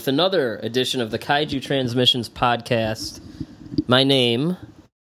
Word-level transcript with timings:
we 0.00 0.02
are 0.02 0.06
back 0.06 0.06
with 0.06 0.08
another 0.08 0.56
edition 0.62 1.00
of 1.02 1.10
the 1.10 1.18
Kaiju 1.18 1.60
Transmissions 1.62 2.30
podcast. 2.30 3.20
My 3.86 4.02
name 4.02 4.56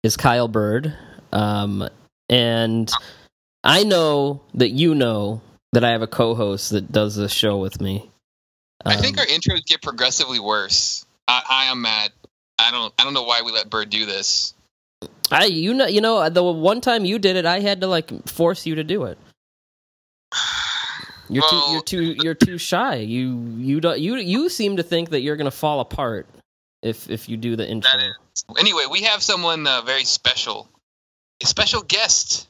is 0.02 0.18
Kyle 0.18 0.48
Byrd, 0.48 0.94
um, 1.32 1.88
and 2.28 2.90
I 3.64 3.84
know 3.84 4.42
that 4.54 4.70
you 4.70 4.94
know 4.94 5.40
that 5.72 5.82
I 5.82 5.92
have 5.92 6.02
a 6.02 6.06
co-host 6.06 6.70
that 6.72 6.92
does 6.92 7.16
this 7.16 7.32
show 7.32 7.56
with 7.58 7.80
me. 7.80 8.10
I 8.84 8.96
think 8.96 9.16
Um, 9.16 9.20
our 9.20 9.26
intros 9.26 9.64
get 9.64 9.80
progressively 9.80 10.40
worse. 10.40 11.06
I, 11.26 11.42
I 11.48 11.64
am 11.66 11.80
Matt. 11.80 12.12
I 12.58 12.70
don't. 12.70 12.92
I 12.98 13.04
don't 13.04 13.14
know 13.14 13.24
why 13.24 13.40
we 13.42 13.52
let 13.52 13.70
Byrd 13.70 13.88
do 13.88 14.04
this. 14.04 14.52
I 15.30 15.46
you 15.46 15.72
know 15.72 15.86
you 15.86 16.02
know 16.02 16.28
the 16.28 16.42
one 16.42 16.80
time 16.82 17.06
you 17.06 17.18
did 17.18 17.36
it, 17.36 17.46
I 17.46 17.60
had 17.60 17.80
to 17.80 17.86
like 17.86 18.28
force 18.28 18.66
you 18.66 18.74
to 18.74 18.84
do 18.84 19.04
it. 19.04 19.18
You're 21.32 21.48
too 21.48 21.62
you're 21.70 21.82
too 21.82 22.16
you're 22.22 22.34
too 22.34 22.58
shy. 22.58 22.96
You 22.96 23.38
you 23.56 23.80
don't 23.80 23.98
you 23.98 24.16
you 24.16 24.48
seem 24.48 24.76
to 24.76 24.82
think 24.82 25.10
that 25.10 25.20
you're 25.20 25.36
gonna 25.36 25.50
fall 25.50 25.80
apart 25.80 26.26
if 26.82 27.08
if 27.08 27.28
you 27.28 27.36
do 27.36 27.56
the 27.56 27.68
intro. 27.68 27.90
That 27.90 28.04
is. 28.04 28.44
Anyway, 28.58 28.84
we 28.90 29.02
have 29.02 29.22
someone 29.22 29.66
uh, 29.66 29.82
very 29.82 30.04
special. 30.04 30.68
A 31.42 31.46
special 31.46 31.82
guest 31.82 32.48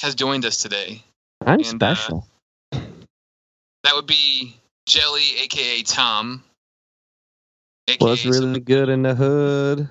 has 0.00 0.14
joined 0.14 0.44
us 0.44 0.60
today. 0.60 1.02
I'm 1.46 1.60
And, 1.60 1.82
uh, 1.82 1.94
special. 1.94 2.26
That 2.72 3.94
would 3.94 4.06
be 4.06 4.56
Jelly, 4.86 5.38
aka 5.42 5.82
Tom. 5.82 6.42
AKA 7.88 8.04
Was 8.04 8.26
really 8.26 8.60
good 8.60 8.88
in 8.88 9.02
the 9.02 9.14
hood. 9.14 9.88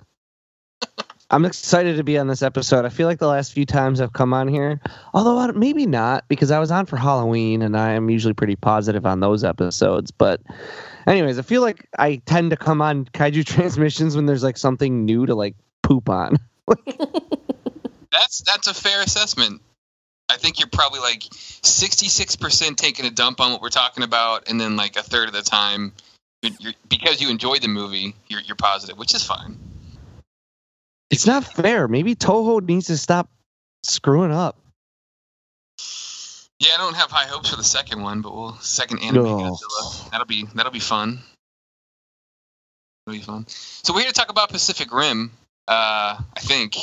I'm 1.31 1.45
excited 1.45 1.95
to 1.95 2.03
be 2.03 2.17
on 2.17 2.27
this 2.27 2.41
episode. 2.41 2.83
I 2.83 2.89
feel 2.89 3.07
like 3.07 3.19
the 3.19 3.27
last 3.27 3.53
few 3.53 3.65
times 3.65 4.01
I've 4.01 4.11
come 4.11 4.33
on 4.33 4.49
here, 4.49 4.81
although 5.13 5.53
maybe 5.53 5.85
not 5.85 6.27
because 6.27 6.51
I 6.51 6.59
was 6.59 6.71
on 6.71 6.85
for 6.85 6.97
Halloween 6.97 7.61
and 7.61 7.77
I 7.77 7.93
am 7.93 8.09
usually 8.09 8.33
pretty 8.33 8.57
positive 8.57 9.05
on 9.05 9.21
those 9.21 9.45
episodes. 9.45 10.11
But, 10.11 10.41
anyways, 11.07 11.39
I 11.39 11.43
feel 11.43 11.61
like 11.61 11.87
I 11.97 12.17
tend 12.25 12.49
to 12.49 12.57
come 12.57 12.81
on 12.81 13.05
Kaiju 13.05 13.45
Transmissions 13.47 14.13
when 14.17 14.25
there's 14.25 14.43
like 14.43 14.57
something 14.57 15.05
new 15.05 15.25
to 15.25 15.33
like 15.33 15.55
poop 15.81 16.09
on. 16.09 16.37
That's 18.11 18.41
that's 18.41 18.67
a 18.67 18.73
fair 18.73 19.01
assessment. 19.01 19.61
I 20.29 20.35
think 20.35 20.59
you're 20.59 20.67
probably 20.67 20.99
like 20.99 21.21
66% 21.21 22.75
taking 22.75 23.05
a 23.05 23.09
dump 23.09 23.39
on 23.39 23.53
what 23.53 23.61
we're 23.61 23.69
talking 23.69 24.03
about, 24.03 24.49
and 24.49 24.59
then 24.59 24.75
like 24.75 24.97
a 24.97 25.01
third 25.01 25.29
of 25.29 25.33
the 25.33 25.41
time, 25.41 25.93
you're, 26.41 26.51
you're, 26.59 26.73
because 26.89 27.21
you 27.21 27.29
enjoyed 27.29 27.61
the 27.61 27.69
movie, 27.69 28.13
you're, 28.27 28.41
you're 28.41 28.57
positive, 28.57 28.97
which 28.97 29.15
is 29.15 29.23
fine. 29.23 29.57
It's 31.11 31.27
not 31.27 31.43
fair. 31.43 31.87
Maybe 31.87 32.15
Toho 32.15 32.61
needs 32.65 32.87
to 32.87 32.97
stop 32.97 33.29
screwing 33.83 34.31
up. 34.31 34.57
Yeah, 36.59 36.69
I 36.75 36.77
don't 36.77 36.95
have 36.95 37.09
high 37.11 37.25
hopes 37.27 37.49
for 37.49 37.55
the 37.57 37.63
second 37.63 38.01
one, 38.01 38.21
but 38.21 38.33
we'll 38.35 38.55
second 38.59 38.99
anime 38.99 39.23
No. 39.23 39.37
Godzilla. 39.37 40.09
That'll 40.11 40.25
be 40.27 40.45
that'll 40.55 40.71
be 40.71 40.79
fun. 40.79 41.19
That'll 43.05 43.19
be 43.19 43.23
fun. 43.25 43.45
So 43.47 43.93
we're 43.93 44.01
here 44.01 44.09
to 44.09 44.13
talk 44.15 44.29
about 44.29 44.49
Pacific 44.49 44.93
Rim. 44.93 45.31
Uh, 45.67 46.17
I 46.35 46.39
think. 46.39 46.75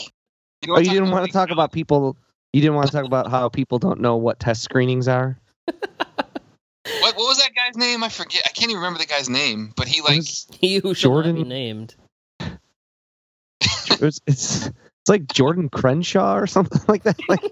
You 0.62 0.74
Oh, 0.74 0.78
you 0.78 0.90
didn't 0.90 1.10
want 1.10 1.26
to 1.26 1.32
talk 1.32 1.46
about 1.50 1.52
about 1.52 1.72
people. 1.72 2.16
You 2.52 2.60
didn't 2.60 2.74
want 2.76 2.88
to 2.88 2.92
talk 2.92 3.04
about 3.04 3.30
how 3.30 3.48
people 3.48 3.78
don't 3.78 4.00
know 4.00 4.16
what 4.16 4.40
test 4.40 4.62
screenings 4.62 5.06
are. 5.06 5.38
what? 5.66 5.76
What 6.84 7.16
was 7.16 7.38
that 7.38 7.50
guy's 7.54 7.76
name? 7.76 8.02
I 8.02 8.08
forget. 8.08 8.42
I 8.46 8.48
can't 8.48 8.70
even 8.70 8.76
remember 8.82 8.98
the 8.98 9.06
guy's 9.06 9.28
name. 9.28 9.72
But 9.76 9.86
he 9.86 10.00
like 10.02 10.22
He 10.60 10.76
who 10.82 10.94
should 10.94 11.08
be 11.08 11.12
Jordan- 11.12 11.48
named. 11.48 11.94
It's, 13.90 14.20
it's 14.26 14.70
like 15.08 15.26
Jordan 15.26 15.68
Crenshaw 15.68 16.36
or 16.36 16.46
something 16.46 16.80
like 16.88 17.02
that. 17.04 17.18
Like 17.28 17.42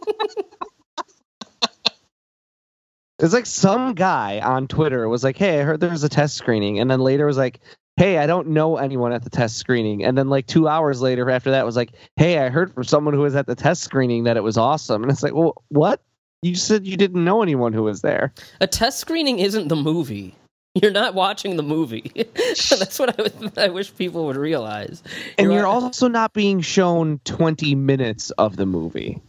it's 3.19 3.33
like 3.33 3.47
some 3.47 3.95
guy 3.95 4.41
on 4.41 4.69
Twitter 4.69 5.09
was 5.09 5.25
like, 5.25 5.37
"Hey, 5.37 5.61
I 5.61 5.65
heard 5.65 5.81
there 5.81 5.91
was 5.91 6.05
a 6.05 6.09
test 6.09 6.37
screening," 6.37 6.81
and 6.81 6.91
then 6.91 7.01
later 7.01 7.27
was 7.27 7.39
like, 7.39 7.61
"Hey, 7.97 8.19
I 8.19 8.27
don't 8.27 8.49
know 8.49 8.77
anyone 8.77 9.13
at 9.13 9.25
the 9.25 9.31
test 9.31 9.57
screening," 9.57 10.05
and 10.05 10.17
then 10.19 10.29
like 10.29 10.47
two 10.47 10.69
hours 10.69 11.01
later 11.01 11.31
after 11.31 11.53
that 11.53 11.65
was 11.65 11.77
like, 11.77 11.93
"Hey, 12.17 12.39
I 12.39 12.51
heard 12.51 12.75
from 12.75 12.85
someone 12.85 13.15
who 13.15 13.21
was 13.21 13.35
at 13.35 13.47
the 13.47 13.55
test 13.55 13.83
screening 13.83 14.25
that 14.25 14.37
it 14.37 14.43
was 14.43 14.59
awesome," 14.59 15.03
and 15.03 15.11
it's 15.11 15.23
like, 15.23 15.35
"Well, 15.35 15.63
what? 15.69 16.03
You 16.43 16.55
said 16.55 16.87
you 16.87 16.99
didn't 16.99 17.25
know 17.25 17.43
anyone 17.43 17.73
who 17.73 17.85
was 17.85 18.03
there." 18.03 18.35
A 18.61 18.67
test 18.67 18.99
screening 18.99 19.39
isn't 19.39 19.69
the 19.69 19.77
movie. 19.77 20.37
You're 20.83 20.91
not 20.93 21.15
watching 21.15 21.57
the 21.57 21.63
movie. 21.63 22.11
That's 22.35 22.99
what 22.99 23.19
I, 23.19 23.23
would, 23.23 23.59
I 23.59 23.69
wish 23.69 23.95
people 23.97 24.27
would 24.27 24.37
realize. 24.37 25.03
and 25.39 25.53
you're 25.53 25.67
wa- 25.67 25.73
also 25.73 26.07
not 26.09 26.33
being 26.33 26.61
shown 26.61 27.21
20 27.25 27.75
minutes 27.75 28.31
of 28.33 28.57
the 28.57 28.67
movie 28.67 29.21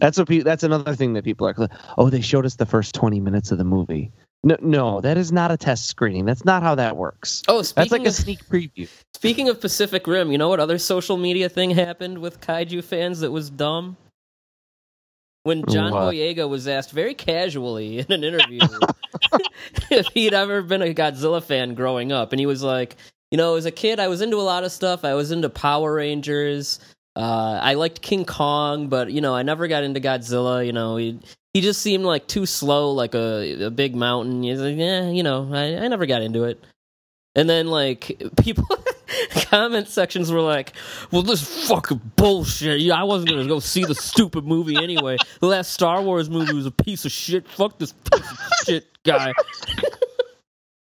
that's 0.00 0.18
what 0.18 0.28
pe- 0.28 0.40
that's 0.40 0.64
another 0.64 0.94
thing 0.96 1.12
that 1.14 1.24
people 1.24 1.46
are 1.46 1.68
oh 1.98 2.10
they 2.10 2.20
showed 2.20 2.44
us 2.44 2.56
the 2.56 2.66
first 2.66 2.94
20 2.94 3.20
minutes 3.20 3.52
of 3.52 3.58
the 3.58 3.64
movie 3.64 4.10
no 4.42 4.56
no 4.60 5.00
that 5.00 5.16
is 5.16 5.30
not 5.30 5.50
a 5.52 5.56
test 5.56 5.86
screening 5.86 6.24
that's 6.24 6.44
not 6.44 6.62
how 6.62 6.74
that 6.74 6.96
works 6.96 7.42
Oh, 7.48 7.58
that's 7.58 7.68
speaking 7.68 7.90
like 7.98 8.06
a 8.08 8.10
sneak 8.12 8.44
preview 8.46 8.88
speaking 9.14 9.48
of 9.48 9.60
Pacific 9.60 10.06
Rim, 10.06 10.32
you 10.32 10.38
know 10.38 10.48
what 10.48 10.58
other 10.60 10.78
social 10.78 11.16
media 11.16 11.48
thing 11.48 11.70
happened 11.70 12.18
with 12.18 12.40
kaiju 12.40 12.82
fans 12.82 13.20
that 13.20 13.30
was 13.30 13.48
dumb? 13.50 13.96
When 15.44 15.64
John 15.68 15.92
What? 15.92 16.14
Boyega 16.14 16.48
was 16.48 16.66
asked 16.66 16.90
very 16.90 17.14
casually 17.14 17.98
in 17.98 18.10
an 18.10 18.24
interview 18.24 18.60
if 19.90 20.06
he'd 20.08 20.34
ever 20.34 20.62
been 20.62 20.82
a 20.82 20.92
Godzilla 20.94 21.42
fan 21.42 21.74
growing 21.74 22.12
up, 22.12 22.32
and 22.32 22.40
he 22.40 22.46
was 22.46 22.62
like, 22.62 22.96
you 23.30 23.36
know, 23.38 23.56
as 23.56 23.66
a 23.66 23.70
kid, 23.70 24.00
I 24.00 24.08
was 24.08 24.20
into 24.20 24.38
a 24.38 24.42
lot 24.42 24.64
of 24.64 24.72
stuff. 24.72 25.04
I 25.04 25.14
was 25.14 25.30
into 25.30 25.48
Power 25.50 25.94
Rangers. 25.94 26.80
Uh, 27.16 27.58
I 27.62 27.74
liked 27.74 28.02
King 28.02 28.24
Kong, 28.24 28.88
but 28.88 29.12
you 29.12 29.20
know, 29.20 29.34
I 29.34 29.42
never 29.42 29.68
got 29.68 29.84
into 29.84 30.00
Godzilla. 30.00 30.64
You 30.64 30.72
know, 30.72 30.96
he 30.96 31.20
he 31.52 31.60
just 31.60 31.82
seemed 31.82 32.04
like 32.04 32.26
too 32.26 32.46
slow, 32.46 32.92
like 32.92 33.14
a 33.14 33.64
a 33.64 33.70
big 33.70 33.94
mountain. 33.94 34.42
He's 34.42 34.60
like, 34.60 34.76
yeah, 34.76 35.10
you 35.10 35.22
know, 35.22 35.50
I, 35.52 35.76
I 35.76 35.88
never 35.88 36.06
got 36.06 36.22
into 36.22 36.44
it. 36.44 36.62
And 37.36 37.50
then 37.50 37.66
like 37.66 38.22
people 38.40 38.64
comment 39.50 39.88
sections 39.88 40.30
were 40.30 40.40
like, 40.40 40.72
"Well, 41.10 41.22
this 41.22 41.42
is 41.42 41.68
fucking 41.68 42.00
bullshit. 42.16 42.80
Yeah, 42.80 42.94
I 43.00 43.02
wasn't 43.04 43.30
gonna 43.30 43.46
go 43.48 43.58
see 43.58 43.84
the 43.84 43.94
stupid 43.94 44.44
movie 44.44 44.76
anyway. 44.76 45.16
The 45.40 45.46
last 45.48 45.72
Star 45.72 46.00
Wars 46.00 46.30
movie 46.30 46.52
was 46.54 46.66
a 46.66 46.70
piece 46.70 47.04
of 47.04 47.10
shit. 47.12 47.48
Fuck 47.48 47.78
this 47.78 47.92
piece 47.92 48.30
of 48.30 48.38
shit 48.66 48.86
guy." 49.04 49.32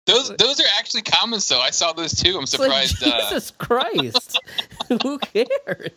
those 0.06 0.28
those 0.36 0.60
are 0.60 0.66
actually 0.78 1.02
comments 1.02 1.48
though. 1.48 1.60
I 1.60 1.70
saw 1.70 1.92
those 1.92 2.14
too. 2.14 2.36
I'm 2.36 2.42
It's 2.44 2.58
like, 2.58 2.86
surprised. 2.88 3.02
uh, 3.02 3.22
Jesus 3.30 3.50
Christ, 3.52 4.38
who 5.02 5.18
cares? 5.18 5.90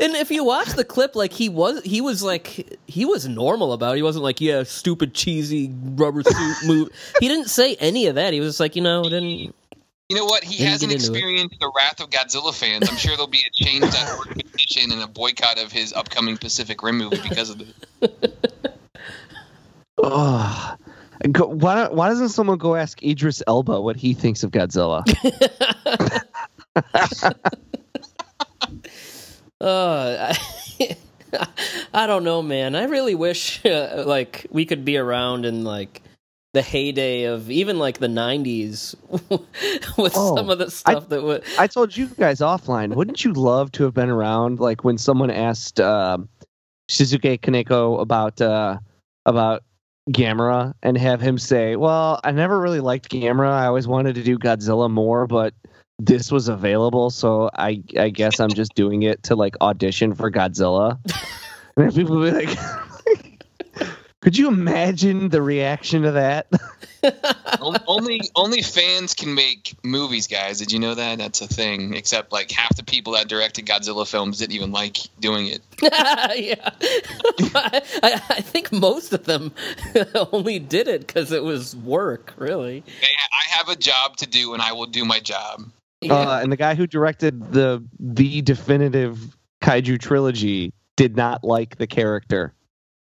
And 0.00 0.14
if 0.14 0.30
you 0.30 0.44
watch 0.44 0.68
the 0.74 0.84
clip, 0.84 1.16
like 1.16 1.32
he 1.32 1.48
was, 1.48 1.82
he 1.82 2.00
was 2.00 2.22
like, 2.22 2.78
he 2.86 3.04
was 3.04 3.26
normal 3.26 3.72
about 3.72 3.94
it. 3.94 3.96
He 3.96 4.02
wasn't 4.02 4.22
like, 4.22 4.40
yeah, 4.40 4.62
stupid, 4.62 5.14
cheesy 5.14 5.74
rubber 5.96 6.22
suit 6.22 6.56
move. 6.66 6.90
He 7.20 7.26
didn't 7.28 7.48
say 7.48 7.74
any 7.76 8.06
of 8.06 8.14
that. 8.14 8.32
He 8.32 8.40
was 8.40 8.50
just 8.50 8.60
like, 8.60 8.76
you 8.76 8.82
know, 8.82 9.02
didn't. 9.02 9.28
you 9.28 9.52
know 10.12 10.24
what? 10.24 10.44
He 10.44 10.62
hasn't 10.64 10.92
get 10.92 11.02
it. 11.02 11.08
experienced 11.08 11.58
the 11.58 11.72
wrath 11.74 12.00
of 12.00 12.10
Godzilla 12.10 12.54
fans. 12.54 12.88
I'm 12.88 12.96
sure 12.96 13.16
there'll 13.16 13.26
be 13.26 13.44
a 13.44 13.50
change.org 13.52 14.34
petition 14.34 14.92
and 14.92 15.02
a 15.02 15.08
boycott 15.08 15.58
of 15.58 15.72
his 15.72 15.92
upcoming 15.92 16.36
Pacific 16.36 16.82
Rim 16.82 16.98
movie 16.98 17.20
because 17.28 17.50
of 17.50 17.60
it. 17.60 18.78
oh 19.98 20.76
go, 21.32 21.46
why, 21.46 21.88
why 21.88 22.08
doesn't 22.08 22.28
someone 22.30 22.58
go 22.58 22.76
ask 22.76 23.02
idris 23.02 23.42
elba 23.46 23.80
what 23.80 23.96
he 23.96 24.14
thinks 24.14 24.42
of 24.42 24.50
godzilla 24.50 25.02
Uh, 29.60 30.34
I, 30.80 30.96
I 31.94 32.06
don't 32.06 32.24
know, 32.24 32.42
man. 32.42 32.74
I 32.74 32.84
really 32.84 33.14
wish 33.14 33.64
uh, 33.66 34.04
like 34.06 34.46
we 34.50 34.64
could 34.66 34.84
be 34.84 34.96
around 34.96 35.44
in 35.44 35.64
like 35.64 36.02
the 36.54 36.62
heyday 36.62 37.24
of 37.24 37.50
even 37.50 37.78
like 37.78 37.98
the 37.98 38.06
'90s 38.06 38.94
with 39.98 40.12
Oh, 40.16 40.36
some 40.36 40.48
of 40.50 40.58
the 40.58 40.70
stuff 40.70 41.08
that 41.08 41.22
would. 41.22 41.44
I 41.58 41.66
told 41.66 41.96
you 41.96 42.06
guys 42.06 42.40
offline. 42.40 42.94
Wouldn't 42.94 43.24
you 43.24 43.32
love 43.32 43.72
to 43.72 43.84
have 43.84 43.94
been 43.94 44.10
around, 44.10 44.60
like 44.60 44.84
when 44.84 44.96
someone 44.98 45.30
asked 45.30 45.80
um 45.80 46.28
Shusuke 46.90 47.40
Kaneko 47.40 48.00
about 48.00 48.40
uh, 48.40 48.78
about 49.26 49.62
Gamera, 50.10 50.72
and 50.82 50.96
have 50.96 51.20
him 51.20 51.36
say, 51.36 51.76
"Well, 51.76 52.20
I 52.24 52.30
never 52.30 52.58
really 52.58 52.80
liked 52.80 53.10
Gamera. 53.10 53.50
I 53.50 53.66
always 53.66 53.86
wanted 53.86 54.14
to 54.14 54.22
do 54.22 54.38
Godzilla 54.38 54.90
more, 54.90 55.26
but 55.26 55.52
this 55.98 56.30
was 56.30 56.48
available, 56.48 57.10
so 57.10 57.50
I 57.54 57.82
I 57.96 58.10
guess 58.10 58.40
I'm 58.40 58.50
just 58.50 58.74
doing 58.74 59.02
it 59.02 59.24
to 59.24 59.36
like 59.36 59.56
audition 59.60 60.14
for 60.14 60.30
Godzilla." 60.30 60.98
and 61.76 61.86
then 61.86 61.92
people 61.92 62.22
be 62.22 62.30
like. 62.30 62.58
Could 64.20 64.36
you 64.36 64.48
imagine 64.48 65.28
the 65.28 65.40
reaction 65.40 66.02
to 66.02 66.10
that? 66.10 66.48
Only 67.86 68.20
only 68.34 68.62
fans 68.62 69.14
can 69.14 69.34
make 69.34 69.76
movies, 69.84 70.26
guys. 70.26 70.58
Did 70.58 70.72
you 70.72 70.80
know 70.80 70.94
that? 70.94 71.18
That's 71.18 71.40
a 71.40 71.46
thing. 71.46 71.94
Except 71.94 72.32
like 72.32 72.50
half 72.50 72.76
the 72.76 72.82
people 72.82 73.12
that 73.12 73.28
directed 73.28 73.66
Godzilla 73.66 74.06
films 74.06 74.38
didn't 74.38 74.54
even 74.54 74.72
like 74.72 74.98
doing 75.20 75.46
it. 75.46 75.62
yeah, 75.80 76.70
I, 77.54 78.20
I 78.30 78.40
think 78.40 78.72
most 78.72 79.12
of 79.12 79.24
them 79.24 79.52
only 80.32 80.58
did 80.58 80.88
it 80.88 81.06
because 81.06 81.30
it 81.30 81.44
was 81.44 81.76
work. 81.76 82.34
Really, 82.36 82.82
I 83.02 83.56
have 83.56 83.68
a 83.68 83.76
job 83.76 84.16
to 84.18 84.26
do, 84.26 84.52
and 84.54 84.62
I 84.62 84.72
will 84.72 84.86
do 84.86 85.04
my 85.04 85.20
job. 85.20 85.70
Uh, 86.08 86.40
and 86.42 86.52
the 86.52 86.56
guy 86.56 86.74
who 86.74 86.86
directed 86.86 87.52
the 87.52 87.84
the 87.98 88.42
definitive 88.42 89.36
kaiju 89.60 90.00
trilogy 90.00 90.72
did 90.96 91.16
not 91.16 91.42
like 91.42 91.76
the 91.78 91.86
character. 91.86 92.54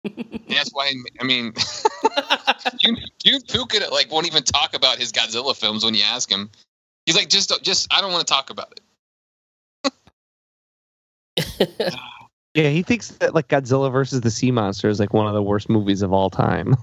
That's 0.48 0.70
why 0.72 0.94
I 1.20 1.24
mean, 1.24 1.46
you 2.80 2.96
Jun 3.24 3.42
Fukuda 3.42 3.92
like 3.92 4.12
won't 4.12 4.28
even 4.28 4.44
talk 4.44 4.74
about 4.74 4.98
his 4.98 5.12
Godzilla 5.12 5.56
films 5.56 5.84
when 5.84 5.96
you 5.96 6.04
ask 6.04 6.32
him. 6.32 6.50
He's 7.06 7.16
like, 7.16 7.30
just, 7.30 7.54
just, 7.64 7.88
I 7.90 8.02
don't 8.02 8.12
want 8.12 8.28
to 8.28 8.34
talk 8.34 8.50
about 8.50 8.82
it. 9.86 11.94
Yeah, 12.58 12.70
he 12.70 12.82
thinks 12.82 13.10
that 13.10 13.36
like 13.36 13.50
Godzilla 13.50 13.92
versus 13.92 14.22
the 14.22 14.32
Sea 14.32 14.50
Monster 14.50 14.90
is 14.90 15.00
like 15.00 15.14
one 15.14 15.28
of 15.28 15.36
the 15.36 15.44
worst 15.44 15.70
movies 15.70 16.02
of 16.02 16.12
all 16.12 16.32
time. 16.32 16.76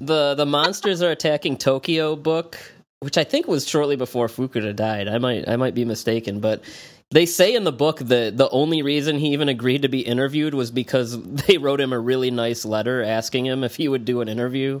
the 0.00 0.34
the 0.34 0.44
monsters 0.44 1.02
are 1.02 1.12
attacking 1.12 1.56
Tokyo 1.56 2.16
book, 2.16 2.58
which 3.04 3.18
I 3.18 3.24
think 3.24 3.46
was 3.46 3.68
shortly 3.68 3.96
before 3.96 4.28
Fukuda 4.28 4.74
died. 4.74 5.08
I 5.08 5.18
might 5.18 5.46
I 5.46 5.56
might 5.56 5.74
be 5.74 5.84
mistaken, 5.84 6.40
but 6.40 6.64
they 7.10 7.26
say 7.26 7.54
in 7.54 7.64
the 7.64 7.72
book 7.72 7.98
that 7.98 8.38
the 8.38 8.48
only 8.48 8.80
reason 8.80 9.18
he 9.18 9.34
even 9.34 9.50
agreed 9.50 9.82
to 9.82 9.88
be 9.88 10.00
interviewed 10.00 10.54
was 10.54 10.70
because 10.70 11.22
they 11.46 11.58
wrote 11.58 11.80
him 11.80 11.92
a 11.92 11.98
really 11.98 12.30
nice 12.30 12.64
letter 12.64 13.02
asking 13.02 13.46
him 13.46 13.62
if 13.62 13.76
he 13.76 13.88
would 13.88 14.06
do 14.06 14.22
an 14.22 14.28
interview. 14.28 14.80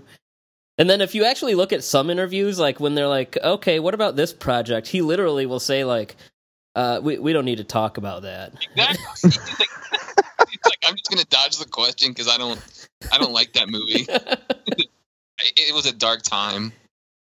And 0.78 0.88
then 0.90 1.02
if 1.02 1.14
you 1.14 1.24
actually 1.26 1.54
look 1.54 1.72
at 1.72 1.84
some 1.84 2.08
interviews, 2.08 2.58
like 2.58 2.80
when 2.80 2.94
they're 2.94 3.08
like, 3.08 3.36
"Okay, 3.36 3.78
what 3.78 3.94
about 3.94 4.16
this 4.16 4.32
project?" 4.32 4.88
He 4.88 5.02
literally 5.02 5.44
will 5.46 5.60
say 5.60 5.84
like, 5.84 6.16
uh, 6.74 7.00
"We 7.02 7.18
we 7.18 7.32
don't 7.34 7.44
need 7.44 7.58
to 7.58 7.64
talk 7.64 7.98
about 7.98 8.22
that." 8.22 8.54
Exactly. 8.76 9.30
Like, 10.36 10.66
like, 10.66 10.84
I'm 10.86 10.96
just 10.96 11.10
gonna 11.10 11.24
dodge 11.24 11.58
the 11.58 11.66
question 11.66 12.10
because 12.10 12.28
I 12.28 12.36
don't, 12.36 12.60
I 13.12 13.18
don't 13.18 13.32
like 13.32 13.52
that 13.52 13.68
movie. 13.68 14.06
it 15.38 15.74
was 15.74 15.86
a 15.86 15.92
dark 15.92 16.22
time. 16.22 16.72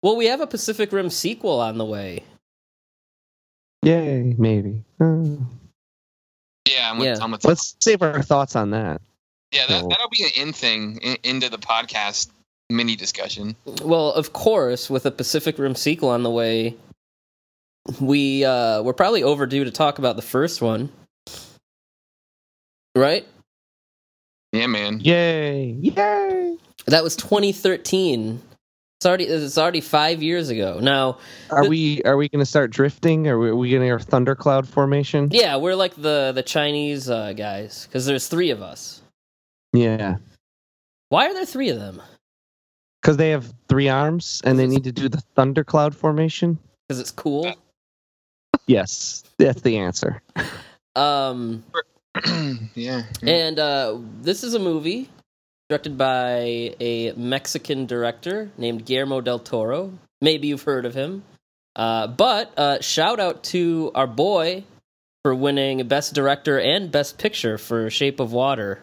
Well, 0.03 0.17
we 0.17 0.27
have 0.27 0.41
a 0.41 0.47
Pacific 0.47 0.93
Rim 0.93 1.11
sequel 1.11 1.61
on 1.61 1.79
the 1.79 1.85
way. 1.85 2.23
Yay, 3.83 4.35
maybe. 4.39 4.85
Uh, 5.01 5.25
Yeah, 6.69 6.91
I'm 6.91 6.99
with, 6.99 7.07
Yeah. 7.07 7.19
I'm 7.23 7.31
with 7.31 7.45
let's 7.45 7.77
save 7.81 8.03
our 8.03 8.23
thoughts 8.23 8.57
on 8.57 8.71
that. 8.71 9.01
Yeah, 9.53 9.67
that, 9.69 9.81
So- 9.83 9.89
that'll 9.89 10.09
be 10.11 10.25
an 10.25 10.31
end 10.35 10.57
thing 10.57 10.99
in, 10.99 11.17
into 11.23 11.49
the 11.49 11.59
podcast 11.59 12.31
mini 12.69 12.97
discussion. 12.97 13.55
Well, 13.83 14.13
of 14.13 14.33
course, 14.33 14.91
with 14.91 15.07
a 15.07 15.11
Pacific 15.13 15.59
Rim 15.59 15.77
sequel 15.77 16.09
on 16.09 16.25
the 16.25 16.31
way, 16.31 16.75
we 18.01 18.45
uh 18.45 18.83
we're 18.83 18.93
probably 18.95 19.23
overdue 19.23 19.63
to 19.65 19.71
talk 19.71 20.01
about 20.01 20.17
the 20.17 20.23
first 20.23 20.61
one. 20.61 20.91
Right? 22.97 23.25
Yeah, 24.53 24.67
man. 24.67 24.99
Yay! 25.01 25.77
Yay! 25.81 26.57
That 26.87 27.05
was 27.05 27.15
2013. 27.15 28.41
It's 28.99 29.05
already 29.05 29.25
it's 29.25 29.59
already 29.59 29.83
5 29.83 30.23
years 30.23 30.49
ago. 30.49 30.79
Now, 30.81 31.19
Are 31.51 31.69
we 31.69 32.01
are 32.05 32.17
we 32.17 32.31
gonna 32.31 32.47
start 32.47 32.71
drifting? 32.71 33.29
Are 33.29 33.39
we, 33.39 33.51
are 33.51 33.57
we 33.57 33.69
getting 33.69 33.91
our 33.91 34.01
thundercloud 34.01 34.67
formation? 34.67 35.29
yeah, 35.33 35.57
we're 35.57 35.75
like 35.75 35.95
the 35.97 36.33
the 36.35 36.43
Chinese 36.43 37.11
uh, 37.11 37.35
guys 37.35 37.89
cuz 37.93 38.07
there's 38.07 38.27
3 38.29 38.51
of 38.51 38.63
us. 38.63 39.03
Yeah, 39.75 40.17
Why 41.11 41.27
are 41.29 41.35
there 41.35 41.45
3 41.45 41.69
of 41.71 41.79
them? 41.79 42.01
because 43.03 43.19
they 43.19 43.31
have 43.31 43.53
three 43.69 43.89
arms 43.89 44.41
and 44.45 44.59
they 44.59 44.67
need 44.67 44.83
to 44.83 44.91
do 44.91 45.09
the 45.09 45.23
thundercloud 45.37 45.95
formation. 45.95 46.59
Cuz 46.89 46.99
it's 46.99 47.11
cool. 47.13 47.53
Yes, 48.67 49.23
that's 49.39 49.61
the 49.61 49.77
answer. 49.77 50.23
Um 50.97 51.63
yeah. 52.75 53.03
And 53.23 53.59
uh, 53.59 53.99
this 54.23 54.43
is 54.43 54.55
a 54.55 54.59
movie 54.59 55.11
directed 55.69 55.99
by 55.99 56.75
a 56.81 57.13
Mexican 57.17 57.87
director 57.87 58.51
named 58.57 58.85
Guillermo 58.85 59.21
del 59.21 59.39
Toro. 59.39 59.93
Maybe 60.21 60.49
you've 60.49 60.63
heard 60.63 60.85
of 60.85 60.95
him. 60.95 61.25
Uh, 61.75 62.07
but 62.07 62.59
uh, 62.59 62.81
shout 62.81 63.21
out 63.21 63.43
to 63.45 63.91
our 63.95 64.07
boy 64.07 64.65
for 65.23 65.35
winning 65.35 65.87
Best 65.89 66.15
Director 66.15 66.59
and 66.59 66.91
Best 66.91 67.19
Picture 67.19 67.59
for 67.59 67.91
Shape 67.91 68.21
of 68.21 68.33
Water. 68.33 68.81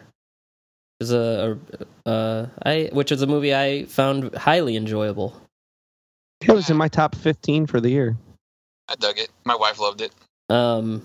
Is 1.00 1.10
a, 1.10 1.58
a 2.06 2.08
uh, 2.08 2.46
I 2.62 2.90
which 2.92 3.10
is 3.10 3.20
a 3.20 3.26
movie 3.26 3.52
I 3.52 3.86
found 3.86 4.32
highly 4.36 4.76
enjoyable. 4.76 5.34
It 6.40 6.52
was 6.52 6.70
in 6.70 6.76
my 6.76 6.86
top 6.86 7.16
fifteen 7.16 7.66
for 7.66 7.80
the 7.80 7.90
year. 7.90 8.16
I 8.88 8.94
dug 8.94 9.18
it. 9.18 9.28
My 9.44 9.56
wife 9.56 9.80
loved 9.80 10.02
it. 10.02 10.12
Um, 10.48 11.04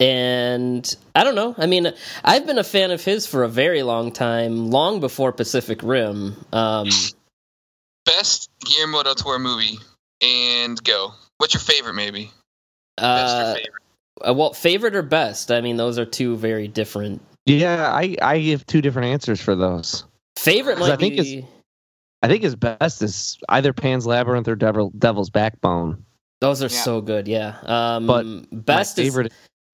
and 0.00 0.96
I 1.14 1.22
don't 1.24 1.34
know. 1.34 1.54
I 1.58 1.66
mean, 1.66 1.92
I've 2.24 2.46
been 2.46 2.58
a 2.58 2.64
fan 2.64 2.90
of 2.90 3.04
his 3.04 3.26
for 3.26 3.44
a 3.44 3.48
very 3.48 3.82
long 3.82 4.10
time, 4.12 4.70
long 4.70 5.00
before 5.00 5.32
Pacific 5.32 5.82
Rim. 5.82 6.36
Um, 6.52 6.88
Best 8.06 8.50
Guillermo 8.64 9.02
del 9.02 9.14
Toro 9.14 9.38
movie 9.38 9.78
and 10.22 10.82
go. 10.82 11.12
What's 11.38 11.54
your 11.54 11.60
favorite? 11.60 11.94
Maybe 11.94 12.30
best 12.96 13.34
uh, 13.36 13.50
or 13.50 13.54
favorite. 13.54 13.82
uh, 14.28 14.34
well, 14.34 14.52
favorite 14.54 14.96
or 14.96 15.02
best? 15.02 15.50
I 15.52 15.60
mean, 15.60 15.76
those 15.76 15.98
are 15.98 16.04
two 16.06 16.36
very 16.36 16.66
different. 16.66 17.22
Yeah, 17.46 17.90
I 17.92 18.16
I 18.22 18.38
give 18.40 18.66
two 18.66 18.80
different 18.80 19.08
answers 19.08 19.40
for 19.40 19.54
those. 19.54 20.04
Favorite 20.38 20.78
might 20.78 20.90
I 20.92 20.96
think 20.96 21.14
be. 21.16 21.46
I 22.22 22.28
think 22.28 22.42
his 22.42 22.54
best 22.56 23.02
is 23.02 23.38
either 23.48 23.72
Pan's 23.72 24.06
Labyrinth 24.06 24.46
or 24.48 24.54
Devil, 24.54 24.92
Devil's 24.98 25.30
Backbone. 25.30 26.04
Those 26.40 26.62
are 26.62 26.66
Yeah. 26.66 26.80
so 26.82 27.00
good. 27.00 27.28
Yeah. 27.28 27.56
Um, 27.62 28.06
But 28.06 28.24
best 28.64 28.98
my 28.98 29.04
is. 29.04 29.14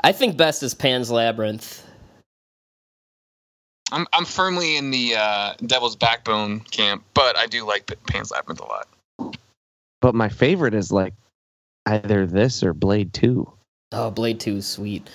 Favorite. 0.02 0.08
I 0.08 0.12
think 0.12 0.36
best 0.36 0.62
is 0.62 0.74
Pan's 0.74 1.10
Labyrinth. 1.10 1.84
I'm 3.92 4.06
I'm 4.12 4.24
firmly 4.24 4.76
in 4.76 4.90
the 4.90 5.14
uh, 5.16 5.54
Devil's 5.64 5.96
Backbone 5.96 6.60
camp, 6.60 7.04
but 7.14 7.36
I 7.36 7.46
do 7.46 7.66
like 7.66 7.92
Pan's 8.06 8.30
Labyrinth 8.30 8.60
a 8.60 8.64
lot. 8.64 8.88
but 10.00 10.14
my 10.14 10.28
favorite 10.28 10.74
is 10.74 10.90
like 10.90 11.14
either 11.86 12.26
this 12.26 12.62
or 12.64 12.74
Blade 12.74 13.12
Two. 13.12 13.52
Oh, 13.92 14.10
Blade 14.10 14.40
Two 14.40 14.56
is 14.56 14.66
sweet. 14.66 15.08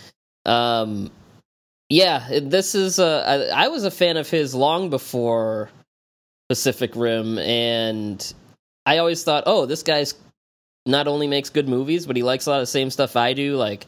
Um, 0.45 1.11
yeah, 1.89 2.39
this 2.41 2.73
is. 2.73 2.99
Uh, 2.99 3.51
I, 3.53 3.65
I 3.65 3.67
was 3.67 3.83
a 3.83 3.91
fan 3.91 4.15
of 4.15 4.29
his 4.29 4.55
long 4.55 4.89
before 4.89 5.69
Pacific 6.47 6.95
Rim, 6.95 7.37
and 7.39 8.33
I 8.85 8.99
always 8.99 9.23
thought, 9.23 9.43
oh, 9.47 9.65
this 9.65 9.83
guy's 9.83 10.13
not 10.85 11.09
only 11.09 11.27
makes 11.27 11.49
good 11.49 11.67
movies, 11.67 12.05
but 12.05 12.15
he 12.15 12.23
likes 12.23 12.45
a 12.45 12.51
lot 12.51 12.57
of 12.57 12.61
the 12.63 12.67
same 12.67 12.89
stuff 12.89 13.17
I 13.17 13.33
do, 13.33 13.57
like 13.57 13.85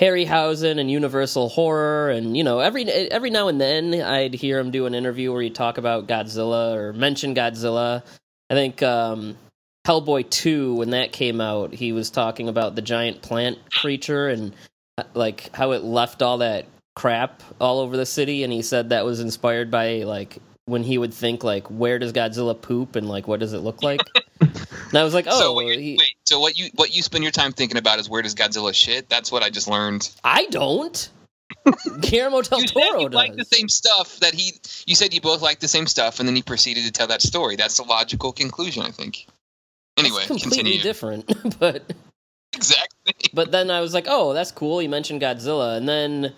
Harryhausen 0.00 0.78
and 0.78 0.90
Universal 0.90 1.48
horror, 1.48 2.10
and 2.10 2.36
you 2.36 2.44
know, 2.44 2.60
every 2.60 2.88
every 2.88 3.30
now 3.30 3.48
and 3.48 3.60
then 3.60 3.94
I'd 4.00 4.34
hear 4.34 4.58
him 4.58 4.70
do 4.70 4.86
an 4.86 4.94
interview 4.94 5.32
where 5.32 5.42
he'd 5.42 5.54
talk 5.54 5.78
about 5.78 6.06
Godzilla 6.06 6.74
or 6.76 6.92
mention 6.92 7.34
Godzilla. 7.34 8.04
I 8.50 8.54
think 8.54 8.82
um, 8.82 9.36
Hellboy 9.86 10.30
2 10.30 10.74
when 10.74 10.90
that 10.90 11.12
came 11.12 11.40
out, 11.40 11.72
he 11.74 11.92
was 11.92 12.10
talking 12.10 12.48
about 12.48 12.76
the 12.76 12.82
giant 12.82 13.22
plant 13.22 13.58
creature 13.72 14.28
and 14.28 14.54
uh, 14.98 15.02
like 15.14 15.54
how 15.54 15.72
it 15.72 15.82
left 15.82 16.22
all 16.22 16.38
that 16.38 16.66
crap 16.94 17.42
all 17.60 17.80
over 17.80 17.96
the 17.96 18.06
city 18.06 18.42
and 18.42 18.52
he 18.52 18.60
said 18.62 18.88
that 18.90 19.04
was 19.04 19.20
inspired 19.20 19.70
by 19.70 19.98
like 20.02 20.38
when 20.66 20.82
he 20.82 20.98
would 20.98 21.14
think 21.14 21.44
like 21.44 21.66
where 21.68 21.98
does 21.98 22.12
Godzilla 22.12 22.60
poop 22.60 22.96
and 22.96 23.08
like 23.08 23.26
what 23.28 23.40
does 23.40 23.52
it 23.52 23.60
look 23.60 23.82
like? 23.82 24.00
and 24.40 24.94
I 24.94 25.02
was 25.04 25.14
like, 25.14 25.26
"Oh, 25.28 25.38
so 25.40 25.60
you- 25.60 25.78
he, 25.78 25.96
wait, 25.98 26.14
so 26.28 26.40
what 26.40 26.58
you 26.58 26.70
what 26.74 26.94
you 26.94 27.02
spend 27.02 27.24
your 27.24 27.30
time 27.30 27.52
thinking 27.52 27.78
about 27.78 27.98
is 27.98 28.08
where 28.08 28.22
does 28.22 28.34
Godzilla 28.34 28.74
shit? 28.74 29.08
That's 29.08 29.32
what 29.32 29.42
I 29.42 29.50
just 29.50 29.68
learned. 29.68 30.10
I 30.22 30.46
don't." 30.46 31.08
Guillermo 32.00 32.42
del 32.42 32.60
You 32.60 32.68
said 32.68 32.74
Toro 32.74 33.00
you 33.00 33.08
does. 33.08 33.14
like 33.14 33.34
the 33.36 33.44
same 33.44 33.68
stuff 33.68 34.18
that 34.20 34.34
he. 34.34 34.52
You 34.86 34.94
said 34.94 35.14
you 35.14 35.20
both 35.20 35.42
like 35.42 35.60
the 35.60 35.68
same 35.68 35.86
stuff, 35.86 36.20
and 36.20 36.28
then 36.28 36.36
he 36.36 36.42
proceeded 36.42 36.84
to 36.84 36.92
tell 36.92 37.06
that 37.06 37.22
story. 37.22 37.56
That's 37.56 37.78
the 37.78 37.84
logical 37.84 38.32
conclusion, 38.32 38.82
I 38.82 38.90
think. 38.90 39.26
Anyway, 39.96 40.18
it's 40.18 40.26
completely 40.28 40.56
continue. 40.56 40.82
different, 40.82 41.58
but 41.58 41.92
Exactly. 42.54 43.14
but 43.32 43.50
then 43.50 43.70
I 43.70 43.80
was 43.80 43.94
like, 43.94 44.06
oh, 44.08 44.34
that's 44.34 44.52
cool. 44.52 44.78
He 44.78 44.88
mentioned 44.88 45.20
Godzilla, 45.22 45.76
and 45.76 45.88
then 45.88 46.34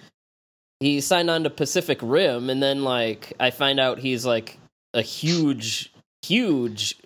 he 0.81 1.01
signed 1.01 1.31
on 1.31 1.45
to 1.45 1.51
Pacific 1.51 1.99
Rim, 2.03 2.51
and 2.51 2.63
then 2.63 2.85
like 2.85 3.33
I 3.41 3.51
find 3.51 3.81
out 3.81 3.99
he's 3.99 4.25
like 4.25 4.59
a 4.95 5.03
huge, 5.03 5.93
huge 6.23 6.97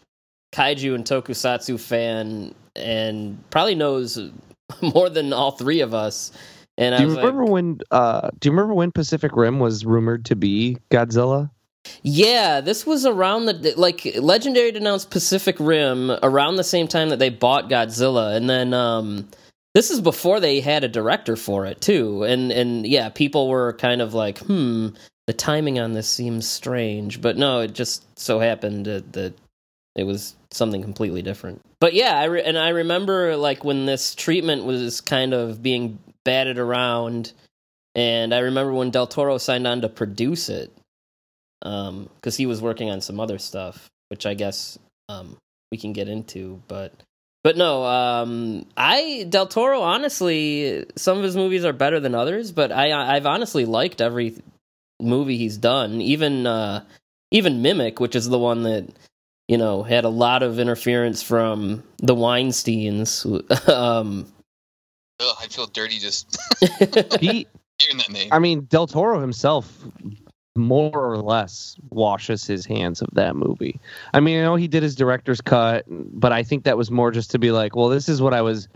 kaiju 0.54 0.94
and 0.94 1.04
tokusatsu 1.04 1.78
fan, 1.80 2.54
and 2.76 3.38
probably 3.50 3.74
knows 3.74 4.18
more 4.82 5.08
than 5.10 5.32
all 5.32 5.52
three 5.52 5.80
of 5.80 5.94
us. 5.94 6.32
And 6.76 6.94
I 6.94 6.98
Do 6.98 7.04
you 7.04 7.14
remember 7.16 7.44
like, 7.44 7.52
when? 7.52 7.78
Uh, 7.90 8.30
do 8.38 8.48
you 8.48 8.52
remember 8.52 8.74
when 8.74 8.90
Pacific 8.92 9.36
Rim 9.36 9.60
was 9.60 9.84
rumored 9.86 10.24
to 10.26 10.36
be 10.36 10.78
Godzilla? 10.90 11.50
yeah, 12.02 12.60
this 12.60 12.86
was 12.86 13.04
around 13.06 13.46
the 13.46 13.74
like 13.76 14.16
Legendary 14.18 14.70
announced 14.70 15.10
Pacific 15.10 15.56
Rim 15.60 16.10
around 16.22 16.56
the 16.56 16.64
same 16.64 16.88
time 16.88 17.10
that 17.10 17.18
they 17.18 17.28
bought 17.28 17.68
Godzilla, 17.68 18.36
and 18.36 18.48
then 18.48 18.74
um 18.74 19.28
this 19.74 19.90
is 19.90 20.00
before 20.00 20.40
they 20.40 20.60
had 20.60 20.84
a 20.84 20.88
director 20.88 21.36
for 21.36 21.66
it 21.66 21.80
too 21.80 22.22
and 22.24 22.50
and 22.52 22.86
yeah 22.86 23.08
people 23.08 23.48
were 23.48 23.74
kind 23.74 24.00
of 24.00 24.14
like 24.14 24.38
hmm 24.38 24.88
the 25.26 25.32
timing 25.32 25.78
on 25.78 25.92
this 25.92 26.08
seems 26.08 26.48
strange 26.48 27.20
but 27.20 27.36
no 27.36 27.60
it 27.60 27.72
just 27.72 28.18
so 28.18 28.38
happened 28.38 28.86
that, 28.86 29.12
that 29.12 29.34
it 29.94 30.04
was 30.04 30.34
something 30.50 30.82
completely 30.82 31.22
different 31.22 31.60
but 31.80 31.94
yeah 31.94 32.18
I 32.18 32.24
re- 32.24 32.42
and 32.42 32.58
i 32.58 32.70
remember 32.70 33.36
like 33.36 33.64
when 33.64 33.86
this 33.86 34.14
treatment 34.14 34.64
was 34.64 35.00
kind 35.00 35.34
of 35.34 35.62
being 35.62 35.98
batted 36.24 36.58
around 36.58 37.32
and 37.94 38.34
i 38.34 38.38
remember 38.38 38.72
when 38.72 38.90
del 38.90 39.06
toro 39.06 39.38
signed 39.38 39.66
on 39.66 39.82
to 39.82 39.88
produce 39.88 40.48
it 40.48 40.72
um 41.62 42.08
because 42.16 42.36
he 42.36 42.46
was 42.46 42.60
working 42.60 42.90
on 42.90 43.00
some 43.00 43.20
other 43.20 43.38
stuff 43.38 43.88
which 44.08 44.26
i 44.26 44.34
guess 44.34 44.78
um 45.08 45.36
we 45.70 45.78
can 45.78 45.92
get 45.92 46.08
into 46.08 46.62
but 46.68 46.92
but 47.44 47.58
no, 47.58 47.84
um, 47.84 48.64
I 48.74 49.26
Del 49.28 49.46
Toro. 49.46 49.82
Honestly, 49.82 50.86
some 50.96 51.18
of 51.18 51.22
his 51.22 51.36
movies 51.36 51.66
are 51.66 51.74
better 51.74 52.00
than 52.00 52.14
others, 52.14 52.52
but 52.52 52.72
I 52.72 52.90
I've 53.14 53.26
honestly 53.26 53.66
liked 53.66 54.00
every 54.00 54.34
movie 54.98 55.36
he's 55.36 55.58
done. 55.58 56.00
Even 56.00 56.46
uh, 56.46 56.84
even 57.30 57.60
Mimic, 57.60 58.00
which 58.00 58.16
is 58.16 58.28
the 58.30 58.38
one 58.38 58.62
that 58.62 58.86
you 59.48 59.58
know 59.58 59.82
had 59.82 60.04
a 60.04 60.08
lot 60.08 60.42
of 60.42 60.58
interference 60.58 61.22
from 61.22 61.82
the 61.98 62.14
Weinstein's. 62.14 63.26
um, 63.68 64.26
Ugh, 65.20 65.36
I 65.40 65.46
feel 65.46 65.66
dirty 65.66 65.98
just 65.98 66.36
He, 67.20 67.46
hearing 67.78 67.98
that 67.98 68.10
name. 68.10 68.28
I 68.32 68.38
mean, 68.38 68.64
Del 68.64 68.86
Toro 68.86 69.20
himself 69.20 69.84
more 70.56 70.92
or 70.92 71.18
less 71.18 71.76
washes 71.90 72.46
his 72.46 72.64
hands 72.64 73.02
of 73.02 73.08
that 73.12 73.34
movie. 73.34 73.80
I 74.12 74.20
mean, 74.20 74.38
I 74.40 74.42
know 74.42 74.54
he 74.54 74.68
did 74.68 74.82
his 74.82 74.94
director's 74.94 75.40
cut, 75.40 75.84
but 75.88 76.32
I 76.32 76.44
think 76.44 76.64
that 76.64 76.76
was 76.76 76.90
more 76.90 77.10
just 77.10 77.32
to 77.32 77.38
be 77.38 77.50
like, 77.50 77.74
well, 77.74 77.88
this 77.88 78.08
is 78.08 78.22
what 78.22 78.34
I 78.34 78.40
was 78.40 78.68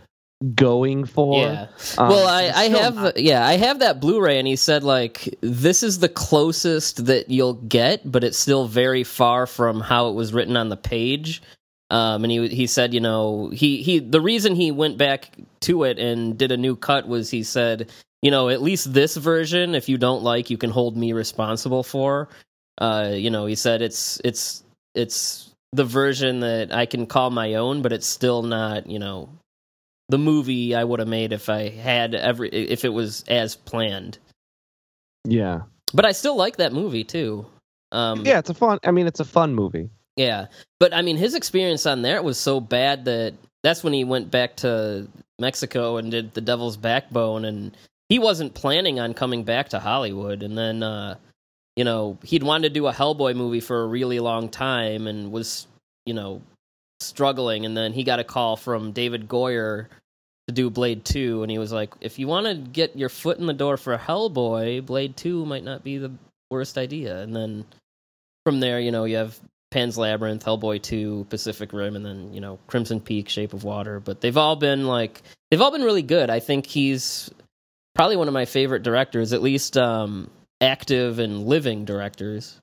going 0.55 1.05
for. 1.05 1.41
yeah. 1.43 1.67
Um, 1.97 2.09
well, 2.09 2.29
I, 2.29 2.45
I 2.55 2.65
have 2.69 2.95
not- 2.95 3.17
yeah, 3.17 3.45
I 3.47 3.57
have 3.57 3.81
that 3.81 4.01
Blu-ray, 4.01 4.39
and 4.39 4.47
he 4.47 4.57
said 4.57 4.85
like 4.85 5.35
this 5.41 5.83
is 5.83 5.99
the 5.99 6.09
closest 6.09 7.07
that 7.07 7.31
you'll 7.31 7.55
get, 7.55 8.11
but 8.11 8.23
it's 8.25 8.39
still 8.39 8.67
very 8.67 9.05
far 9.05 9.47
from 9.47 9.81
how 9.81 10.09
it 10.09 10.15
was 10.15 10.33
written 10.33 10.57
on 10.57 10.69
the 10.69 10.77
page. 10.77 11.43
Um, 11.91 12.23
and 12.25 12.31
he 12.31 12.49
he 12.49 12.67
said, 12.67 12.93
you 12.95 13.01
know, 13.01 13.51
he 13.53 13.83
he 13.83 13.99
the 13.99 14.21
reason 14.21 14.55
he 14.55 14.71
went 14.71 14.99
back 14.99 15.31
to 15.61 15.85
it 15.85 15.99
and 15.99 16.37
did 16.39 16.53
a 16.53 16.57
new 16.57 16.77
cut 16.77 17.09
was 17.09 17.31
he 17.31 17.43
said, 17.43 17.91
you 18.23 18.31
know, 18.31 18.49
at 18.49 18.63
least 18.63 18.93
this 18.93 19.17
version, 19.17 19.75
if 19.75 19.89
you 19.89 19.97
don't 19.97 20.23
like, 20.23 20.51
you 20.51 20.59
can 20.59 20.71
hold 20.71 20.97
me 20.97 21.13
responsible 21.15 21.83
for. 21.83 22.29
Uh, 22.77 23.11
you 23.15 23.31
know, 23.31 23.47
he 23.47 23.55
said 23.55 23.81
it's 23.83 24.21
it's 24.23 24.63
it's 24.95 25.51
the 25.73 25.85
version 25.85 26.41
that 26.41 26.73
I 26.73 26.87
can 26.87 27.07
call 27.07 27.31
my 27.31 27.55
own, 27.55 27.83
but 27.83 27.93
it's 27.93 28.07
still 28.07 28.43
not, 28.43 28.87
you 28.87 28.99
know, 28.99 29.29
the 30.09 30.19
movie 30.19 30.75
I 30.75 30.85
would 30.85 31.01
have 31.01 31.09
made 31.09 31.33
if 31.33 31.49
I 31.49 31.69
had 31.69 32.15
every 32.15 32.49
if 32.51 32.85
it 32.85 32.89
was 32.91 33.25
as 33.29 33.55
planned. 33.57 34.19
Yeah. 35.25 35.63
But 35.93 36.05
I 36.07 36.13
still 36.13 36.37
like 36.37 36.57
that 36.57 36.73
movie 36.73 37.05
too. 37.05 37.47
Um, 37.93 38.25
Yeah, 38.25 38.39
it's 38.39 38.51
a 38.51 38.55
fun. 38.55 38.79
I 38.85 38.91
mean, 38.91 39.07
it's 39.07 39.21
a 39.21 39.25
fun 39.25 39.55
movie. 39.55 39.91
yeah. 40.17 40.47
But 40.81 40.95
I 40.95 41.03
mean, 41.03 41.17
his 41.17 41.35
experience 41.35 41.87
on 41.87 42.03
there 42.03 42.23
was 42.23 42.39
so 42.39 42.61
bad 42.61 43.05
that 43.07 43.35
that's 43.63 43.83
when 43.83 43.93
he 43.93 44.05
went 44.05 44.31
back 44.31 44.57
to 44.57 45.09
Mexico 45.39 45.97
and 45.97 46.11
did 46.11 46.35
The 46.35 46.41
Devil's 46.41 46.77
Backbone, 46.77 47.45
and 47.45 47.77
he 48.09 48.19
wasn't 48.19 48.55
planning 48.55 49.01
on 49.01 49.15
coming 49.15 49.45
back 49.45 49.71
to 49.71 49.79
Hollywood. 49.79 50.43
And 50.43 50.57
then, 50.57 50.83
uh, 50.83 51.17
you 51.77 51.85
know, 51.85 52.19
he'd 52.23 52.43
wanted 52.43 52.69
to 52.69 52.75
do 52.75 52.87
a 52.87 52.93
Hellboy 52.93 53.35
movie 53.37 53.61
for 53.61 53.83
a 53.83 53.87
really 53.87 54.21
long 54.21 54.49
time 54.49 55.07
and 55.07 55.33
was, 55.33 55.67
you 56.07 56.15
know, 56.15 56.43
struggling. 57.01 57.65
And 57.67 57.77
then 57.77 57.93
he 57.93 58.05
got 58.05 58.21
a 58.21 58.25
call 58.25 58.57
from 58.57 58.93
David 58.93 59.29
Goyer 59.29 59.87
to 60.49 60.53
do 60.53 60.71
Blade 60.71 61.05
2, 61.05 61.43
and 61.43 61.51
he 61.51 61.59
was 61.59 61.73
like, 61.73 61.93
if 62.01 62.19
you 62.19 62.27
want 62.27 62.47
to 62.47 62.55
get 62.55 62.97
your 62.97 63.11
foot 63.11 63.39
in 63.39 63.47
the 63.47 63.53
door 63.53 63.77
for 63.77 63.97
Hellboy, 63.99 64.85
Blade 64.85 65.15
2 65.17 65.45
might 65.45 65.63
not 65.63 65.85
be 65.85 65.99
the 65.99 66.11
worst 66.51 66.79
idea. 66.79 67.21
And 67.21 67.37
then 67.37 67.67
from 68.47 68.59
there, 68.61 68.81
you 68.81 68.91
know, 68.91 69.05
you 69.05 69.17
have 69.17 69.39
Pan's 69.71 69.99
Labyrinth, 69.99 70.43
Hellboy 70.43 70.81
2, 70.81 71.27
Pacific 71.29 71.75
Rim, 71.75 71.97
and 71.97 72.05
then, 72.05 72.33
you 72.33 72.41
know, 72.41 72.59
Crimson 72.67 72.99
Peak, 72.99 73.29
Shape 73.29 73.53
of 73.53 73.63
Water. 73.63 74.01
But 74.01 74.23
they've 74.23 74.37
all 74.37 74.57
been 74.57 74.87
like, 74.87 75.21
they've 75.51 75.61
all 75.61 75.71
been 75.71 75.83
really 75.83 76.03
good. 76.03 76.31
I 76.31 76.41
think 76.41 76.65
he's 76.65 77.31
probably 77.95 78.17
one 78.17 78.29
of 78.29 78.35
my 78.35 78.47
favorite 78.47 78.83
directors, 78.83 79.35
at 79.35 79.43
least 79.43 79.77
um, 79.77 80.31
active 80.63 81.19
and 81.19 81.45
living 81.47 81.85
directors. 81.85 82.59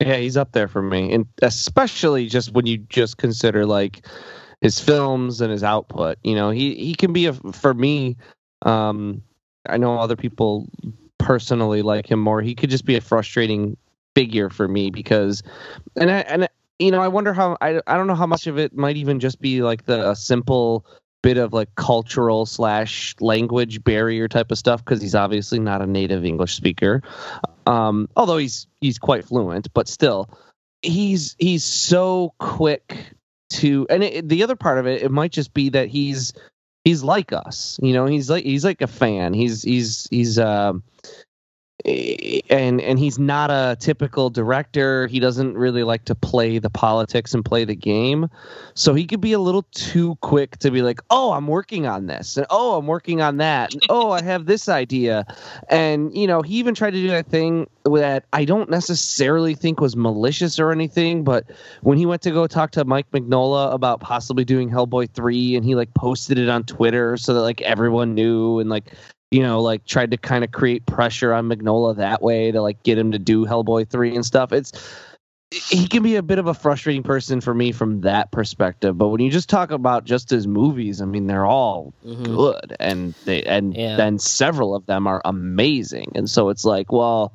Yeah, 0.00 0.16
he's 0.16 0.36
up 0.36 0.52
there 0.52 0.68
for 0.68 0.82
me, 0.82 1.12
and 1.12 1.26
especially 1.40 2.26
just 2.26 2.52
when 2.52 2.66
you 2.66 2.78
just 2.78 3.16
consider 3.16 3.64
like 3.64 4.06
his 4.60 4.78
films 4.78 5.40
and 5.40 5.50
his 5.50 5.62
output. 5.62 6.18
You 6.22 6.34
know, 6.34 6.50
he 6.50 6.74
he 6.74 6.94
can 6.94 7.12
be 7.14 7.26
a 7.26 7.32
for 7.32 7.72
me. 7.72 8.16
Um, 8.62 9.22
I 9.66 9.78
know 9.78 9.98
other 9.98 10.16
people 10.16 10.68
personally 11.18 11.80
like 11.80 12.10
him 12.10 12.20
more. 12.20 12.42
He 12.42 12.54
could 12.54 12.68
just 12.68 12.84
be 12.84 12.96
a 12.96 13.00
frustrating 13.00 13.76
figure 14.14 14.50
for 14.50 14.68
me 14.68 14.90
because, 14.90 15.42
and 15.96 16.10
I 16.10 16.18
and 16.20 16.48
you 16.78 16.90
know, 16.90 17.00
I 17.00 17.08
wonder 17.08 17.32
how 17.32 17.56
I 17.62 17.80
I 17.86 17.96
don't 17.96 18.06
know 18.06 18.14
how 18.14 18.26
much 18.26 18.46
of 18.46 18.58
it 18.58 18.76
might 18.76 18.96
even 18.98 19.18
just 19.18 19.40
be 19.40 19.62
like 19.62 19.86
the 19.86 20.14
simple 20.14 20.84
bit 21.26 21.38
of 21.38 21.52
like 21.52 21.74
cultural 21.74 22.46
slash 22.46 23.16
language 23.18 23.82
barrier 23.82 24.28
type 24.28 24.52
of 24.52 24.58
stuff 24.58 24.84
because 24.84 25.02
he's 25.02 25.16
obviously 25.16 25.58
not 25.58 25.82
a 25.82 25.86
native 25.86 26.24
English 26.24 26.54
speaker. 26.54 27.02
Um, 27.66 28.08
although 28.14 28.36
he's 28.36 28.68
he's 28.80 28.96
quite 29.00 29.24
fluent, 29.24 29.74
but 29.74 29.88
still, 29.88 30.30
he's 30.82 31.34
he's 31.40 31.64
so 31.64 32.32
quick 32.38 32.96
to. 33.54 33.88
And 33.90 34.04
it, 34.04 34.28
the 34.28 34.44
other 34.44 34.54
part 34.54 34.78
of 34.78 34.86
it, 34.86 35.02
it 35.02 35.10
might 35.10 35.32
just 35.32 35.52
be 35.52 35.70
that 35.70 35.88
he's 35.88 36.32
he's 36.84 37.02
like 37.02 37.32
us. 37.32 37.80
You 37.82 37.92
know, 37.92 38.06
he's 38.06 38.30
like 38.30 38.44
he's 38.44 38.64
like 38.64 38.80
a 38.80 38.86
fan. 38.86 39.34
He's 39.34 39.64
he's 39.64 40.06
he's 40.08 40.38
um. 40.38 40.84
Eh, 41.84 42.40
and 42.48 42.80
and 42.80 42.98
he's 42.98 43.18
not 43.18 43.50
a 43.50 43.76
typical 43.78 44.30
director. 44.30 45.06
He 45.08 45.20
doesn't 45.20 45.58
really 45.58 45.82
like 45.82 46.04
to 46.06 46.14
play 46.14 46.58
the 46.58 46.70
politics 46.70 47.34
and 47.34 47.44
play 47.44 47.64
the 47.64 47.74
game. 47.76 48.28
So 48.74 48.94
he 48.94 49.04
could 49.06 49.20
be 49.20 49.32
a 49.34 49.38
little 49.38 49.66
too 49.72 50.16
quick 50.22 50.56
to 50.58 50.70
be 50.70 50.80
like, 50.80 51.00
"Oh, 51.10 51.32
I'm 51.32 51.46
working 51.46 51.86
on 51.86 52.06
this." 52.06 52.38
And, 52.38 52.46
"Oh, 52.48 52.78
I'm 52.78 52.86
working 52.86 53.20
on 53.20 53.36
that." 53.38 53.74
And, 53.74 53.82
"Oh, 53.90 54.10
I 54.10 54.22
have 54.22 54.46
this 54.46 54.70
idea." 54.70 55.26
And 55.68 56.16
you 56.16 56.26
know, 56.26 56.40
he 56.40 56.54
even 56.54 56.74
tried 56.74 56.92
to 56.92 57.00
do 57.00 57.08
that 57.08 57.26
thing 57.26 57.66
that 57.84 58.24
I 58.32 58.46
don't 58.46 58.70
necessarily 58.70 59.54
think 59.54 59.78
was 59.80 59.96
malicious 59.96 60.58
or 60.58 60.72
anything, 60.72 61.24
but 61.24 61.44
when 61.82 61.98
he 61.98 62.06
went 62.06 62.22
to 62.22 62.30
go 62.30 62.46
talk 62.46 62.70
to 62.72 62.84
Mike 62.86 63.10
Mignola 63.12 63.72
about 63.74 64.00
possibly 64.00 64.44
doing 64.44 64.70
Hellboy 64.70 65.10
3 65.10 65.54
and 65.56 65.64
he 65.64 65.74
like 65.74 65.92
posted 65.94 66.38
it 66.38 66.48
on 66.48 66.64
Twitter 66.64 67.16
so 67.18 67.34
that 67.34 67.42
like 67.42 67.60
everyone 67.62 68.14
knew 68.14 68.58
and 68.60 68.70
like 68.70 68.92
you 69.30 69.42
know, 69.42 69.60
like 69.60 69.84
tried 69.84 70.10
to 70.12 70.16
kind 70.16 70.44
of 70.44 70.52
create 70.52 70.86
pressure 70.86 71.32
on 71.32 71.48
Mignola 71.48 71.96
that 71.96 72.22
way 72.22 72.50
to 72.52 72.62
like 72.62 72.82
get 72.82 72.98
him 72.98 73.12
to 73.12 73.18
do 73.18 73.44
Hellboy 73.44 73.88
3 73.88 74.14
and 74.14 74.24
stuff. 74.24 74.52
It's 74.52 74.72
he 75.52 75.86
can 75.86 76.02
be 76.02 76.16
a 76.16 76.22
bit 76.22 76.38
of 76.38 76.48
a 76.48 76.54
frustrating 76.54 77.04
person 77.04 77.40
for 77.40 77.54
me 77.54 77.70
from 77.70 78.00
that 78.00 78.32
perspective, 78.32 78.98
but 78.98 79.08
when 79.08 79.20
you 79.20 79.30
just 79.30 79.48
talk 79.48 79.70
about 79.70 80.04
just 80.04 80.28
his 80.28 80.46
movies, 80.46 81.00
I 81.00 81.04
mean 81.04 81.26
they're 81.28 81.46
all 81.46 81.94
Mhm. 82.04 82.24
good 82.24 82.76
and 82.80 83.14
they 83.24 83.42
and 83.44 83.74
Yeah. 83.76 83.96
then 83.96 84.18
several 84.18 84.74
of 84.74 84.86
them 84.86 85.06
are 85.06 85.22
amazing. 85.24 86.12
And 86.14 86.28
so 86.28 86.48
it's 86.48 86.64
like, 86.64 86.90
well, 86.92 87.32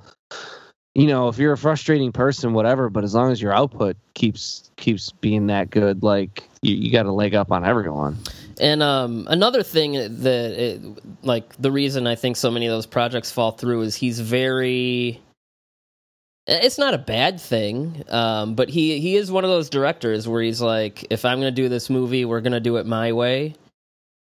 you 0.93 1.07
know, 1.07 1.29
if 1.29 1.37
you're 1.37 1.53
a 1.53 1.57
frustrating 1.57 2.11
person, 2.11 2.53
whatever, 2.53 2.89
but 2.89 3.05
as 3.05 3.15
long 3.15 3.31
as 3.31 3.41
your 3.41 3.53
output 3.53 3.95
keeps 4.13 4.69
keeps 4.75 5.11
being 5.21 5.47
that 5.47 5.69
good, 5.69 6.03
like 6.03 6.43
you, 6.61 6.75
you 6.75 6.91
got 6.91 7.05
a 7.05 7.13
leg 7.13 7.33
up 7.33 7.51
on 7.51 7.65
everyone. 7.65 8.17
And 8.61 8.81
um, 8.83 9.27
another 9.29 9.63
thing 9.63 9.93
that, 9.93 10.51
it, 10.51 10.81
like, 11.25 11.53
the 11.57 11.71
reason 11.71 12.07
I 12.07 12.15
think 12.15 12.37
so 12.37 12.51
many 12.51 12.67
of 12.67 12.71
those 12.71 12.85
projects 12.85 13.31
fall 13.31 13.51
through 13.51 13.81
is 13.81 13.95
he's 13.95 14.19
very. 14.19 15.19
It's 16.47 16.77
not 16.77 16.93
a 16.93 16.99
bad 16.99 17.41
thing, 17.41 18.03
um, 18.09 18.55
but 18.55 18.69
he 18.69 18.99
he 18.99 19.15
is 19.15 19.31
one 19.31 19.43
of 19.43 19.49
those 19.49 19.69
directors 19.69 20.27
where 20.27 20.41
he's 20.41 20.61
like, 20.61 21.05
if 21.09 21.25
I'm 21.25 21.39
going 21.39 21.53
to 21.53 21.61
do 21.61 21.69
this 21.69 21.89
movie, 21.89 22.23
we're 22.23 22.41
going 22.41 22.53
to 22.53 22.59
do 22.59 22.77
it 22.77 22.85
my 22.85 23.11
way. 23.11 23.55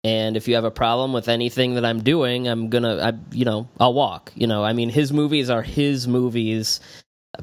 And 0.04 0.36
if 0.36 0.46
you 0.46 0.54
have 0.54 0.64
a 0.64 0.70
problem 0.70 1.12
with 1.12 1.28
anything 1.28 1.74
that 1.74 1.84
I'm 1.84 2.02
doing, 2.02 2.46
I'm 2.46 2.68
gonna, 2.68 2.96
I, 2.98 3.12
you 3.34 3.44
know, 3.44 3.68
I'll 3.80 3.94
walk. 3.94 4.32
You 4.36 4.46
know, 4.46 4.62
I 4.62 4.72
mean, 4.72 4.90
his 4.90 5.12
movies 5.12 5.50
are 5.50 5.62
his 5.62 6.06
movies. 6.06 6.80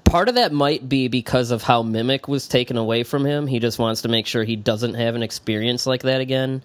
Part 0.06 0.30
of 0.30 0.36
that 0.36 0.54
might 0.54 0.88
be 0.88 1.10
because 1.10 1.52
of 1.52 1.62
how 1.62 1.84
Mimic 1.84 2.28
was 2.28 2.48
taken 2.48 2.78
away 2.78 3.04
from 3.04 3.26
him. 3.26 3.46
He 3.46 3.60
just 3.60 3.78
wants 3.80 4.02
to 4.04 4.08
make 4.08 4.26
sure 4.26 4.44
he 4.44 4.56
doesn't 4.56 4.94
have 4.94 5.16
an 5.16 5.24
experience 5.24 5.86
like 5.86 6.04
that 6.04 6.22
again. 6.22 6.64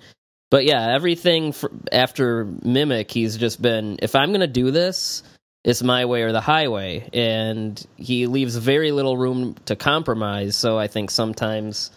But 0.51 0.65
yeah, 0.65 0.95
everything 0.95 1.53
fr 1.53 1.69
after 1.93 2.45
Mimic, 2.45 3.11
he's 3.11 3.37
just 3.37 3.63
been, 3.63 3.99
if 4.03 4.15
I'm 4.17 4.31
going 4.31 4.41
to 4.41 4.47
do 4.47 4.71
this, 4.71 5.23
it's 5.63 5.83
my 5.83 6.05
way 6.07 6.23
or 6.23 6.33
the 6.33 6.41
highway. 6.41 7.09
And 7.13 7.85
he 7.97 8.27
leaves 8.27 8.57
very 8.57 8.93
little 8.93 9.17
room 9.17 9.55
to 9.67 9.77
compromise. 9.77 10.57
So 10.57 10.79
I 10.79 10.89
think 10.89 11.11
sometimes, 11.11 11.93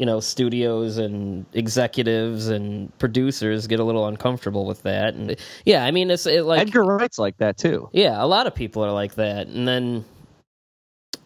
you 0.00 0.06
know, 0.06 0.18
studios 0.18 0.98
and 0.98 1.46
executives 1.52 2.48
and 2.48 2.96
producers 2.98 3.68
get 3.68 3.78
a 3.78 3.84
little 3.84 4.08
uncomfortable 4.08 4.66
with 4.66 4.82
that. 4.82 5.14
And 5.14 5.36
yeah, 5.64 5.84
I 5.84 5.92
mean, 5.92 6.10
it's 6.10 6.26
it, 6.26 6.44
like. 6.44 6.62
Edgar 6.62 6.82
Wright's 6.82 7.18
like 7.18 7.36
that 7.36 7.56
too. 7.56 7.90
Yeah, 7.92 8.22
a 8.22 8.26
lot 8.26 8.48
of 8.48 8.54
people 8.56 8.84
are 8.84 8.92
like 8.92 9.14
that, 9.14 9.46
and 9.46 9.68
then 9.68 10.04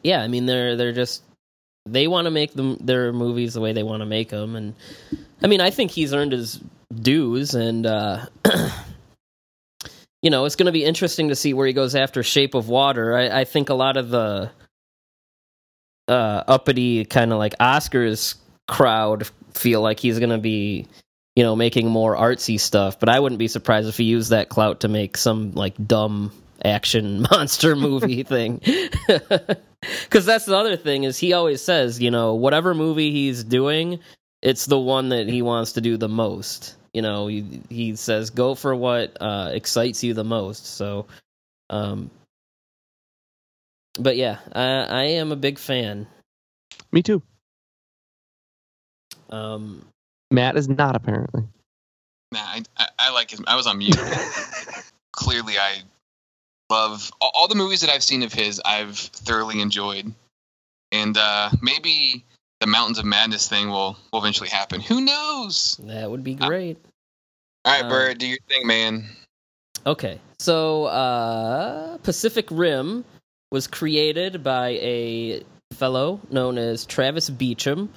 yeah, 0.03 0.21
I 0.21 0.29
mean 0.29 0.47
they're 0.47 0.77
they're 0.77 0.93
just 0.93 1.23
they 1.87 2.07
want 2.07 2.27
to 2.27 2.31
make 2.31 2.53
them 2.53 2.77
their 2.81 3.13
movies 3.13 3.55
the 3.55 3.61
way 3.61 3.73
they 3.73 3.83
want 3.83 4.01
to 4.01 4.07
make 4.07 4.31
them, 4.31 4.57
and 4.57 4.75
I 5.43 5.47
mean 5.47 5.61
I 5.61 5.71
think 5.71 5.91
he's 5.91 6.13
earned 6.13 6.33
his 6.33 6.61
dues, 6.95 7.55
and 7.55 7.87
uh, 7.87 8.27
you 10.23 10.31
know 10.31 10.45
it's 10.45 10.57
going 10.57 10.67
to 10.67 10.73
be 10.73 10.85
interesting 10.85 11.29
to 11.29 11.37
see 11.37 11.55
where 11.55 11.67
he 11.67 11.73
goes 11.73 11.95
after 11.95 12.23
Shape 12.23 12.55
of 12.55 12.69
Water. 12.69 13.17
I, 13.17 13.41
I 13.41 13.45
think 13.45 13.69
a 13.69 13.75
lot 13.75 13.97
of 13.97 14.11
the 14.11 14.51
uh, 16.09 16.45
uppity 16.49 17.05
kind 17.05 17.33
of 17.33 17.39
like 17.39 17.57
Oscars 17.59 18.35
crowd 18.67 19.29
feel 19.55 19.81
like 19.81 19.99
he's 19.99 20.19
going 20.19 20.31
to 20.31 20.39
be 20.39 20.87
you 21.37 21.43
know 21.43 21.55
making 21.57 21.89
more 21.89 22.17
artsy 22.17 22.59
stuff, 22.59 22.99
but 22.99 23.09
I 23.09 23.21
wouldn't 23.21 23.39
be 23.39 23.49
surprised 23.49 23.89
if 23.89 23.97
he 23.97 24.05
used 24.05 24.31
that 24.31 24.49
clout 24.49 24.81
to 24.81 24.89
make 24.89 25.17
some 25.17 25.53
like 25.53 25.75
dumb 25.87 26.33
action 26.65 27.23
monster 27.31 27.77
movie 27.77 28.23
thing. 28.25 28.61
Because 29.81 30.27
that's 30.27 30.45
the 30.45 30.57
other 30.57 30.77
thing 30.77 31.05
is 31.05 31.17
he 31.19 31.33
always 31.33 31.63
says, 31.63 32.01
you 32.01 32.11
know, 32.11 32.35
whatever 32.35 32.75
movie 32.75 33.13
he's 33.13 33.45
doing, 33.45 34.01
it's 34.43 34.67
the 34.67 34.79
one 34.79 35.11
that 35.11 35.29
he 35.29 35.41
wants 35.41 35.73
to 35.75 35.81
do 35.81 35.97
the 35.97 36.09
most. 36.09 36.75
You 36.93 37.03
know, 37.03 37.29
he, 37.29 37.63
he 37.69 37.95
says 37.95 38.31
go 38.31 38.57
for 38.57 38.75
what 38.75 39.17
uh, 39.21 39.51
excites 39.53 40.03
you 40.03 40.15
the 40.15 40.25
most. 40.25 40.67
So, 40.67 41.07
um, 41.71 42.11
but 44.01 44.17
yeah, 44.17 44.39
I, 44.53 44.65
I 44.65 45.03
am 45.05 45.31
a 45.31 45.37
big 45.37 45.61
fan. 45.61 46.09
Me 46.91 47.01
too. 47.01 47.23
Um, 49.31 49.87
Matt 50.33 50.57
is 50.57 50.69
not 50.69 50.97
apparently. 50.97 51.45
Nah, 52.33 52.41
I, 52.41 52.63
I, 52.77 52.87
I 52.99 53.11
like 53.13 53.31
his. 53.31 53.41
I 53.47 53.57
was 53.57 53.67
on 53.67 53.79
mute. 53.79 53.97
Clearly, 55.13 55.57
I 55.57 55.83
love 56.71 57.11
all, 57.21 57.49
the 57.49 57.55
movies 57.55 57.81
that 57.81 57.91
I've 57.91 58.03
seen 58.03 58.23
of 58.23 58.33
his. 58.33 58.61
I've 58.65 58.97
thoroughly 58.99 59.61
enjoyed, 59.61 60.13
and 60.93 61.17
uh, 61.17 61.51
maybe 61.63 62.25
the 62.61 62.67
Mountains 62.67 62.99
of 62.99 63.05
Madness 63.05 63.49
thing 63.49 63.71
will 63.71 63.97
will 64.13 64.21
eventually 64.21 64.49
happen. 64.49 64.81
Who 64.81 65.01
knows? 65.01 65.79
that 65.85 66.11
would 66.11 66.25
be 66.25 66.35
great. 66.35 66.79
All 67.65 67.73
right, 67.73 67.83
Um, 67.85 67.89
Byrd, 67.89 68.19
do 68.19 68.27
your 68.27 68.39
thing, 68.49 68.67
man. 68.67 69.09
Okay, 69.87 70.21
so 70.39 70.85
uh, 70.85 71.99
Pacific 71.99 72.47
Rim 72.51 73.05
was 73.51 73.67
created 73.67 74.43
by 74.43 74.71
a 74.71 75.43
fellow 75.73 76.21
known 76.31 76.59
as 76.59 76.85
Travis 76.85 77.31
Beacham, 77.31 77.91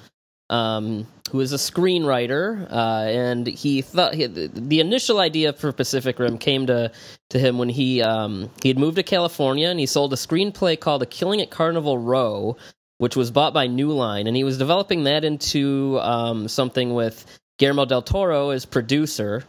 um, 0.50 1.06
who 1.32 1.40
is 1.40 1.54
a 1.54 1.56
screenwriter, 1.56 2.70
uh, 2.70 3.04
and 3.08 3.46
he 3.46 3.80
thought 3.80 4.12
he, 4.12 4.26
the 4.26 4.80
initial 4.80 5.18
idea 5.18 5.54
for 5.54 5.72
Pacific 5.72 6.18
Rim 6.18 6.36
came 6.36 6.66
to 6.66 6.92
to 7.30 7.38
him 7.38 7.56
when 7.56 7.70
he 7.70 8.02
um, 8.02 8.50
he 8.62 8.68
had 8.68 8.78
moved 8.78 8.96
to 8.96 9.02
California 9.02 9.68
and 9.68 9.80
he 9.80 9.86
sold 9.86 10.12
a 10.12 10.16
screenplay 10.16 10.78
called 10.78 11.02
A 11.02 11.06
Killing 11.06 11.40
at 11.40 11.50
Carnival 11.50 11.96
Row, 11.96 12.58
which 12.98 13.16
was 13.16 13.30
bought 13.30 13.54
by 13.54 13.66
New 13.66 13.92
Line, 13.92 14.26
and 14.26 14.36
he 14.36 14.44
was 14.44 14.58
developing 14.58 15.04
that 15.04 15.24
into 15.24 15.98
um, 16.02 16.48
something 16.48 16.92
with 16.92 17.24
Guillermo 17.58 17.86
del 17.86 18.02
Toro 18.02 18.50
as 18.50 18.66
producer, 18.66 19.42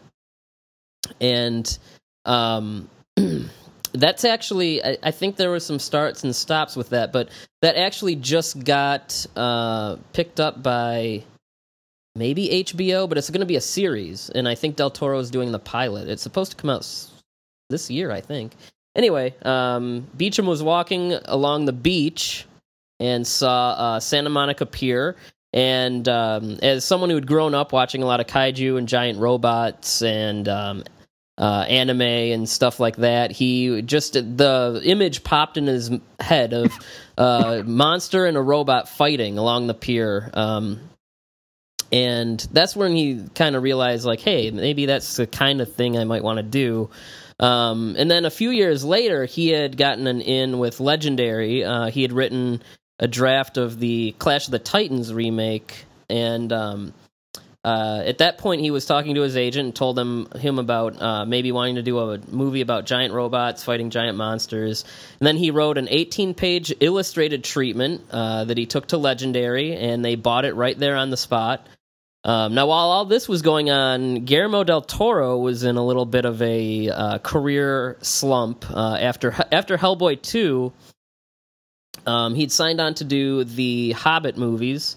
and 1.20 1.78
um, 2.24 2.90
that's 3.92 4.24
actually 4.24 4.82
I, 4.82 4.98
I 5.04 5.12
think 5.12 5.36
there 5.36 5.50
were 5.50 5.60
some 5.60 5.80
starts 5.80 6.24
and 6.24 6.34
stops 6.34 6.78
with 6.78 6.92
that, 6.92 7.12
but 7.12 7.28
that 7.62 7.76
actually 7.76 8.16
just 8.16 8.64
got 8.64 9.28
uh, 9.36 9.98
picked 10.14 10.40
up 10.40 10.64
by 10.64 11.26
maybe 12.16 12.64
HBO, 12.66 13.08
but 13.08 13.18
it's 13.18 13.30
going 13.30 13.42
to 13.42 13.46
be 13.46 13.56
a 13.56 13.62
series, 13.62 14.30
and 14.30 14.48
I 14.48 14.56
think 14.56 14.76
Del 14.76 14.92
Toro 14.92 15.20
is 15.20 15.32
doing 15.32 15.52
the 15.52 15.60
pilot. 15.60 16.08
It's 16.10 16.22
supposed 16.22 16.52
to 16.52 16.58
come 16.58 16.70
out 16.70 16.88
this 17.70 17.90
year, 17.90 18.12
I 18.12 18.22
think. 18.22 18.54
Anyway, 18.96 19.34
um, 19.44 20.08
Beacham 20.16 20.46
was 20.46 20.62
walking 20.62 21.14
along 21.26 21.66
the 21.66 21.74
beach 21.74 22.46
and 23.00 23.26
saw 23.26 23.72
uh, 23.72 24.00
Santa 24.00 24.30
Monica 24.30 24.66
Pier. 24.66 25.16
And 25.52 26.08
um, 26.08 26.58
as 26.64 26.84
someone 26.84 27.10
who 27.10 27.16
had 27.16 27.28
grown 27.28 27.54
up 27.54 27.74
watching 27.74 28.02
a 28.02 28.06
lot 28.06 28.20
of 28.20 28.28
kaiju 28.28 28.78
and 28.78 28.88
giant 28.88 29.20
robots 29.20 30.02
and 30.02 30.48
um, 30.48 30.84
uh, 31.38 31.66
anime 31.68 32.02
and 32.02 32.48
stuff 32.48 32.80
like 32.80 32.98
that. 32.98 33.32
He 33.32 33.82
just 33.82 34.14
the 34.14 34.82
image 34.84 35.24
popped 35.24 35.58
in 35.58 35.68
his 35.68 35.92
head 36.20 36.54
of 36.54 36.72
a 37.18 37.64
monster 37.66 38.26
and 38.26 38.38
a 38.38 38.42
robot 38.42 38.88
fighting 38.88 39.38
along 39.38 39.68
the 39.68 39.74
pier. 39.74 40.30
Um, 40.34 40.80
and 41.94 42.40
that's 42.52 42.76
when 42.76 42.96
he 42.96 43.24
kind 43.36 43.56
of 43.56 43.62
realized, 43.62 44.04
like, 44.04 44.20
hey, 44.20 44.50
maybe 44.50 44.88
that's 44.88 45.16
the 45.16 45.28
kind 45.28 45.62
of 45.62 45.76
thing 45.76 45.96
I 45.96 46.06
might 46.06 46.24
want 46.24 46.38
to 46.38 46.44
do. 46.44 46.90
Um, 47.40 47.96
and 48.00 48.10
then 48.10 48.26
a 48.26 48.32
few 48.32 48.50
years 48.50 48.84
later, 48.84 49.26
he 49.26 49.50
had 49.50 49.78
gotten 49.78 50.08
an 50.08 50.22
in 50.22 50.58
with 50.58 50.80
Legendary. 50.80 51.64
Uh, 51.64 51.92
he 51.92 52.02
had 52.02 52.12
written 52.12 52.64
a 52.98 53.08
draft 53.08 53.58
of 53.58 53.80
the 53.80 54.16
Clash 54.18 54.48
of 54.48 54.52
the 54.52 54.58
Titans 54.58 55.14
remake, 55.14 55.86
and 56.10 56.52
um, 56.52 56.94
uh, 57.64 58.02
at 58.06 58.18
that 58.18 58.40
point, 58.40 58.62
he 58.62 58.72
was 58.72 58.88
talking 58.88 59.14
to 59.14 59.22
his 59.22 59.38
agent 59.38 59.66
and 59.66 59.76
told 59.76 60.00
him 60.00 60.28
him 60.32 60.58
about 60.58 61.00
uh, 61.00 61.26
maybe 61.26 61.52
wanting 61.52 61.76
to 61.76 61.84
do 61.84 62.00
a 62.00 62.18
movie 62.28 62.62
about 62.62 62.88
giant 62.88 63.14
robots 63.14 63.64
fighting 63.64 63.92
giant 63.92 64.18
monsters. 64.18 64.84
And 65.20 65.28
then 65.28 65.38
he 65.38 65.52
wrote 65.52 65.78
an 65.78 65.90
18 65.92 66.34
page 66.34 66.74
illustrated 66.80 67.44
treatment 67.44 68.02
uh, 68.10 68.46
that 68.46 68.58
he 68.58 68.66
took 68.66 68.88
to 68.88 68.98
Legendary, 68.98 69.76
and 69.76 70.04
they 70.04 70.16
bought 70.16 70.46
it 70.46 70.56
right 70.56 70.78
there 70.78 70.96
on 70.96 71.12
the 71.12 71.18
spot. 71.18 71.68
Um, 72.26 72.54
now, 72.54 72.68
while 72.68 72.90
all 72.90 73.06
this 73.06 73.28
was 73.28 73.42
going 73.42 73.70
on, 73.70 74.24
Guillermo 74.24 74.64
del 74.64 74.82
Toro 74.82 75.38
was 75.40 75.64
in 75.64 75.76
a 75.76 75.86
little 75.86 76.06
bit 76.06 76.24
of 76.24 76.42
a 76.42 76.90
uh, 76.90 77.18
career 77.18 77.98
slump 78.02 78.66
uh, 78.70 78.98
after 79.00 79.36
after 79.52 79.78
Hellboy 79.78 80.22
2. 80.22 80.72
Um, 82.06 82.36
he'd 82.36 82.52
signed 82.52 82.80
on 82.80 82.94
to 82.96 83.04
do 83.04 83.44
the 83.44 83.92
Hobbit 83.92 84.38
movies, 84.38 84.96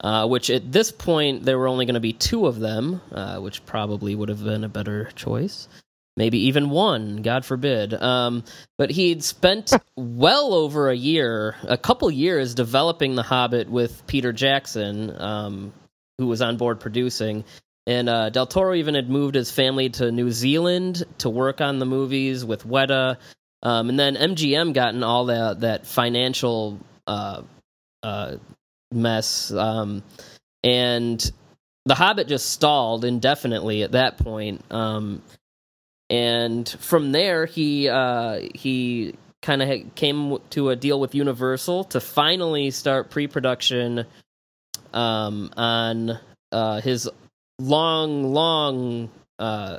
uh, 0.00 0.26
which 0.28 0.50
at 0.50 0.70
this 0.70 0.92
point 0.92 1.44
there 1.44 1.58
were 1.58 1.68
only 1.68 1.84
going 1.84 1.94
to 1.94 2.00
be 2.00 2.12
two 2.12 2.46
of 2.46 2.60
them, 2.60 3.00
uh, 3.12 3.38
which 3.38 3.64
probably 3.66 4.14
would 4.14 4.28
have 4.28 4.42
been 4.42 4.64
a 4.64 4.68
better 4.68 5.10
choice. 5.16 5.68
Maybe 6.16 6.46
even 6.46 6.70
one, 6.70 7.22
God 7.22 7.44
forbid. 7.44 7.94
Um, 7.94 8.42
but 8.76 8.90
he'd 8.90 9.22
spent 9.22 9.72
well 9.94 10.52
over 10.52 10.90
a 10.90 10.96
year, 10.96 11.54
a 11.62 11.78
couple 11.78 12.10
years, 12.10 12.56
developing 12.56 13.14
The 13.14 13.22
Hobbit 13.22 13.70
with 13.70 14.04
Peter 14.08 14.32
Jackson, 14.32 15.14
um, 15.20 15.72
who 16.18 16.26
was 16.26 16.42
on 16.42 16.56
board 16.56 16.80
producing. 16.80 17.44
And 17.86 18.08
uh, 18.08 18.28
Del 18.28 18.46
Toro 18.46 18.74
even 18.74 18.94
had 18.94 19.08
moved 19.08 19.34
his 19.34 19.50
family 19.50 19.88
to 19.90 20.12
New 20.12 20.30
Zealand 20.30 21.04
to 21.18 21.30
work 21.30 21.60
on 21.60 21.78
the 21.78 21.86
movies 21.86 22.44
with 22.44 22.66
Weta. 22.66 23.16
Um, 23.62 23.88
and 23.88 23.98
then 23.98 24.14
MGM 24.14 24.74
got 24.74 24.94
in 24.94 25.02
all 25.02 25.26
that 25.26 25.60
that 25.60 25.86
financial 25.86 26.78
uh, 27.06 27.42
uh, 28.02 28.36
mess, 28.92 29.50
um, 29.50 30.02
and 30.62 31.32
The 31.86 31.94
Hobbit 31.94 32.28
just 32.28 32.50
stalled 32.50 33.04
indefinitely 33.04 33.82
at 33.82 33.92
that 33.92 34.18
point. 34.18 34.62
Um, 34.70 35.22
and 36.10 36.68
from 36.68 37.10
there, 37.12 37.46
he 37.46 37.88
uh, 37.88 38.40
he 38.54 39.14
kind 39.42 39.62
of 39.62 39.94
came 39.94 40.38
to 40.50 40.70
a 40.70 40.76
deal 40.76 41.00
with 41.00 41.14
Universal 41.14 41.84
to 41.84 42.00
finally 42.00 42.70
start 42.70 43.10
pre-production 43.10 44.04
um, 44.92 45.50
on 45.56 46.18
uh, 46.52 46.80
his 46.80 47.08
long, 47.58 48.32
long 48.32 49.10
uh, 49.38 49.78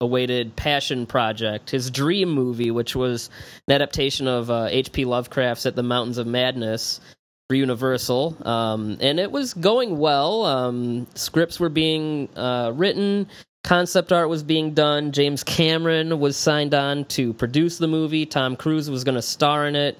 awaited 0.00 0.56
passion 0.56 1.06
project, 1.06 1.70
his 1.70 1.90
dream 1.90 2.30
movie, 2.30 2.70
which 2.70 2.96
was 2.96 3.30
an 3.68 3.74
adaptation 3.74 4.26
of 4.26 4.50
uh, 4.50 4.66
H.P. 4.70 5.04
Lovecraft's 5.04 5.66
At 5.66 5.76
the 5.76 5.82
Mountains 5.82 6.18
of 6.18 6.26
Madness 6.26 7.00
for 7.48 7.54
Universal. 7.54 8.36
Um, 8.46 8.98
and 9.00 9.20
it 9.20 9.30
was 9.30 9.54
going 9.54 9.98
well. 9.98 10.44
Um, 10.44 11.06
scripts 11.14 11.60
were 11.60 11.68
being 11.68 12.28
uh, 12.36 12.72
written, 12.74 13.28
concept 13.62 14.12
art 14.12 14.28
was 14.28 14.42
being 14.42 14.74
done. 14.74 15.12
James 15.12 15.44
Cameron 15.44 16.18
was 16.18 16.36
signed 16.36 16.74
on 16.74 17.04
to 17.06 17.32
produce 17.34 17.78
the 17.78 17.88
movie, 17.88 18.26
Tom 18.26 18.56
Cruise 18.56 18.90
was 18.90 19.04
going 19.04 19.14
to 19.14 19.22
star 19.22 19.66
in 19.66 19.76
it. 19.76 19.98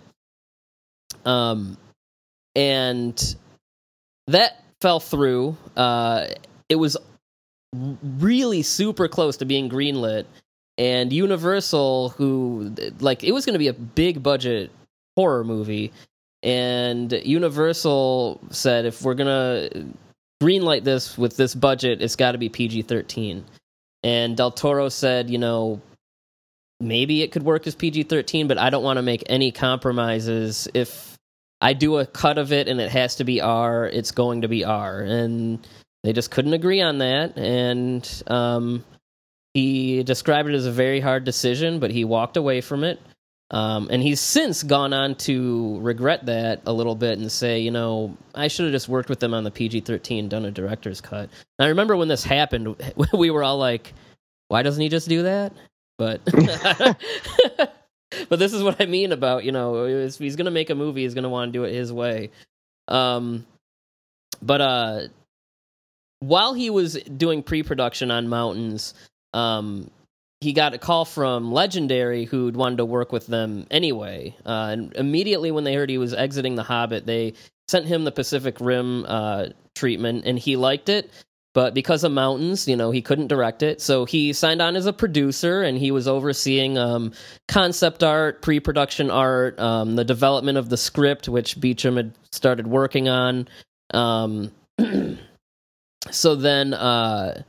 Um, 1.24 1.76
and 2.56 3.36
that 4.28 4.62
fell 4.80 5.00
through. 5.00 5.56
Uh, 5.76 6.26
it 6.68 6.76
was 6.76 6.96
really 7.74 8.62
super 8.62 9.08
close 9.08 9.38
to 9.38 9.44
being 9.44 9.70
greenlit 9.70 10.26
and 10.78 11.12
universal 11.12 12.10
who 12.10 12.74
like 13.00 13.24
it 13.24 13.32
was 13.32 13.44
going 13.44 13.54
to 13.54 13.58
be 13.58 13.68
a 13.68 13.72
big 13.72 14.22
budget 14.22 14.70
horror 15.16 15.44
movie 15.44 15.92
and 16.42 17.12
universal 17.24 18.40
said 18.50 18.84
if 18.84 19.02
we're 19.02 19.14
going 19.14 19.26
to 19.26 19.86
greenlight 20.42 20.84
this 20.84 21.16
with 21.16 21.36
this 21.36 21.54
budget 21.54 22.02
it's 22.02 22.16
got 22.16 22.32
to 22.32 22.38
be 22.38 22.48
pg-13 22.48 23.42
and 24.02 24.36
del 24.36 24.50
toro 24.50 24.88
said 24.88 25.30
you 25.30 25.38
know 25.38 25.80
maybe 26.80 27.22
it 27.22 27.32
could 27.32 27.42
work 27.42 27.66
as 27.66 27.74
pg-13 27.74 28.48
but 28.48 28.58
i 28.58 28.70
don't 28.70 28.82
want 28.82 28.96
to 28.96 29.02
make 29.02 29.22
any 29.26 29.52
compromises 29.52 30.68
if 30.74 31.11
i 31.62 31.72
do 31.72 31.96
a 31.96 32.06
cut 32.06 32.36
of 32.36 32.52
it 32.52 32.68
and 32.68 32.80
it 32.80 32.90
has 32.90 33.16
to 33.16 33.24
be 33.24 33.40
r 33.40 33.86
it's 33.86 34.10
going 34.10 34.42
to 34.42 34.48
be 34.48 34.64
r. 34.64 35.00
And 35.00 35.66
they 36.04 36.12
just 36.12 36.32
couldn't 36.32 36.52
agree 36.52 36.80
on 36.80 36.98
that. 36.98 37.38
And 37.38 38.22
um, 38.26 38.84
he 39.54 40.02
described 40.02 40.48
it 40.48 40.54
as 40.54 40.66
a 40.66 40.72
very 40.72 41.00
hard 41.00 41.24
decision 41.24 41.78
but 41.78 41.90
he 41.90 42.04
walked 42.04 42.36
away 42.36 42.60
from 42.60 42.84
it. 42.84 43.00
Um, 43.50 43.88
and 43.90 44.02
he's 44.02 44.20
since 44.20 44.62
gone 44.62 44.94
on 44.94 45.14
to 45.16 45.78
regret 45.80 46.24
that 46.26 46.62
a 46.66 46.72
little 46.72 46.94
bit 46.94 47.18
and 47.18 47.30
say 47.30 47.60
you 47.60 47.70
know 47.70 48.16
i 48.34 48.48
should 48.48 48.64
have 48.64 48.72
just 48.72 48.88
worked 48.88 49.10
with 49.10 49.20
them 49.20 49.34
on 49.34 49.44
the 49.44 49.50
pg-13 49.50 50.28
done 50.28 50.44
a 50.44 50.50
director's 50.50 51.00
cut. 51.00 51.28
And 51.58 51.66
i 51.66 51.68
remember 51.68 51.96
when 51.96 52.08
this 52.08 52.24
happened 52.24 52.76
we 53.12 53.30
were 53.30 53.44
all 53.44 53.58
like 53.58 53.92
why 54.52 54.62
doesn't 54.62 54.82
he 54.82 54.90
just 54.90 55.08
do 55.08 55.22
that? 55.22 55.54
But 55.96 56.20
but 58.28 58.38
this 58.38 58.52
is 58.52 58.62
what 58.62 58.80
i 58.80 58.86
mean 58.86 59.12
about 59.12 59.44
you 59.44 59.52
know 59.52 59.84
if 59.86 60.18
he's 60.18 60.36
gonna 60.36 60.50
make 60.50 60.70
a 60.70 60.74
movie 60.74 61.02
he's 61.02 61.14
gonna 61.14 61.28
want 61.28 61.52
to 61.52 61.58
do 61.58 61.64
it 61.64 61.72
his 61.72 61.92
way 61.92 62.30
um 62.88 63.46
but 64.40 64.60
uh 64.60 65.00
while 66.22 66.54
he 66.54 66.70
was 66.70 66.94
doing 66.94 67.42
pre-production 67.42 68.12
on 68.12 68.28
Mountains, 68.28 68.94
um, 69.34 69.90
he 70.40 70.52
got 70.52 70.72
a 70.72 70.78
call 70.78 71.04
from 71.04 71.50
Legendary, 71.50 72.26
who'd 72.26 72.54
wanted 72.54 72.76
to 72.76 72.84
work 72.84 73.10
with 73.10 73.26
them 73.26 73.66
anyway. 73.72 74.36
Uh, 74.46 74.68
and 74.70 74.94
immediately 74.94 75.50
when 75.50 75.64
they 75.64 75.74
heard 75.74 75.90
he 75.90 75.98
was 75.98 76.14
exiting 76.14 76.54
The 76.54 76.62
Hobbit, 76.62 77.06
they 77.06 77.34
sent 77.66 77.86
him 77.86 78.04
the 78.04 78.12
Pacific 78.12 78.60
Rim 78.60 79.04
uh, 79.06 79.46
treatment, 79.74 80.24
and 80.24 80.38
he 80.38 80.54
liked 80.56 80.88
it. 80.88 81.10
But 81.54 81.74
because 81.74 82.02
of 82.02 82.12
mountains, 82.12 82.66
you 82.66 82.76
know, 82.76 82.90
he 82.90 83.02
couldn't 83.02 83.26
direct 83.26 83.62
it. 83.62 83.80
So 83.80 84.06
he 84.06 84.32
signed 84.32 84.62
on 84.62 84.74
as 84.74 84.86
a 84.86 84.92
producer, 84.92 85.62
and 85.62 85.76
he 85.76 85.90
was 85.90 86.08
overseeing 86.08 86.78
um, 86.78 87.12
concept 87.46 88.02
art, 88.02 88.40
pre-production 88.40 89.10
art, 89.10 89.58
um, 89.58 89.94
the 89.96 90.04
development 90.04 90.56
of 90.56 90.70
the 90.70 90.78
script, 90.78 91.28
which 91.28 91.60
Beacham 91.60 91.96
had 91.96 92.12
started 92.30 92.66
working 92.66 93.08
on. 93.08 93.48
Um, 93.92 94.50
so 96.10 96.36
then, 96.36 96.72
uh, 96.72 97.42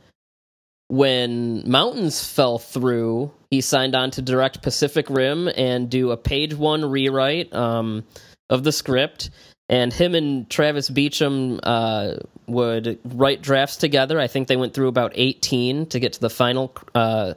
when 0.88 1.68
Mountains 1.68 2.22
fell 2.22 2.58
through, 2.58 3.32
he 3.50 3.62
signed 3.62 3.94
on 3.94 4.10
to 4.12 4.22
direct 4.22 4.60
Pacific 4.60 5.08
Rim 5.08 5.48
and 5.48 5.88
do 5.88 6.10
a 6.10 6.16
page 6.16 6.54
one 6.54 6.84
rewrite 6.84 7.54
um, 7.54 8.04
of 8.50 8.64
the 8.64 8.72
script 8.72 9.30
and 9.68 9.92
him 9.92 10.14
and 10.14 10.48
Travis 10.50 10.90
Beacham 10.90 11.58
uh, 11.62 12.14
would 12.46 12.98
write 13.04 13.42
drafts 13.42 13.76
together. 13.76 14.20
I 14.20 14.26
think 14.26 14.48
they 14.48 14.56
went 14.56 14.74
through 14.74 14.88
about 14.88 15.12
18 15.14 15.86
to 15.86 16.00
get 16.00 16.14
to 16.14 16.20
the 16.20 16.30
final 16.30 16.74
uh, 16.94 17.34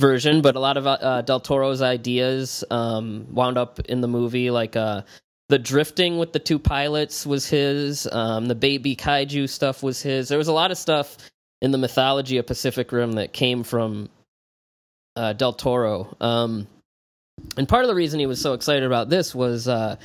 version, 0.00 0.42
but 0.42 0.56
a 0.56 0.60
lot 0.60 0.76
of 0.76 0.86
uh, 0.86 1.22
Del 1.22 1.40
Toro's 1.40 1.82
ideas 1.82 2.64
um, 2.70 3.26
wound 3.30 3.56
up 3.56 3.78
in 3.80 4.00
the 4.00 4.08
movie, 4.08 4.50
like 4.50 4.74
uh, 4.74 5.02
the 5.48 5.58
drifting 5.58 6.18
with 6.18 6.32
the 6.32 6.38
two 6.38 6.58
pilots 6.58 7.24
was 7.24 7.48
his, 7.48 8.08
um, 8.10 8.46
the 8.46 8.54
baby 8.54 8.96
kaiju 8.96 9.48
stuff 9.48 9.82
was 9.82 10.02
his. 10.02 10.28
There 10.28 10.38
was 10.38 10.48
a 10.48 10.52
lot 10.52 10.70
of 10.70 10.78
stuff 10.78 11.16
in 11.62 11.70
the 11.70 11.78
mythology 11.78 12.38
of 12.38 12.46
Pacific 12.46 12.90
Rim 12.90 13.12
that 13.12 13.32
came 13.32 13.62
from 13.62 14.08
uh, 15.16 15.34
Del 15.34 15.52
Toro. 15.52 16.16
Um, 16.20 16.66
and 17.56 17.68
part 17.68 17.84
of 17.84 17.88
the 17.88 17.94
reason 17.94 18.20
he 18.20 18.26
was 18.26 18.40
so 18.40 18.54
excited 18.54 18.84
about 18.84 19.08
this 19.08 19.34
was 19.34 19.68
uh, 19.68 19.96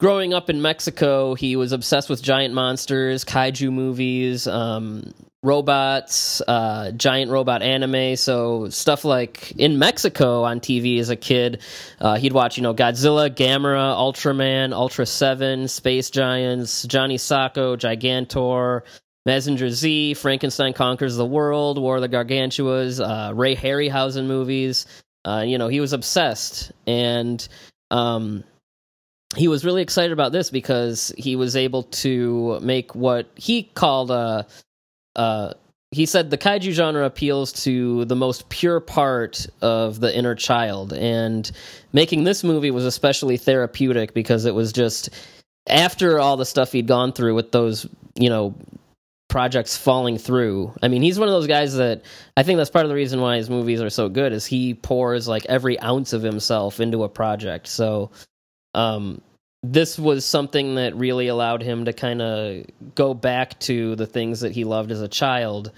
growing 0.00 0.32
up 0.32 0.50
in 0.50 0.62
Mexico, 0.62 1.34
he 1.34 1.54
was 1.54 1.72
obsessed 1.72 2.08
with 2.08 2.22
giant 2.22 2.54
monsters, 2.54 3.24
kaiju 3.24 3.70
movies, 3.70 4.48
um, 4.48 5.12
robots, 5.42 6.40
uh, 6.48 6.90
giant 6.92 7.30
robot 7.30 7.62
anime. 7.62 8.16
So 8.16 8.70
stuff 8.70 9.04
like 9.04 9.52
in 9.52 9.78
Mexico 9.78 10.42
on 10.42 10.60
TV 10.60 10.98
as 10.98 11.10
a 11.10 11.16
kid, 11.16 11.60
uh, 12.00 12.16
he'd 12.16 12.32
watch 12.32 12.56
you 12.56 12.62
know 12.62 12.74
Godzilla, 12.74 13.30
Gamera, 13.30 13.94
Ultraman, 13.94 14.72
Ultra 14.72 15.06
Seven, 15.06 15.68
Space 15.68 16.10
Giants, 16.10 16.82
Johnny 16.84 17.16
Sokko, 17.16 17.76
Gigantor. 17.76 18.82
Mazinger 19.28 19.68
Z, 19.68 20.14
Frankenstein 20.14 20.72
Conquers 20.72 21.14
the 21.14 21.26
World, 21.26 21.78
War 21.78 21.96
of 21.96 22.00
the 22.00 22.08
Gargantuas, 22.08 23.00
uh, 23.00 23.34
Ray 23.34 23.54
Harryhausen 23.54 24.26
movies. 24.26 24.86
Uh, 25.26 25.44
you 25.46 25.58
know, 25.58 25.68
he 25.68 25.78
was 25.78 25.92
obsessed. 25.92 26.72
And 26.86 27.46
um, 27.90 28.44
he 29.36 29.48
was 29.48 29.64
really 29.64 29.82
excited 29.82 30.12
about 30.12 30.32
this 30.32 30.50
because 30.50 31.12
he 31.16 31.36
was 31.36 31.56
able 31.56 31.84
to 31.84 32.58
make 32.60 32.94
what 32.94 33.30
he 33.34 33.62
called 33.62 34.10
a. 34.10 34.46
Uh, 35.16 35.54
he 35.92 36.06
said 36.06 36.30
the 36.30 36.38
kaiju 36.38 36.70
genre 36.70 37.04
appeals 37.04 37.52
to 37.64 38.04
the 38.04 38.14
most 38.14 38.48
pure 38.48 38.78
part 38.78 39.46
of 39.60 39.98
the 40.00 40.16
inner 40.16 40.34
child, 40.34 40.92
and 40.92 41.50
making 41.92 42.24
this 42.24 42.44
movie 42.44 42.70
was 42.70 42.84
especially 42.84 43.36
therapeutic 43.36 44.14
because 44.14 44.44
it 44.44 44.54
was 44.54 44.72
just 44.72 45.10
after 45.68 46.18
all 46.18 46.36
the 46.36 46.46
stuff 46.46 46.72
he'd 46.72 46.86
gone 46.86 47.12
through 47.12 47.34
with 47.34 47.52
those, 47.52 47.86
you 48.14 48.28
know, 48.28 48.54
projects 49.28 49.76
falling 49.76 50.18
through. 50.18 50.72
I 50.82 50.88
mean, 50.88 51.02
he's 51.02 51.18
one 51.18 51.28
of 51.28 51.32
those 51.32 51.46
guys 51.46 51.76
that 51.76 52.02
I 52.36 52.42
think 52.42 52.56
that's 52.56 52.70
part 52.70 52.84
of 52.84 52.88
the 52.88 52.96
reason 52.96 53.20
why 53.20 53.36
his 53.36 53.48
movies 53.48 53.80
are 53.80 53.90
so 53.90 54.08
good 54.08 54.32
is 54.32 54.44
he 54.44 54.74
pours 54.74 55.28
like 55.28 55.46
every 55.46 55.80
ounce 55.80 56.12
of 56.12 56.22
himself 56.22 56.80
into 56.80 57.04
a 57.04 57.08
project. 57.08 57.68
So 57.68 58.10
um, 58.74 59.20
this 59.62 59.98
was 59.98 60.24
something 60.24 60.76
that 60.76 60.96
really 60.96 61.28
allowed 61.28 61.62
him 61.62 61.84
to 61.84 61.92
kind 61.92 62.22
of 62.22 62.64
go 62.94 63.12
back 63.12 63.58
to 63.60 63.94
the 63.96 64.06
things 64.06 64.40
that 64.40 64.52
he 64.52 64.64
loved 64.64 64.90
as 64.90 65.02
a 65.02 65.08
child. 65.08 65.72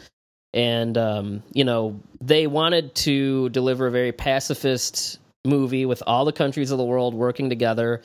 And, 0.54 0.96
um, 0.98 1.42
you 1.52 1.64
know, 1.64 2.00
they 2.20 2.46
wanted 2.46 2.94
to 2.96 3.48
deliver 3.48 3.86
a 3.86 3.90
very 3.90 4.12
pacifist 4.12 5.18
movie 5.44 5.86
with 5.86 6.02
all 6.06 6.24
the 6.24 6.32
countries 6.32 6.70
of 6.70 6.78
the 6.78 6.84
world 6.84 7.14
working 7.14 7.48
together. 7.48 8.02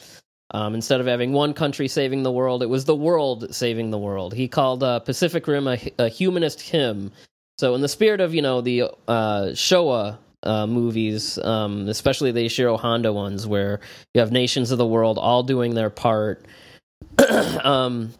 Um, 0.51 0.73
instead 0.73 1.01
of 1.01 1.07
having 1.07 1.33
one 1.33 1.53
country 1.53 1.89
saving 1.89 2.23
the 2.23 2.31
world, 2.31 2.63
it 2.63 2.69
was 2.69 2.85
the 2.85 2.95
world 2.95 3.53
saving 3.53 3.91
the 3.91 3.97
world. 3.97 4.33
He 4.33 4.47
called 4.47 4.81
uh, 4.81 4.99
Pacific 4.99 5.45
Rim 5.45 5.67
a, 5.67 5.77
a 5.99 6.07
humanist 6.07 6.61
hymn. 6.61 7.11
So, 7.59 7.75
in 7.75 7.81
the 7.81 7.89
spirit 7.89 8.21
of, 8.21 8.33
you 8.33 8.41
know, 8.41 8.61
the 8.61 8.83
uh, 9.07 9.49
Showa 9.51 10.17
uh, 10.43 10.67
movies, 10.67 11.37
um, 11.39 11.87
especially 11.87 12.31
the 12.31 12.45
Ishiro 12.45 12.79
Honda 12.79 13.11
ones, 13.11 13.47
where 13.47 13.79
you 14.13 14.21
have 14.21 14.31
nations 14.31 14.71
of 14.71 14.77
the 14.77 14.85
world 14.85 15.17
all 15.17 15.43
doing 15.43 15.73
their 15.73 15.89
part. 15.89 16.45
um, 17.63 18.13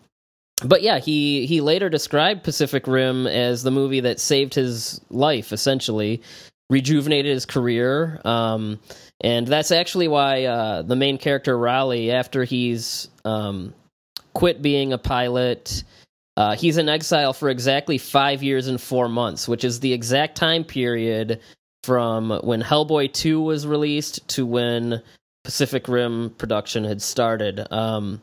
but 0.64 0.82
yeah, 0.82 1.00
he 1.00 1.46
he 1.46 1.62
later 1.62 1.90
described 1.90 2.44
Pacific 2.44 2.88
Rim 2.88 3.28
as 3.28 3.64
the 3.64 3.72
movie 3.72 4.02
that 4.02 4.20
saved 4.20 4.54
his 4.56 5.00
life, 5.10 5.54
essentially 5.54 6.22
rejuvenated 6.70 7.32
his 7.32 7.46
career. 7.46 8.20
Um, 8.26 8.80
and 9.22 9.48
that's 9.48 9.72
actually 9.72 10.08
why 10.08 10.46
uh, 10.46 10.82
the 10.82 10.96
main 10.96 11.18
character 11.18 11.58
Raleigh, 11.58 12.12
after 12.12 12.44
he's 12.44 13.10
um, 13.24 13.74
quit 14.34 14.62
being 14.62 14.94
a 14.94 14.98
pilot. 14.98 15.84
Uh, 16.36 16.56
he's 16.56 16.78
in 16.78 16.88
exile 16.88 17.34
for 17.34 17.50
exactly 17.50 17.98
five 17.98 18.44
years 18.44 18.68
and 18.68 18.80
four 18.80 19.10
months, 19.10 19.48
which 19.48 19.64
is 19.64 19.80
the 19.80 19.92
exact 19.92 20.38
time 20.38 20.64
period 20.64 21.40
from 21.88 22.32
when 22.44 22.62
Hellboy 22.62 23.14
2 23.14 23.42
was 23.42 23.66
released 23.66 24.28
to 24.28 24.46
when 24.46 25.02
Pacific 25.46 25.88
Rim 25.88 26.32
production 26.32 26.84
had 26.84 27.02
started. 27.02 27.66
Um, 27.72 28.22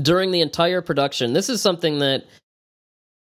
during 0.00 0.30
the 0.30 0.40
entire 0.40 0.80
production, 0.80 1.32
this 1.32 1.48
is 1.48 1.60
something 1.60 1.98
that 1.98 2.26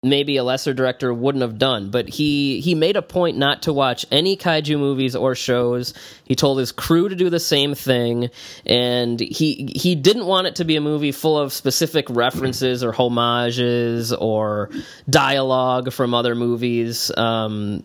maybe 0.02 0.38
a 0.38 0.42
lesser 0.42 0.74
director 0.74 1.12
wouldn't 1.12 1.42
have 1.42 1.58
done 1.58 1.90
but 1.90 2.08
he 2.08 2.60
he 2.60 2.76
made 2.76 2.94
a 2.94 3.02
point 3.02 3.36
not 3.36 3.62
to 3.62 3.72
watch 3.72 4.06
any 4.12 4.36
kaiju 4.36 4.78
movies 4.78 5.16
or 5.16 5.34
shows 5.34 5.92
he 6.24 6.36
told 6.36 6.56
his 6.56 6.70
crew 6.70 7.08
to 7.08 7.16
do 7.16 7.28
the 7.28 7.40
same 7.40 7.74
thing 7.74 8.30
and 8.64 9.18
he 9.18 9.72
he 9.74 9.96
didn't 9.96 10.26
want 10.26 10.46
it 10.46 10.54
to 10.54 10.64
be 10.64 10.76
a 10.76 10.80
movie 10.80 11.10
full 11.10 11.36
of 11.36 11.52
specific 11.52 12.08
references 12.10 12.84
or 12.84 12.92
homages 12.92 14.12
or 14.12 14.70
dialogue 15.10 15.92
from 15.92 16.14
other 16.14 16.36
movies 16.36 17.10
um, 17.16 17.82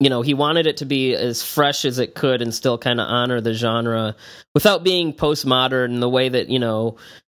you 0.00 0.10
know, 0.10 0.22
he 0.22 0.34
wanted 0.34 0.66
it 0.66 0.78
to 0.78 0.84
be 0.84 1.14
as 1.14 1.42
fresh 1.42 1.84
as 1.84 1.98
it 1.98 2.14
could 2.14 2.42
and 2.42 2.54
still 2.54 2.78
kind 2.78 3.00
of 3.00 3.08
honor 3.08 3.40
the 3.40 3.54
genre 3.54 4.16
without 4.52 4.84
being 4.84 5.12
postmodern 5.12 5.86
in 5.86 6.00
the 6.00 6.08
way 6.08 6.28
that, 6.28 6.48
you 6.48 6.58
know, 6.58 6.96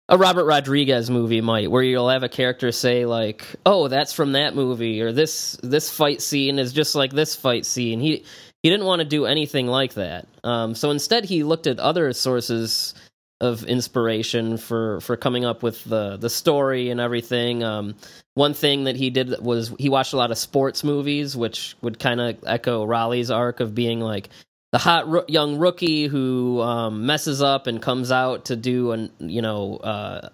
a 0.08 0.18
Robert 0.18 0.46
Rodriguez 0.46 1.10
movie 1.10 1.42
might, 1.42 1.72
where 1.72 1.82
you'll 1.82 2.10
have 2.10 2.24
a 2.24 2.30
character 2.30 2.72
say 2.72 3.06
like, 3.06 3.48
"Oh, 3.66 3.88
that's 3.88 4.14
from 4.14 4.34
that 4.34 4.56
movie," 4.56 5.02
or 5.02 5.12
"This 5.12 5.58
this 5.64 5.90
fight 5.90 6.22
scene 6.22 6.60
is 6.60 6.74
just 6.74 6.94
like 6.94 7.12
this 7.12 7.36
fight 7.36 7.66
scene." 7.66 8.00
He 8.00 8.24
he 8.62 8.70
didn't 8.70 8.86
want 8.86 9.00
to 9.00 9.06
do 9.06 9.26
anything 9.26 9.68
like 9.68 9.96
that. 9.96 10.28
Um, 10.44 10.76
so 10.76 10.92
instead, 10.92 11.26
he 11.26 11.44
looked 11.44 11.66
at 11.66 11.80
other 11.80 12.14
sources 12.14 12.94
of 13.42 13.64
inspiration 13.66 14.58
for 14.58 15.02
for 15.02 15.18
coming 15.18 15.44
up 15.44 15.62
with 15.62 15.84
the 15.84 16.18
the 16.18 16.30
story 16.30 16.90
and 16.90 17.00
everything. 17.00 17.64
Um, 17.64 17.96
one 18.34 18.54
thing 18.54 18.86
that 18.86 18.96
he 18.96 19.10
did 19.10 19.40
was 19.42 19.74
he 19.78 19.90
watched 19.90 20.14
a 20.14 20.18
lot 20.18 20.32
of 20.32 20.38
sports 20.38 20.84
movies, 20.84 21.36
which 21.36 21.76
would 21.82 22.00
kind 22.00 22.22
of 22.22 22.38
echo 22.46 22.86
Raleigh's 22.86 23.32
arc 23.32 23.60
of 23.60 23.76
being 23.76 24.00
like 24.00 24.30
the 24.72 24.78
hot 24.78 25.08
ro- 25.08 25.26
young 25.28 25.58
rookie 25.58 26.08
who 26.08 26.62
um, 26.62 27.06
messes 27.06 27.42
up 27.42 27.68
and 27.68 27.82
comes 27.82 28.12
out 28.12 28.46
to 28.46 28.56
do 28.56 28.92
an 28.92 29.12
you 29.20 29.42
know 29.42 29.78
uh, 29.78 30.30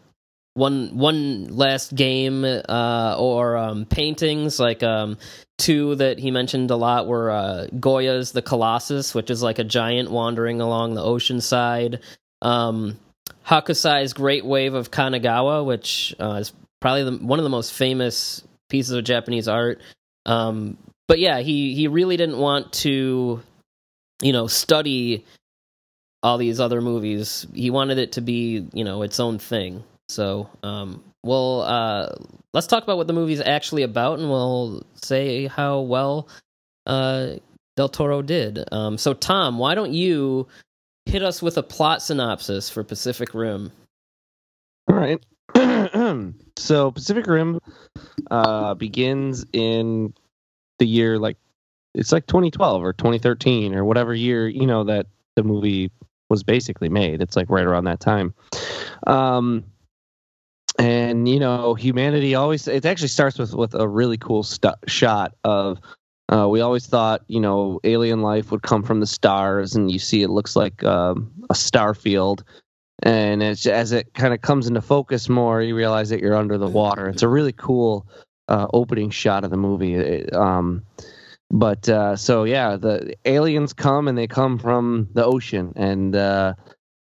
one 0.54 0.98
one 0.98 1.48
last 1.56 1.96
game 1.96 2.44
uh, 2.44 3.16
or 3.18 3.58
um, 3.58 3.86
paintings 3.86 4.60
like 4.60 4.84
um, 4.84 5.18
two 5.58 5.96
that 5.96 6.20
he 6.20 6.32
mentioned 6.32 6.72
a 6.72 6.76
lot 6.76 7.08
were 7.08 7.32
uh, 7.32 7.68
Goya's 7.80 8.32
The 8.32 8.42
Colossus, 8.42 9.16
which 9.16 9.30
is 9.30 9.42
like 9.42 9.60
a 9.60 9.64
giant 9.64 10.12
wandering 10.12 10.60
along 10.60 10.96
the 10.96 11.04
ocean 11.04 11.40
side. 11.40 12.00
Um, 12.41 12.99
Hokusai's 13.45 14.13
Great 14.13 14.45
Wave 14.45 14.73
of 14.73 14.91
Kanagawa, 14.91 15.65
which 15.65 16.15
uh, 16.19 16.34
is 16.34 16.54
probably 16.80 17.04
the, 17.04 17.17
one 17.25 17.39
of 17.39 17.43
the 17.43 17.49
most 17.49 17.73
famous 17.73 18.43
pieces 18.69 18.93
of 18.93 19.04
Japanese 19.04 19.47
art. 19.47 19.82
Um, 20.25 20.77
but 21.08 21.19
yeah, 21.19 21.39
he 21.39 21.75
he 21.75 21.88
really 21.88 22.17
didn't 22.17 22.38
want 22.38 22.71
to, 22.73 23.41
you 24.21 24.34
know, 24.34 24.47
study 24.47 25.25
all 26.23 26.38
these 26.38 26.60
other 26.60 26.82
movies. 26.82 27.45
He 27.54 27.69
wanted 27.69 27.97
it 27.97 28.13
to 28.13 28.21
be, 28.21 28.67
you 28.73 28.84
know, 28.84 29.01
its 29.01 29.19
own 29.19 29.39
thing. 29.39 29.84
So, 30.08 30.49
um, 30.63 31.04
well, 31.23 31.62
uh, 31.62 32.15
let's 32.54 32.67
talk 32.67 32.84
about 32.84 32.97
what 32.97 33.08
the 33.08 33.13
movie's 33.13 33.41
actually 33.41 33.84
about, 33.84 34.19
and 34.19 34.30
we'll 34.30 34.86
say 34.95 35.47
how 35.47 35.82
well 35.82 36.27
uh, 36.86 37.36
Del 37.75 37.89
Toro 37.89 38.21
did. 38.21 38.63
Um, 38.71 38.97
so, 38.97 39.13
Tom, 39.13 39.58
why 39.58 39.75
don't 39.75 39.93
you 39.93 40.47
hit 41.06 41.24
us 41.24 41.42
with 41.42 41.58
a 41.58 41.64
plot 41.64 42.02
synopsis 42.02 42.70
for 42.70 42.84
Pacific 42.84 43.34
Rim? 43.34 43.72
All 44.90 44.96
right. 44.96 45.24
so 46.58 46.92
Pacific 46.92 47.28
Rim 47.28 47.60
uh, 48.30 48.74
begins 48.76 49.46
in 49.54 50.14
the 50.80 50.88
year 50.88 51.20
like 51.20 51.38
it's 51.94 52.12
like 52.12 52.26
2012 52.26 52.84
or 52.84 52.94
2013 52.94 53.76
or 53.76 53.84
whatever 53.84 54.16
year 54.16 54.48
you 54.48 54.66
know 54.66 54.84
that 54.84 55.08
the 55.36 55.44
movie 55.44 55.92
was 56.30 56.44
basically 56.44 56.90
made. 56.90 57.22
It's 57.22 57.36
like 57.36 57.50
right 57.50 57.66
around 57.66 57.84
that 57.86 58.00
time. 58.00 58.34
Um, 59.06 59.66
and 60.80 61.28
you 61.28 61.40
know 61.40 61.74
humanity 61.76 62.34
always 62.34 62.68
it 62.68 62.86
actually 62.86 63.10
starts 63.10 63.38
with 63.38 63.54
with 63.54 63.76
a 63.76 63.88
really 63.88 64.18
cool 64.18 64.46
shot 64.88 65.36
of 65.44 65.80
uh, 66.32 66.48
we 66.50 66.62
always 66.62 66.88
thought 66.88 67.22
you 67.28 67.39
know 67.39 67.80
alien 67.84 68.22
life 68.22 68.52
would 68.52 68.62
come 68.63 68.84
from 68.84 69.00
the 69.00 69.08
stars 69.08 69.76
and 69.76 69.91
you 69.91 70.00
see 70.00 70.22
it 70.24 70.30
looks 70.30 70.56
like 70.56 70.84
um, 70.84 71.32
a 71.50 71.56
star 71.56 71.94
field. 71.94 72.44
And 73.04 73.41
as, 73.41 73.65
as 73.65 73.91
it 73.94 74.13
kind 74.13 74.34
of 74.34 74.41
comes 74.41 74.67
into 74.67 74.82
focus 74.82 75.28
more 75.28 75.62
you 75.62 75.76
realize 75.76 76.10
that 76.10 76.20
you're 76.20 76.36
under 76.36 76.58
the 76.58 76.67
water. 76.70 77.08
It's 77.10 77.24
a 77.24 77.28
really 77.28 77.52
cool 77.54 78.08
uh, 78.48 78.67
opening 78.74 79.10
shot 79.10 79.44
of 79.44 79.52
the 79.52 79.58
movie. 79.58 79.96
It- 79.96 80.34
um, 80.34 80.84
but 81.54 81.89
uh, 81.89 82.15
so 82.15 82.46
yeah 82.46 82.78
the 82.78 83.13
aliens 83.26 83.74
come 83.74 84.08
and 84.08 84.17
they 84.17 84.28
come 84.28 84.58
from 84.58 85.10
the 85.13 85.26
ocean. 85.26 85.74
And 85.76 86.15
uh, 86.15 86.54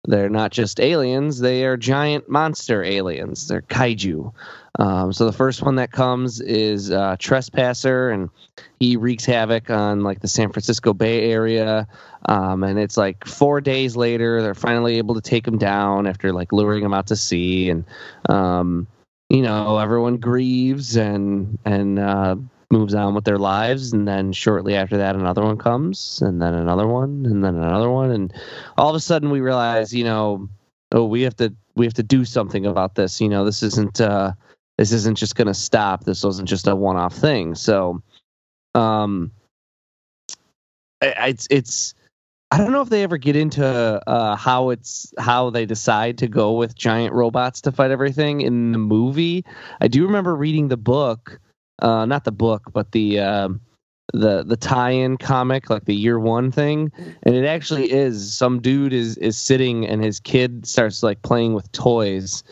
they're 0.07 0.29
not 0.31 0.53
just 0.53 0.81
aliens 0.81 1.39
they 1.39 1.65
are 1.65 1.77
giant 1.77 2.29
monster 2.29 2.83
aliens. 2.83 3.49
They're 3.49 3.63
kaiju. 3.63 4.33
Um, 4.79 5.13
so 5.13 5.25
the 5.25 5.33
first 5.33 5.63
one 5.63 5.77
that 5.77 5.91
comes 5.91 6.41
is 6.41 6.91
uh, 6.91 7.17
trespasser 7.19 8.11
and 8.11 8.29
he 8.79 8.97
wreaks 8.97 9.25
havoc 9.25 9.71
on 9.71 10.03
like 10.03 10.21
the 10.21 10.29
san 10.29 10.53
francisco 10.53 10.93
bay 10.93 11.31
area. 11.31 11.89
Um, 12.29 12.63
and 12.63 12.79
it's 12.79 12.97
like 12.97 13.27
four 13.27 13.61
days 13.61 13.97
later 13.97 14.43
they're 14.43 14.55
finally 14.55 14.99
able 14.99 15.15
to 15.15 15.21
take 15.21 15.47
him 15.47 15.59
down 15.59 16.07
after 16.07 16.33
like 16.33 16.53
luring 16.53 16.85
him 16.85 16.93
out 16.95 17.07
to 17.09 17.17
sea. 17.17 17.71
And 17.71 17.85
um, 18.29 18.87
you 19.29 19.43
know 19.43 19.79
everyone 19.79 20.19
grieves 20.19 20.97
and 20.97 21.59
and 21.65 21.99
uh, 21.99 22.37
moves 22.71 22.95
on 22.95 23.15
with 23.15 23.25
their 23.25 23.39
lives 23.39 23.93
and 23.93 24.09
then 24.09 24.33
shortly 24.33 24.75
after 24.75 24.97
that 24.97 25.15
another 25.15 25.43
one 25.43 25.57
comes 25.57 26.21
and 26.23 26.43
then 26.43 26.55
another 26.55 26.87
one 26.87 27.25
and 27.27 27.45
then 27.45 27.55
another 27.55 27.91
one 27.91 28.11
and 28.11 28.33
all 28.77 28.89
of 28.89 28.97
a 28.97 29.01
sudden 29.01 29.31
we 29.31 29.41
realize 29.41 29.95
you 29.95 30.05
know 30.05 30.49
oh 30.93 31.05
we 31.05 31.23
have 31.23 31.37
to 31.37 31.55
we 31.77 31.87
have 31.87 31.95
to 31.95 32.03
do 32.03 32.25
something 32.25 32.67
about 32.67 32.95
this 32.95 33.21
you 33.21 33.29
know 33.29 33.45
this 33.45 33.63
isn't 33.63 34.01
uh 34.01 34.33
this 34.79 34.93
isn't 34.93 35.17
just 35.17 35.37
going 35.37 35.47
to 35.47 35.55
stop 35.55 36.05
this 36.05 36.25
wasn't 36.25 36.49
just 36.49 36.67
a 36.67 36.75
one-off 36.75 37.15
thing 37.15 37.55
so 37.55 38.03
um 38.75 39.31
it's 41.01 41.47
it's 41.51 41.95
I 42.51 42.59
don't 42.59 42.71
know 42.71 42.81
if 42.81 42.91
they 42.91 43.03
ever 43.03 43.19
get 43.19 43.35
into 43.35 43.67
uh, 43.67 44.37
how 44.37 44.71
it's 44.71 45.13
how 45.19 45.51
they 45.51 45.67
decide 45.67 46.19
to 46.19 46.29
go 46.29 46.53
with 46.53 46.77
giant 46.77 47.13
robots 47.13 47.61
to 47.63 47.73
fight 47.73 47.91
everything 47.91 48.41
in 48.41 48.71
the 48.71 48.79
movie. 48.79 49.45
I 49.81 49.89
do 49.89 50.05
remember 50.05 50.35
reading 50.35 50.69
the 50.69 50.77
book, 50.77 51.41
uh, 51.81 52.07
not 52.07 52.25
the 52.25 52.33
book, 52.33 52.71
but 52.73 52.93
the 52.93 53.21
um 53.21 53.61
the 54.13 54.45
the 54.45 54.57
tie-in 54.57 55.17
comic, 55.17 55.69
like 55.69 55.85
the 55.85 55.95
year 55.95 56.19
one 56.19 56.51
thing, 56.51 56.93
and 57.23 57.35
it 57.35 57.45
actually 57.45 57.91
is 57.91 58.33
some 58.33 58.61
dude 58.61 58.93
is 58.93 59.17
is 59.19 59.37
sitting 59.37 59.87
and 59.87 60.03
his 60.03 60.21
kid 60.21 60.67
starts 60.67 61.03
like 61.03 61.23
playing 61.23 61.55
with 61.55 61.71
toys, 61.73 62.45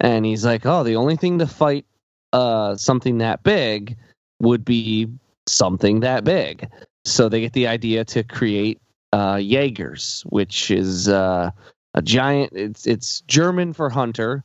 and 0.00 0.24
he's 0.24 0.44
like, 0.44 0.64
"Oh, 0.64 0.82
the 0.82 0.96
only 0.96 1.16
thing 1.16 1.38
to 1.38 1.46
fight 1.46 1.84
uh, 2.32 2.76
something 2.76 3.18
that 3.18 3.42
big 3.42 3.96
would 4.40 4.64
be 4.64 5.08
something 5.46 6.00
that 6.00 6.24
big." 6.24 6.68
So 7.04 7.28
they 7.28 7.40
get 7.40 7.52
the 7.52 7.66
idea 7.66 8.04
to 8.06 8.22
create 8.22 8.80
uh, 9.12 9.36
Jaegers, 9.36 10.24
which 10.30 10.70
is 10.70 11.08
uh, 11.08 11.50
a 11.94 12.02
giant. 12.02 12.52
It's 12.54 12.86
it's 12.86 13.20
German 13.22 13.72
for 13.72 13.90
hunter, 13.90 14.42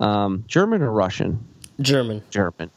um, 0.00 0.44
German 0.46 0.82
or 0.82 0.92
Russian. 0.92 1.44
German. 1.80 2.22
German, 2.30 2.70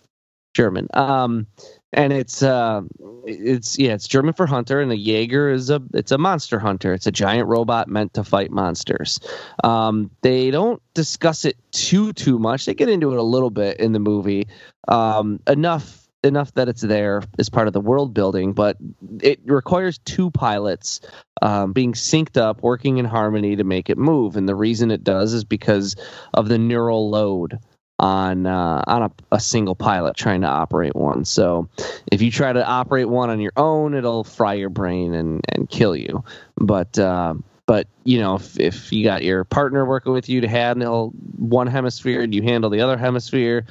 German. 0.56 0.88
Um, 0.94 1.46
and 1.94 2.12
it's 2.12 2.42
uh, 2.42 2.82
it's 3.26 3.78
yeah, 3.78 3.94
it's 3.94 4.08
German 4.08 4.34
for 4.34 4.46
hunter, 4.46 4.82
and 4.82 4.92
a 4.92 4.98
Jaeger 4.98 5.50
is 5.50 5.70
a 5.70 5.82
it's 5.94 6.12
a 6.12 6.18
monster 6.18 6.60
hunter. 6.60 6.94
It's 6.94 7.08
a 7.08 7.12
giant 7.12 7.48
robot 7.48 7.88
meant 7.88 8.14
to 8.16 8.24
fight 8.24 8.52
monsters. 8.52 9.20
Um, 9.64 10.10
they 10.22 10.52
don't 10.52 10.82
discuss 10.94 11.46
it 11.46 11.58
too 11.72 12.12
too 12.14 12.40
much. 12.40 12.66
They 12.66 12.74
get 12.74 12.90
into 12.90 13.12
it 13.12 13.18
a 13.18 13.24
little 13.24 13.50
bit 13.50 13.80
in 13.80 13.94
the 13.94 14.00
movie, 14.00 14.48
um, 14.88 15.40
enough 15.48 16.06
enough 16.24 16.54
that 16.56 16.68
it's 16.68 16.82
there 16.82 17.22
as 17.38 17.50
part 17.50 17.68
of 17.68 17.74
the 17.74 17.80
world 17.80 18.14
building, 18.14 18.52
but 18.52 18.78
it 19.22 19.40
requires 19.46 20.00
two 20.00 20.32
pilots 20.32 21.00
um, 21.42 21.72
being 21.72 21.94
synced 21.94 22.36
up, 22.36 22.62
working 22.64 22.98
in 22.98 23.06
harmony 23.06 23.56
to 23.56 23.64
make 23.64 23.90
it 23.90 23.98
move. 23.98 24.36
And 24.36 24.50
the 24.50 24.56
reason 24.56 24.92
it 24.92 25.04
does 25.04 25.34
is 25.34 25.44
because 25.44 25.96
of 26.34 26.50
the 26.50 26.58
neural 26.58 27.10
load 27.10 27.60
on 28.00 28.46
uh, 28.46 28.84
on 28.88 29.04
a, 29.04 29.12
a 29.32 29.40
single 29.40 29.76
pilot 29.76 30.16
trying 30.16 30.42
to 30.42 30.48
operate 30.48 30.96
one. 30.96 31.26
So 31.26 31.70
if 32.12 32.22
you 32.22 32.32
try 32.32 32.52
to 32.52 32.66
operate 32.66 33.10
one 33.10 33.30
on 33.30 33.40
your 33.40 33.54
own, 33.56 33.94
it'll 33.94 34.24
fry 34.24 34.54
your 34.54 34.70
brain 34.70 35.14
and 35.14 35.42
and 35.50 35.70
kill 35.70 35.96
you. 35.96 36.24
But 36.58 36.98
uh, 37.00 37.36
but 37.66 37.88
you 38.04 38.20
know 38.20 38.36
if, 38.36 38.60
if 38.60 38.92
you 38.92 39.04
got 39.04 39.24
your 39.24 39.44
partner 39.44 39.86
working 39.86 40.14
with 40.14 40.30
you 40.30 40.42
to 40.42 40.48
handle 40.48 41.12
one 41.38 41.68
hemisphere 41.68 42.22
and 42.22 42.34
you 42.34 42.42
handle 42.42 42.70
the 42.70 42.82
other 42.82 42.98
hemisphere, 42.98 43.66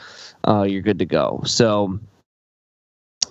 uh, 0.46 0.62
you're 0.62 0.82
good 0.82 0.98
to 1.00 1.06
go. 1.06 1.42
So 1.44 1.98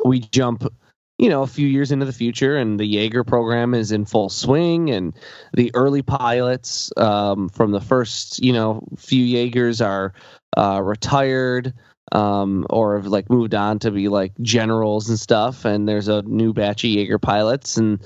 we 0.06 0.20
jump 0.20 0.72
you 1.18 1.30
know 1.30 1.44
a 1.44 1.48
few 1.48 1.68
years 1.68 1.92
into 1.92 2.06
the 2.06 2.14
future 2.14 2.58
and 2.58 2.80
the 2.80 2.86
jaeger 2.86 3.24
program 3.24 3.74
is 3.74 3.92
in 3.92 4.06
full 4.06 4.30
swing 4.30 4.90
and 4.90 5.14
the 5.54 5.72
early 5.76 6.02
pilots 6.02 6.92
um, 6.98 7.50
from 7.50 7.72
the 7.72 7.80
first 7.80 8.44
you 8.44 8.52
know 8.52 8.84
few 8.98 9.24
jaegers 9.24 9.80
are 9.80 10.14
uh, 10.58 10.82
retired 10.82 11.74
um, 12.12 12.66
or 12.70 12.96
have 12.96 13.08
like 13.08 13.30
moved 13.30 13.56
on 13.56 13.80
to 13.80 13.92
be 13.92 14.08
like 14.08 14.34
generals 14.42 15.10
and 15.10 15.20
stuff 15.20 15.66
and 15.66 15.88
there's 15.88 16.08
a 16.08 16.22
new 16.24 16.54
batch 16.54 16.84
of 16.84 16.90
jaeger 16.90 17.20
pilots 17.20 17.78
and 17.78 18.02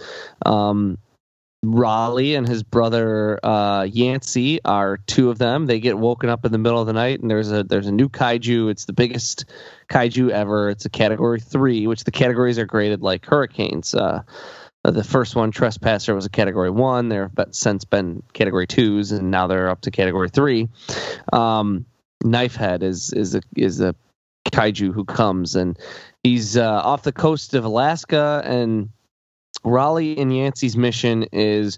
um, 0.46 0.98
Raleigh 1.64 2.36
and 2.36 2.48
his 2.48 2.64
brother 2.64 3.44
uh, 3.44 3.84
Yancey 3.84 4.60
are 4.64 4.98
two 4.98 5.30
of 5.30 5.40
them. 5.40 5.66
They 5.66 5.80
get 5.80 5.98
woken 5.98 6.30
up 6.30 6.46
in 6.46 6.52
the 6.52 6.58
middle 6.58 6.80
of 6.80 6.88
the 6.88 6.94
night, 6.94 7.20
and 7.20 7.32
there's 7.32 7.52
a 7.52 7.64
there's 7.64 7.88
a 7.88 7.92
new 7.92 8.10
kaiju. 8.10 8.70
It's 8.70 8.86
the 8.86 8.94
biggest 8.94 9.46
kaiju 9.90 10.30
ever. 10.30 10.70
It's 10.70 10.86
a 10.86 10.90
category 10.90 11.40
three, 11.40 11.88
which 11.88 12.04
the 12.04 12.12
categories 12.12 12.60
are 12.60 12.66
graded 12.66 13.02
like 13.02 13.26
hurricanes. 13.26 13.96
Uh, 13.96 14.22
the 14.84 15.04
first 15.04 15.36
one, 15.36 15.52
Trespasser, 15.52 16.16
was 16.16 16.26
a 16.26 16.30
category 16.30 16.70
one. 16.70 17.10
There 17.10 17.32
have 17.36 17.48
since 17.52 17.84
been 17.84 18.24
category 18.34 18.68
twos, 18.68 19.12
and 19.12 19.32
now 19.32 19.48
they're 19.48 19.70
up 19.70 19.82
to 19.82 19.92
category 19.92 20.30
three. 20.30 20.70
Um, 21.34 21.86
Knifehead 22.24 22.84
is 22.84 23.14
is 23.14 23.36
a 23.36 23.42
is 23.56 23.80
a 23.80 23.96
kaiju 24.50 24.94
who 24.94 25.06
comes, 25.06 25.56
and 25.56 25.78
he's 26.24 26.58
uh, 26.58 26.82
off 26.84 27.04
the 27.04 27.12
coast 27.12 27.54
of 27.54 27.66
Alaska, 27.66 28.42
and 28.46 28.90
Raleigh 29.64 30.18
and 30.18 30.36
Yancey's 30.36 30.78
mission 30.78 31.24
is 31.32 31.78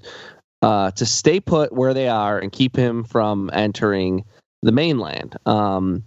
uh, 0.61 0.91
to 0.91 1.05
stay 1.05 1.39
put 1.39 1.73
where 1.73 1.93
they 1.93 2.07
are 2.07 2.39
and 2.39 2.51
keep 2.51 2.75
him 2.75 3.03
from 3.03 3.49
entering 3.53 4.25
the 4.61 4.71
mainland. 4.71 5.35
Um, 5.45 6.03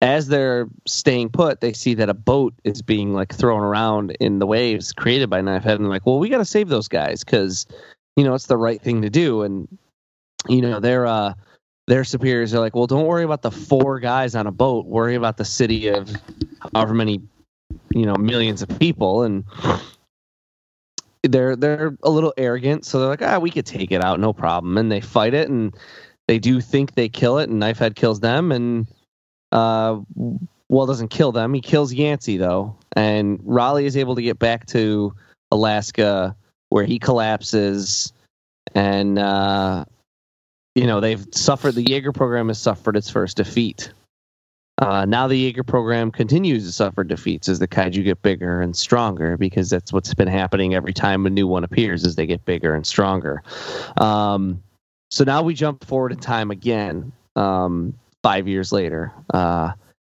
as 0.00 0.26
they're 0.26 0.66
staying 0.86 1.30
put, 1.30 1.60
they 1.60 1.72
see 1.72 1.94
that 1.94 2.08
a 2.08 2.14
boat 2.14 2.54
is 2.64 2.82
being 2.82 3.14
like 3.14 3.32
thrown 3.32 3.62
around 3.62 4.16
in 4.18 4.40
the 4.40 4.46
waves 4.46 4.92
created 4.92 5.30
by 5.30 5.40
Knifehead, 5.40 5.76
and 5.76 5.88
like, 5.88 6.06
"Well, 6.06 6.18
we 6.18 6.28
got 6.28 6.38
to 6.38 6.44
save 6.44 6.68
those 6.68 6.88
guys 6.88 7.22
because 7.22 7.66
you 8.16 8.24
know 8.24 8.34
it's 8.34 8.46
the 8.46 8.56
right 8.56 8.80
thing 8.80 9.02
to 9.02 9.10
do." 9.10 9.42
And 9.42 9.68
you 10.48 10.60
know 10.60 10.80
their 10.80 11.06
uh, 11.06 11.34
their 11.86 12.04
superiors 12.04 12.54
are 12.54 12.60
like, 12.60 12.74
"Well, 12.74 12.86
don't 12.86 13.06
worry 13.06 13.24
about 13.24 13.42
the 13.42 13.50
four 13.50 14.00
guys 14.00 14.34
on 14.34 14.46
a 14.46 14.52
boat. 14.52 14.86
Worry 14.86 15.14
about 15.14 15.36
the 15.36 15.44
city 15.44 15.88
of 15.88 16.10
however 16.74 16.94
many 16.94 17.20
you 17.90 18.06
know 18.06 18.16
millions 18.16 18.62
of 18.62 18.78
people." 18.78 19.22
And 19.22 19.44
they're 21.22 21.56
they're 21.56 21.96
a 22.02 22.10
little 22.10 22.34
arrogant, 22.36 22.84
so 22.84 22.98
they're 22.98 23.08
like, 23.08 23.22
ah, 23.22 23.38
we 23.38 23.50
could 23.50 23.66
take 23.66 23.92
it 23.92 24.04
out, 24.04 24.20
no 24.20 24.32
problem. 24.32 24.76
And 24.76 24.90
they 24.90 25.00
fight 25.00 25.34
it, 25.34 25.48
and 25.48 25.74
they 26.28 26.38
do 26.38 26.60
think 26.60 26.94
they 26.94 27.08
kill 27.08 27.38
it, 27.38 27.48
and 27.48 27.62
Knifehead 27.62 27.94
kills 27.94 28.20
them, 28.20 28.52
and 28.52 28.86
uh, 29.52 30.00
well, 30.68 30.86
doesn't 30.86 31.08
kill 31.08 31.32
them. 31.32 31.54
He 31.54 31.60
kills 31.60 31.92
Yancey 31.92 32.36
though, 32.36 32.76
and 32.96 33.38
Raleigh 33.42 33.86
is 33.86 33.96
able 33.96 34.14
to 34.16 34.22
get 34.22 34.38
back 34.38 34.66
to 34.66 35.14
Alaska, 35.50 36.34
where 36.70 36.84
he 36.84 36.98
collapses, 36.98 38.12
and 38.74 39.18
uh, 39.18 39.84
you 40.74 40.86
know 40.86 41.00
they've 41.00 41.26
suffered. 41.32 41.74
The 41.74 41.82
Jaeger 41.82 42.12
program 42.12 42.48
has 42.48 42.58
suffered 42.58 42.96
its 42.96 43.10
first 43.10 43.36
defeat. 43.36 43.92
Uh, 44.78 45.04
now 45.04 45.28
the 45.28 45.36
Jaeger 45.36 45.62
program 45.62 46.10
continues 46.10 46.64
to 46.64 46.72
suffer 46.72 47.04
defeats 47.04 47.48
as 47.48 47.58
the 47.58 47.68
kaiju 47.68 48.02
get 48.04 48.22
bigger 48.22 48.60
and 48.60 48.74
stronger 48.74 49.36
because 49.36 49.70
that's 49.70 49.92
what's 49.92 50.14
been 50.14 50.28
happening 50.28 50.74
every 50.74 50.92
time 50.92 51.26
a 51.26 51.30
new 51.30 51.46
one 51.46 51.62
appears 51.62 52.04
as 52.04 52.16
they 52.16 52.26
get 52.26 52.44
bigger 52.46 52.74
and 52.74 52.86
stronger. 52.86 53.42
Um, 53.98 54.62
so 55.10 55.24
now 55.24 55.42
we 55.42 55.54
jump 55.54 55.84
forward 55.84 56.10
in 56.10 56.18
time 56.18 56.50
again, 56.50 57.12
um, 57.36 57.94
five 58.22 58.48
years 58.48 58.72
later, 58.72 59.12
uh, 59.32 59.72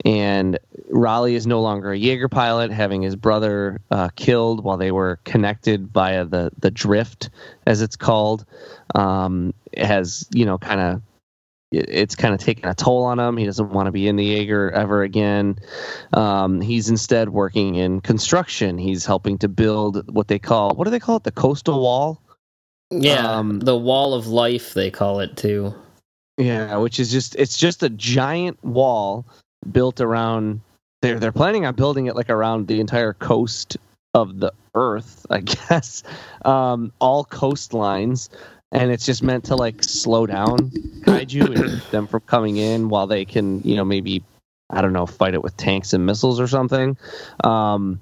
and 0.04 0.58
Raleigh 0.88 1.34
is 1.34 1.46
no 1.46 1.60
longer 1.60 1.92
a 1.92 1.98
Jaeger 1.98 2.28
pilot, 2.28 2.70
having 2.70 3.02
his 3.02 3.16
brother 3.16 3.80
uh, 3.90 4.08
killed 4.16 4.64
while 4.64 4.76
they 4.76 4.90
were 4.90 5.20
connected 5.24 5.88
via 5.88 6.24
the 6.24 6.50
the 6.58 6.70
drift, 6.70 7.30
as 7.66 7.82
it's 7.82 7.96
called. 7.96 8.44
Um, 8.94 9.54
it 9.72 9.86
has 9.86 10.26
you 10.32 10.44
know 10.44 10.58
kind 10.58 10.80
of 10.80 11.02
it's 11.70 12.14
kind 12.14 12.34
of 12.34 12.40
taken 12.40 12.68
a 12.68 12.74
toll 12.74 13.04
on 13.04 13.18
him. 13.18 13.36
He 13.36 13.46
doesn't 13.46 13.70
want 13.70 13.86
to 13.86 13.92
be 13.92 14.06
in 14.08 14.16
the 14.16 14.24
Jaeger 14.24 14.70
ever 14.72 15.02
again. 15.02 15.56
Um, 16.12 16.60
he's 16.60 16.90
instead 16.90 17.30
working 17.30 17.76
in 17.76 18.00
construction. 18.00 18.78
He's 18.78 19.06
helping 19.06 19.38
to 19.38 19.48
build 19.48 20.12
what 20.12 20.28
they 20.28 20.38
call 20.38 20.74
what 20.74 20.84
do 20.84 20.90
they 20.90 21.00
call 21.00 21.16
it? 21.16 21.24
The 21.24 21.32
coastal 21.32 21.80
wall. 21.80 22.20
Yeah, 22.90 23.38
Um, 23.38 23.60
the 23.60 23.76
wall 23.76 24.12
of 24.12 24.26
life 24.26 24.74
they 24.74 24.90
call 24.90 25.20
it 25.20 25.36
too. 25.36 25.74
Yeah, 26.36 26.76
which 26.76 26.98
is 26.98 27.10
just 27.10 27.36
it's 27.36 27.56
just 27.56 27.82
a 27.82 27.88
giant 27.88 28.62
wall 28.64 29.26
built 29.70 30.00
around 30.00 30.60
they're 31.00 31.18
they're 31.18 31.32
planning 31.32 31.66
on 31.66 31.74
building 31.74 32.06
it 32.06 32.16
like 32.16 32.30
around 32.30 32.68
the 32.68 32.80
entire 32.80 33.12
coast 33.12 33.76
of 34.14 34.38
the 34.38 34.52
earth, 34.74 35.26
I 35.30 35.40
guess. 35.40 36.02
Um, 36.44 36.92
all 37.00 37.24
coastlines 37.24 38.28
and 38.72 38.90
it's 38.90 39.04
just 39.04 39.22
meant 39.22 39.44
to 39.44 39.56
like 39.56 39.84
slow 39.84 40.26
down 40.26 40.70
kaiju 41.02 41.60
and 41.60 41.80
them 41.90 42.06
from 42.06 42.20
coming 42.22 42.56
in 42.56 42.88
while 42.88 43.06
they 43.06 43.24
can, 43.24 43.60
you 43.62 43.76
know, 43.76 43.84
maybe 43.84 44.24
I 44.70 44.80
don't 44.80 44.94
know, 44.94 45.06
fight 45.06 45.34
it 45.34 45.42
with 45.42 45.56
tanks 45.56 45.92
and 45.92 46.06
missiles 46.06 46.40
or 46.40 46.48
something. 46.48 46.96
Um, 47.44 48.00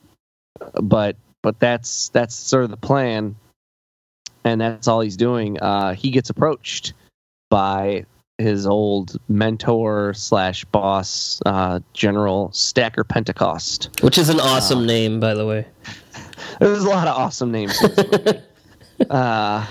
but 0.75 1.17
but 1.43 1.59
that's 1.59 2.11
that's 2.11 2.35
sort 2.35 2.65
of 2.65 2.71
the 2.71 2.77
plan, 2.77 3.35
and 4.45 4.61
that's 4.61 4.87
all 4.87 5.01
he's 5.01 5.17
doing. 5.17 5.61
Uh, 5.61 5.95
he 5.95 6.11
gets 6.11 6.31
approached 6.31 6.93
by 7.49 8.07
his 8.41 8.67
old 8.67 9.17
mentor 9.29 10.15
slash 10.15 10.65
boss, 10.67 11.41
uh, 11.47 11.81
General 11.93 12.51
Stacker 12.53 13.05
Pentecost, 13.05 13.91
which 14.01 14.19
is 14.19 14.29
an 14.29 14.41
awesome 14.41 14.81
uh, 14.81 14.87
name, 14.87 15.21
by 15.21 15.35
the 15.35 15.47
way. 15.47 15.67
There's 16.59 16.85
a 16.85 16.89
lot 16.89 17.07
of 17.07 17.17
awesome 17.17 17.53
names. 17.53 17.81
uh, 19.11 19.67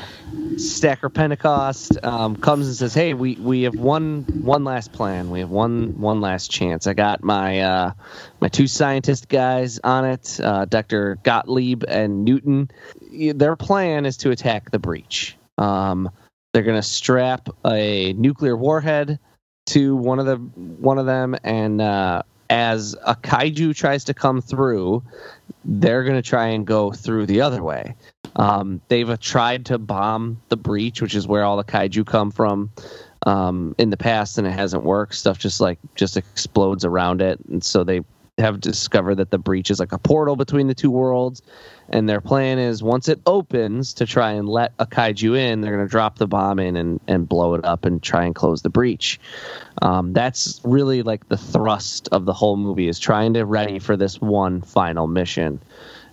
Stacker 0.58 1.10
Pentecost 1.10 1.98
um, 2.04 2.36
comes 2.36 2.68
and 2.68 2.76
says, 2.76 2.94
"Hey, 2.94 3.14
we, 3.14 3.36
we 3.36 3.64
have 3.64 3.76
one 3.76 4.24
one 4.42 4.64
last 4.64 4.92
plan. 4.92 5.30
We 5.30 5.40
have 5.40 5.50
one 5.50 6.00
one 6.00 6.22
last 6.22 6.52
chance. 6.52 6.88
I 6.88 6.94
got 6.94 7.24
my 7.24 7.62
uh, 7.62 7.92
my 8.40 8.48
two 8.48 8.68
scientist 8.68 9.28
guys 9.28 9.80
on 9.84 10.06
it, 10.06 10.40
uh, 10.44 10.66
Doctor 10.66 11.18
Gottlieb 11.24 11.84
and 11.88 12.26
Newton. 12.26 12.70
Their 13.12 13.56
plan 13.56 14.06
is 14.06 14.18
to 14.18 14.32
attack 14.32 14.72
the 14.72 14.80
breach. 14.80 15.36
Um, 15.58 16.12
they're 16.54 16.64
going 16.64 16.80
to 16.80 16.88
strap 16.88 17.50
a 17.66 18.14
nuclear 18.14 18.58
warhead 18.58 19.20
to 19.68 19.96
one 19.96 20.20
of 20.20 20.26
the 20.26 20.38
one 20.38 20.98
of 20.98 21.06
them, 21.06 21.36
and 21.44 21.80
uh, 21.80 22.24
as 22.50 22.96
a 23.06 23.16
kaiju 23.16 23.76
tries 23.76 24.04
to 24.06 24.14
come 24.14 24.42
through, 24.42 25.04
they're 25.64 26.04
going 26.04 26.16
to 26.16 26.28
try 26.28 26.48
and 26.48 26.66
go 26.66 26.92
through 26.92 27.28
the 27.28 27.42
other 27.42 27.62
way. 27.62 27.96
Um, 28.36 28.82
they've 28.88 29.20
tried 29.20 29.66
to 29.68 29.78
bomb 29.78 30.42
the 30.50 30.58
breach, 30.58 31.02
which 31.02 31.14
is 31.14 31.28
where 31.28 31.44
all 31.44 31.58
the 31.58 31.64
kaiju 31.64 32.06
come 32.06 32.32
from, 32.32 32.72
um, 33.28 33.76
in 33.78 33.92
the 33.92 33.98
past, 33.98 34.38
and 34.38 34.48
it 34.48 34.52
hasn't 34.52 34.84
worked. 34.84 35.16
Stuff 35.16 35.38
just 35.38 35.62
like 35.62 35.78
just 35.96 36.18
explodes 36.18 36.84
around 36.84 37.22
it, 37.22 37.40
and 37.50 37.64
so 37.64 37.84
they 37.84 38.02
have 38.40 38.60
discovered 38.60 39.16
that 39.16 39.32
the 39.32 39.38
breach 39.38 39.70
is 39.70 39.80
like 39.80 39.92
a 39.92 39.98
portal 39.98 40.36
between 40.36 40.68
the 40.68 40.76
two 40.76 40.90
worlds. 40.90 41.42
And 41.92 42.08
their 42.08 42.22
plan 42.22 42.60
is 42.60 42.84
once 42.84 43.10
it 43.10 43.20
opens 43.26 43.96
to 43.96 44.06
try 44.06 44.32
and 44.34 44.48
let 44.48 44.74
a 44.78 44.86
kaiju 44.86 45.38
in, 45.38 45.62
they're 45.62 45.76
going 45.76 45.86
to 45.86 45.90
drop 45.90 46.18
the 46.18 46.28
bomb 46.28 46.60
in 46.60 46.76
and, 46.76 47.00
and 47.08 47.28
blow 47.28 47.56
it 47.56 47.66
up 47.66 47.86
and 47.86 48.02
try 48.02 48.26
and 48.26 48.36
close 48.36 48.62
the 48.62 48.70
breach. 48.70 49.20
Um, 49.82 50.14
that's 50.14 50.62
really 50.64 51.02
like 51.02 51.28
the 51.30 51.38
thrust 51.38 52.10
of 52.12 52.26
the 52.26 52.34
whole 52.34 52.58
movie 52.58 52.88
is 52.88 53.00
trying 53.00 53.34
to 53.34 53.46
ready 53.46 53.80
for 53.80 53.98
this 53.98 54.22
one 54.22 54.62
final 54.62 55.08
mission. 55.08 55.62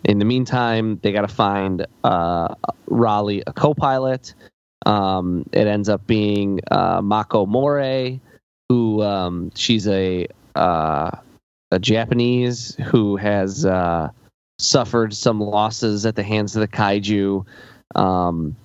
In 0.04 0.18
the 0.18 0.24
meantime, 0.24 0.98
they 1.02 1.12
got 1.12 1.22
to 1.22 1.28
find 1.28 1.86
uh, 2.04 2.54
Raleigh 2.86 3.42
a 3.46 3.52
co-pilot. 3.52 4.34
Um, 4.86 5.44
it 5.52 5.66
ends 5.66 5.88
up 5.88 6.06
being 6.06 6.60
uh, 6.70 7.02
Mako 7.02 7.44
Mori, 7.44 8.20
who 8.68 9.02
um, 9.02 9.50
she's 9.54 9.86
a 9.88 10.28
uh, 10.54 11.10
a 11.70 11.78
Japanese 11.78 12.76
who 12.76 13.16
has 13.16 13.66
uh, 13.66 14.10
suffered 14.58 15.14
some 15.14 15.40
losses 15.40 16.06
at 16.06 16.16
the 16.16 16.22
hands 16.22 16.56
of 16.56 16.60
the 16.60 16.68
kaiju. 16.68 17.44
Um, 17.94 18.56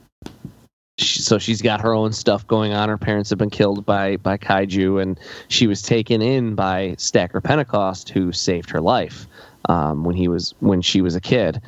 she, 0.97 1.21
so 1.21 1.37
she's 1.37 1.61
got 1.61 1.81
her 1.81 1.93
own 1.93 2.13
stuff 2.13 2.45
going 2.47 2.73
on. 2.73 2.89
Her 2.89 2.97
parents 2.97 3.29
have 3.29 3.39
been 3.39 3.49
killed 3.49 3.85
by 3.85 4.17
by 4.17 4.37
kaiju, 4.37 5.01
and 5.01 5.19
she 5.47 5.67
was 5.67 5.81
taken 5.81 6.21
in 6.21 6.55
by 6.55 6.95
Stacker 6.97 7.41
Pentecost, 7.41 8.09
who 8.09 8.31
saved 8.31 8.69
her 8.69 8.81
life 8.81 9.27
um, 9.69 10.03
when 10.03 10.15
he 10.15 10.27
was 10.27 10.53
when 10.59 10.81
she 10.81 11.01
was 11.01 11.15
a 11.15 11.21
kid. 11.21 11.61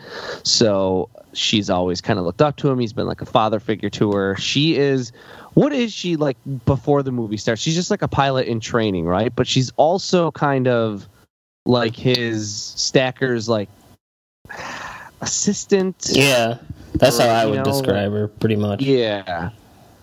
So 0.44 1.10
she's 1.34 1.70
always 1.70 2.02
kind 2.02 2.20
of 2.20 2.26
looked 2.26 2.42
up 2.42 2.58
to 2.58 2.70
him. 2.70 2.80
He's 2.80 2.94
been 2.94 3.08
like 3.08 3.22
a 3.22 3.26
father 3.26 3.60
figure 3.60 3.90
to 3.92 4.12
her. 4.12 4.36
She 4.36 4.76
is 4.76 5.12
what 5.54 5.74
is 5.74 5.94
she 5.94 6.16
like 6.16 6.38
before 6.66 7.04
the 7.04 7.12
movie 7.12 7.38
starts? 7.38 7.62
She's 7.62 7.76
just 7.76 7.92
like 7.92 8.02
a 8.02 8.08
pilot 8.08 8.48
in 8.48 8.60
training, 8.60 9.06
right? 9.06 9.34
But 9.36 9.48
she's 9.48 9.72
also 9.78 10.32
kind 10.32 10.68
of 10.68 11.08
like 11.66 11.96
his 11.96 12.54
Stacker's 12.54 13.48
like 13.48 13.70
assistant. 15.24 16.08
Yeah, 16.12 16.58
that's 16.96 17.20
or, 17.20 17.24
how 17.24 17.30
I 17.30 17.46
would 17.46 17.58
know, 17.58 17.64
describe 17.64 18.12
her, 18.12 18.28
pretty 18.28 18.56
much. 18.56 18.82
Yeah. 18.82 19.52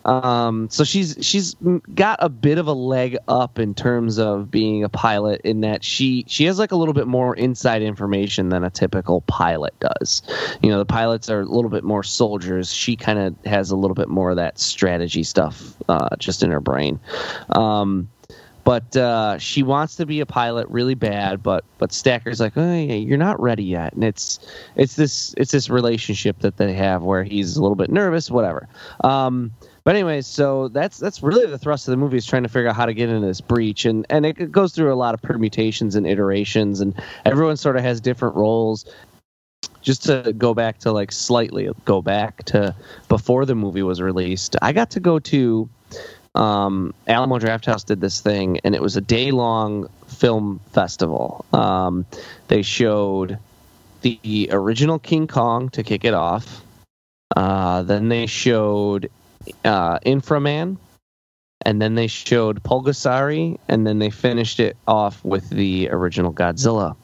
Um, 0.05 0.71
so 0.71 0.83
she's 0.83 1.19
she's 1.21 1.55
got 1.95 2.19
a 2.23 2.29
bit 2.29 2.59
of 2.59 2.67
a 2.67 2.73
leg 2.73 3.19
up 3.29 3.59
in 3.59 3.75
terms 3.75 4.19
of 4.19 4.51
being 4.51 4.83
a 4.83 4.89
pilot 4.89 5.43
in 5.45 5.61
that 5.61 5.85
she 5.85 6.25
she 6.27 6.47
has 6.47 6.59
like 6.59 6.73
a 6.73 6.77
little 6.77 6.95
bit 6.95 7.07
more 7.07 7.37
inside 7.37 7.83
information 7.83 8.49
than 8.49 8.65
a 8.65 8.71
typical 8.71 9.21
pilot 9.23 9.75
does. 9.79 10.23
You 10.63 10.71
know, 10.71 10.79
the 10.79 10.87
pilots 10.87 11.29
are 11.29 11.41
a 11.41 11.45
little 11.45 11.71
bit 11.71 11.85
more 11.85 12.03
soldiers. 12.03 12.73
She 12.73 12.97
kind 12.97 13.19
of 13.19 13.45
has 13.45 13.71
a 13.71 13.77
little 13.77 13.95
bit 13.95 14.09
more 14.09 14.31
of 14.31 14.37
that 14.37 14.59
strategy 14.59 15.23
stuff 15.23 15.75
uh, 15.89 16.17
just 16.19 16.43
in 16.43 16.51
her 16.51 16.61
brain. 16.61 16.99
Um, 17.51 18.09
but 18.65 18.97
uh, 18.97 19.39
she 19.39 19.63
wants 19.63 19.97
to 19.97 20.07
be 20.07 20.21
a 20.21 20.27
pilot 20.27 20.69
really 20.69 20.95
bad 20.95 21.43
but 21.43 21.65
but 21.79 21.93
stacker's 21.93 22.41
like 22.41 22.57
oh 22.57 22.75
yeah, 22.75 22.95
you're 22.95 23.19
not 23.19 23.41
ready 23.41 23.65
yet. 23.65 23.93
And 23.93 24.05
it's 24.05 24.39
it's 24.77 24.97
this 24.97 25.35
it's 25.37 25.53
this 25.53 25.71
relationship 25.71 26.41
that 26.41 26.57
they 26.57 26.73
have 26.75 27.03
where 27.03 27.25
he's 27.25 27.57
a 27.57 27.63
little 27.63 27.77
bit 27.77 27.91
nervous 27.91 28.31
whatever. 28.31 28.69
Um, 29.03 29.53
but 29.85 29.95
anyways 29.95 30.27
so 30.27 30.69
that's 30.69 30.99
that's 30.99 31.23
really 31.23 31.47
the 31.47 31.59
thrust 31.59 31.89
of 31.89 31.93
the 31.93 31.97
movie 31.97 32.17
is 32.17 32.27
trying 32.27 32.43
to 32.43 32.49
figure 32.49 32.69
out 32.69 32.77
how 32.77 32.87
to 32.87 32.95
get 32.95 33.09
into 33.09 33.27
this 33.27 33.41
breach. 33.41 33.85
And 33.85 34.07
and 34.11 34.27
it 34.27 34.53
goes 34.53 34.73
through 34.73 34.93
a 34.93 34.97
lot 34.97 35.15
of 35.15 35.23
permutations 35.23 35.95
and 35.97 36.07
iterations 36.07 36.81
and 36.81 36.95
everyone 37.25 37.57
sort 37.57 37.77
of 37.77 37.83
has 37.83 38.01
different 38.01 38.37
roles. 38.37 38.85
Just 39.83 40.05
to 40.05 40.35
go 40.37 40.53
back 40.53 40.79
to 40.81 40.93
like 40.93 41.11
slightly 41.11 41.71
go 41.87 42.03
back 42.03 42.45
to 42.45 42.75
before 43.09 43.47
the 43.47 43.55
movie 43.55 43.83
was 43.83 44.03
released 44.03 44.57
i 44.61 44.73
got 44.73 44.91
to 44.91 45.01
go 45.01 45.19
to 45.19 45.71
um, 46.35 46.95
Alamo 47.07 47.39
Drafthouse 47.39 47.85
did 47.85 48.01
this 48.01 48.21
thing, 48.21 48.61
and 48.65 48.75
it 48.75 48.83
was 48.83 48.97
a 48.97 49.01
day 49.01 49.31
long 49.31 49.89
film 50.07 50.61
festival. 50.73 51.45
Um, 51.53 52.07
they 52.49 52.63
showed 52.63 53.39
the 54.03 54.49
original 54.51 54.99
King 54.99 55.27
Kong 55.27 55.69
to 55.71 55.83
kick 55.83 56.05
it 56.05 56.15
off. 56.15 56.63
Uh, 57.37 57.83
then 57.83 58.09
they 58.09 58.27
showed 58.27 59.11
uh, 59.65 59.99
Inframan, 60.01 60.79
and 61.65 61.83
then 61.83 61.95
they 61.95 62.07
showed 62.07 62.63
Pulgasari, 62.63 63.59
and 63.69 63.87
then 63.87 63.99
they 63.99 64.11
finished 64.11 64.61
it 64.61 64.77
off 64.87 65.23
with 65.25 65.51
the 65.51 65.89
original 65.91 66.33
Godzilla. 66.33 66.97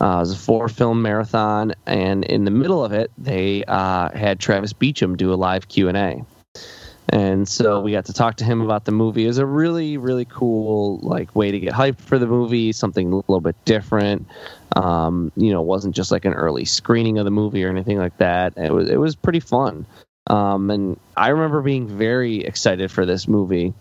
Uh, 0.00 0.16
it 0.16 0.20
was 0.20 0.32
a 0.32 0.36
four 0.36 0.68
film 0.68 1.02
marathon, 1.02 1.74
and 1.86 2.24
in 2.24 2.44
the 2.44 2.50
middle 2.50 2.84
of 2.84 2.92
it, 2.92 3.10
they 3.18 3.64
uh, 3.64 4.10
had 4.16 4.38
Travis 4.38 4.72
Beacham 4.72 5.16
do 5.16 5.32
a 5.32 5.34
live 5.34 5.68
Q 5.68 5.88
and 5.88 5.96
A 5.96 6.24
and 7.10 7.48
so 7.48 7.80
we 7.80 7.90
got 7.92 8.04
to 8.06 8.12
talk 8.12 8.36
to 8.36 8.44
him 8.44 8.60
about 8.60 8.84
the 8.84 8.92
movie. 8.92 9.24
It 9.24 9.28
was 9.28 9.38
a 9.38 9.46
really, 9.46 9.96
really 9.96 10.24
cool 10.24 10.98
like 11.02 11.34
way 11.34 11.50
to 11.50 11.58
get 11.58 11.72
hyped 11.72 12.00
for 12.00 12.18
the 12.18 12.26
movie, 12.26 12.72
something 12.72 13.12
a 13.12 13.16
little 13.16 13.40
bit 13.40 13.56
different. 13.64 14.26
Um, 14.76 15.32
you 15.36 15.52
know, 15.52 15.60
it 15.60 15.66
wasn't 15.66 15.96
just 15.96 16.12
like 16.12 16.24
an 16.24 16.34
early 16.34 16.64
screening 16.64 17.18
of 17.18 17.24
the 17.24 17.30
movie 17.32 17.64
or 17.64 17.68
anything 17.68 17.98
like 17.98 18.16
that. 18.18 18.56
It 18.56 18.72
was 18.72 18.88
it 18.88 18.96
was 18.96 19.16
pretty 19.16 19.40
fun. 19.40 19.86
Um, 20.28 20.70
and 20.70 21.00
I 21.16 21.28
remember 21.28 21.60
being 21.62 21.88
very 21.88 22.44
excited 22.44 22.92
for 22.92 23.04
this 23.04 23.26
movie. 23.26 23.74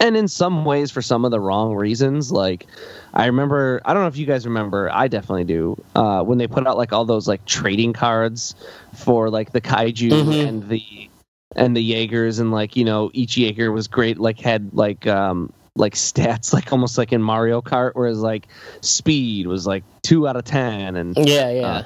And 0.00 0.16
in 0.16 0.28
some 0.28 0.64
ways, 0.64 0.90
for 0.90 1.02
some 1.02 1.24
of 1.24 1.32
the 1.32 1.40
wrong 1.40 1.74
reasons. 1.74 2.30
Like, 2.30 2.66
I 3.12 3.26
remember, 3.26 3.82
I 3.84 3.92
don't 3.92 4.02
know 4.02 4.08
if 4.08 4.16
you 4.16 4.26
guys 4.26 4.46
remember, 4.46 4.88
I 4.92 5.08
definitely 5.08 5.44
do, 5.44 5.76
uh, 5.96 6.22
when 6.22 6.38
they 6.38 6.46
put 6.46 6.66
out 6.66 6.76
like 6.76 6.92
all 6.92 7.04
those 7.04 7.26
like 7.26 7.44
trading 7.46 7.92
cards 7.92 8.54
for 8.94 9.28
like 9.28 9.50
the 9.50 9.60
kaiju 9.60 10.10
mm-hmm. 10.10 10.48
and 10.48 10.68
the 10.68 11.07
and 11.56 11.76
the 11.76 11.82
Jaegers 11.82 12.38
and 12.38 12.52
like 12.52 12.76
you 12.76 12.84
know 12.84 13.10
each 13.14 13.36
Jaeger 13.36 13.72
was 13.72 13.88
great 13.88 14.18
like 14.18 14.38
had 14.38 14.72
like 14.74 15.06
um 15.06 15.52
like 15.76 15.94
stats 15.94 16.52
like 16.52 16.72
almost 16.72 16.98
like 16.98 17.12
in 17.12 17.22
Mario 17.22 17.62
Kart 17.62 17.92
whereas 17.94 18.20
like 18.20 18.46
speed 18.80 19.46
was 19.46 19.66
like 19.66 19.84
2 20.02 20.28
out 20.28 20.36
of 20.36 20.44
10 20.44 20.96
and 20.96 21.16
yeah 21.16 21.50
yeah. 21.50 21.66
uh, 21.66 21.82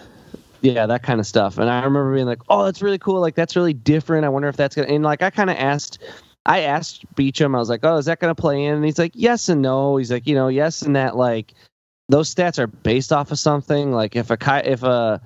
yeah 0.61 0.87
that 0.87 1.03
kind 1.03 1.21
of 1.21 1.27
stuff. 1.27 1.59
And 1.59 1.69
I 1.71 1.79
remember 1.79 2.15
being 2.15 2.27
like 2.27 2.43
oh 2.49 2.65
that's 2.65 2.83
really 2.83 2.99
cool 2.99 3.21
like 3.21 3.35
that's 3.35 3.57
really 3.57 3.75
different 3.75 4.25
I 4.25 4.29
wonder 4.29 4.49
if 4.49 4.57
that's 4.57 4.75
to 4.75 4.89
and 4.89 5.05
like 5.05 5.23
I 5.23 5.31
kind 5.31 5.51
of 5.51 5.57
asked 5.57 5.99
I 6.45 6.63
asked 6.63 7.05
Beacham. 7.15 7.55
I 7.55 7.59
was 7.59 7.69
like 7.69 7.85
oh 7.85 7.97
is 7.97 8.07
that 8.07 8.19
going 8.19 8.35
to 8.35 8.41
play 8.41 8.65
in? 8.65 8.75
And 8.75 8.85
he's 8.85 8.99
like 8.99 9.13
yes 9.15 9.49
and 9.49 9.63
no. 9.63 9.97
He's 9.97 10.11
like 10.11 10.27
you 10.27 10.35
know 10.35 10.49
yes 10.49 10.83
and 10.83 10.97
that 10.97 11.17
like 11.17 11.55
those 12.09 12.35
stats 12.35 12.59
are 12.59 12.67
based 12.67 13.13
off 13.13 13.31
of 13.31 13.39
something 13.39 13.93
like 13.93 14.17
if 14.17 14.31
a 14.31 14.71
if 14.71 14.83
a 14.83 15.21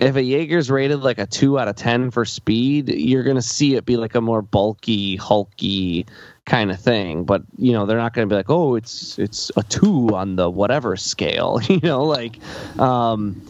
if 0.00 0.16
a 0.16 0.22
Jaeger's 0.22 0.70
rated 0.70 1.00
like 1.00 1.18
a 1.18 1.26
two 1.26 1.58
out 1.58 1.68
of 1.68 1.76
ten 1.76 2.10
for 2.10 2.24
speed, 2.24 2.88
you're 2.88 3.22
gonna 3.22 3.42
see 3.42 3.74
it 3.74 3.84
be 3.84 3.96
like 3.98 4.14
a 4.14 4.20
more 4.20 4.40
bulky, 4.40 5.16
hulky 5.16 6.06
kind 6.46 6.70
of 6.70 6.80
thing. 6.80 7.24
But 7.24 7.42
you 7.58 7.72
know, 7.72 7.84
they're 7.84 7.98
not 7.98 8.14
gonna 8.14 8.26
be 8.26 8.34
like, 8.34 8.48
oh, 8.48 8.76
it's 8.76 9.18
it's 9.18 9.52
a 9.56 9.62
two 9.62 10.14
on 10.14 10.36
the 10.36 10.48
whatever 10.48 10.96
scale. 10.96 11.60
you 11.68 11.80
know, 11.82 12.04
like, 12.04 12.38
um, 12.78 13.42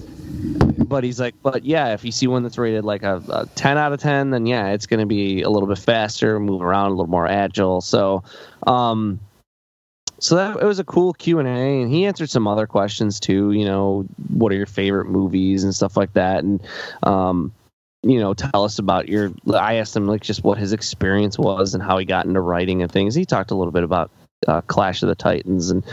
but 0.76 1.04
he's 1.04 1.20
like, 1.20 1.36
but 1.40 1.64
yeah, 1.64 1.94
if 1.94 2.04
you 2.04 2.10
see 2.10 2.26
one 2.26 2.42
that's 2.42 2.58
rated 2.58 2.84
like 2.84 3.04
a, 3.04 3.22
a 3.28 3.46
ten 3.54 3.78
out 3.78 3.92
of 3.92 4.00
ten, 4.00 4.30
then 4.30 4.44
yeah, 4.46 4.72
it's 4.72 4.86
to 5.00 5.06
be 5.06 5.42
a 5.42 5.50
little 5.50 5.68
bit 5.68 5.78
faster, 5.78 6.40
move 6.40 6.62
around 6.62 6.86
a 6.86 6.90
little 6.90 7.06
more 7.06 7.28
agile. 7.28 7.80
So, 7.80 8.24
um, 8.66 9.20
so 10.20 10.36
that 10.36 10.56
it 10.56 10.64
was 10.64 10.78
a 10.78 10.84
cool 10.84 11.12
Q 11.12 11.38
and 11.38 11.48
A, 11.48 11.82
and 11.82 11.90
he 11.90 12.06
answered 12.06 12.30
some 12.30 12.46
other 12.46 12.66
questions 12.66 13.20
too. 13.20 13.52
You 13.52 13.64
know, 13.64 14.06
what 14.28 14.52
are 14.52 14.56
your 14.56 14.66
favorite 14.66 15.08
movies 15.08 15.64
and 15.64 15.74
stuff 15.74 15.96
like 15.96 16.12
that, 16.14 16.44
and 16.44 16.62
um, 17.02 17.52
you 18.02 18.20
know, 18.20 18.34
tell 18.34 18.64
us 18.64 18.78
about 18.78 19.08
your. 19.08 19.32
I 19.52 19.74
asked 19.74 19.96
him 19.96 20.06
like 20.06 20.22
just 20.22 20.44
what 20.44 20.58
his 20.58 20.72
experience 20.72 21.38
was 21.38 21.74
and 21.74 21.82
how 21.82 21.98
he 21.98 22.04
got 22.04 22.26
into 22.26 22.40
writing 22.40 22.82
and 22.82 22.90
things. 22.90 23.14
He 23.14 23.24
talked 23.24 23.50
a 23.50 23.54
little 23.54 23.72
bit 23.72 23.82
about 23.82 24.10
uh, 24.48 24.62
Clash 24.62 25.02
of 25.02 25.08
the 25.08 25.14
Titans, 25.14 25.70
and 25.70 25.84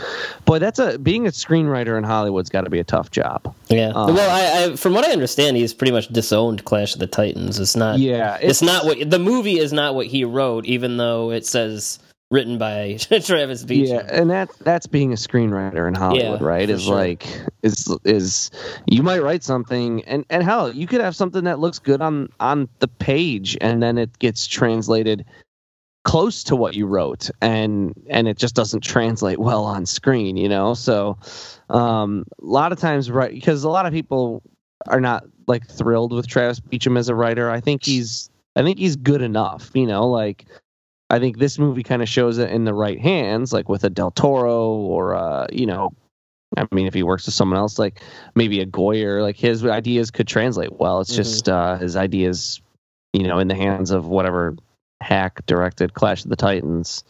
boy, 0.44 0.58
that's 0.58 0.78
a 0.78 0.98
being 0.98 1.26
a 1.26 1.30
screenwriter 1.30 1.98
in 1.98 2.04
Hollywood's 2.04 2.48
got 2.48 2.62
to 2.62 2.70
be 2.70 2.78
a 2.78 2.84
tough 2.84 3.10
job. 3.10 3.54
Yeah. 3.68 3.92
Um, 3.94 4.14
well, 4.14 4.30
I, 4.30 4.72
I 4.72 4.76
from 4.76 4.94
what 4.94 5.06
I 5.06 5.12
understand, 5.12 5.56
he's 5.56 5.74
pretty 5.74 5.92
much 5.92 6.08
disowned 6.08 6.64
Clash 6.64 6.94
of 6.94 7.00
the 7.00 7.06
Titans. 7.06 7.58
It's 7.58 7.76
not. 7.76 7.98
Yeah, 7.98 8.38
It's, 8.40 8.62
not 8.62 8.84
what 8.84 9.08
the 9.08 9.18
movie 9.18 9.58
is 9.58 9.72
not 9.72 9.94
what 9.94 10.06
he 10.06 10.24
wrote, 10.24 10.64
even 10.64 10.96
though 10.96 11.30
it 11.30 11.46
says 11.46 11.98
written 12.30 12.58
by 12.58 12.96
Travis 13.24 13.64
Beach. 13.64 13.88
Yeah, 13.88 14.06
and 14.10 14.30
that 14.30 14.50
that's 14.60 14.86
being 14.86 15.12
a 15.12 15.16
screenwriter 15.16 15.88
in 15.88 15.94
Hollywood, 15.94 16.40
Yeah, 16.40 16.46
right? 16.46 16.68
Is 16.68 16.84
sure. 16.84 16.94
like 16.94 17.26
is 17.62 17.94
is 18.04 18.50
you 18.86 19.02
might 19.02 19.22
write 19.22 19.42
something 19.42 20.04
and 20.04 20.24
and 20.30 20.42
hell, 20.42 20.74
you 20.74 20.86
could 20.86 21.00
have 21.00 21.16
something 21.16 21.44
that 21.44 21.58
looks 21.58 21.78
good 21.78 22.00
on 22.00 22.28
on 22.40 22.68
the 22.80 22.88
page 22.88 23.56
and 23.60 23.82
then 23.82 23.98
it 23.98 24.18
gets 24.18 24.46
translated 24.46 25.24
close 26.04 26.42
to 26.44 26.56
what 26.56 26.74
you 26.74 26.86
wrote 26.86 27.30
and 27.42 27.92
and 28.08 28.28
it 28.28 28.38
just 28.38 28.54
doesn't 28.54 28.80
translate 28.82 29.38
well 29.38 29.64
on 29.64 29.84
screen, 29.86 30.36
you 30.36 30.48
know? 30.48 30.74
So 30.74 31.18
um 31.70 32.24
a 32.42 32.46
lot 32.46 32.72
of 32.72 32.78
times 32.78 33.10
right 33.10 33.32
because 33.32 33.64
a 33.64 33.68
lot 33.70 33.86
of 33.86 33.92
people 33.92 34.42
are 34.86 35.00
not 35.00 35.24
like 35.46 35.66
thrilled 35.66 36.12
with 36.12 36.26
Travis 36.26 36.60
Beacham 36.60 36.96
as 36.96 37.08
a 37.08 37.14
writer. 37.14 37.50
I 37.50 37.60
think 37.60 37.84
he's 37.84 38.30
I 38.56 38.62
think 38.62 38.78
he's 38.78 38.96
good 38.96 39.22
enough, 39.22 39.70
you 39.74 39.86
know, 39.86 40.06
like 40.08 40.46
I 41.10 41.18
think 41.18 41.38
this 41.38 41.58
movie 41.58 41.82
kind 41.82 42.02
of 42.02 42.08
shows 42.08 42.38
it 42.38 42.50
in 42.50 42.64
the 42.64 42.74
right 42.74 43.00
hands, 43.00 43.52
like 43.52 43.68
with 43.68 43.84
a 43.84 43.90
Del 43.90 44.10
Toro 44.10 44.68
or 44.72 45.14
uh, 45.14 45.46
you 45.50 45.66
know, 45.66 45.92
I 46.56 46.66
mean, 46.72 46.86
if 46.86 46.94
he 46.94 47.02
works 47.02 47.26
with 47.26 47.34
someone 47.34 47.58
else, 47.58 47.78
like 47.78 48.00
maybe 48.34 48.60
a 48.60 48.66
Goyer, 48.66 49.22
like 49.22 49.36
his 49.36 49.64
ideas 49.64 50.10
could 50.10 50.28
translate 50.28 50.72
well. 50.78 51.00
It's 51.00 51.12
Mhm. 51.12 51.16
just 51.16 51.48
uh, 51.48 51.76
his 51.78 51.96
ideas, 51.96 52.60
you 53.12 53.22
know, 53.26 53.38
in 53.38 53.48
the 53.48 53.54
hands 53.54 53.90
of 53.90 54.06
whatever 54.06 54.54
hack 55.00 55.44
directed 55.46 55.94
Clash 55.94 56.24
of 56.24 56.30
the 56.30 56.36
Titans, 56.36 57.04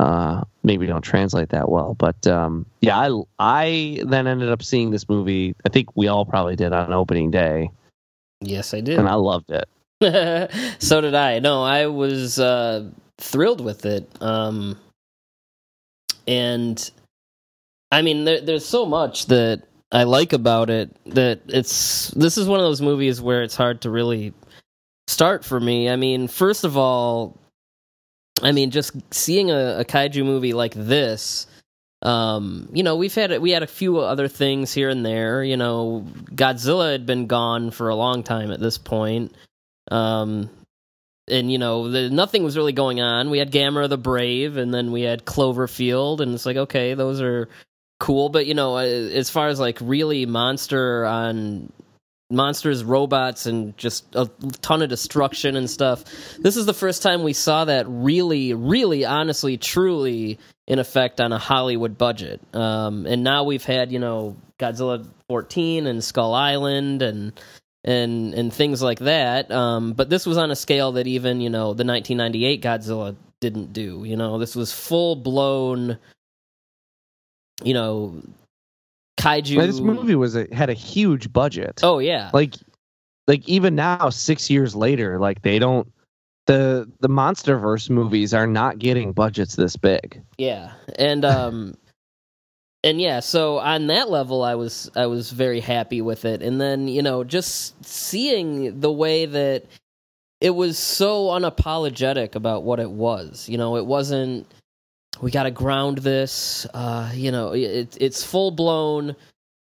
uh, 0.00 0.42
maybe 0.64 0.86
don't 0.86 1.02
translate 1.02 1.50
that 1.50 1.68
well. 1.68 1.94
But 1.94 2.26
um, 2.26 2.66
yeah, 2.80 2.98
I 2.98 3.10
I 3.38 4.02
then 4.04 4.26
ended 4.26 4.48
up 4.50 4.62
seeing 4.62 4.90
this 4.90 5.08
movie. 5.08 5.54
I 5.64 5.68
think 5.68 5.94
we 5.96 6.08
all 6.08 6.24
probably 6.24 6.56
did 6.56 6.72
on 6.72 6.92
opening 6.92 7.30
day, 7.30 7.70
Yes, 8.40 8.74
I 8.74 8.80
did. 8.80 8.98
and 8.98 9.08
I 9.08 9.14
loved 9.14 9.50
it. 9.52 9.68
so 10.82 11.00
did 11.00 11.14
I. 11.14 11.38
No, 11.38 11.62
I 11.62 11.86
was 11.86 12.38
uh, 12.40 12.90
thrilled 13.18 13.60
with 13.60 13.86
it. 13.86 14.08
Um, 14.20 14.78
and 16.26 16.90
I 17.90 18.02
mean, 18.02 18.24
there, 18.24 18.40
there's 18.40 18.66
so 18.66 18.86
much 18.86 19.26
that 19.26 19.62
I 19.92 20.04
like 20.04 20.32
about 20.32 20.70
it 20.70 20.96
that 21.06 21.42
it's. 21.46 22.08
This 22.10 22.36
is 22.38 22.48
one 22.48 22.58
of 22.60 22.64
those 22.64 22.82
movies 22.82 23.20
where 23.20 23.42
it's 23.42 23.56
hard 23.56 23.82
to 23.82 23.90
really 23.90 24.34
start 25.06 25.44
for 25.44 25.60
me. 25.60 25.88
I 25.88 25.96
mean, 25.96 26.28
first 26.28 26.64
of 26.64 26.76
all, 26.76 27.38
I 28.42 28.52
mean, 28.52 28.70
just 28.70 28.92
seeing 29.12 29.50
a, 29.50 29.78
a 29.80 29.84
kaiju 29.84 30.24
movie 30.24 30.52
like 30.52 30.74
this. 30.74 31.46
Um, 32.02 32.68
you 32.72 32.82
know, 32.82 32.96
we've 32.96 33.14
had 33.14 33.40
we 33.40 33.52
had 33.52 33.62
a 33.62 33.68
few 33.68 33.98
other 33.98 34.28
things 34.28 34.74
here 34.74 34.90
and 34.90 35.06
there. 35.06 35.42
You 35.42 35.56
know, 35.56 36.04
Godzilla 36.34 36.92
had 36.92 37.06
been 37.06 37.26
gone 37.26 37.70
for 37.70 37.88
a 37.88 37.94
long 37.94 38.22
time 38.22 38.50
at 38.50 38.60
this 38.60 38.76
point. 38.76 39.34
Um, 39.90 40.50
and 41.28 41.50
you 41.50 41.58
know, 41.58 41.90
the, 41.90 42.10
nothing 42.10 42.44
was 42.44 42.56
really 42.56 42.72
going 42.72 43.00
on. 43.00 43.30
We 43.30 43.38
had 43.38 43.50
Gamera 43.50 43.88
the 43.88 43.98
Brave, 43.98 44.56
and 44.56 44.72
then 44.72 44.92
we 44.92 45.02
had 45.02 45.24
Cloverfield, 45.24 46.20
and 46.20 46.34
it's 46.34 46.46
like, 46.46 46.56
okay, 46.56 46.94
those 46.94 47.20
are 47.20 47.48
cool. 47.98 48.28
But 48.28 48.46
you 48.46 48.54
know, 48.54 48.76
uh, 48.76 48.82
as 48.82 49.30
far 49.30 49.48
as 49.48 49.58
like 49.58 49.78
really 49.80 50.26
monster 50.26 51.04
on 51.06 51.72
monsters, 52.30 52.84
robots, 52.84 53.46
and 53.46 53.76
just 53.78 54.14
a 54.14 54.28
ton 54.60 54.82
of 54.82 54.88
destruction 54.88 55.56
and 55.56 55.68
stuff, 55.70 56.04
this 56.38 56.56
is 56.56 56.66
the 56.66 56.74
first 56.74 57.02
time 57.02 57.22
we 57.22 57.32
saw 57.32 57.64
that 57.64 57.86
really, 57.88 58.52
really, 58.52 59.04
honestly, 59.04 59.56
truly 59.56 60.38
in 60.66 60.78
effect 60.78 61.20
on 61.20 61.32
a 61.32 61.38
Hollywood 61.38 61.96
budget. 61.96 62.40
Um, 62.54 63.06
and 63.06 63.24
now 63.24 63.44
we've 63.44 63.64
had 63.64 63.92
you 63.92 63.98
know 63.98 64.36
Godzilla 64.58 65.06
14 65.28 65.86
and 65.86 66.04
Skull 66.04 66.34
Island 66.34 67.00
and 67.02 67.32
and 67.84 68.34
and 68.34 68.52
things 68.52 68.82
like 68.82 69.00
that. 69.00 69.50
Um, 69.50 69.92
but 69.92 70.10
this 70.10 70.26
was 70.26 70.38
on 70.38 70.50
a 70.50 70.56
scale 70.56 70.92
that 70.92 71.06
even 71.06 71.40
you 71.40 71.50
know 71.50 71.74
the 71.74 71.84
1998 71.84 72.62
Godzilla 72.62 73.16
didn't 73.40 73.72
do. 73.72 74.04
You 74.04 74.16
know, 74.16 74.38
this 74.38 74.56
was 74.56 74.72
full 74.72 75.16
blown. 75.16 75.98
You 77.62 77.74
know, 77.74 78.22
kaiju. 79.18 79.56
This 79.66 79.80
movie 79.80 80.16
was 80.16 80.34
a, 80.34 80.48
had 80.52 80.70
a 80.70 80.74
huge 80.74 81.32
budget. 81.32 81.80
Oh 81.82 81.98
yeah, 81.98 82.30
like 82.32 82.54
like 83.26 83.48
even 83.48 83.74
now 83.74 84.10
6 84.10 84.50
years 84.50 84.76
later 84.76 85.18
like 85.18 85.40
they 85.40 85.58
don't 85.58 85.90
the 86.46 86.90
the 87.00 87.08
monsterverse 87.08 87.88
movies 87.88 88.34
are 88.34 88.46
not 88.46 88.78
getting 88.78 89.12
budgets 89.12 89.56
this 89.56 89.76
big 89.76 90.22
Yeah, 90.36 90.72
and 90.98 91.24
um, 91.24 91.74
and 92.84 93.00
yeah. 93.00 93.20
So 93.20 93.58
on 93.58 93.86
that 93.86 94.10
level, 94.10 94.44
I 94.44 94.54
was 94.56 94.90
I 94.94 95.06
was 95.06 95.30
very 95.30 95.60
happy 95.60 96.02
with 96.02 96.26
it, 96.26 96.42
and 96.42 96.60
then 96.60 96.86
you 96.86 97.02
know 97.02 97.24
just 97.24 97.84
seeing 97.84 98.80
the 98.80 98.92
way 98.92 99.24
that 99.24 99.64
it 100.40 100.50
was 100.50 100.78
so 100.78 101.28
unapologetic 101.28 102.34
about 102.34 102.62
what 102.62 102.80
it 102.80 102.90
was. 102.90 103.48
You 103.48 103.56
know, 103.56 103.76
it 103.76 103.86
wasn't. 103.86 104.46
We 105.22 105.30
got 105.30 105.44
to 105.44 105.50
ground 105.50 105.98
this. 105.98 106.66
Uh, 106.74 107.10
you 107.14 107.32
know, 107.32 107.52
it, 107.52 107.96
it's 107.98 108.22
full 108.22 108.50
blown. 108.50 109.16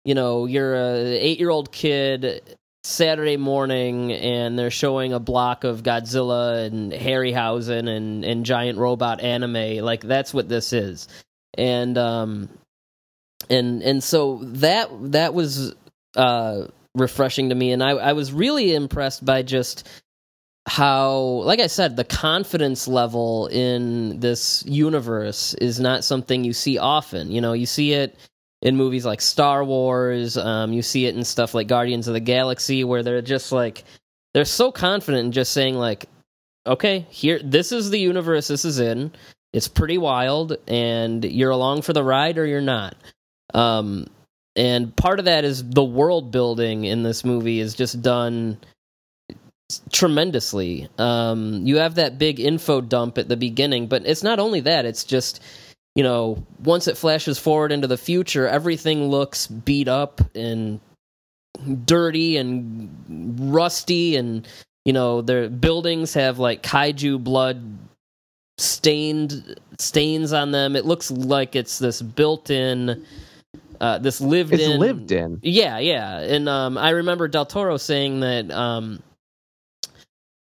You 0.05 0.15
know, 0.15 0.45
you're 0.45 0.73
a 0.73 0.97
eight 0.97 1.37
year 1.37 1.49
old 1.49 1.71
kid 1.73 2.41
Saturday 2.83 3.37
morning 3.37 4.13
and 4.13 4.57
they're 4.57 4.71
showing 4.71 5.13
a 5.13 5.19
block 5.19 5.65
of 5.65 5.83
Godzilla 5.83 6.65
and 6.65 6.91
Harryhausen 6.91 7.87
and, 7.87 8.23
and 8.23 8.45
giant 8.45 8.77
robot 8.77 9.21
anime. 9.21 9.83
Like 9.83 10.01
that's 10.01 10.33
what 10.33 10.47
this 10.49 10.73
is. 10.73 11.07
And 11.57 11.97
um 11.97 12.49
and 13.51 13.83
and 13.83 14.03
so 14.03 14.39
that 14.43 14.89
that 15.11 15.33
was 15.33 15.75
uh 16.15 16.65
refreshing 16.95 17.49
to 17.49 17.55
me 17.55 17.71
and 17.71 17.83
I, 17.83 17.91
I 17.91 18.13
was 18.13 18.33
really 18.33 18.75
impressed 18.75 19.23
by 19.23 19.43
just 19.43 19.87
how 20.67 21.17
like 21.43 21.59
I 21.59 21.67
said, 21.67 21.95
the 21.95 22.03
confidence 22.03 22.87
level 22.87 23.47
in 23.47 24.19
this 24.19 24.63
universe 24.65 25.53
is 25.55 25.79
not 25.79 26.03
something 26.03 26.43
you 26.43 26.53
see 26.53 26.77
often. 26.77 27.31
You 27.31 27.41
know, 27.41 27.53
you 27.53 27.65
see 27.65 27.93
it 27.93 28.15
in 28.61 28.77
movies 28.77 29.05
like 29.05 29.21
Star 29.21 29.63
Wars. 29.63 30.37
Um, 30.37 30.71
you 30.71 30.81
see 30.81 31.07
it 31.07 31.15
in 31.15 31.23
stuff 31.23 31.53
like 31.53 31.67
Guardians 31.67 32.07
of 32.07 32.13
the 32.13 32.19
Galaxy, 32.19 32.83
where 32.83 33.03
they're 33.03 33.21
just 33.21 33.51
like 33.51 33.83
they're 34.33 34.45
so 34.45 34.71
confident 34.71 35.25
in 35.25 35.31
just 35.31 35.51
saying 35.51 35.75
like, 35.75 36.05
"Okay, 36.67 37.07
here, 37.09 37.39
this 37.43 37.71
is 37.71 37.89
the 37.89 37.99
universe 37.99 38.47
this 38.47 38.63
is 38.65 38.79
in. 38.79 39.11
It's 39.53 39.67
pretty 39.67 39.97
wild, 39.97 40.57
and 40.67 41.25
you're 41.25 41.49
along 41.49 41.81
for 41.81 41.93
the 41.93 42.03
ride 42.03 42.37
or 42.37 42.45
you're 42.45 42.61
not." 42.61 42.95
Um, 43.53 44.07
and 44.55 44.95
part 44.95 45.19
of 45.19 45.25
that 45.25 45.45
is 45.45 45.63
the 45.63 45.83
world 45.83 46.31
building 46.31 46.85
in 46.85 47.03
this 47.03 47.23
movie 47.23 47.59
is 47.59 47.73
just 47.73 48.01
done 48.01 48.57
tremendously. 49.91 50.89
Um, 50.97 51.65
you 51.65 51.77
have 51.77 51.95
that 51.95 52.17
big 52.17 52.39
info 52.39 52.81
dump 52.81 53.17
at 53.17 53.29
the 53.29 53.37
beginning, 53.37 53.87
but 53.87 54.05
it's 54.05 54.23
not 54.23 54.39
only 54.39 54.59
that; 54.61 54.85
it's 54.85 55.03
just 55.03 55.41
you 55.95 56.03
know, 56.03 56.45
once 56.63 56.87
it 56.87 56.97
flashes 56.97 57.37
forward 57.37 57.71
into 57.71 57.87
the 57.87 57.97
future, 57.97 58.47
everything 58.47 59.09
looks 59.09 59.47
beat 59.47 59.87
up 59.87 60.21
and 60.35 60.79
dirty 61.85 62.37
and 62.37 63.53
rusty, 63.53 64.15
and 64.15 64.47
you 64.85 64.93
know, 64.93 65.21
their 65.21 65.49
buildings 65.49 66.13
have 66.13 66.39
like 66.39 66.63
kaiju 66.63 67.23
blood 67.23 67.77
stained 68.57 69.59
stains 69.79 70.33
on 70.33 70.51
them. 70.51 70.75
It 70.75 70.85
looks 70.85 71.11
like 71.11 71.55
it's 71.55 71.79
this 71.79 72.01
built-in, 72.01 73.05
uh, 73.81 73.97
this 73.97 74.21
lived 74.21 74.53
in. 74.53 74.59
it's 74.59 74.69
in. 74.69 74.79
lived 74.79 75.11
in 75.11 75.39
Yeah, 75.41 75.79
yeah, 75.79 76.19
and 76.19 76.47
um, 76.47 76.77
I 76.77 76.91
remember 76.91 77.27
Del 77.27 77.47
Toro 77.47 77.77
saying 77.77 78.19
that 78.19 78.51
um, 78.51 79.01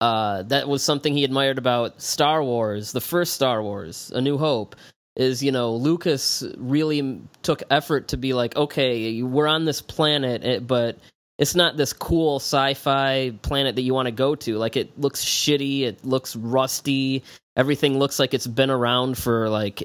uh, 0.03 0.43
that 0.45 0.68
was 0.68 0.84
something 0.84 1.16
he 1.16 1.24
admired 1.24 1.57
about 1.57 2.03
Star 2.03 2.45
Wars, 2.45 2.93
the 2.93 3.01
first 3.01 3.32
Star 3.32 3.62
Wars, 3.62 4.12
A 4.14 4.20
New 4.20 4.36
Hope. 4.36 4.76
Is 5.16 5.43
you 5.43 5.51
know 5.51 5.74
Lucas 5.74 6.45
really 6.57 7.20
took 7.43 7.62
effort 7.70 8.09
to 8.09 8.16
be 8.16 8.32
like, 8.32 8.55
okay, 8.57 9.22
we're 9.22 9.49
on 9.49 9.64
this 9.64 9.82
planet, 9.82 10.43
eh, 10.45 10.59
but 10.61 10.99
it's 11.38 11.55
not 11.55 11.76
this 11.76 11.93
cool 11.93 12.36
sci-fi 12.36 13.32
planet 13.43 13.74
that 13.74 13.82
you 13.82 13.93
want 13.95 14.07
to 14.07 14.12
go 14.12 14.34
to. 14.36 14.57
Like 14.57 14.76
it 14.76 14.97
looks 14.99 15.24
shitty, 15.24 15.82
it 15.82 16.05
looks 16.05 16.36
rusty, 16.36 17.24
everything 17.57 17.99
looks 17.99 18.18
like 18.18 18.34
it's 18.34 18.47
been 18.47 18.70
around 18.70 19.18
for 19.18 19.49
like 19.49 19.82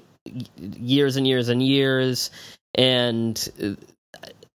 years 0.57 1.15
and 1.15 1.27
years 1.27 1.49
and 1.49 1.63
years, 1.63 2.29
and 2.75 3.49
uh, 3.61 3.75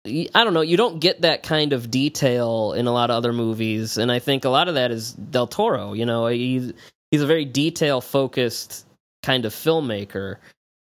I 0.06 0.44
don't 0.44 0.54
know, 0.54 0.62
you 0.62 0.78
don't 0.78 1.00
get 1.00 1.22
that 1.22 1.44
kind 1.44 1.74
of 1.74 1.90
detail 1.90 2.74
in 2.74 2.86
a 2.86 2.92
lot 2.92 3.10
of 3.10 3.16
other 3.16 3.34
movies, 3.34 3.98
and 3.98 4.12
I 4.12 4.20
think 4.20 4.46
a 4.46 4.50
lot 4.50 4.68
of 4.68 4.76
that 4.76 4.92
is 4.92 5.14
Del 5.14 5.48
Toro. 5.48 5.94
You 5.94 6.06
know, 6.06 6.28
he's 6.28 6.74
he's 7.12 7.22
a 7.22 7.28
very 7.28 7.46
detail 7.46 8.02
focused 8.02 8.86
kind 9.24 9.46
of 9.46 9.54
filmmaker. 9.54 10.38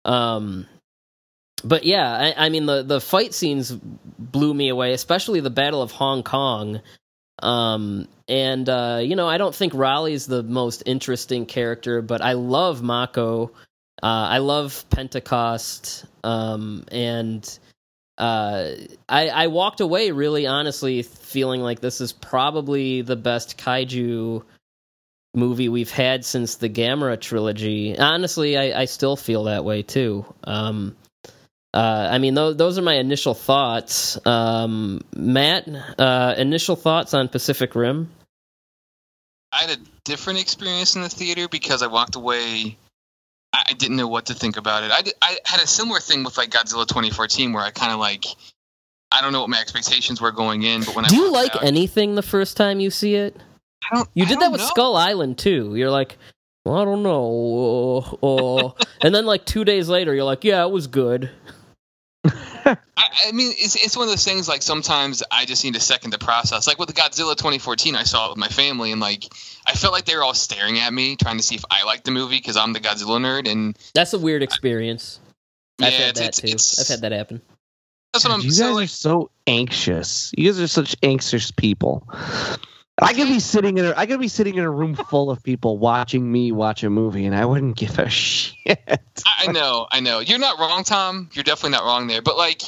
Um, 0.05 0.66
but 1.64 1.85
yeah, 1.85 2.12
I, 2.37 2.47
I, 2.47 2.49
mean 2.51 2.66
the 2.66 2.83
the 2.83 3.01
fight 3.01 3.33
scenes 3.33 3.72
blew 3.72 4.53
me 4.53 4.68
away, 4.68 4.93
especially 4.93 5.41
the 5.41 5.51
Battle 5.51 5.83
of 5.83 5.91
Hong 5.93 6.22
Kong. 6.22 6.81
Um, 7.43 8.09
and 8.29 8.68
uh, 8.68 9.01
you 9.03 9.16
know, 9.16 9.29
I 9.29 9.39
don't 9.39 9.55
think 9.55 9.72
Raleigh's 9.74 10.27
the 10.27 10.43
most 10.43 10.83
interesting 10.85 11.47
character, 11.47 12.03
but 12.03 12.20
I 12.20 12.35
love 12.35 12.83
Mako. 12.83 13.53
Uh, 14.03 14.29
I 14.31 14.39
love 14.39 14.85
Pentecost, 14.91 16.05
um, 16.23 16.85
and 16.93 17.59
uh, 18.19 18.71
I, 19.09 19.29
I 19.29 19.47
walked 19.49 19.81
away 19.81 20.11
really 20.11 20.47
honestly 20.47 21.03
feeling 21.03 21.61
like 21.61 21.81
this 21.81 22.01
is 22.01 22.13
probably 22.13 23.03
the 23.03 23.17
best 23.17 23.59
kaiju 23.59 24.43
movie 25.35 25.69
we've 25.69 25.91
had 25.91 26.25
since 26.25 26.57
the 26.57 26.69
Gamera 26.69 27.21
trilogy. 27.21 27.99
Honestly, 27.99 28.57
I, 28.57 28.83
I 28.83 28.85
still 28.87 29.17
feel 29.17 29.45
that 29.45 29.65
way 29.65 29.83
too. 29.83 30.25
Um, 30.45 30.97
uh, 31.75 32.09
I 32.11 32.19
mean, 32.19 32.35
those, 32.35 32.57
those 32.57 32.79
are 32.79 32.83
my 32.83 32.95
initial 32.95 33.35
thoughts. 33.35 34.19
Um, 34.27 35.03
Matt, 35.15 35.69
uh, 35.99 36.35
initial 36.39 36.75
thoughts 36.75 37.13
on 37.13 37.29
Pacific 37.29 37.75
Rim? 37.75 38.11
I 39.53 39.63
had 39.63 39.79
a 39.79 39.83
different 40.05 40.41
experience 40.41 40.97
in 40.97 41.03
the 41.03 41.09
theater 41.11 41.49
because 41.49 41.83
I 41.83 41.87
walked 41.87 42.17
away. 42.17 42.79
I 43.69 43.73
didn't 43.73 43.97
know 43.97 44.09
what 44.09 44.27
to 44.27 44.35
think 44.35 44.57
about 44.57 44.85
it. 44.85 44.91
I, 44.91 45.03
did, 45.03 45.15
I 45.23 45.39
had 45.45 45.61
a 45.63 45.67
similar 45.67 46.01
thing 46.01 46.25
with 46.25 46.37
like 46.37 46.51
Godzilla 46.51 46.87
2014 46.87 47.53
where 47.53 47.63
I 47.63 47.71
kind 47.71 47.93
of 47.93 47.99
like 47.99 48.25
I 49.13 49.23
don't 49.23 49.33
know 49.33 49.41
what 49.41 49.51
my 49.51 49.61
expectations 49.61 50.21
were 50.21 50.33
going 50.33 50.63
in, 50.63 50.83
but 50.83 50.95
when 50.95 51.05
do 51.05 51.15
I 51.15 51.19
you 51.19 51.33
like 51.33 51.55
out, 51.55 51.65
anything 51.65 52.17
the 52.17 52.23
first 52.23 52.57
time 52.57 52.81
you 52.81 52.91
see 52.91 53.15
it? 53.15 53.37
I 53.91 53.97
don't. 53.97 54.09
You 54.15 54.27
did 54.27 54.35
don't 54.35 54.41
that 54.41 54.53
with 54.53 54.61
know. 54.61 54.67
Skull 54.67 54.97
Island 54.97 55.39
too. 55.39 55.75
You're 55.77 55.91
like, 55.91 56.19
well, 56.65 56.77
I 56.77 56.85
don't 56.85 57.03
know, 57.03 58.19
uh. 58.23 58.85
and 59.07 59.15
then 59.15 59.25
like 59.25 59.45
two 59.45 59.65
days 59.65 59.89
later, 59.89 60.13
you're 60.15 60.25
like, 60.25 60.45
yeah, 60.45 60.65
it 60.65 60.71
was 60.71 60.87
good. 60.89 61.31
I, 62.64 62.77
I, 63.29 63.33
mean, 63.33 63.53
it's 63.57 63.77
it's 63.77 63.97
one 63.97 64.05
of 64.05 64.11
those 64.11 64.24
things. 64.24 64.49
Like 64.49 64.62
sometimes 64.62 65.22
I 65.31 65.45
just 65.45 65.64
need 65.64 65.77
a 65.77 65.81
second 65.81 66.12
to 66.12 66.18
process. 66.18 66.66
Like 66.66 66.79
with 66.79 66.89
the 66.89 66.95
Godzilla 66.95 67.37
2014, 67.37 67.95
I 67.95 68.03
saw 68.03 68.27
it 68.27 68.31
with 68.31 68.39
my 68.39 68.49
family, 68.49 68.93
and 68.93 69.01
like 69.01 69.24
I 69.66 69.74
felt 69.74 69.93
like 69.93 70.05
they 70.05 70.16
were 70.16 70.24
all 70.24 70.35
staring 70.35 70.79
at 70.79 70.93
me, 70.93 71.16
trying 71.16 71.37
to 71.37 71.43
see 71.43 71.55
if 71.55 71.64
I 71.70 71.85
liked 71.85 72.05
the 72.05 72.11
movie 72.11 72.39
because 72.39 72.57
I'm 72.57 72.72
the 72.72 72.81
Godzilla 72.81 73.20
nerd. 73.20 73.51
And 73.51 73.79
that's 73.95 74.12
a 74.12 74.18
weird 74.18 74.43
experience. 74.43 75.20
I, 75.81 75.87
I've 75.87 75.93
yeah, 75.93 75.99
had 75.99 76.09
it's, 76.11 76.20
that 76.20 76.29
it's, 76.29 76.41
too. 76.41 76.49
it's, 76.49 76.81
I've 76.81 76.89
had 76.89 77.01
that 77.03 77.12
happen. 77.12 77.43
That's 78.12 78.24
what 78.24 78.35
I'm. 78.35 78.41
you 78.41 78.49
guys 78.49 78.57
so, 78.57 78.79
are 78.79 78.87
so 78.87 79.31
anxious. 79.47 80.33
You 80.37 80.51
guys 80.51 80.61
are 80.61 80.66
such 80.66 80.97
anxious 81.03 81.51
people. 81.51 82.09
I 83.01 83.13
could 83.13 83.29
be 83.29 83.41
sitting 83.41 83.77
in 83.77 83.85
a 83.85 83.95
I 83.97 84.07
could 84.07 84.21
be 84.21 84.29
sitting 84.29 84.55
in 84.55 84.65
a 84.65 84.71
room 84.71 84.95
full 84.95 85.31
of 85.31 85.43
people 85.43 85.77
watching 85.77 86.31
me 86.31 86.51
watch 86.51 86.83
a 86.83 86.89
movie, 86.89 87.27
and 87.27 87.35
I 87.35 87.45
wouldn't 87.45 87.77
give 87.77 87.99
a 87.99 88.09
shit. 88.09 88.81
I 89.27 89.53
know, 89.53 89.87
I 89.91 90.01
know. 90.01 90.21
You're 90.21 90.39
not 90.39 90.59
wrong, 90.59 90.83
Tom. 90.83 91.29
You're 91.35 91.45
definitely 91.45 91.77
not 91.77 91.85
wrong 91.85 92.07
there. 92.07 92.23
But 92.23 92.39
like 92.39 92.63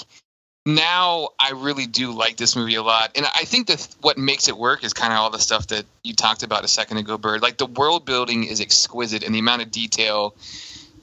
now, 0.66 1.30
I 1.40 1.52
really 1.52 1.86
do 1.86 2.12
like 2.12 2.36
this 2.36 2.56
movie 2.56 2.74
a 2.74 2.82
lot, 2.82 3.12
and 3.16 3.24
I 3.24 3.44
think 3.44 3.68
that 3.68 3.88
what 4.02 4.18
makes 4.18 4.48
it 4.48 4.58
work 4.58 4.84
is 4.84 4.92
kind 4.92 5.14
of 5.14 5.18
all 5.18 5.30
the 5.30 5.38
stuff 5.38 5.68
that 5.68 5.86
you 6.04 6.12
talked 6.12 6.42
about 6.42 6.62
a 6.62 6.68
second 6.68 6.98
ago, 6.98 7.16
Byrd. 7.16 7.40
Like 7.40 7.56
the 7.56 7.66
world 7.66 8.04
building 8.04 8.44
is 8.44 8.60
exquisite, 8.60 9.22
and 9.22 9.34
the 9.34 9.38
amount 9.38 9.62
of 9.62 9.70
detail 9.70 10.34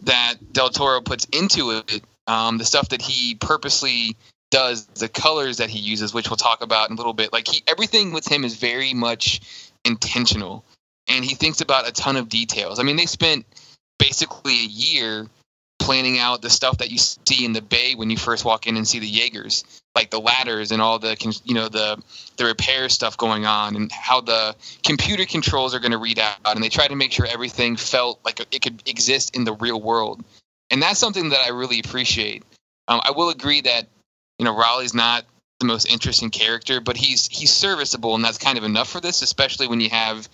that 0.04 0.36
Del 0.54 0.70
Toro 0.70 1.02
puts 1.02 1.26
into 1.26 1.72
it, 1.72 2.04
um, 2.28 2.60
the 2.60 2.66
stuff 2.66 2.90
that 2.90 3.02
he 3.02 3.34
purposely 3.34 4.18
does, 4.56 4.86
the 4.86 5.10
colors 5.10 5.58
that 5.58 5.70
he 5.70 5.80
uses, 5.80 6.14
which 6.14 6.30
we'll 6.30 6.38
talk 6.38 6.64
about 6.64 6.90
in 6.90 6.96
a 6.96 6.98
little 6.98 7.14
bit. 7.14 7.34
Like 7.34 7.46
he, 7.46 7.62
everything 7.68 8.14
with 8.14 8.26
him 8.26 8.46
is 8.46 8.56
very 8.56 8.94
much 8.94 9.42
intentional, 9.84 10.64
and 11.10 11.26
he 11.26 11.36
thinks 11.36 11.60
about 11.60 11.90
a 11.90 11.92
ton 11.92 12.16
of 12.16 12.30
details. 12.30 12.80
I 12.80 12.84
mean, 12.84 12.96
they 12.96 13.06
spent 13.06 13.46
basically 14.00 14.54
a 14.54 14.68
year 14.68 15.28
planning 15.78 16.20
out 16.20 16.42
the 16.42 16.50
stuff 16.50 16.78
that 16.78 16.90
you 16.90 16.98
see 16.98 17.44
in 17.44 17.52
the 17.52 17.62
bay 17.62 17.96
when 17.96 18.10
you 18.10 18.16
first 18.16 18.46
walk 18.46 18.66
in 18.66 18.78
and 18.78 18.88
see 18.88 19.00
the 19.00 19.08
Jaegers, 19.08 19.66
like 19.94 20.10
the 20.10 20.22
ladders 20.22 20.72
and 20.72 20.82
all 20.82 21.00
the 21.00 21.18
you 21.44 21.54
know 21.54 21.68
the 21.68 22.02
the 22.38 22.46
repair 22.46 22.88
stuff 22.88 23.18
going 23.18 23.46
on, 23.46 23.76
and 23.76 23.92
how 23.92 24.22
the 24.22 24.56
computer 24.84 25.26
controls 25.26 25.76
are 25.76 25.80
going 25.80 25.92
to 25.92 25.98
read 25.98 26.18
out, 26.18 26.38
and 26.46 26.64
they 26.64 26.70
try 26.70 26.88
to 26.88 26.96
make 26.96 27.12
sure 27.12 27.26
everything 27.26 27.76
felt 27.76 28.22
like 28.24 28.40
it 28.40 28.62
could 28.62 28.82
exist 28.88 29.36
in 29.36 29.44
the 29.44 29.54
real 29.54 29.82
world, 29.82 30.24
and 30.72 30.82
that's 30.82 30.98
something 30.98 31.32
that 31.32 31.42
I 31.46 31.50
really 31.50 31.82
appreciate. 31.82 32.44
Um, 32.88 33.02
I 33.04 33.12
will 33.12 33.30
agree 33.30 33.62
that 33.62 33.88
you 34.40 34.46
know 34.46 34.56
Raleigh's 34.56 34.94
not 34.94 35.26
the 35.60 35.66
most 35.66 35.90
interesting 35.90 36.30
character, 36.30 36.82
but 36.82 36.98
he's 36.98 37.28
he's 37.28 37.54
serviceable, 37.54 38.16
and 38.16 38.24
that's 38.24 38.38
kind 38.38 38.58
of 38.58 38.64
enough 38.64 38.90
for 38.90 39.00
this, 39.00 39.22
especially 39.22 39.68
when 39.68 39.82
you 39.82 39.90
have 39.90 40.28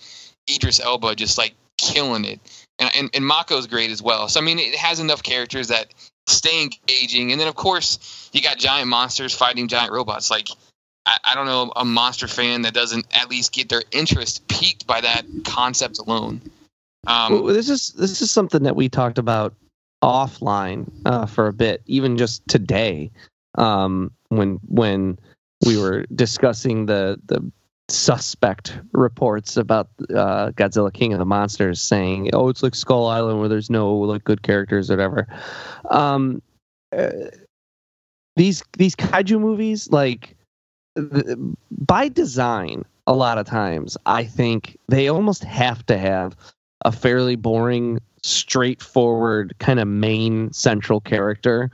Idris 0.50 0.80
Elba 0.80 1.14
just 1.14 1.38
like 1.38 1.54
killing 1.78 2.24
it 2.24 2.40
and, 2.78 2.90
and, 2.96 3.10
and 3.14 3.24
Mako's 3.24 3.66
great 3.66 3.90
as 3.90 4.02
well. 4.02 4.28
So 4.28 4.40
I 4.40 4.42
mean, 4.42 4.58
it 4.58 4.74
has 4.74 5.00
enough 5.00 5.22
characters 5.22 5.68
that 5.68 5.94
stay 6.26 6.62
engaging, 6.62 7.32
and 7.32 7.40
then 7.40 7.48
of 7.48 7.54
course 7.54 8.30
you 8.32 8.42
got 8.42 8.58
giant 8.58 8.88
monsters 8.88 9.34
fighting 9.34 9.68
giant 9.68 9.92
robots. 9.92 10.30
Like 10.30 10.48
I, 11.06 11.18
I 11.24 11.34
don't 11.34 11.46
know 11.46 11.72
a 11.76 11.84
monster 11.84 12.28
fan 12.28 12.62
that 12.62 12.74
doesn't 12.74 13.06
at 13.12 13.30
least 13.30 13.52
get 13.52 13.68
their 13.68 13.82
interest 13.92 14.46
piqued 14.48 14.86
by 14.86 15.00
that 15.00 15.24
concept 15.44 15.98
alone. 15.98 16.40
Um, 17.06 17.44
well, 17.44 17.54
this 17.54 17.68
is 17.68 17.88
this 17.90 18.20
is 18.20 18.30
something 18.30 18.64
that 18.64 18.76
we 18.76 18.88
talked 18.88 19.18
about 19.18 19.54
offline 20.02 20.90
uh, 21.04 21.26
for 21.26 21.46
a 21.46 21.52
bit, 21.52 21.82
even 21.86 22.18
just 22.18 22.46
today, 22.48 23.10
um, 23.56 24.12
when 24.28 24.58
when 24.66 25.18
we 25.64 25.80
were 25.80 26.04
discussing 26.14 26.86
the 26.86 27.18
the 27.26 27.50
suspect 27.88 28.78
reports 28.92 29.56
about 29.56 29.88
uh, 30.10 30.50
Godzilla 30.52 30.92
King 30.92 31.12
of 31.12 31.18
the 31.18 31.24
Monsters 31.24 31.80
saying, 31.80 32.30
"Oh, 32.32 32.48
it's 32.48 32.62
like 32.62 32.74
Skull 32.74 33.06
Island 33.06 33.40
where 33.40 33.48
there's 33.48 33.70
no 33.70 33.94
like 33.94 34.24
good 34.24 34.42
characters 34.42 34.90
or 34.90 34.94
whatever." 34.94 35.26
Um, 35.90 36.42
uh, 36.96 37.10
these 38.36 38.62
these 38.78 38.96
kaiju 38.96 39.40
movies, 39.40 39.90
like 39.90 40.36
th- 40.96 41.36
by 41.70 42.08
design, 42.08 42.84
a 43.06 43.14
lot 43.14 43.38
of 43.38 43.46
times 43.46 43.96
I 44.06 44.24
think 44.24 44.78
they 44.88 45.08
almost 45.08 45.44
have 45.44 45.84
to 45.86 45.98
have 45.98 46.36
a 46.84 46.92
fairly 46.92 47.36
boring, 47.36 48.00
straightforward 48.22 49.54
kind 49.58 49.80
of 49.80 49.88
main 49.88 50.52
central 50.52 51.00
character 51.00 51.70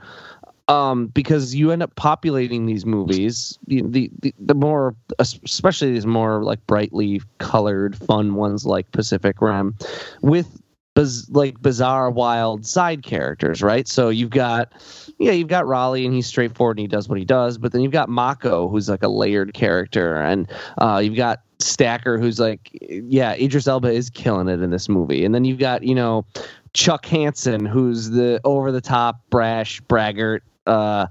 um, 0.69 1.07
because 1.07 1.55
you 1.55 1.71
end 1.71 1.81
up 1.81 1.93
populating 1.95 2.67
these 2.67 2.85
movies, 2.85 3.57
the, 3.67 3.81
the 3.81 4.11
the 4.39 4.53
more 4.53 4.95
especially 5.17 5.91
these 5.91 6.05
more 6.05 6.43
like 6.43 6.65
brightly 6.67 7.21
colored, 7.39 7.97
fun 7.97 8.35
ones 8.35 8.65
like 8.65 8.89
Pacific 8.91 9.41
Rim, 9.41 9.75
with 10.21 10.61
biz, 10.93 11.27
like 11.31 11.59
bizarre, 11.59 12.11
wild 12.11 12.67
side 12.67 13.01
characters, 13.01 13.63
right? 13.63 13.87
So 13.87 14.09
you've 14.09 14.29
got 14.29 14.71
yeah, 15.17 15.31
you've 15.31 15.47
got 15.47 15.65
Raleigh 15.65 16.05
and 16.05 16.13
he's 16.13 16.27
straightforward 16.27 16.77
and 16.77 16.83
he 16.83 16.87
does 16.87 17.09
what 17.09 17.17
he 17.17 17.25
does, 17.25 17.57
but 17.57 17.71
then 17.71 17.81
you've 17.81 17.91
got 17.91 18.07
Mako 18.07 18.69
who's 18.69 18.87
like 18.87 19.01
a 19.01 19.09
layered 19.09 19.55
character, 19.55 20.17
and 20.17 20.47
uh, 20.77 21.01
you've 21.03 21.17
got 21.17 21.41
Stacker 21.57 22.19
who's 22.19 22.39
like 22.39 22.69
yeah, 22.79 23.33
Idris 23.33 23.67
Elba 23.67 23.89
is 23.89 24.11
killing 24.11 24.47
it 24.47 24.61
in 24.61 24.69
this 24.69 24.87
movie, 24.87 25.25
and 25.25 25.33
then 25.33 25.45
you've 25.45 25.59
got 25.59 25.81
you 25.81 25.95
know. 25.95 26.25
Chuck 26.73 27.07
Hansen, 27.07 27.65
who's 27.65 28.11
the 28.11 28.39
over 28.43 28.71
the 28.71 28.79
top, 28.79 29.21
brash, 29.31 29.81
braggart, 29.81 30.43
uh, 30.69 31.07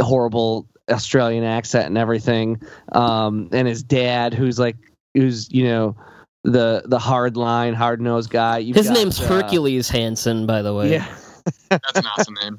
horrible 0.00 0.66
Australian 0.90 1.44
accent 1.44 1.86
and 1.86 1.98
everything, 1.98 2.60
um, 2.92 3.48
and 3.52 3.68
his 3.68 3.82
dad, 3.82 4.34
who's 4.34 4.58
like, 4.58 4.76
who's 5.14 5.50
you 5.50 5.64
know, 5.64 5.96
the 6.44 6.82
the 6.86 6.98
hard 6.98 7.36
line, 7.36 7.74
hard 7.74 8.00
nosed 8.00 8.30
guy. 8.30 8.58
You've 8.58 8.76
his 8.76 8.88
got, 8.88 8.94
name's 8.94 9.20
uh, 9.20 9.26
Hercules 9.26 9.88
Hansen, 9.88 10.46
by 10.46 10.62
the 10.62 10.74
way. 10.74 10.90
Yeah. 10.90 11.06
that's 11.70 11.98
an 11.98 12.06
awesome 12.06 12.34
name. 12.42 12.58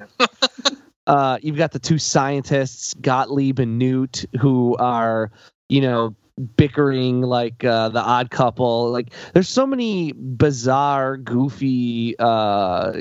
uh, 1.08 1.38
you've 1.42 1.58
got 1.58 1.72
the 1.72 1.80
two 1.80 1.98
scientists, 1.98 2.94
Gottlieb 2.96 3.60
and 3.60 3.78
Newt, 3.80 4.26
who 4.40 4.76
are, 4.78 5.32
you 5.70 5.82
know, 5.82 6.16
bickering 6.56 7.22
like 7.22 7.64
uh, 7.64 7.90
the 7.90 8.00
odd 8.00 8.32
couple. 8.32 8.92
Like 8.92 9.14
there's 9.34 9.50
so 9.50 9.66
many 9.66 10.14
bizarre 10.14 11.18
goofy 11.18 12.16
uh 12.20 12.94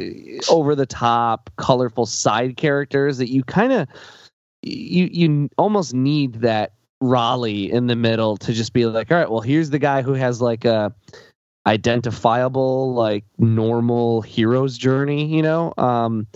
over 0.51 0.75
the 0.75 0.87
top 0.87 1.51
colorful 1.57 2.07
side 2.07 2.57
characters 2.57 3.19
that 3.19 3.31
you 3.31 3.43
kind 3.45 3.73
of 3.73 3.89
you 4.63 5.09
you 5.11 5.49
almost 5.59 5.95
need 5.95 6.35
that 6.35 6.73
raleigh 7.01 7.71
in 7.71 7.89
the 7.89 7.97
middle 7.97 8.37
to 8.37 8.53
just 8.53 8.73
be 8.73 8.87
like 8.87 9.11
all 9.11 9.19
right 9.19 9.31
well 9.31 9.41
here's 9.41 9.71
the 9.71 9.79
guy 9.79 10.03
who 10.03 10.13
has 10.13 10.41
like 10.41 10.65
a 10.65 10.95
identifiable 11.67 12.95
like 12.95 13.25
normal 13.39 14.23
hero's 14.23 14.79
journey 14.79 15.27
you 15.27 15.43
know? 15.43 15.73
Um 15.79 16.29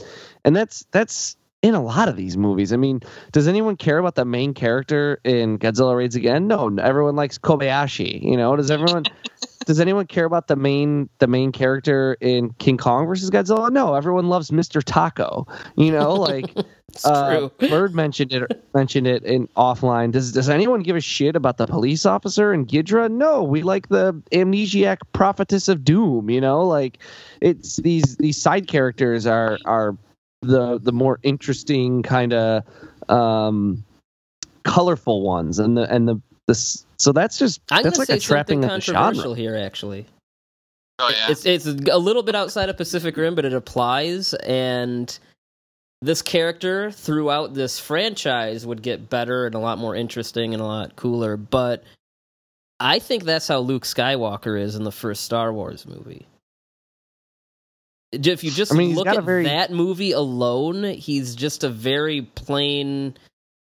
and 0.44 0.57
that's 0.57 0.84
that's 0.90 1.36
in 1.67 1.75
a 1.75 1.83
lot 1.83 2.09
of 2.09 2.17
these 2.17 2.37
movies. 2.37 2.73
I 2.73 2.77
mean, 2.77 3.01
does 3.33 3.49
anyone 3.49 3.77
care 3.77 3.99
about 3.99 4.14
the 4.14 4.25
main 4.25 4.55
character 4.55 5.21
in 5.25 5.59
Godzilla 5.59 5.97
Raids 5.97 6.14
Again? 6.14 6.47
No, 6.47 6.75
everyone 6.79 7.17
likes 7.17 7.39
Kobayashi. 7.39 8.23
You 8.23 8.37
know, 8.37 8.55
does 8.55 8.71
everyone 8.71 9.05
does 9.67 9.81
anyone 9.81 10.07
care 10.07 10.25
about 10.25 10.47
the 10.47 10.55
main 10.55 11.09
the 11.19 11.27
main 11.27 11.51
character 11.51 12.17
in 12.21 12.51
King 12.55 12.79
Kong 12.79 13.07
versus 13.07 13.31
Godzilla? 13.31 13.71
No, 13.71 13.95
everyone 13.95 14.29
loves 14.29 14.51
Mr. 14.51 14.81
Tako. 14.81 15.49
You 15.77 15.91
know, 15.91 16.14
like 16.14 16.55
uh. 17.05 17.49
Byrd 17.59 17.95
mentioned 17.95 18.33
it 18.33 18.64
mentioned 18.73 19.09
it 19.09 19.25
in 19.25 19.49
offline. 19.57 20.12
Does 20.12 20.33
does 20.33 20.49
anyone 20.49 20.83
give 20.83 20.95
a 20.95 21.01
shit 21.01 21.35
about 21.35 21.57
the 21.57 21.67
police 21.67 22.07
officer 22.07 22.55
in 22.55 22.64
Ghidra? 22.67 23.11
No, 23.11 23.43
we 23.43 23.62
like 23.62 23.89
the 23.89 24.12
amnesiac 24.31 24.99
prophetess 25.12 25.69
of 25.69 25.83
doom. 25.83 26.31
You 26.31 26.41
know, 26.41 26.64
like 26.64 26.99
it's 27.41 27.77
these 27.77 28.17
these 28.19 28.41
side 28.41 28.69
characters 28.69 29.27
are 29.27 29.59
are 29.64 29.97
the 30.47 30.78
the 30.78 30.92
more 30.92 31.18
interesting 31.22 32.03
kind 32.03 32.32
of 32.32 32.62
um 33.09 33.84
colorful 34.64 35.22
ones 35.22 35.59
and 35.59 35.76
the 35.76 35.92
and 35.92 36.09
the 36.09 36.20
this 36.47 36.86
so 36.99 37.12
that's 37.12 37.38
just 37.38 37.61
I'm 37.70 37.82
that's 37.82 37.99
like 37.99 38.09
say 38.09 38.16
a 38.16 38.20
trapping 38.20 38.62
something 38.62 38.76
of 38.76 38.80
the 38.80 38.80
genre. 38.80 39.03
controversial 39.03 39.34
here, 39.34 39.57
actually. 39.57 40.07
Oh 40.99 41.11
yeah. 41.11 41.30
It's 41.30 41.44
it's 41.44 41.66
a 41.66 41.99
little 41.99 42.22
bit 42.22 42.34
outside 42.34 42.68
of 42.68 42.76
Pacific 42.76 43.16
Rim, 43.16 43.34
but 43.34 43.44
it 43.44 43.53
applies. 43.53 44.32
And 44.34 45.16
this 46.01 46.22
character 46.22 46.90
throughout 46.90 47.55
this 47.55 47.78
franchise 47.78 48.66
would 48.66 48.82
get 48.82 49.11
better 49.11 49.47
and 49.47 49.55
a 49.55 49.59
lot 49.59 49.78
more 49.78 49.94
interesting 49.94 50.55
and 50.55 50.62
a 50.62 50.66
lot 50.66 50.97
cooler. 50.97 51.36
But 51.36 51.84
I 52.80 52.99
think 52.99 53.24
that's 53.24 53.49
how 53.49 53.59
Luke 53.59 53.84
Skywalker 53.84 54.59
is 54.61 54.74
in 54.74 54.84
the 54.84 54.92
first 54.92 55.24
Star 55.24 55.53
Wars 55.53 55.86
movie. 55.86 56.26
If 58.12 58.44
you 58.44 58.50
just 58.50 58.72
I 58.72 58.76
mean, 58.76 58.94
look 58.94 59.07
at 59.07 59.24
very- 59.24 59.44
that 59.44 59.70
movie 59.72 60.12
alone, 60.12 60.84
he's 60.84 61.34
just 61.34 61.64
a 61.64 61.68
very 61.68 62.22
plain. 62.22 63.16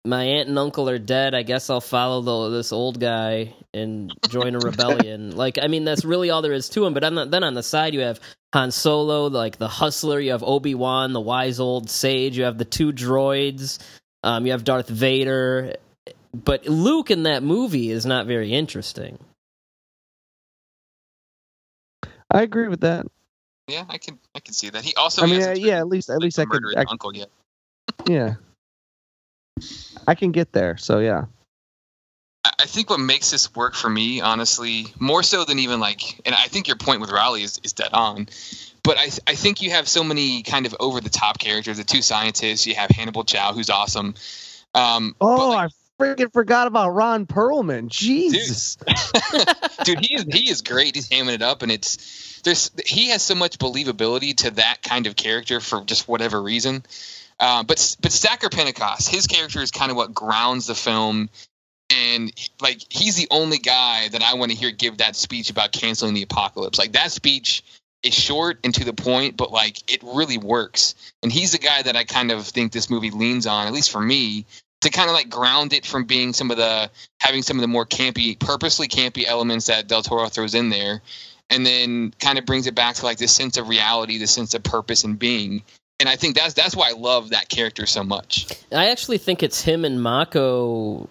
My 0.05 0.22
aunt 0.22 0.49
and 0.49 0.57
uncle 0.57 0.89
are 0.89 1.01
dead. 1.01 1.34
I 1.34 1.43
guess 1.43 1.68
I'll 1.68 1.80
follow 1.80 2.20
the, 2.20 2.57
this 2.57 2.72
old 2.72 3.01
guy 3.01 3.55
and 3.74 4.12
join 4.28 4.55
a 4.55 4.61
rebellion. 4.61 5.34
like, 5.37 5.59
I 5.61 5.66
mean, 5.66 5.84
that's 5.84 6.05
really 6.05 6.30
all 6.30 6.43
there 6.43 6.53
is 6.53 6.68
to 6.70 6.87
him. 6.87 6.95
But 6.95 7.03
on 7.03 7.16
the, 7.16 7.24
then 7.24 7.43
on 7.43 7.55
the 7.55 7.62
side, 7.64 7.93
you 7.93 8.01
have 8.01 8.20
Han 8.53 8.70
Solo, 8.70 9.26
like 9.26 9.59
the 9.59 9.66
hustler. 9.66 10.20
You 10.20 10.30
have 10.30 10.45
Obi 10.45 10.76
Wan, 10.76 11.12
the 11.12 11.20
wise 11.20 11.59
old 11.59 11.91
sage. 11.91 12.39
You 12.39 12.45
have 12.45 12.57
the 12.57 12.64
two 12.64 12.93
droids. 12.93 13.80
Um, 14.22 14.47
you 14.47 14.53
have 14.53 14.62
Darth 14.62 14.89
Vader. 14.89 15.74
But 16.32 16.66
Luke 16.66 17.11
in 17.11 17.24
that 17.24 17.43
movie 17.43 17.91
is 17.91 18.07
not 18.07 18.26
very 18.26 18.53
interesting. 18.53 19.18
I 22.30 22.43
agree 22.43 22.68
with 22.68 22.80
that. 22.80 23.07
Yeah, 23.69 23.85
I 23.89 23.99
can 23.99 24.19
I 24.35 24.41
can 24.41 24.55
see 24.55 24.71
that. 24.71 24.85
He 24.85 24.95
also 24.95 25.23
I 25.23 25.27
mean, 25.27 25.43
uh, 25.43 25.55
yeah, 25.57 25.79
at 25.79 25.89
least 25.89 26.09
at 26.09 26.21
least 26.21 26.39
I 26.39 26.45
could, 26.45 26.62
I, 26.77 26.85
uncle 26.89 27.14
yet. 27.14 27.29
yeah, 28.07 28.35
I 30.07 30.14
can 30.14 30.31
get 30.31 30.53
there. 30.53 30.77
So 30.77 31.01
yeah, 31.01 31.25
I 32.45 32.51
I 32.61 32.67
think 32.67 32.91
what 32.91 33.01
makes 33.01 33.31
this 33.31 33.55
work 33.57 33.75
for 33.75 33.91
me, 33.91 34.21
honestly, 34.21 34.87
more 35.01 35.25
so 35.25 35.45
than 35.45 35.59
even 35.59 35.81
like, 35.81 36.21
and 36.25 36.35
I 36.35 36.47
think 36.47 36.69
your 36.69 36.77
point 36.77 37.01
with 37.01 37.11
Raleigh 37.11 37.43
is, 37.43 37.61
is 37.64 37.73
dead 37.73 37.91
on. 37.93 38.29
But 38.85 38.99
I, 38.99 39.11
I 39.27 39.35
think 39.35 39.62
you 39.62 39.73
have 39.73 39.89
so 39.89 40.05
many 40.05 40.45
kind 40.45 40.64
of 40.64 40.77
over 40.79 41.01
the 41.01 41.11
top 41.11 41.41
characters. 41.41 41.79
The 41.79 41.83
two 41.83 42.03
scientists, 42.03 42.69
you 42.69 42.77
have 42.77 42.89
Hannibal 42.89 43.25
Chau, 43.25 43.53
who's 43.53 43.69
awesome. 43.69 44.14
Um, 44.75 45.17
Oh, 45.21 45.49
like, 45.49 45.59
I 45.59 45.69
freaking 45.99 46.33
forgot 46.33 46.67
about 46.67 46.91
Ron 46.91 47.27
Perlman. 47.27 47.89
Jesus. 47.89 48.77
dude, 49.85 50.01
he 50.01 50.15
is 50.15 50.25
he 50.31 50.51
is 50.51 50.63
great. 50.63 50.95
He's 50.95 51.09
hamming 51.09 51.35
it 51.35 51.43
up, 51.43 51.63
and 51.63 51.73
it's 51.73 52.41
there's 52.43 52.71
he 52.85 53.09
has 53.11 53.23
so 53.23 53.35
much 53.35 53.59
believability 53.59 54.37
to 54.39 54.51
that 54.53 54.83
kind 54.83 55.07
of 55.07 55.17
character 55.17 55.61
for 55.61 55.83
just 55.85 56.09
whatever 56.09 56.43
reason. 56.43 56.85
Uh, 57.39 57.63
but 57.65 57.97
but 58.01 58.13
Stacker 58.13 58.49
Pentecost, 58.49 59.09
his 59.09 59.27
character 59.27 59.61
is 59.61 59.71
kind 59.71 59.91
of 59.91 59.97
what 59.97 60.15
grounds 60.15 60.67
the 60.67 60.75
film, 60.75 61.29
and 61.91 62.33
like 62.61 62.81
he's 62.89 63.17
the 63.17 63.29
only 63.31 63.59
guy 63.59 64.09
that 64.09 64.23
I 64.23 64.35
want 64.35 64.53
to 64.53 64.57
hear 64.57 64.71
give 64.71 64.99
that 64.99 65.17
speech 65.17 65.51
about 65.51 65.73
canceling 65.73 66.15
the 66.15 66.23
apocalypse. 66.23 66.79
Like 66.79 66.93
that 66.93 67.13
speech 67.13 67.63
is 68.03 68.15
short 68.15 68.59
and 68.65 68.75
to 68.75 68.85
the 68.85 68.93
point, 68.93 69.37
but 69.37 69.51
like 69.51 69.93
it 69.93 70.03
really 70.03 70.39
works. 70.39 70.95
And 71.23 71.33
he's 71.33 71.53
the 71.53 71.59
guy 71.59 71.83
that 71.83 71.97
I 71.97 72.05
kind 72.05 72.31
of 72.31 72.47
think 72.47 72.73
this 72.73 72.89
movie 72.89 73.11
leans 73.11 73.47
on, 73.47 73.67
at 73.67 73.73
least 73.73 73.91
for 73.91 74.01
me, 74.01 74.47
to 74.87 74.93
kind 74.93 75.11
of 75.11 75.14
like 75.14 75.28
ground 75.28 75.72
it 75.72 75.84
from 75.84 76.05
being 76.05 76.32
some 76.32 76.51
of 76.51 76.57
the 76.57 76.91
having 77.20 77.43
some 77.43 77.57
of 77.57 77.61
the 77.61 77.68
more 77.68 77.84
campy, 77.84 78.39
purposely 78.39 78.89
campy 78.89 79.24
elements 79.26 79.66
that 79.66 79.89
Del 79.89 80.03
Toro 80.03 80.28
throws 80.28 80.55
in 80.55 80.70
there, 80.70 81.03
and 81.51 81.66
then 81.66 82.14
kind 82.20 82.39
of 82.39 82.47
brings 82.47 82.66
it 82.66 82.74
back 82.74 82.95
to 82.97 83.05
like 83.05 83.18
this 83.18 83.32
sense 83.32 83.57
of 83.57 83.68
reality, 83.68 84.18
this 84.18 84.30
sense 84.30 84.55
of 84.55 84.62
purpose 84.62 85.05
and 85.05 85.18
being. 85.18 85.62
And 85.99 86.09
I 86.09 86.16
think 86.16 86.37
that's 86.37 86.55
that's 86.55 86.76
why 86.76 86.91
I 86.91 86.93
love 86.93 87.30
that 87.30 87.49
character 87.49 87.87
so 87.87 88.05
much. 88.05 88.47
I 88.72 88.91
actually 88.91 89.18
think 89.18 89.43
it's 89.43 89.61
him 89.62 89.84
and 89.84 90.01
Mako. 90.01 91.09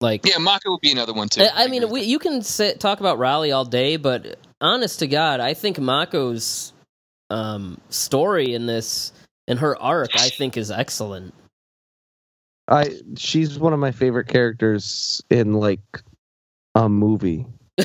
Like, 0.00 0.26
Yeah, 0.26 0.38
Mako 0.38 0.72
would 0.72 0.80
be 0.82 0.92
another 0.92 1.14
one 1.14 1.28
too. 1.28 1.42
I, 1.42 1.64
I 1.64 1.68
mean, 1.68 1.88
we, 1.88 2.02
you 2.02 2.18
can 2.18 2.42
say, 2.42 2.74
talk 2.74 3.00
about 3.00 3.18
Raleigh 3.18 3.52
all 3.52 3.64
day, 3.64 3.96
but 3.96 4.38
honest 4.60 4.98
to 4.98 5.06
God, 5.06 5.40
I 5.40 5.54
think 5.54 5.78
Mako's 5.78 6.74
um, 7.30 7.80
story 7.88 8.52
in 8.54 8.66
this 8.66 9.12
and 9.48 9.58
her 9.60 9.80
arc, 9.80 10.10
I 10.14 10.28
think, 10.28 10.58
is 10.58 10.70
excellent. 10.70 11.32
I 12.68 12.98
she's 13.16 13.58
one 13.58 13.72
of 13.72 13.78
my 13.78 13.92
favorite 13.92 14.28
characters 14.28 15.22
in 15.30 15.54
like 15.54 16.02
a 16.74 16.88
movie. 16.88 17.46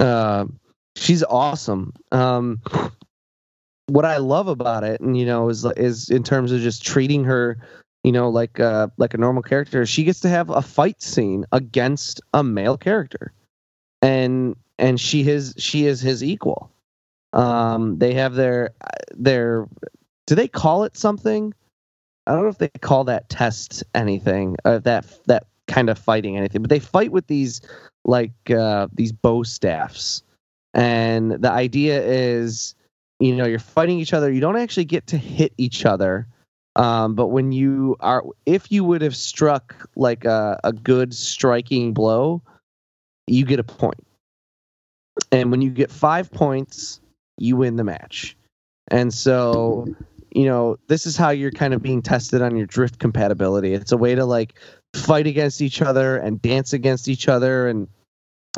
uh, 0.00 0.46
she's 0.96 1.22
awesome. 1.24 1.92
Um, 2.12 2.60
what 3.86 4.04
I 4.04 4.18
love 4.18 4.48
about 4.48 4.84
it, 4.84 5.00
and 5.00 5.18
you 5.18 5.26
know, 5.26 5.48
is 5.48 5.64
is 5.76 6.08
in 6.08 6.22
terms 6.22 6.52
of 6.52 6.60
just 6.60 6.84
treating 6.84 7.24
her, 7.24 7.58
you 8.04 8.12
know, 8.12 8.28
like 8.28 8.60
uh, 8.60 8.88
like 8.96 9.14
a 9.14 9.18
normal 9.18 9.42
character. 9.42 9.84
She 9.84 10.04
gets 10.04 10.20
to 10.20 10.28
have 10.28 10.50
a 10.50 10.62
fight 10.62 11.02
scene 11.02 11.44
against 11.52 12.20
a 12.32 12.42
male 12.42 12.76
character, 12.76 13.32
and 14.00 14.56
and 14.78 15.00
she 15.00 15.28
is 15.28 15.54
she 15.58 15.86
is 15.86 16.00
his 16.00 16.22
equal. 16.22 16.70
Um, 17.32 17.98
they 17.98 18.14
have 18.14 18.34
their 18.34 18.70
their. 19.12 19.66
Do 20.30 20.36
they 20.36 20.46
call 20.46 20.84
it 20.84 20.96
something? 20.96 21.52
I 22.28 22.34
don't 22.34 22.44
know 22.44 22.50
if 22.50 22.58
they 22.58 22.68
call 22.82 23.02
that 23.02 23.28
test 23.30 23.82
anything, 23.96 24.54
uh, 24.64 24.78
that 24.78 25.04
that 25.26 25.48
kind 25.66 25.90
of 25.90 25.98
fighting 25.98 26.36
anything, 26.36 26.62
but 26.62 26.70
they 26.70 26.78
fight 26.78 27.10
with 27.10 27.26
these 27.26 27.60
like 28.04 28.48
uh, 28.48 28.86
these 28.94 29.10
bow 29.10 29.42
staffs, 29.42 30.22
and 30.72 31.32
the 31.32 31.50
idea 31.50 32.00
is, 32.00 32.76
you 33.18 33.34
know, 33.34 33.44
you're 33.44 33.58
fighting 33.58 33.98
each 33.98 34.12
other. 34.12 34.30
You 34.30 34.40
don't 34.40 34.56
actually 34.56 34.84
get 34.84 35.08
to 35.08 35.18
hit 35.18 35.52
each 35.58 35.84
other, 35.84 36.28
um, 36.76 37.16
but 37.16 37.26
when 37.26 37.50
you 37.50 37.96
are, 37.98 38.22
if 38.46 38.70
you 38.70 38.84
would 38.84 39.02
have 39.02 39.16
struck 39.16 39.90
like 39.96 40.24
a, 40.24 40.60
a 40.62 40.72
good 40.72 41.12
striking 41.12 41.92
blow, 41.92 42.40
you 43.26 43.44
get 43.44 43.58
a 43.58 43.64
point. 43.64 44.06
and 45.32 45.50
when 45.50 45.60
you 45.60 45.70
get 45.70 45.90
five 45.90 46.30
points, 46.30 47.00
you 47.36 47.56
win 47.56 47.74
the 47.74 47.82
match, 47.82 48.36
and 48.92 49.12
so 49.12 49.92
you 50.32 50.44
know, 50.44 50.78
this 50.86 51.06
is 51.06 51.16
how 51.16 51.30
you're 51.30 51.50
kind 51.50 51.74
of 51.74 51.82
being 51.82 52.02
tested 52.02 52.42
on 52.42 52.56
your 52.56 52.66
drift 52.66 52.98
compatibility. 52.98 53.74
It's 53.74 53.92
a 53.92 53.96
way 53.96 54.14
to 54.14 54.24
like 54.24 54.58
fight 54.94 55.26
against 55.26 55.60
each 55.60 55.82
other 55.82 56.16
and 56.16 56.40
dance 56.40 56.72
against 56.72 57.08
each 57.08 57.28
other 57.28 57.68
and 57.68 57.88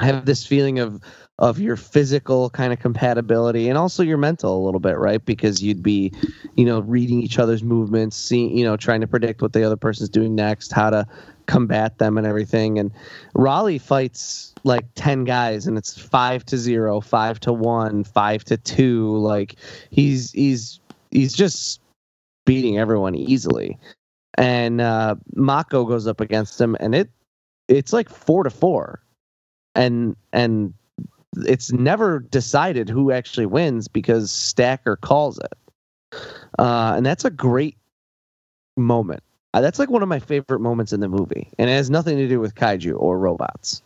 have 0.01 0.25
this 0.25 0.47
feeling 0.47 0.79
of 0.79 1.03
of 1.39 1.59
your 1.59 1.77
physical 1.77 2.51
kind 2.51 2.73
of 2.73 2.79
compatibility 2.79 3.69
and 3.69 3.77
also 3.77 4.03
your 4.03 4.17
mental 4.17 4.63
a 4.63 4.65
little 4.65 4.81
bit, 4.81 4.97
right? 4.97 5.25
Because 5.25 5.63
you'd 5.63 5.83
be, 5.83 6.13
you 6.57 6.65
know, 6.65 6.81
reading 6.81 7.21
each 7.21 7.39
other's 7.39 7.65
movements, 7.65 8.17
seeing, 8.17 8.57
you 8.57 8.65
know, 8.65 8.77
trying 8.77 9.01
to 9.01 9.09
predict 9.09 9.43
what 9.43 9.53
the 9.53 9.65
other 9.65 9.77
person's 9.77 10.09
doing 10.09 10.37
next, 10.37 10.73
how 10.73 10.91
to 10.91 11.07
combat 11.47 11.99
them 11.99 12.17
and 12.17 12.27
everything. 12.27 12.79
And 12.79 12.93
Raleigh 13.35 13.79
fights 13.79 14.55
like 14.63 14.85
10 14.95 15.25
guys 15.25 15.67
and 15.67 15.77
it's 15.77 15.99
5 15.99 16.45
to 16.47 16.57
0, 16.57 17.01
5 17.01 17.41
to 17.41 17.53
1, 17.53 18.05
5 18.05 18.45
to 18.45 18.57
2. 18.57 19.17
Like 19.17 19.57
he's 19.91 20.31
he's 20.31 20.81
he's 21.13 21.33
just 21.33 21.81
beating 22.45 22.79
everyone 22.79 23.15
easily. 23.15 23.79
And 24.39 24.81
uh, 24.81 25.17
Mako 25.35 25.85
goes 25.85 26.07
up 26.07 26.21
against 26.21 26.61
him, 26.61 26.77
and 26.81 26.95
it 26.95 27.11
it's 27.69 27.93
like 27.93 28.09
four 28.09 28.45
to 28.45 28.51
four, 28.51 29.03
and 29.75 30.17
and 30.33 30.75
it's 31.37 31.73
never 31.73 32.21
decided 32.21 32.89
who 32.89 33.13
actually 33.13 33.47
wins 33.47 33.89
because 33.89 34.33
Stacker 34.33 34.97
calls 34.97 35.39
it, 35.39 36.19
uh, 36.59 36.95
and 36.97 37.05
that's 37.07 37.25
a 37.25 37.31
great 37.31 37.77
moment. 38.77 39.23
Uh, 39.55 39.61
That's 39.61 39.79
like 39.79 39.91
one 39.91 40.03
of 40.03 40.09
my 40.09 40.19
favorite 40.19 40.61
moments 40.61 40.95
in 40.95 41.01
the 41.01 41.09
movie, 41.09 41.49
and 41.59 41.69
it 41.69 41.75
has 41.75 41.91
nothing 41.91 42.17
to 42.17 42.29
do 42.29 42.41
with 42.41 42.55
kaiju 42.55 42.99
or 42.99 43.19
robots. 43.19 43.83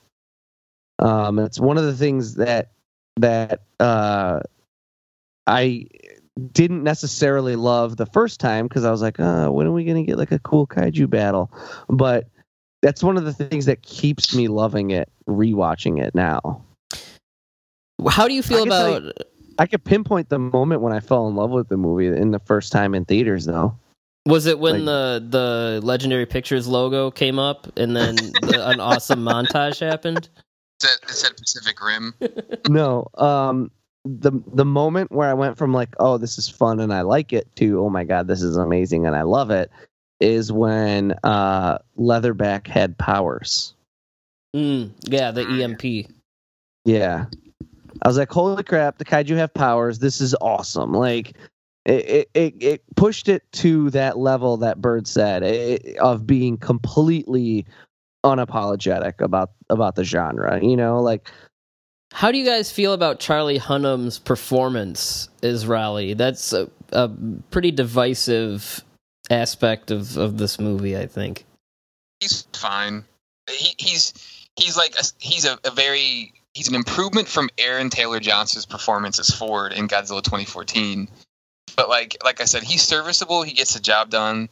Um, 1.01 1.39
it's 1.41 1.59
one 1.59 1.77
of 1.77 1.85
the 1.85 1.95
things 1.95 2.37
that 2.37 2.71
that 3.17 3.63
uh, 3.81 4.41
I 5.47 5.87
didn't 6.53 6.83
necessarily 6.83 7.57
love 7.57 7.97
the 7.97 8.07
first 8.07 8.41
time 8.41 8.67
because 8.69 8.85
I 8.85 8.91
was 8.91 9.03
like, 9.03 9.19
oh, 9.19 9.51
when 9.53 9.67
are 9.67 9.73
we 9.73 9.85
going 9.85 9.97
to 9.97 10.03
get 10.03 10.19
like 10.19 10.33
a 10.33 10.39
cool 10.41 10.67
kaiju 10.67 11.09
battle? 11.09 11.51
But 11.89 12.29
that's 12.83 13.03
one 13.03 13.17
of 13.17 13.25
the 13.25 13.33
things 13.33 13.67
that 13.67 13.83
keeps 13.83 14.35
me 14.35 14.49
loving 14.49 14.91
it, 14.91 15.11
rewatching 15.29 16.03
it 16.03 16.15
now. 16.15 16.63
How 18.09 18.29
do 18.29 18.35
you 18.35 18.43
feel 18.43 18.59
I 18.59 18.61
can 18.61 18.69
tell 18.71 18.97
about? 18.97 19.13
I 19.59 19.67
could 19.67 19.85
pinpoint 19.85 20.29
the 20.29 20.39
moment 20.39 20.83
when 20.83 20.93
I 20.93 21.01
fell 21.01 21.27
in 21.29 21.35
love 21.35 21.51
with 21.51 21.69
the 21.69 21.79
movie 21.79 22.09
in 22.09 22.31
the 22.31 22.39
first 22.41 22.73
time 22.73 22.95
in 22.95 23.07
theaters, 23.07 23.47
though. 23.47 23.77
Was 24.27 24.47
it 24.47 24.59
when 24.59 24.85
like- 24.85 24.85
the 24.85 25.27
the 25.31 25.81
Legendary 25.87 26.27
Pictures 26.27 26.67
logo 26.67 27.11
came 27.11 27.39
up 27.39 27.67
and 27.79 27.97
then 27.97 28.17
the, 28.17 28.61
an 28.71 28.81
awesome 28.81 29.21
montage 29.25 29.81
happened? 29.81 30.29
It 30.29 30.83
said, 30.83 30.99
it 31.05 31.11
said 31.11 31.37
Pacific 31.39 31.83
Rim. 31.83 32.15
no, 32.69 33.09
um, 33.15 33.71
the 34.07 34.33
the 34.53 34.65
moment 34.65 35.13
where 35.13 35.29
I 35.29 35.35
went 35.35 35.59
from 35.59 35.73
like, 35.73 35.95
oh, 35.99 36.19
this 36.19 36.39
is 36.39 36.49
fun 36.49 36.81
and 36.81 36.93
I 36.93 37.03
like 37.03 37.33
it, 37.33 37.55
to 37.57 37.81
oh 37.81 37.91
my 37.91 38.05
god, 38.05 38.29
this 38.29 38.43
is 38.43 38.57
amazing 38.57 39.07
and 39.07 39.17
I 39.17 39.23
love 39.23 39.51
it, 39.51 39.71
is 40.21 40.53
when 40.53 41.15
uh, 41.25 41.79
Leatherback 41.99 42.67
had 42.67 42.97
powers. 42.97 43.75
Mm, 44.55 44.93
yeah, 45.05 45.31
the 45.31 45.43
EMP. 45.43 46.11
Yeah, 46.85 47.27
I 48.03 48.09
was 48.09 48.17
like, 48.17 48.31
holy 48.31 48.63
crap, 48.63 48.99
the 48.99 49.05
kaiju 49.05 49.37
have 49.37 49.53
powers. 49.53 49.99
This 49.99 50.21
is 50.21 50.35
awesome. 50.41 50.93
Like. 50.93 51.37
It, 51.89 52.29
it, 52.35 52.55
it 52.61 52.83
pushed 52.97 53.29
it 53.29 53.45
to 53.53 53.91
that 53.91 54.19
level 54.19 54.57
that 54.57 54.81
Byrd 54.81 55.07
said 55.07 55.45
it, 55.45 55.97
of 55.99 56.27
being 56.27 56.57
completely 56.57 57.65
unapologetic 58.25 59.21
about 59.21 59.53
about 59.71 59.95
the 59.95 60.03
genre. 60.03 60.61
You 60.61 60.77
know, 60.77 61.01
like 61.01 61.31
how 62.17 62.33
do 62.33 62.39
you 62.39 62.47
guys 62.47 62.73
feel 62.73 62.95
about 62.95 63.21
Charlie 63.21 63.59
Hunnam's 63.59 64.19
performance 64.19 65.29
as 65.43 65.67
Raleigh? 65.67 66.15
That's 66.15 66.55
a, 66.55 66.71
a 66.91 67.11
pretty 67.51 67.71
divisive 67.71 68.83
aspect 69.29 69.91
of, 69.91 70.17
of 70.17 70.39
this 70.39 70.59
movie, 70.59 70.97
I 70.97 71.07
think. 71.07 71.45
He's 72.21 72.49
fine. 72.55 73.05
He, 73.51 73.75
he's 73.77 74.15
he's 74.57 74.79
like 74.79 74.95
a, 74.99 75.05
he's 75.19 75.45
a, 75.45 75.59
a 75.65 75.71
very 75.71 76.33
he's 76.55 76.69
an 76.69 76.75
improvement 76.75 77.29
from 77.29 77.51
Aaron 77.59 77.91
Taylor 77.91 78.19
Johnson's 78.19 78.65
performance 78.65 79.19
as 79.19 79.31
Ford 79.31 79.75
in 79.75 79.87
Godzilla 79.87 80.23
2014 80.23 81.09
but 81.77 81.89
like 81.89 82.17
like 82.25 82.41
I 82.41 82.45
said, 82.45 82.63
he's 82.63 82.83
serviceable. 82.83 83.43
He 83.43 83.53
gets 83.53 83.75
the 83.75 83.81
job 83.81 84.11
done. 84.11 84.49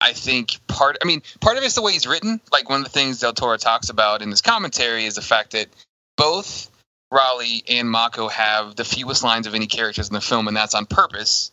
I 0.00 0.12
think 0.12 0.58
part. 0.66 0.98
I 1.02 1.06
mean, 1.06 1.22
part 1.40 1.56
of 1.56 1.62
it's 1.62 1.74
the 1.74 1.82
way 1.82 1.92
he's 1.92 2.06
written. 2.06 2.40
Like 2.52 2.68
one 2.68 2.80
of 2.80 2.84
the 2.84 2.90
things 2.90 3.20
Del 3.20 3.32
Toro 3.32 3.56
talks 3.56 3.88
about 3.88 4.22
in 4.22 4.30
his 4.30 4.42
commentary 4.42 5.04
is 5.04 5.14
the 5.14 5.22
fact 5.22 5.52
that 5.52 5.68
both 6.16 6.70
Raleigh 7.10 7.64
and 7.68 7.90
Mako 7.90 8.28
have 8.28 8.76
the 8.76 8.84
fewest 8.84 9.24
lines 9.24 9.46
of 9.46 9.54
any 9.54 9.66
characters 9.66 10.08
in 10.08 10.14
the 10.14 10.20
film, 10.20 10.48
and 10.48 10.56
that's 10.56 10.74
on 10.74 10.86
purpose. 10.86 11.50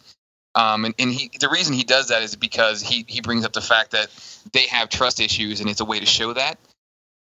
Um, 0.53 0.85
and, 0.85 0.95
and 0.99 1.11
he, 1.11 1.31
the 1.39 1.49
reason 1.49 1.73
he 1.73 1.83
does 1.83 2.09
that 2.09 2.21
is 2.21 2.35
because 2.35 2.81
he, 2.81 3.05
he 3.07 3.21
brings 3.21 3.45
up 3.45 3.53
the 3.53 3.61
fact 3.61 3.91
that 3.91 4.09
they 4.53 4.67
have 4.67 4.89
trust 4.89 5.19
issues, 5.19 5.61
and 5.61 5.69
it's 5.69 5.81
a 5.81 5.85
way 5.85 5.99
to 5.99 6.05
show 6.05 6.33
that. 6.33 6.57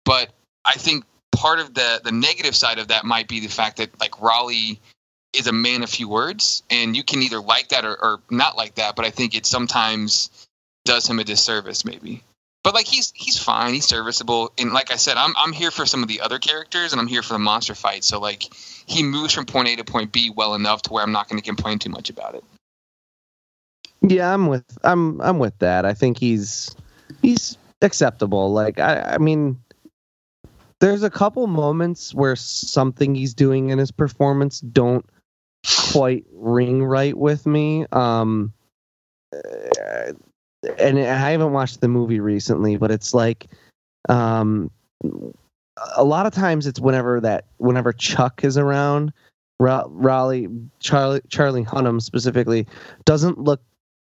But 0.05 0.31
I 0.65 0.73
think 0.73 1.05
part 1.33 1.59
of 1.59 1.75
the 1.75 2.01
the 2.05 2.13
negative 2.13 2.55
side 2.55 2.79
of 2.79 2.89
that 2.89 3.05
might 3.05 3.29
be 3.29 3.41
the 3.41 3.49
fact 3.49 3.79
that 3.79 3.99
like 4.01 4.21
Raleigh 4.21 4.81
is 5.33 5.47
a 5.47 5.53
man 5.53 5.83
of 5.83 5.91
few 5.91 6.09
words, 6.09 6.63
and 6.71 6.97
you 6.97 7.03
can 7.03 7.23
either 7.23 7.41
like 7.41 7.69
that 7.69 7.85
or, 7.85 7.95
or 7.95 8.21
not 8.31 8.57
like 8.57 8.77
that. 8.77 8.97
But 8.97 9.07
I 9.07 9.11
think 9.11 9.35
it 9.35 9.47
sometimes 9.47 10.31
does 10.85 11.09
him 11.09 11.19
a 11.19 11.25
disservice, 11.25 11.85
maybe. 11.85 12.23
But 12.65 12.75
like 12.75 12.87
he's 12.87 13.13
he's 13.17 13.39
fine, 13.39 13.75
he's 13.75 13.87
serviceable, 13.87 14.53
and 14.57 14.73
like 14.73 14.93
I 14.93 14.97
said, 14.97 15.17
I'm 15.17 15.35
I'm 15.37 15.53
here 15.53 15.71
for 15.71 15.85
some 15.85 16.03
of 16.03 16.09
the 16.09 16.21
other 16.21 16.39
characters, 16.39 16.93
and 16.93 17.01
I'm 17.01 17.09
here 17.09 17.23
for 17.23 17.33
the 17.33 17.41
monster 17.41 17.75
fight. 17.75 18.05
So 18.05 18.21
like 18.21 18.45
he 18.87 19.03
moves 19.03 19.33
from 19.33 19.47
point 19.47 19.69
A 19.69 19.77
to 19.77 19.85
point 19.85 20.13
B 20.13 20.31
well 20.35 20.55
enough 20.55 20.83
to 20.83 20.93
where 20.93 21.03
I'm 21.03 21.13
not 21.13 21.29
going 21.29 21.41
to 21.41 21.45
complain 21.45 21.79
too 21.81 21.91
much 21.91 22.09
about 22.09 22.35
it. 22.37 22.45
Yeah, 24.01 24.33
I'm 24.33 24.47
with 24.47 24.65
I'm 24.85 25.21
I'm 25.21 25.39
with 25.39 25.59
that. 25.59 25.85
I 25.85 25.95
think 25.95 26.19
he's 26.19 26.75
he's 27.21 27.59
acceptable. 27.81 28.53
Like 28.53 28.79
I 28.79 29.15
I 29.15 29.19
mean 29.19 29.59
there's 30.79 31.05
a 31.05 31.11
couple 31.11 31.47
moments 31.47 32.13
where 32.13 32.35
something 32.35 33.15
he's 33.15 33.35
doing 33.35 33.71
in 33.71 33.79
his 33.79 33.93
performance 33.93 34.61
don't 34.61 35.07
quite 35.93 36.25
ring 36.33 36.85
right 36.85 37.17
with 37.17 37.47
me. 37.47 37.87
Um, 37.93 38.53
and 40.79 40.99
I 40.99 41.31
haven't 41.31 41.53
watched 41.53 41.81
the 41.81 41.89
movie 41.89 42.21
recently, 42.21 42.77
but 42.77 42.91
it's 42.91 43.15
like, 43.15 43.49
um, 44.09 44.71
a 45.97 46.05
lot 46.05 46.27
of 46.27 46.33
times 46.33 46.67
it's 46.67 46.81
whenever 46.81 47.21
that 47.21 47.47
whenever 47.59 47.93
Chuck 47.93 48.45
is 48.45 48.57
around, 48.57 49.13
Raleigh 49.59 50.49
Charlie 50.81 51.21
Charlie 51.29 51.65
Hunnam 51.65 52.01
specifically 52.01 52.67
doesn't 53.05 53.39
look 53.39 53.63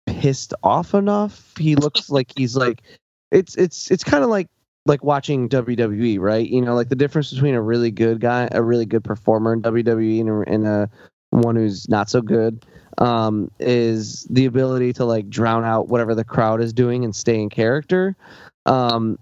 pissed 0.08 0.54
off 0.64 0.94
enough. 0.94 1.54
He 1.58 1.76
looks 1.76 2.10
like 2.10 2.32
he's 2.36 2.56
like 2.56 2.82
it's 3.32 3.56
it's 3.56 3.92
it's 3.92 4.04
kind 4.04 4.24
of 4.24 4.30
like 4.30 4.50
like 4.86 5.04
watching 5.04 5.48
WWE, 5.48 6.20
right? 6.20 6.48
You 6.48 6.62
know, 6.62 6.74
like 6.74 6.90
the 6.90 6.96
difference 6.96 7.32
between 7.32 7.54
a 7.54 7.62
really 7.62 7.92
good 7.92 8.20
guy, 8.20 8.50
a 8.52 8.64
really 8.64 8.86
good 8.86 9.04
performer 9.04 9.54
in 9.54 9.62
WWE, 9.62 10.22
and 10.22 10.30
a, 10.30 10.52
and 10.52 10.68
a 10.68 10.90
one 11.32 11.56
who's 11.56 11.90
not 11.90 12.10
so 12.10 12.22
good 12.22 12.66
um, 12.98 13.50
is 13.60 14.26
the 14.30 14.46
ability 14.46 14.94
to 14.94 15.06
like 15.06 15.30
drown 15.30 15.66
out 15.66 15.88
whatever 15.88 16.14
the 16.14 16.24
crowd 16.24 16.62
is 16.62 16.72
doing 16.72 17.04
and 17.04 17.16
stay 17.16 17.42
in 17.42 17.50
character. 17.50 18.16
Um, 18.66 19.18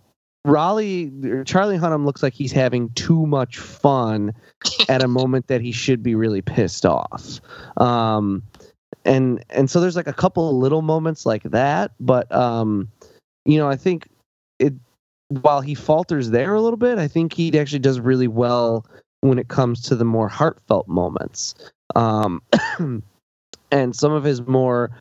Raleigh 0.46 1.12
Charlie 1.46 1.78
Hunnam 1.78 2.06
looks 2.06 2.24
like 2.24 2.34
he's 2.34 2.52
having 2.52 2.90
too 2.92 3.26
much 3.26 3.58
fun 3.58 4.34
at 4.88 5.04
a 5.04 5.08
moment 5.20 5.48
that 5.48 5.62
he 5.62 5.72
should 5.72 6.02
be 6.02 6.16
really 6.16 6.42
pissed 6.42 6.86
off. 6.86 7.40
Um, 7.78 8.44
and 9.06 9.44
and 9.50 9.70
so 9.70 9.80
there's 9.80 9.96
like 9.96 10.08
a 10.08 10.14
couple 10.14 10.50
of 10.50 10.56
little 10.56 10.82
moments 10.82 11.26
like 11.26 11.44
that, 11.44 11.92
but 12.00 12.32
um, 12.32 12.90
you 13.46 13.58
know 13.58 13.70
I 13.70 13.76
think 13.76 14.08
it 14.60 14.74
while 15.28 15.62
he 15.62 15.76
falters 15.76 16.32
there 16.32 16.56
a 16.56 16.62
little 16.62 16.78
bit, 16.78 16.98
I 16.98 17.08
think 17.08 17.34
he 17.34 17.58
actually 17.60 17.80
does 17.80 18.00
really 18.00 18.28
well 18.28 18.86
when 19.22 19.38
it 19.38 19.48
comes 19.48 19.82
to 19.84 19.96
the 19.96 20.06
more 20.06 20.28
heartfelt 20.28 20.88
moments. 20.88 21.54
Um, 21.96 22.42
and 23.72 23.96
some 23.96 24.12
of 24.12 24.24
his 24.24 24.42
more, 24.42 24.92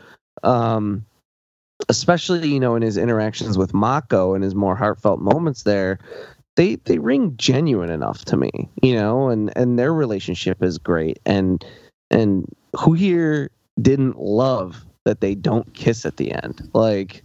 um, 0.42 1.04
especially 1.88 2.48
you 2.48 2.60
know 2.60 2.74
in 2.74 2.82
his 2.82 2.96
interactions 2.96 3.56
with 3.56 3.74
Mako 3.74 4.34
and 4.34 4.42
his 4.44 4.54
more 4.54 4.76
heartfelt 4.76 5.20
moments 5.20 5.62
there, 5.62 5.98
they 6.56 6.76
they 6.76 6.98
ring 6.98 7.34
genuine 7.36 7.90
enough 7.90 8.24
to 8.26 8.36
me, 8.36 8.50
you 8.82 8.94
know, 8.94 9.28
and 9.28 9.56
and 9.56 9.78
their 9.78 9.94
relationship 9.94 10.62
is 10.62 10.78
great. 10.78 11.18
And 11.24 11.64
and 12.10 12.46
who 12.78 12.94
here 12.94 13.50
didn't 13.80 14.18
love 14.18 14.84
that 15.04 15.20
they 15.20 15.34
don't 15.34 15.72
kiss 15.74 16.04
at 16.04 16.16
the 16.16 16.32
end? 16.32 16.68
Like, 16.74 17.22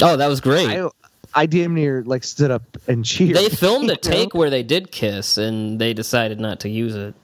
oh, 0.00 0.16
that 0.16 0.28
was 0.28 0.40
great. 0.40 0.68
I, 0.68 0.88
I 1.34 1.46
damn 1.46 1.74
near 1.74 2.02
like 2.04 2.24
stood 2.24 2.50
up 2.50 2.62
and 2.86 3.04
cheered. 3.04 3.36
They 3.36 3.48
filmed 3.48 3.90
a 3.90 3.96
take 3.96 4.32
know? 4.32 4.38
where 4.38 4.50
they 4.50 4.62
did 4.62 4.92
kiss, 4.92 5.38
and 5.38 5.80
they 5.80 5.92
decided 5.92 6.40
not 6.40 6.60
to 6.60 6.68
use 6.68 6.94
it 6.94 7.14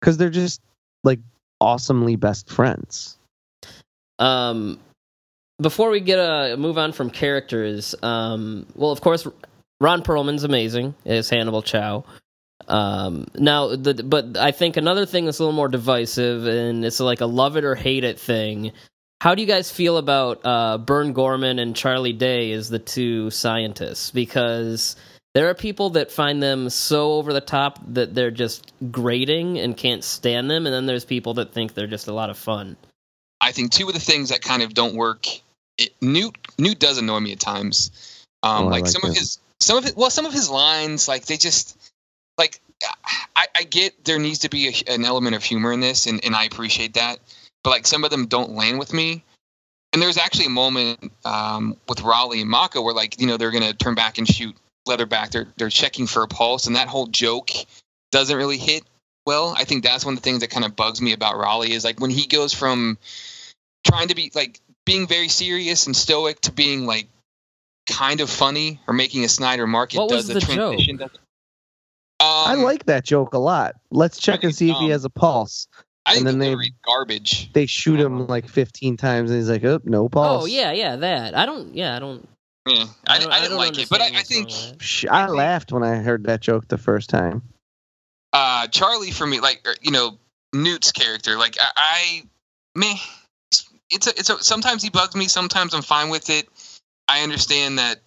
because 0.00 0.16
they're 0.16 0.30
just 0.30 0.60
like 1.04 1.20
awesomely 1.60 2.16
best 2.16 2.50
friends. 2.50 3.18
Um, 4.18 4.78
before 5.60 5.90
we 5.90 6.00
get 6.00 6.18
a 6.18 6.56
move 6.56 6.78
on 6.78 6.92
from 6.92 7.10
characters, 7.10 7.94
um, 8.02 8.66
well, 8.74 8.90
of 8.90 9.00
course, 9.00 9.26
Ron 9.80 10.02
Perlman's 10.02 10.44
amazing 10.44 10.94
as 11.04 11.28
Hannibal 11.28 11.62
Chau. 11.62 12.04
Um, 12.68 13.26
now, 13.34 13.74
the, 13.74 13.94
but 13.94 14.36
I 14.36 14.52
think 14.52 14.76
another 14.76 15.06
thing 15.06 15.24
that's 15.24 15.38
a 15.38 15.42
little 15.42 15.56
more 15.56 15.68
divisive, 15.68 16.46
and 16.46 16.84
it's 16.84 17.00
like 17.00 17.20
a 17.20 17.26
love 17.26 17.56
it 17.56 17.64
or 17.64 17.74
hate 17.74 18.04
it 18.04 18.18
thing. 18.18 18.72
How 19.20 19.34
do 19.34 19.42
you 19.42 19.48
guys 19.48 19.70
feel 19.70 19.98
about 19.98 20.40
uh, 20.44 20.78
Burn 20.78 21.12
Gorman 21.12 21.58
and 21.58 21.76
Charlie 21.76 22.14
Day 22.14 22.52
as 22.52 22.70
the 22.70 22.78
two 22.78 23.30
scientists? 23.30 24.10
Because 24.10 24.96
there 25.34 25.48
are 25.48 25.54
people 25.54 25.90
that 25.90 26.10
find 26.10 26.42
them 26.42 26.68
so 26.70 27.12
over 27.12 27.32
the 27.32 27.40
top 27.40 27.78
that 27.88 28.14
they're 28.14 28.30
just 28.30 28.72
grating 28.90 29.58
and 29.58 29.76
can't 29.76 30.02
stand 30.02 30.50
them, 30.50 30.66
and 30.66 30.74
then 30.74 30.86
there's 30.86 31.04
people 31.04 31.34
that 31.34 31.52
think 31.52 31.74
they're 31.74 31.86
just 31.86 32.08
a 32.08 32.12
lot 32.12 32.30
of 32.30 32.38
fun. 32.38 32.76
I 33.40 33.52
think 33.52 33.70
two 33.70 33.86
of 33.88 33.94
the 33.94 34.00
things 34.00 34.30
that 34.30 34.42
kind 34.42 34.62
of 34.62 34.74
don't 34.74 34.94
work. 34.94 35.26
It, 35.78 35.94
Newt 36.02 36.36
Newt 36.58 36.78
does 36.78 36.98
annoy 36.98 37.20
me 37.20 37.32
at 37.32 37.40
times. 37.40 38.24
Um, 38.42 38.64
oh, 38.64 38.68
like, 38.68 38.82
like, 38.82 38.86
some 38.90 39.08
of 39.08 39.16
his 39.16 39.38
some 39.60 39.78
of 39.78 39.84
his 39.84 39.94
well 39.96 40.10
some 40.10 40.26
of 40.26 40.32
his 40.32 40.50
lines 40.50 41.06
like 41.06 41.26
they 41.26 41.36
just 41.36 41.78
like 42.36 42.60
I, 43.36 43.46
I 43.56 43.62
get 43.64 44.04
there 44.04 44.18
needs 44.18 44.40
to 44.40 44.48
be 44.48 44.68
a, 44.68 44.92
an 44.92 45.04
element 45.04 45.36
of 45.36 45.44
humor 45.44 45.72
in 45.72 45.80
this, 45.80 46.06
and, 46.06 46.24
and 46.24 46.34
I 46.34 46.44
appreciate 46.44 46.94
that. 46.94 47.18
But 47.62 47.70
like 47.70 47.86
some 47.86 48.04
of 48.04 48.10
them 48.10 48.26
don't 48.26 48.52
land 48.52 48.78
with 48.78 48.92
me. 48.92 49.22
And 49.92 50.00
there's 50.00 50.18
actually 50.18 50.46
a 50.46 50.50
moment 50.50 51.12
um, 51.24 51.76
with 51.88 52.00
Raleigh 52.02 52.40
and 52.40 52.50
Mako 52.50 52.82
where 52.82 52.94
like 52.94 53.20
you 53.20 53.26
know 53.26 53.36
they're 53.36 53.50
gonna 53.50 53.74
turn 53.74 53.94
back 53.94 54.18
and 54.18 54.26
shoot 54.26 54.56
Leatherback, 54.88 55.30
they're 55.30 55.48
they're 55.56 55.70
checking 55.70 56.06
for 56.06 56.22
a 56.22 56.28
pulse, 56.28 56.66
and 56.66 56.76
that 56.76 56.88
whole 56.88 57.06
joke 57.06 57.50
doesn't 58.12 58.36
really 58.36 58.58
hit 58.58 58.82
well. 59.26 59.54
I 59.56 59.64
think 59.64 59.84
that's 59.84 60.04
one 60.04 60.14
of 60.14 60.22
the 60.22 60.24
things 60.24 60.40
that 60.40 60.50
kind 60.50 60.64
of 60.64 60.74
bugs 60.76 61.00
me 61.00 61.12
about 61.12 61.36
Raleigh 61.36 61.72
is 61.72 61.84
like 61.84 62.00
when 62.00 62.10
he 62.10 62.26
goes 62.26 62.52
from 62.52 62.98
trying 63.86 64.08
to 64.08 64.14
be 64.14 64.32
like 64.34 64.60
being 64.84 65.06
very 65.06 65.28
serious 65.28 65.86
and 65.86 65.94
stoic 65.94 66.40
to 66.42 66.52
being 66.52 66.86
like 66.86 67.08
kind 67.86 68.20
of 68.20 68.30
funny 68.30 68.80
or 68.86 68.94
making 68.94 69.24
a 69.24 69.28
snide 69.28 69.60
remark. 69.60 69.94
It 69.94 69.98
what 69.98 70.08
does 70.08 70.28
was 70.28 70.28
the, 70.28 70.34
the 70.34 70.40
transition. 70.40 70.98
Joke? 70.98 71.12
Um, 72.20 72.28
I 72.28 72.54
like 72.54 72.86
that 72.86 73.04
joke 73.04 73.34
a 73.34 73.38
lot. 73.38 73.76
Let's 73.90 74.18
check 74.18 74.44
and 74.44 74.54
see 74.54 74.70
if 74.70 74.76
he 74.78 74.90
has 74.90 75.04
a 75.04 75.10
pulse. 75.10 75.68
I 76.04 76.16
and 76.16 76.26
then 76.26 76.38
they 76.38 76.54
read 76.54 76.74
garbage. 76.84 77.52
They 77.52 77.66
shoot 77.66 78.00
him 78.00 78.26
like 78.26 78.48
15 78.48 78.96
times, 78.96 79.30
and 79.30 79.38
he's 79.38 79.48
like, 79.48 79.64
"Oh, 79.64 79.80
no 79.84 80.08
pulse." 80.08 80.42
Oh 80.42 80.46
yeah, 80.46 80.72
yeah, 80.72 80.96
that. 80.96 81.34
I 81.34 81.46
don't. 81.46 81.74
Yeah, 81.74 81.96
I 81.96 81.98
don't. 81.98 82.28
Yeah, 82.66 82.84
I, 83.06 83.18
I, 83.18 83.24
I, 83.24 83.36
I 83.36 83.40
didn't 83.40 83.56
like 83.56 83.78
it, 83.78 83.88
but 83.88 84.00
I, 84.00 84.06
I 84.06 84.22
think 84.22 84.50
I 85.10 85.26
laughed 85.26 85.72
when 85.72 85.82
I 85.82 85.96
heard 85.96 86.24
that 86.24 86.40
joke 86.40 86.68
the 86.68 86.78
first 86.78 87.08
time. 87.08 87.42
Uh, 88.32 88.66
Charlie 88.68 89.10
for 89.10 89.26
me, 89.26 89.40
like 89.40 89.62
er, 89.66 89.74
you 89.80 89.90
know, 89.90 90.18
Newt's 90.52 90.92
character, 90.92 91.36
like 91.36 91.56
I, 91.58 91.70
I 91.76 92.22
man, 92.78 92.96
it's 93.90 94.06
a, 94.06 94.10
it's 94.10 94.30
a, 94.30 94.42
sometimes 94.42 94.82
he 94.82 94.90
bugs 94.90 95.16
me, 95.16 95.26
sometimes 95.26 95.74
I'm 95.74 95.82
fine 95.82 96.10
with 96.10 96.30
it. 96.30 96.48
I 97.08 97.22
understand 97.22 97.78
that 97.78 98.00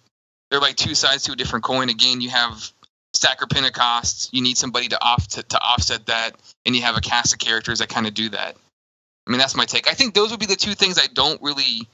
they're 0.50 0.60
like 0.60 0.76
two 0.76 0.94
sides 0.94 1.24
to 1.24 1.32
a 1.32 1.36
different 1.36 1.64
coin. 1.64 1.90
Again, 1.90 2.20
you 2.20 2.30
have 2.30 2.70
Stacker 3.12 3.46
Pentecost. 3.46 4.32
You 4.32 4.40
need 4.40 4.56
somebody 4.56 4.88
to 4.88 5.02
off 5.02 5.26
to, 5.28 5.42
to 5.42 5.60
offset 5.60 6.06
that, 6.06 6.36
and 6.64 6.76
you 6.76 6.82
have 6.82 6.96
a 6.96 7.00
cast 7.00 7.32
of 7.32 7.38
characters 7.38 7.80
that 7.80 7.88
kind 7.88 8.06
of 8.06 8.14
do 8.14 8.28
that. 8.30 8.56
I 9.26 9.30
mean, 9.30 9.38
that's 9.38 9.56
my 9.56 9.64
take. 9.64 9.88
I 9.88 9.94
think 9.94 10.14
those 10.14 10.30
would 10.30 10.40
be 10.40 10.46
the 10.46 10.56
two 10.56 10.74
things 10.74 10.98
I 10.98 11.06
don't 11.12 11.40
really 11.42 11.88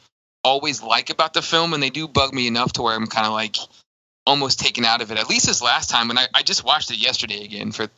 always 0.45 0.83
like 0.83 1.11
about 1.11 1.35
the 1.35 1.43
film, 1.43 1.75
and 1.75 1.83
they 1.83 1.91
do 1.91 2.09
bug 2.09 2.33
me 2.33 2.47
enough 2.47 2.73
to 2.75 2.83
where 2.83 2.95
I'm 2.95 3.07
kind 3.07 3.27
of 3.27 3.33
like 3.33 3.57
almost 4.27 4.61
taken 4.61 4.85
out 4.85 5.03
of 5.03 5.11
it. 5.11 5.19
At 5.19 5.29
least 5.29 5.47
this 5.47 5.63
last 5.63 5.91
time, 5.91 6.11
and 6.11 6.19
I, 6.19 6.27
I 6.35 6.43
just 6.43 6.65
watched 6.65 6.91
it 6.91 6.99
yesterday 6.99 7.45
again 7.45 7.73
for 7.73 7.89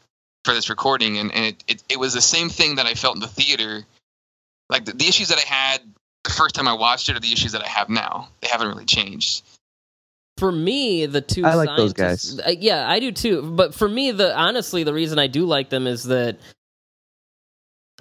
for 0.44 0.54
this 0.54 0.68
recording, 0.68 1.18
and, 1.18 1.32
and 1.32 1.46
it, 1.46 1.64
it, 1.68 1.82
it 1.90 1.98
was 2.00 2.14
the 2.14 2.20
same 2.20 2.48
thing 2.48 2.76
that 2.76 2.86
I 2.86 2.94
felt 2.94 3.14
in 3.14 3.20
the 3.20 3.28
theater. 3.28 3.82
Like 4.68 4.84
the, 4.84 4.92
the 4.92 5.06
issues 5.06 5.28
that 5.28 5.38
I 5.38 5.42
had 5.42 5.82
the 6.24 6.30
first 6.30 6.54
time 6.54 6.68
I 6.68 6.72
watched 6.72 7.08
it 7.08 7.16
are 7.16 7.20
the 7.20 7.32
issues 7.32 7.52
that 7.52 7.62
I 7.62 7.68
have 7.68 7.88
now. 7.88 8.28
They 8.40 8.48
haven't 8.48 8.68
really 8.68 8.84
changed. 8.84 9.44
For 10.38 10.50
me, 10.50 11.06
the 11.06 11.20
two 11.20 11.44
I 11.44 11.54
like 11.54 11.76
those 11.76 11.92
guys. 11.92 12.40
uh, 12.40 12.52
yeah, 12.58 12.88
I 12.88 12.98
do 12.98 13.12
too. 13.12 13.42
But 13.42 13.74
for 13.74 13.88
me, 13.88 14.10
the 14.12 14.36
honestly, 14.36 14.82
the 14.82 14.94
reason 14.94 15.18
I 15.18 15.26
do 15.26 15.44
like 15.44 15.68
them 15.68 15.86
is 15.86 16.04
that 16.04 16.38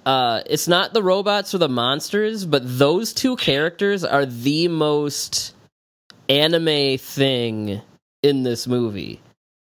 uh, 0.04 0.42
it's 0.46 0.66
not 0.66 0.92
the 0.92 1.02
robots 1.02 1.54
or 1.54 1.58
the 1.58 1.68
monsters, 1.68 2.44
but 2.44 2.62
those 2.64 3.12
two 3.12 3.36
characters 3.36 4.04
are 4.04 4.26
the 4.26 4.68
most 4.68 5.54
anime 6.28 6.98
thing 6.98 7.80
in 8.22 8.42
this 8.42 8.66
movie. 8.66 9.20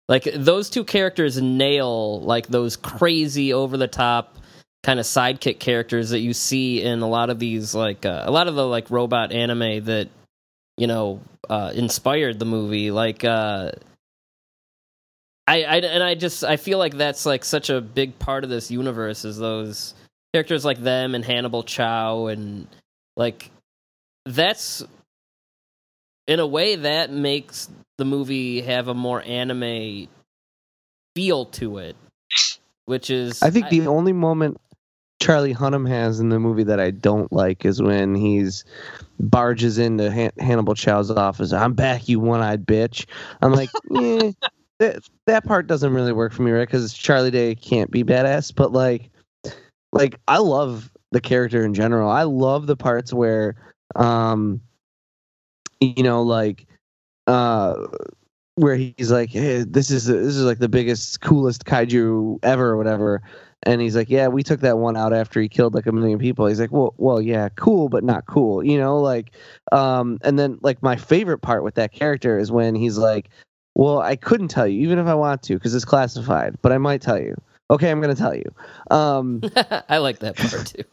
Like 0.08 0.28
those 0.34 0.70
two 0.70 0.84
characters 0.84 1.42
nail 1.42 2.22
like 2.22 2.48
those 2.48 2.76
crazy 2.76 3.54
over 3.54 3.78
the 3.78 3.88
top 3.88 4.38
kind 4.84 5.00
of 5.00 5.06
sidekick 5.06 5.60
characters 5.60 6.10
that 6.12 6.20
you 6.20 6.34
see 6.34 6.82
in 6.82 7.02
a 7.02 7.08
lot 7.08 7.30
of 7.30 7.38
these 7.38 7.76
like 7.76 8.06
uh, 8.06 8.24
a 8.26 8.32
lot 8.32 8.48
of 8.48 8.56
the 8.56 8.66
like 8.66 8.90
robot 8.90 9.32
anime 9.32 9.84
that 9.84 10.08
you 10.78 10.88
know 10.88 11.20
uh 11.50 11.72
inspired 11.76 12.40
the 12.40 12.46
movie 12.46 12.90
like 12.90 13.26
uh 13.26 13.72
I, 15.46 15.64
I 15.64 15.76
and 15.78 16.02
I 16.02 16.16
just 16.16 16.44
I 16.44 16.58
feel 16.58 16.78
like 16.78 16.96
that's 16.96 17.26
like 17.26 17.44
such 17.44 17.70
a 17.70 17.82
big 17.82 18.18
part 18.20 18.44
of 18.44 18.50
this 18.50 18.72
universe 18.72 19.26
is 19.26 19.38
those 19.38 19.96
characters 20.34 20.66
like 20.66 20.80
them 20.80 21.16
and 21.16 21.24
Hannibal 21.26 21.64
Chau 21.64 22.28
and 22.28 22.68
like 23.16 23.52
that's 24.26 24.84
in 26.28 26.40
a 26.40 26.48
way 26.48 26.76
that 26.76 27.12
makes 27.12 27.70
the 27.98 28.06
movie 28.06 28.62
have 28.62 28.88
a 28.88 28.94
more 28.94 29.22
anime 29.22 30.08
feel 31.16 31.46
to 31.46 31.80
it 31.80 31.96
which 32.86 33.10
is 33.10 33.42
I 33.42 33.50
think 33.50 33.70
the 33.70 33.88
only 33.88 34.14
moment 34.14 34.60
Charlie 35.22 35.54
Hunnam 35.54 35.88
has 35.88 36.20
in 36.20 36.30
the 36.30 36.40
movie 36.40 36.64
that 36.64 36.80
I 36.80 36.92
don't 36.92 37.32
like 37.32 37.66
is 37.66 37.82
when 37.82 38.16
he's 38.16 38.64
barges 39.20 39.78
into 39.78 40.10
Han- 40.12 40.32
Hannibal 40.40 40.76
Chau's 40.76 41.12
office. 41.12 41.52
I'm 41.52 41.74
back, 41.74 42.08
you 42.08 42.20
one-eyed 42.20 42.66
bitch. 42.66 43.06
I'm 43.42 43.52
like, 43.52 43.70
yeah, 43.92 44.32
that 44.80 45.04
that 45.28 45.44
part 45.46 45.68
doesn't 45.68 45.94
really 45.94 46.14
work 46.14 46.32
for 46.32 46.42
me, 46.42 46.52
right? 46.52 46.68
Because 46.68 46.94
Charlie 46.94 47.32
Day 47.32 47.54
can't 47.54 47.92
be 47.92 48.04
badass, 48.04 48.56
but 48.56 48.72
like, 48.72 49.10
like 49.92 50.20
I 50.28 50.38
love 50.38 50.92
the 51.12 51.22
character 51.22 51.66
in 51.66 51.74
general. 51.74 52.10
I 52.10 52.24
love 52.24 52.68
the 52.68 52.78
parts 52.78 53.12
where, 53.14 53.56
um, 53.96 54.62
you 55.80 56.04
know, 56.04 56.22
like, 56.22 56.68
uh, 57.28 57.88
where 58.56 58.76
he's 58.76 59.12
like, 59.12 59.30
hey, 59.30 59.64
this 59.64 59.90
is 59.90 60.06
this 60.06 60.36
is 60.36 60.44
like 60.44 60.60
the 60.60 60.70
biggest, 60.70 61.22
coolest 61.22 61.66
kaiju 61.66 62.40
ever, 62.44 62.70
or 62.72 62.78
whatever. 62.78 63.22
And 63.64 63.82
he's 63.82 63.96
like, 63.96 64.10
yeah, 64.10 64.28
we 64.28 64.44
took 64.44 64.62
that 64.62 64.78
one 64.78 64.96
out 64.96 65.14
after 65.14 65.42
he 65.42 65.50
killed 65.50 65.74
like 65.74 65.86
a 65.86 65.92
million 65.92 66.18
people. 66.20 66.46
He's 66.46 66.60
like, 66.60 66.72
well, 66.72 66.94
well, 66.98 67.22
yeah, 67.22 67.50
cool, 67.56 67.90
but 67.90 68.04
not 68.04 68.26
cool, 68.26 68.64
you 68.64 68.78
know, 68.78 68.98
like, 69.00 69.32
um, 69.72 70.18
and 70.24 70.40
then 70.40 70.60
like 70.62 70.82
my 70.82 70.96
favorite 70.96 71.40
part 71.40 71.64
with 71.64 71.76
that 71.76 71.92
character 71.92 72.38
is 72.38 72.52
when 72.52 72.76
he's 72.76 72.98
like, 72.98 73.30
well, 73.76 74.00
I 74.00 74.16
couldn't 74.16 74.50
tell 74.50 74.68
you, 74.68 74.82
even 74.82 75.00
if 75.00 75.08
I 75.08 75.14
want 75.14 75.44
to, 75.44 75.54
because 75.56 75.76
it's 75.76 75.86
classified, 75.86 76.58
but 76.62 76.72
I 76.72 76.78
might 76.78 77.02
tell 77.02 77.20
you. 77.20 77.36
Okay, 77.72 77.92
I'm 77.92 78.02
gonna 78.02 78.16
tell 78.16 78.36
you. 78.36 78.52
Um, 78.90 79.42
I 79.90 79.98
like 79.98 80.20
that 80.20 80.36
part 80.38 80.66
too. 80.68 80.84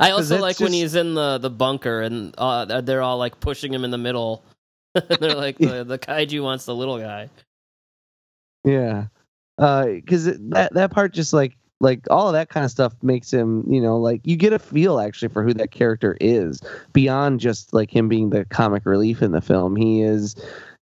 I 0.00 0.10
also 0.12 0.38
like 0.38 0.58
when 0.60 0.72
he's 0.72 0.94
in 0.94 1.14
the 1.14 1.38
the 1.38 1.50
bunker 1.50 2.00
and 2.00 2.34
uh, 2.38 2.80
they're 2.80 3.02
all 3.02 3.18
like 3.18 3.40
pushing 3.40 3.72
him 3.72 3.84
in 3.84 3.90
the 3.90 3.98
middle. 3.98 4.42
they're 5.20 5.34
like 5.34 5.58
the, 5.58 5.84
the 5.84 5.98
kaiju 5.98 6.42
wants 6.42 6.64
the 6.64 6.74
little 6.74 6.98
guy. 6.98 7.28
Yeah, 8.64 9.06
because 9.56 10.24
that 10.24 10.72
that 10.72 10.90
part 10.90 11.12
just 11.12 11.32
like 11.32 11.56
like 11.80 12.00
all 12.08 12.28
of 12.28 12.32
that 12.32 12.48
kind 12.48 12.64
of 12.64 12.70
stuff 12.70 12.94
makes 13.02 13.30
him 13.30 13.64
you 13.68 13.80
know 13.80 13.98
like 13.98 14.20
you 14.24 14.36
get 14.36 14.52
a 14.52 14.58
feel 14.58 15.00
actually 15.00 15.28
for 15.28 15.42
who 15.42 15.52
that 15.52 15.70
character 15.70 16.16
is 16.20 16.62
beyond 16.92 17.40
just 17.40 17.74
like 17.74 17.94
him 17.94 18.08
being 18.08 18.30
the 18.30 18.44
comic 18.46 18.86
relief 18.86 19.20
in 19.20 19.32
the 19.32 19.42
film. 19.42 19.76
He 19.76 20.00
is, 20.00 20.36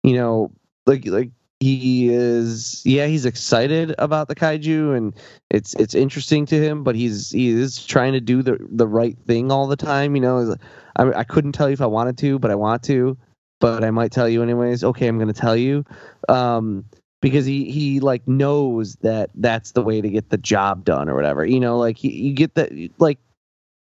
you 0.04 0.14
know, 0.14 0.52
like 0.86 1.06
like 1.06 1.30
he 1.62 2.08
is 2.08 2.82
yeah 2.84 3.06
he's 3.06 3.24
excited 3.24 3.94
about 3.98 4.26
the 4.26 4.34
kaiju 4.34 4.96
and 4.96 5.14
it's 5.50 5.74
it's 5.74 5.94
interesting 5.94 6.44
to 6.44 6.60
him 6.60 6.82
but 6.82 6.96
he's 6.96 7.30
he 7.30 7.48
is 7.50 7.84
trying 7.86 8.12
to 8.12 8.20
do 8.20 8.42
the 8.42 8.58
the 8.70 8.86
right 8.86 9.16
thing 9.26 9.52
all 9.52 9.68
the 9.68 9.76
time 9.76 10.16
you 10.16 10.20
know? 10.20 10.56
I, 10.96 11.12
I 11.12 11.24
couldn't 11.24 11.52
tell 11.52 11.68
you 11.68 11.74
if 11.74 11.80
i 11.80 11.86
wanted 11.86 12.18
to 12.18 12.38
but 12.40 12.50
i 12.50 12.56
want 12.56 12.82
to 12.84 13.16
but 13.60 13.84
i 13.84 13.90
might 13.90 14.10
tell 14.10 14.28
you 14.28 14.42
anyways. 14.42 14.82
Okay 14.82 15.06
i'm 15.06 15.18
going 15.18 15.32
to 15.32 15.40
tell 15.40 15.56
you. 15.56 15.84
Um 16.28 16.84
because 17.20 17.46
he 17.46 17.70
he 17.70 18.00
like 18.00 18.26
knows 18.26 18.96
that 18.96 19.30
that's 19.36 19.70
the 19.70 19.82
way 19.82 20.00
to 20.00 20.08
get 20.08 20.30
the 20.30 20.38
job 20.38 20.84
done 20.84 21.08
or 21.08 21.14
whatever 21.14 21.46
you 21.46 21.60
know? 21.60 21.78
Like 21.78 21.96
he, 21.96 22.10
you 22.10 22.34
get 22.34 22.54
that 22.56 22.72
like 22.98 23.20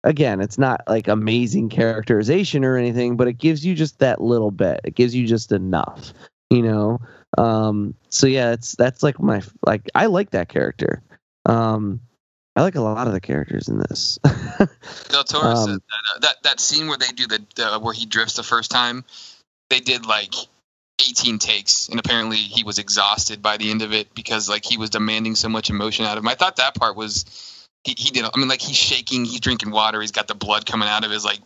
again 0.04 0.42
it's 0.42 0.58
not 0.58 0.82
like 0.86 1.08
amazing 1.08 1.70
characterization 1.70 2.66
or 2.66 2.76
anything 2.76 3.16
but 3.16 3.28
it 3.28 3.38
gives 3.38 3.64
you 3.64 3.74
just 3.74 3.98
that 4.00 4.20
little 4.20 4.50
bit. 4.50 4.80
It 4.84 4.94
gives 4.94 5.14
you 5.14 5.26
just 5.26 5.52
enough 5.52 6.12
you 6.50 6.60
know 6.60 7.00
um 7.38 7.94
so 8.08 8.26
yeah 8.26 8.52
it's 8.52 8.74
that's 8.76 9.02
like 9.02 9.20
my 9.20 9.42
like 9.64 9.88
i 9.94 10.06
like 10.06 10.30
that 10.30 10.48
character 10.48 11.02
um 11.46 12.00
i 12.56 12.62
like 12.62 12.74
a 12.74 12.80
lot 12.80 13.06
of 13.06 13.12
the 13.12 13.20
characters 13.20 13.68
in 13.68 13.78
this 13.78 14.18
Del 15.08 15.24
Toro 15.24 15.50
Um, 15.50 15.56
said 15.56 15.80
that, 15.80 16.14
uh, 16.14 16.18
that 16.20 16.42
that 16.42 16.60
scene 16.60 16.88
where 16.88 16.98
they 16.98 17.08
do 17.08 17.26
the, 17.26 17.44
the 17.56 17.78
where 17.80 17.94
he 17.94 18.06
drifts 18.06 18.34
the 18.34 18.42
first 18.42 18.70
time, 18.70 19.04
they 19.70 19.80
did 19.80 20.06
like 20.06 20.34
18 21.00 21.38
takes, 21.38 21.88
and 21.88 21.98
apparently 21.98 22.36
he 22.36 22.64
was 22.64 22.78
exhausted 22.78 23.42
by 23.42 23.56
the 23.56 23.70
end 23.70 23.82
of 23.82 23.92
it 23.92 24.14
because 24.14 24.48
like 24.48 24.64
he 24.64 24.76
was 24.76 24.90
demanding 24.90 25.34
so 25.34 25.48
much 25.48 25.70
emotion 25.70 26.04
out 26.04 26.16
of 26.16 26.24
him. 26.24 26.28
I 26.28 26.34
thought 26.34 26.56
that 26.56 26.74
part 26.74 26.96
was 26.96 27.66
he, 27.84 27.94
he 27.96 28.10
did. 28.10 28.24
I 28.24 28.38
mean, 28.38 28.48
like 28.48 28.60
he's 28.60 28.76
shaking, 28.76 29.24
he's 29.24 29.40
drinking 29.40 29.70
water, 29.70 30.00
he's 30.00 30.12
got 30.12 30.28
the 30.28 30.34
blood 30.34 30.66
coming 30.66 30.88
out 30.88 31.04
of 31.04 31.10
his 31.10 31.24
like 31.24 31.40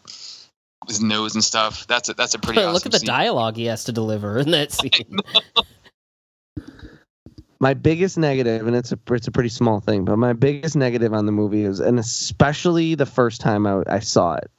his 0.86 1.00
nose 1.00 1.34
and 1.34 1.42
stuff. 1.44 1.86
That's 1.86 2.08
a 2.08 2.14
that's 2.14 2.34
a 2.34 2.38
pretty. 2.38 2.60
Look 2.64 2.74
awesome 2.76 2.88
at 2.88 2.92
the 2.92 2.98
scene. 3.00 3.06
dialogue 3.06 3.56
he 3.56 3.66
has 3.66 3.84
to 3.84 3.92
deliver 3.92 4.38
in 4.38 4.50
that 4.52 4.72
scene. 4.72 5.18
my 7.60 7.74
biggest 7.74 8.18
negative, 8.18 8.66
and 8.66 8.76
it's 8.76 8.92
a 8.92 8.98
it's 9.10 9.28
a 9.28 9.32
pretty 9.32 9.48
small 9.48 9.80
thing, 9.80 10.04
but 10.04 10.16
my 10.18 10.32
biggest 10.32 10.76
negative 10.76 11.12
on 11.12 11.26
the 11.26 11.32
movie 11.32 11.64
is, 11.64 11.80
and 11.80 11.98
especially 11.98 12.94
the 12.94 13.06
first 13.06 13.40
time 13.40 13.66
I, 13.66 13.82
I 13.88 13.98
saw 14.00 14.34
it. 14.34 14.50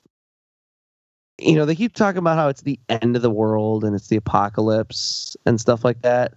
You 1.39 1.55
know, 1.55 1.65
they 1.65 1.75
keep 1.75 1.93
talking 1.93 2.17
about 2.17 2.37
how 2.37 2.47
it's 2.49 2.61
the 2.63 2.79
end 2.89 3.15
of 3.15 3.21
the 3.21 3.29
world 3.29 3.83
and 3.83 3.95
it's 3.95 4.07
the 4.07 4.15
apocalypse 4.15 5.37
and 5.45 5.61
stuff 5.61 5.85
like 5.85 6.01
that. 6.01 6.33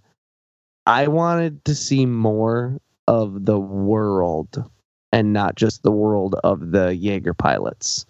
I 0.85 1.09
wanted 1.09 1.64
to 1.64 1.74
see 1.74 2.05
more 2.05 2.78
of 3.07 3.47
the 3.47 3.59
world 3.59 4.62
and 5.11 5.33
not 5.33 5.55
just 5.55 5.83
the 5.83 5.91
world 5.91 6.35
of 6.45 6.70
the 6.70 6.95
Jaeger 6.95 7.33
pilots. 7.33 8.05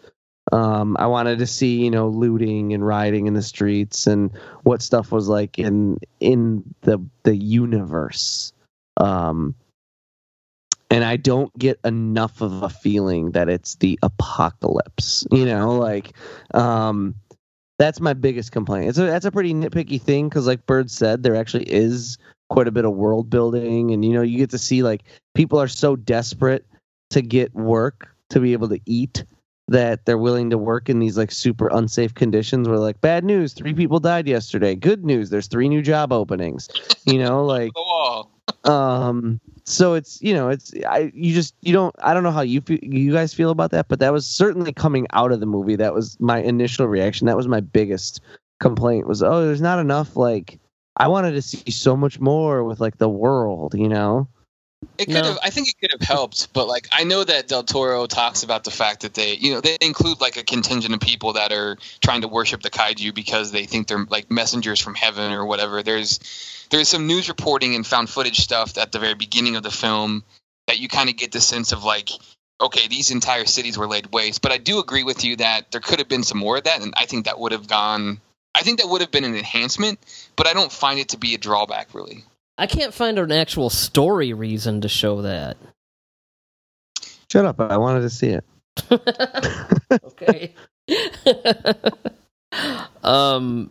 Um, 0.53 0.96
I 0.98 1.07
wanted 1.07 1.38
to 1.38 1.46
see, 1.46 1.84
you 1.84 1.90
know, 1.90 2.09
looting 2.09 2.72
and 2.72 2.84
rioting 2.84 3.26
in 3.26 3.34
the 3.34 3.42
streets 3.42 4.07
and 4.07 4.30
what 4.62 4.82
stuff 4.82 5.12
was 5.12 5.28
like 5.28 5.59
in 5.59 5.98
in 6.18 6.62
the 6.82 6.98
the 7.22 7.36
universe. 7.36 8.53
Um, 8.96 9.55
and 10.90 11.05
I 11.05 11.16
don't 11.16 11.57
get 11.57 11.78
enough 11.84 12.40
of 12.40 12.62
a 12.62 12.68
feeling 12.68 13.30
that 13.30 13.48
it's 13.48 13.76
the 13.76 13.98
apocalypse. 14.03 15.24
You 15.30 15.44
know, 15.44 15.76
like 15.76 16.16
um, 16.53 17.14
that's 17.78 18.01
my 18.01 18.12
biggest 18.12 18.53
complaint. 18.53 18.88
It's 18.88 18.98
a 18.98 19.03
that's 19.03 19.24
a 19.24 19.30
pretty 19.32 19.55
nitpicky 19.55 20.01
thing 20.01 20.28
because, 20.28 20.46
like 20.46 20.66
Byrd 20.66 20.90
said, 20.90 21.22
there 21.22 21.36
actually 21.36 21.70
is 21.72 22.18
quite 22.48 22.66
a 22.66 22.72
bit 22.72 22.84
of 22.84 22.94
world 22.94 23.30
building, 23.30 23.92
and 23.92 24.05
you 24.05 24.12
know, 24.12 24.22
you 24.22 24.36
get 24.36 24.51
to 24.51 24.59
see 24.59 24.82
like 24.82 25.05
people 25.34 25.61
are 25.61 25.68
so 25.68 25.94
desperate 25.94 26.66
to 27.11 27.22
get 27.22 27.55
work 27.55 28.09
to 28.30 28.40
be 28.40 28.53
able 28.53 28.68
to 28.68 28.80
eat 28.86 29.24
that 29.71 30.05
they're 30.05 30.18
willing 30.18 30.51
to 30.51 30.59
work 30.59 30.89
in 30.89 30.99
these 30.99 31.16
like 31.16 31.31
super 31.31 31.68
unsafe 31.68 32.14
conditions 32.14 32.68
where 32.68 32.79
like 32.79 33.01
bad 33.01 33.25
news 33.25 33.53
three 33.53 33.73
people 33.73 34.01
died 34.01 34.29
yesterday. 34.29 34.75
Good 34.75 35.05
news 35.05 35.31
there's 35.31 35.47
three 35.47 35.68
new 35.68 35.81
job 35.81 36.12
openings 36.12 36.68
you 37.05 37.18
know 37.18 37.45
like 37.57 37.73
um 38.64 39.41
so 39.64 39.95
it's 39.95 40.21
you 40.21 40.35
know 40.35 40.49
it's 40.49 40.75
i 40.89 41.11
you 41.14 41.33
just 41.33 41.55
you 41.61 41.73
don't 41.73 41.95
i 42.01 42.12
don't 42.12 42.25
know 42.25 42.33
how 42.33 42.41
you 42.41 42.61
feel 42.61 42.79
you 42.83 43.12
guys 43.12 43.33
feel 43.33 43.51
about 43.51 43.71
that 43.71 43.87
but 43.89 44.01
that 44.01 44.12
was 44.12 44.27
certainly 44.27 44.73
coming 44.73 45.07
out 45.12 45.33
of 45.33 45.41
the 45.41 45.47
movie. 45.47 45.77
That 45.77 45.95
was 45.95 46.18
my 46.21 46.41
initial 46.43 46.87
reaction. 46.87 47.27
That 47.27 47.37
was 47.37 47.49
my 47.49 47.61
biggest 47.61 48.21
complaint 48.61 49.07
was 49.07 49.23
oh 49.23 49.45
there's 49.47 49.62
not 49.62 49.79
enough 49.79 50.16
like 50.16 50.61
i 50.99 51.09
wanted 51.09 51.33
to 51.33 51.43
see 51.43 51.71
so 51.71 51.97
much 51.97 52.21
more 52.21 52.62
with 52.62 52.79
like 52.79 52.99
the 52.99 53.09
world 53.09 53.75
you 53.75 53.89
know 53.89 54.29
It 54.97 55.07
could 55.07 55.14
No. 55.14 55.31
have. 55.31 55.39
I 55.43 55.51
think 55.51 55.68
it 55.68 55.78
could 55.81 55.91
have 55.93 56.07
helped, 56.07 56.53
but 56.53 56.68
like 56.68 56.89
I 56.93 57.05
know 57.05 57.24
that 57.24 57.49
Del 57.49 57.62
Toro 57.62 58.07
talks 58.07 58.43
about 58.43 58.64
the 58.64 58.70
fact 58.70 59.01
that 59.03 59.14
they, 59.14 59.35
you 59.35 59.53
know, 59.53 59.61
they 59.61 59.76
include 59.81 60.20
like 60.20 60.37
a 60.37 60.43
contingent 60.43 60.95
of 60.95 61.01
people 61.01 61.35
that 61.35 61.53
are 61.53 61.78
trying 62.01 62.22
to 62.22 62.28
worship 62.28 62.62
the 62.62 62.70
kaiju 62.70 63.14
because 63.14 63.51
they 63.51 63.64
think 63.64 63.89
they're 63.89 64.07
like 64.09 64.31
messengers 64.31 64.81
from 64.81 64.95
heaven 64.95 65.33
or 65.33 65.45
whatever. 65.45 65.83
There's 65.83 66.18
there's 66.70 66.89
some 66.89 67.07
news 67.07 67.28
reporting 67.28 67.74
and 67.74 67.87
found 67.87 68.09
footage 68.09 68.41
stuff 68.41 68.78
at 68.78 68.93
the 68.93 68.99
very 68.99 69.14
beginning 69.14 69.57
of 69.57 69.62
the 69.62 69.70
film 69.70 70.22
that 70.66 70.78
you 70.78 70.89
kind 70.89 71.11
of 71.11 71.16
get 71.16 71.33
the 71.33 71.41
sense 71.41 71.72
of 71.72 71.85
like, 71.85 72.11
okay, 72.61 72.89
these 72.89 73.11
entire 73.11 73.47
cities 73.47 73.76
were 73.76 73.87
laid 73.89 74.12
waste. 74.12 74.41
But 74.43 74.53
I 74.53 74.59
do 74.59 74.81
agree 74.81 75.03
with 75.03 75.24
you 75.24 75.37
that 75.37 75.72
there 75.72 75.81
could 75.81 75.99
have 75.99 76.09
been 76.09 76.22
some 76.22 76.39
more 76.39 76.59
of 76.59 76.64
that, 76.64 76.81
and 76.83 76.95
I 76.97 77.07
think 77.07 77.24
that 77.24 77.39
would 77.39 77.53
have 77.53 77.66
gone. 77.66 78.20
I 78.55 78.62
think 78.62 78.81
that 78.81 78.89
would 78.89 79.01
have 79.01 79.11
been 79.11 79.24
an 79.24 79.37
enhancement, 79.37 79.99
but 80.37 80.47
I 80.47 80.53
don't 80.53 80.72
find 80.72 80.99
it 80.99 81.11
to 81.11 81.18
be 81.18 81.35
a 81.35 81.39
drawback 81.39 81.95
really. 81.95 82.24
I 82.61 82.66
can't 82.66 82.92
find 82.92 83.18
an 83.18 83.32
actual 83.32 83.70
story 83.70 84.34
reason 84.34 84.82
to 84.82 84.88
show 84.88 85.22
that. 85.22 85.56
Shut 87.32 87.46
up! 87.46 87.58
I 87.58 87.78
wanted 87.78 88.02
to 88.02 88.11
see 88.11 88.36
it. 88.36 88.44
okay. 90.04 90.54
um. 93.02 93.70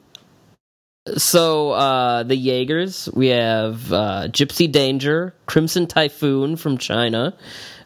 So 1.17 1.71
uh, 1.71 2.23
the 2.23 2.35
Jaegers, 2.35 3.09
we 3.13 3.27
have 3.27 3.93
uh, 3.93 4.27
Gypsy 4.29 4.71
Danger, 4.71 5.35
Crimson 5.45 5.85
Typhoon 5.85 6.55
from 6.55 6.79
China, 6.79 7.37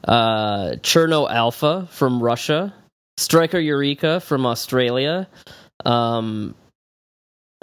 uh, 0.05 0.77
Cherno 0.81 1.29
Alpha 1.29 1.89
from 1.91 2.23
Russia, 2.23 2.73
Striker 3.17 3.59
Eureka 3.59 4.21
from 4.21 4.45
Australia. 4.45 5.27
Um, 5.85 6.55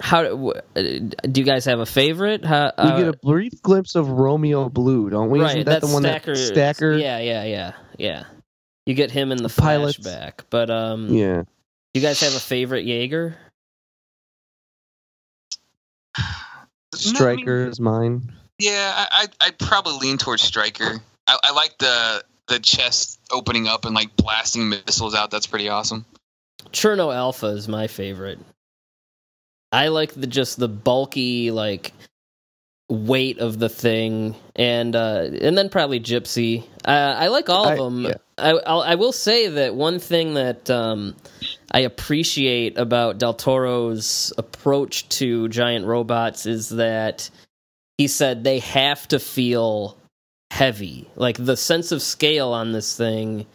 how 0.01 0.23
uh, 0.23 0.61
do 0.75 1.41
you 1.41 1.43
guys 1.45 1.65
have 1.65 1.79
a 1.79 1.85
favorite? 1.85 2.43
How, 2.43 2.71
We 2.77 2.83
uh, 2.83 2.97
get 2.97 3.07
a 3.07 3.13
brief 3.23 3.61
glimpse 3.61 3.95
of 3.95 4.09
Romeo 4.09 4.67
Blue, 4.69 5.09
don't 5.09 5.29
we? 5.29 5.39
right, 5.39 5.49
Isn't 5.51 5.65
that 5.65 5.81
that's 5.81 5.87
the 5.87 5.93
one 5.93 6.03
Stacker. 6.03 6.33
that 6.35 6.47
Stacker? 6.47 6.91
Yeah, 6.97 7.19
yeah, 7.19 7.43
yeah, 7.43 7.73
yeah. 7.97 8.23
You 8.85 8.93
get 8.95 9.11
him 9.11 9.31
in 9.31 9.41
the 9.41 9.49
Pilots. 9.49 9.97
flashback, 9.99 10.41
but 10.49 10.69
um, 10.69 11.07
Yeah. 11.13 11.43
do 11.43 11.45
you 11.93 12.01
guys 12.01 12.19
have 12.21 12.35
a 12.35 12.39
favorite 12.39 12.85
Jaeger? 12.85 13.35
Striker 16.95 17.67
is 17.67 17.79
mine. 17.79 18.31
Yeah, 18.59 18.93
I 18.95 19.07
I 19.41 19.47
I'd 19.47 19.57
probably 19.59 19.93
lean 20.07 20.17
towards 20.17 20.41
Striker. 20.43 20.99
I, 21.27 21.37
I 21.45 21.51
like 21.53 21.77
the 21.77 22.23
the 22.47 22.59
chest 22.59 23.19
opening 23.31 23.67
up 23.67 23.85
and 23.85 23.95
like 23.95 24.15
blasting 24.15 24.69
missiles 24.69 25.15
out. 25.15 25.31
That's 25.31 25.47
pretty 25.47 25.69
awesome. 25.69 26.05
Cherno 26.71 27.13
Alpha 27.15 27.47
is 27.47 27.67
my 27.67 27.87
favorite. 27.87 28.39
I 29.71 29.87
like 29.89 30.13
the 30.13 30.27
just 30.27 30.57
the 30.59 30.67
bulky 30.67 31.51
like 31.51 31.93
weight 32.89 33.39
of 33.39 33.57
the 33.57 33.69
thing, 33.69 34.35
and 34.55 34.95
uh, 34.95 35.29
and 35.41 35.57
then 35.57 35.69
probably 35.69 35.99
Gypsy. 35.99 36.63
Uh, 36.83 37.15
I 37.17 37.27
like 37.27 37.49
all 37.49 37.65
of 37.67 37.71
I- 37.73 37.75
them. 37.77 38.03
yeah. 38.05 38.13
I 38.37 38.51
I'll, 38.51 38.81
I 38.81 38.95
will 38.95 39.11
say 39.11 39.47
that 39.47 39.75
one 39.75 39.99
thing 39.99 40.33
that 40.33 40.69
um, 40.69 41.15
I 41.71 41.81
appreciate 41.81 42.77
about 42.77 43.19
Del 43.19 43.35
Toro's 43.35 44.33
approach 44.37 45.07
to 45.09 45.47
giant 45.49 45.85
robots 45.85 46.45
is 46.47 46.69
that 46.69 47.29
he 47.99 48.07
said 48.07 48.43
they 48.43 48.59
have 48.59 49.07
to 49.09 49.19
feel 49.19 49.95
heavy. 50.49 51.07
Like 51.15 51.37
the 51.37 51.55
sense 51.55 51.91
of 51.91 52.01
scale 52.01 52.51
on 52.51 52.71
this 52.71 52.97
thing 52.97 53.45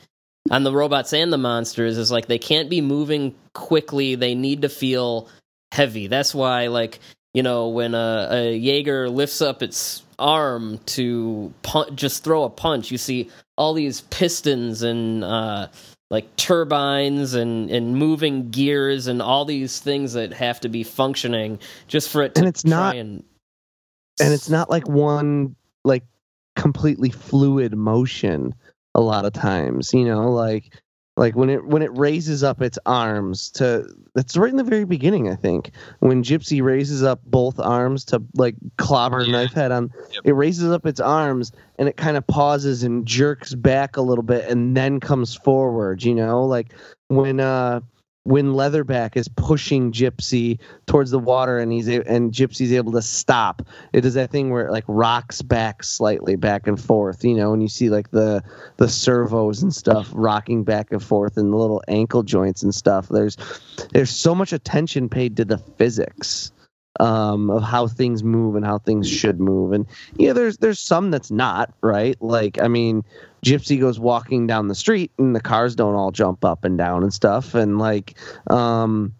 on 0.52 0.62
the 0.62 0.72
robots 0.72 1.12
and 1.12 1.32
the 1.32 1.38
monsters 1.38 1.98
is 1.98 2.12
like 2.12 2.26
they 2.26 2.38
can't 2.38 2.70
be 2.70 2.80
moving 2.80 3.34
quickly. 3.54 4.14
They 4.14 4.36
need 4.36 4.62
to 4.62 4.68
feel 4.68 5.28
heavy. 5.72 6.06
That's 6.06 6.34
why, 6.34 6.68
like, 6.68 6.98
you 7.34 7.42
know, 7.42 7.68
when 7.68 7.94
a, 7.94 8.28
a 8.30 8.56
Jaeger 8.56 9.08
lifts 9.10 9.40
up 9.42 9.62
its 9.62 10.02
arm 10.18 10.78
to 10.86 11.52
just 11.94 12.24
throw 12.24 12.44
a 12.44 12.50
punch, 12.50 12.90
you 12.90 12.98
see 12.98 13.30
all 13.58 13.74
these 13.74 14.00
pistons 14.02 14.82
and 14.82 15.22
uh, 15.24 15.68
like 16.10 16.34
turbines 16.36 17.34
and, 17.34 17.70
and 17.70 17.96
moving 17.96 18.50
gears 18.50 19.06
and 19.06 19.20
all 19.20 19.44
these 19.44 19.78
things 19.80 20.12
that 20.14 20.32
have 20.32 20.60
to 20.60 20.68
be 20.68 20.82
functioning 20.84 21.58
just 21.88 22.08
for 22.10 22.22
it 22.22 22.34
to 22.34 22.40
And 22.40 22.48
it's 22.48 22.62
try 22.62 22.70
not- 22.70 22.96
and 22.96 23.24
and 24.18 24.32
it's 24.32 24.48
not 24.48 24.70
like 24.70 24.88
one 24.88 25.56
like 25.84 26.04
completely 26.54 27.10
fluid 27.10 27.74
motion 27.76 28.54
a 28.94 29.00
lot 29.00 29.26
of 29.26 29.34
times 29.34 29.92
you 29.92 30.06
know 30.06 30.30
like 30.30 30.72
like 31.16 31.34
when 31.34 31.48
it 31.50 31.64
when 31.66 31.82
it 31.82 31.96
raises 31.96 32.42
up 32.44 32.60
its 32.60 32.78
arms 32.86 33.50
to 33.50 33.86
that's 34.14 34.36
right 34.36 34.50
in 34.50 34.56
the 34.56 34.64
very 34.64 34.84
beginning 34.84 35.28
i 35.30 35.34
think 35.34 35.70
when 36.00 36.22
gypsy 36.22 36.62
raises 36.62 37.02
up 37.02 37.20
both 37.26 37.58
arms 37.58 38.04
to 38.04 38.22
like 38.34 38.54
clobber 38.76 39.24
Yeah. 39.24 39.32
knife 39.32 39.52
head 39.52 39.72
on 39.72 39.90
Yep. 40.12 40.22
it 40.24 40.32
raises 40.32 40.70
up 40.70 40.86
its 40.86 41.00
arms 41.00 41.52
and 41.78 41.88
it 41.88 41.96
kind 41.96 42.16
of 42.16 42.26
pauses 42.26 42.82
and 42.82 43.06
jerks 43.06 43.54
back 43.54 43.96
a 43.96 44.02
little 44.02 44.24
bit 44.24 44.48
and 44.48 44.76
then 44.76 45.00
comes 45.00 45.34
forward 45.34 46.02
you 46.02 46.14
know 46.14 46.44
like 46.44 46.72
when 47.08 47.40
uh 47.40 47.80
when 48.26 48.54
leatherback 48.54 49.16
is 49.16 49.28
pushing 49.28 49.92
gypsy 49.92 50.58
towards 50.86 51.12
the 51.12 51.18
water 51.18 51.58
and 51.58 51.70
he's 51.70 51.88
a- 51.88 52.06
and 52.10 52.32
gypsy's 52.32 52.72
able 52.72 52.92
to 52.92 53.02
stop 53.02 53.62
It 53.92 54.04
is 54.04 54.14
that 54.14 54.30
thing 54.30 54.50
where 54.50 54.66
it 54.66 54.72
like 54.72 54.84
rocks 54.88 55.42
back 55.42 55.84
slightly 55.84 56.34
back 56.36 56.66
and 56.66 56.80
forth 56.80 57.24
you 57.24 57.34
know 57.36 57.52
and 57.52 57.62
you 57.62 57.68
see 57.68 57.88
like 57.88 58.10
the 58.10 58.42
the 58.78 58.88
servos 58.88 59.62
and 59.62 59.72
stuff 59.72 60.10
rocking 60.12 60.64
back 60.64 60.90
and 60.90 61.02
forth 61.02 61.36
and 61.36 61.52
the 61.52 61.56
little 61.56 61.82
ankle 61.88 62.22
joints 62.22 62.62
and 62.62 62.74
stuff. 62.74 63.08
There's 63.08 63.36
there's 63.92 64.10
so 64.10 64.34
much 64.34 64.52
attention 64.52 65.08
paid 65.08 65.36
to 65.36 65.44
the 65.44 65.58
physics 65.58 66.50
um 67.00 67.50
of 67.50 67.62
how 67.62 67.86
things 67.86 68.22
move 68.22 68.54
and 68.56 68.64
how 68.64 68.78
things 68.78 69.08
should 69.08 69.40
move. 69.40 69.72
And 69.72 69.86
yeah 70.16 70.32
there's 70.32 70.58
there's 70.58 70.78
some 70.78 71.10
that's 71.10 71.30
not 71.30 71.72
right? 71.82 72.16
Like 72.20 72.60
i 72.60 72.68
mean 72.68 73.04
gypsy 73.44 73.78
goes 73.78 74.00
walking 74.00 74.46
down 74.46 74.68
the 74.68 74.74
street 74.74 75.12
and 75.18 75.34
the 75.36 75.40
cars 75.40 75.74
don't 75.76 75.94
all 75.94 76.10
jump 76.10 76.44
up 76.44 76.64
and 76.64 76.76
down 76.76 77.02
and 77.02 77.12
stuff. 77.12 77.54
And 77.54 77.78
like 77.78 78.14
um 78.48 79.12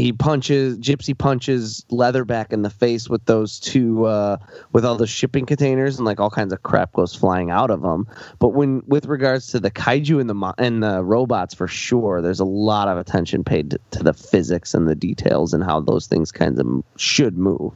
he 0.00 0.12
punches 0.12 0.78
gypsy 0.78 1.16
punches 1.16 1.84
leatherback 1.90 2.52
in 2.52 2.62
the 2.62 2.70
face 2.70 3.08
with 3.08 3.24
those 3.26 3.60
two 3.60 4.04
uh 4.06 4.36
with 4.72 4.84
all 4.84 4.96
the 4.96 5.06
shipping 5.06 5.46
containers 5.46 5.98
and 5.98 6.06
like 6.06 6.20
all 6.20 6.30
kinds 6.30 6.52
of 6.52 6.62
crap 6.62 6.92
goes 6.92 7.14
flying 7.14 7.50
out 7.50 7.70
of 7.70 7.82
them 7.82 8.06
but 8.38 8.48
when 8.48 8.82
with 8.86 9.06
regards 9.06 9.48
to 9.48 9.60
the 9.60 9.70
kaiju 9.70 10.20
and 10.20 10.30
the 10.30 10.54
and 10.58 10.82
the 10.82 11.02
robots 11.02 11.54
for 11.54 11.68
sure 11.68 12.22
there's 12.22 12.40
a 12.40 12.44
lot 12.44 12.88
of 12.88 12.98
attention 12.98 13.44
paid 13.44 13.70
to, 13.70 13.78
to 13.90 14.02
the 14.02 14.14
physics 14.14 14.74
and 14.74 14.88
the 14.88 14.94
details 14.94 15.54
and 15.54 15.64
how 15.64 15.80
those 15.80 16.06
things 16.06 16.32
kinds 16.32 16.58
of 16.58 16.66
should 16.96 17.36
move 17.36 17.72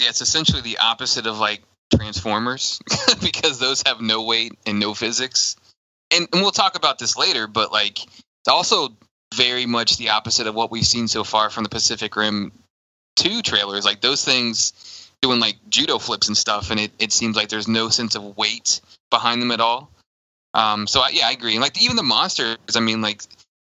Yeah, 0.00 0.08
it's 0.08 0.20
essentially 0.20 0.62
the 0.62 0.78
opposite 0.78 1.26
of 1.26 1.38
like 1.38 1.62
Transformers 1.94 2.80
because 3.22 3.58
those 3.58 3.82
have 3.86 4.00
no 4.00 4.24
weight 4.24 4.52
and 4.66 4.80
no 4.80 4.94
physics. 4.94 5.56
And, 6.10 6.28
and 6.32 6.42
we'll 6.42 6.50
talk 6.50 6.76
about 6.76 6.98
this 6.98 7.16
later, 7.16 7.46
but 7.46 7.72
like 7.72 7.98
also 8.48 8.96
very 9.34 9.66
much 9.66 9.96
the 9.96 10.10
opposite 10.10 10.46
of 10.46 10.54
what 10.54 10.70
we've 10.70 10.86
seen 10.86 11.08
so 11.08 11.24
far 11.24 11.50
from 11.50 11.64
the 11.64 11.68
Pacific 11.68 12.14
Rim 12.16 12.52
2 13.16 13.42
trailers. 13.42 13.84
Like 13.84 14.00
those 14.00 14.24
things 14.24 15.10
doing 15.22 15.40
like 15.40 15.56
judo 15.68 15.98
flips 15.98 16.28
and 16.28 16.36
stuff, 16.36 16.70
and 16.70 16.80
it, 16.80 16.92
it 16.98 17.12
seems 17.12 17.36
like 17.36 17.48
there's 17.48 17.68
no 17.68 17.88
sense 17.88 18.14
of 18.14 18.36
weight 18.36 18.80
behind 19.10 19.42
them 19.42 19.50
at 19.50 19.60
all. 19.60 19.90
Um, 20.52 20.86
so 20.86 21.00
I, 21.00 21.08
yeah, 21.10 21.28
I 21.28 21.32
agree. 21.32 21.52
And 21.52 21.62
like 21.62 21.82
even 21.82 21.96
the 21.96 22.02
monsters, 22.02 22.58
I 22.76 22.80
mean, 22.80 23.02
like 23.02 23.22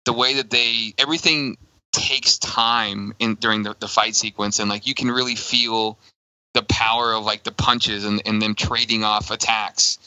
the 0.05 0.13
way 0.13 0.35
that 0.35 0.49
they 0.49 0.93
everything 0.97 1.57
takes 1.91 2.37
time 2.37 3.13
in 3.19 3.35
during 3.35 3.63
the, 3.63 3.75
the 3.79 3.87
fight 3.87 4.15
sequence, 4.15 4.59
and 4.59 4.69
like 4.69 4.85
you 4.85 4.93
can 4.93 5.09
really 5.09 5.35
feel 5.35 5.97
the 6.53 6.63
power 6.63 7.13
of 7.13 7.25
like 7.25 7.43
the 7.43 7.51
punches 7.51 8.05
and, 8.05 8.21
and 8.25 8.41
them 8.41 8.55
trading 8.55 9.03
off 9.03 9.31
attacks, 9.31 9.97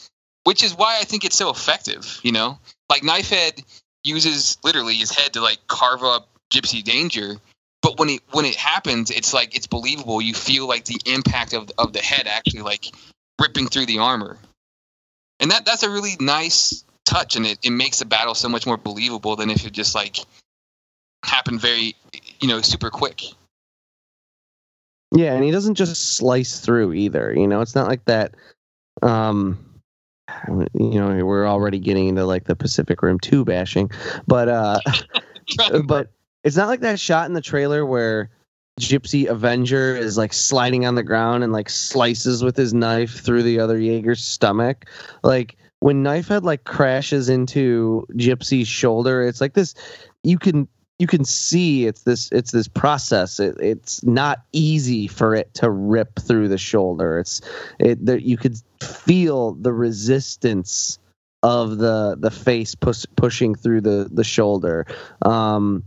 which 0.45 0.63
is 0.63 0.75
why 0.75 0.99
I 0.99 1.03
think 1.03 1.25
it's 1.25 1.35
so 1.35 1.49
effective. 1.49 2.19
You 2.23 2.31
know, 2.31 2.59
like 2.89 3.01
Knifehead 3.01 3.63
uses 4.03 4.57
literally 4.63 4.95
his 4.95 5.11
head 5.11 5.33
to 5.33 5.41
like 5.41 5.59
carve 5.67 6.03
up 6.03 6.29
Gypsy 6.51 6.83
Danger, 6.83 7.35
but 7.81 7.99
when 7.99 8.09
it 8.09 8.21
when 8.31 8.45
it 8.45 8.55
happens, 8.55 9.11
it's 9.11 9.33
like 9.33 9.55
it's 9.55 9.67
believable. 9.67 10.21
You 10.21 10.33
feel 10.33 10.67
like 10.67 10.85
the 10.85 10.99
impact 11.05 11.53
of 11.53 11.69
of 11.77 11.93
the 11.93 11.99
head 11.99 12.27
actually 12.27 12.61
like 12.61 12.85
ripping 13.39 13.67
through 13.67 13.85
the 13.85 13.99
armor, 13.99 14.37
and 15.39 15.51
that 15.51 15.65
that's 15.65 15.83
a 15.83 15.89
really 15.89 16.15
nice 16.19 16.83
touch, 17.05 17.35
and 17.35 17.45
it, 17.45 17.59
it 17.63 17.71
makes 17.71 17.99
the 17.99 18.05
battle 18.05 18.35
so 18.35 18.49
much 18.49 18.65
more 18.65 18.77
believable 18.77 19.35
than 19.35 19.49
if 19.49 19.65
it 19.65 19.71
just 19.71 19.95
like 19.95 20.17
happened 21.23 21.61
very 21.61 21.95
you 22.39 22.47
know 22.47 22.61
super 22.61 22.89
quick. 22.89 23.23
Yeah, 25.11 25.33
and 25.33 25.43
he 25.43 25.51
doesn't 25.51 25.75
just 25.75 26.17
slice 26.17 26.59
through 26.59 26.93
either. 26.93 27.33
You 27.33 27.47
know, 27.47 27.61
it's 27.61 27.75
not 27.75 27.87
like 27.87 28.05
that. 28.05 28.35
Um, 29.01 29.68
you 30.73 30.99
know, 30.99 31.25
we're 31.25 31.47
already 31.47 31.79
getting 31.79 32.07
into 32.07 32.25
like 32.25 32.45
the 32.45 32.55
Pacific 32.55 33.01
Rim 33.01 33.19
two 33.19 33.45
bashing, 33.45 33.91
but 34.27 34.49
uh, 34.49 34.79
but 35.85 36.11
it's 36.43 36.55
not 36.55 36.67
like 36.67 36.81
that 36.81 36.99
shot 36.99 37.27
in 37.27 37.33
the 37.33 37.41
trailer 37.41 37.85
where 37.85 38.29
Gypsy 38.79 39.27
Avenger 39.27 39.95
is 39.95 40.17
like 40.17 40.33
sliding 40.33 40.85
on 40.85 40.95
the 40.95 41.03
ground 41.03 41.43
and 41.43 41.51
like 41.51 41.69
slices 41.69 42.43
with 42.43 42.55
his 42.55 42.73
knife 42.73 43.19
through 43.19 43.43
the 43.43 43.59
other 43.59 43.77
Jaeger's 43.77 44.23
stomach. 44.23 44.85
Like 45.23 45.57
when 45.79 46.03
Knifehead 46.03 46.43
like 46.43 46.63
crashes 46.63 47.29
into 47.29 48.07
Gypsy's 48.13 48.67
shoulder, 48.67 49.23
it's 49.23 49.41
like 49.41 49.53
this. 49.53 49.75
You 50.23 50.37
can 50.37 50.67
you 50.99 51.07
can 51.07 51.23
see 51.23 51.87
it's 51.87 52.03
this 52.03 52.29
it's 52.31 52.51
this 52.51 52.67
process. 52.67 53.39
It, 53.39 53.57
it's 53.59 54.03
not 54.03 54.43
easy 54.51 55.07
for 55.07 55.33
it 55.33 55.53
to 55.55 55.69
rip 55.69 56.19
through 56.19 56.49
the 56.49 56.57
shoulder. 56.57 57.19
It's 57.19 57.41
it 57.79 58.05
there, 58.05 58.17
you 58.17 58.37
could 58.37 58.57
feel 58.83 59.53
the 59.53 59.73
resistance 59.73 60.99
of 61.41 61.77
the 61.77 62.17
the 62.19 62.29
face 62.29 62.75
push, 62.75 63.05
pushing 63.15 63.55
through 63.55 63.81
the 63.81 64.09
the 64.11 64.25
shoulder. 64.25 64.85
Um, 65.21 65.85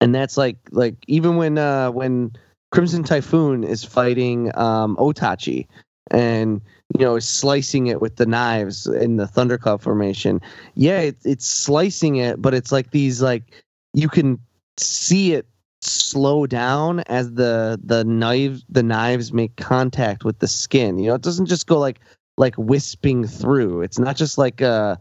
and 0.00 0.12
that's 0.12 0.36
like 0.36 0.58
like 0.72 0.96
even 1.06 1.36
when 1.36 1.56
uh 1.56 1.92
when 1.92 2.32
Crimson 2.72 3.04
Typhoon 3.04 3.62
is 3.62 3.84
fighting 3.84 4.50
um 4.58 4.96
Otachi 4.96 5.68
and 6.10 6.60
you 6.98 7.04
know 7.04 7.14
is 7.14 7.28
slicing 7.28 7.86
it 7.86 8.00
with 8.00 8.16
the 8.16 8.26
knives 8.26 8.86
in 8.86 9.16
the 9.16 9.26
thundercloud 9.26 9.80
formation 9.80 10.38
yeah 10.74 11.00
it, 11.00 11.16
it's 11.24 11.46
slicing 11.46 12.16
it 12.16 12.42
but 12.42 12.52
it's 12.52 12.70
like 12.70 12.90
these 12.90 13.22
like 13.22 13.63
you 13.94 14.08
can 14.08 14.38
see 14.76 15.32
it 15.32 15.46
slow 15.80 16.46
down 16.46 17.00
as 17.00 17.32
the 17.34 17.80
the 17.82 18.04
knives 18.04 18.64
the 18.68 18.82
knives 18.82 19.32
make 19.32 19.56
contact 19.56 20.24
with 20.24 20.38
the 20.38 20.48
skin. 20.48 20.98
You 20.98 21.08
know 21.08 21.14
it 21.14 21.22
doesn't 21.22 21.46
just 21.46 21.66
go 21.66 21.78
like 21.78 22.00
like 22.36 22.54
wisping 22.58 23.26
through. 23.26 23.82
It's 23.82 23.98
not 23.98 24.16
just 24.16 24.36
like 24.38 24.60
uh 24.60 24.96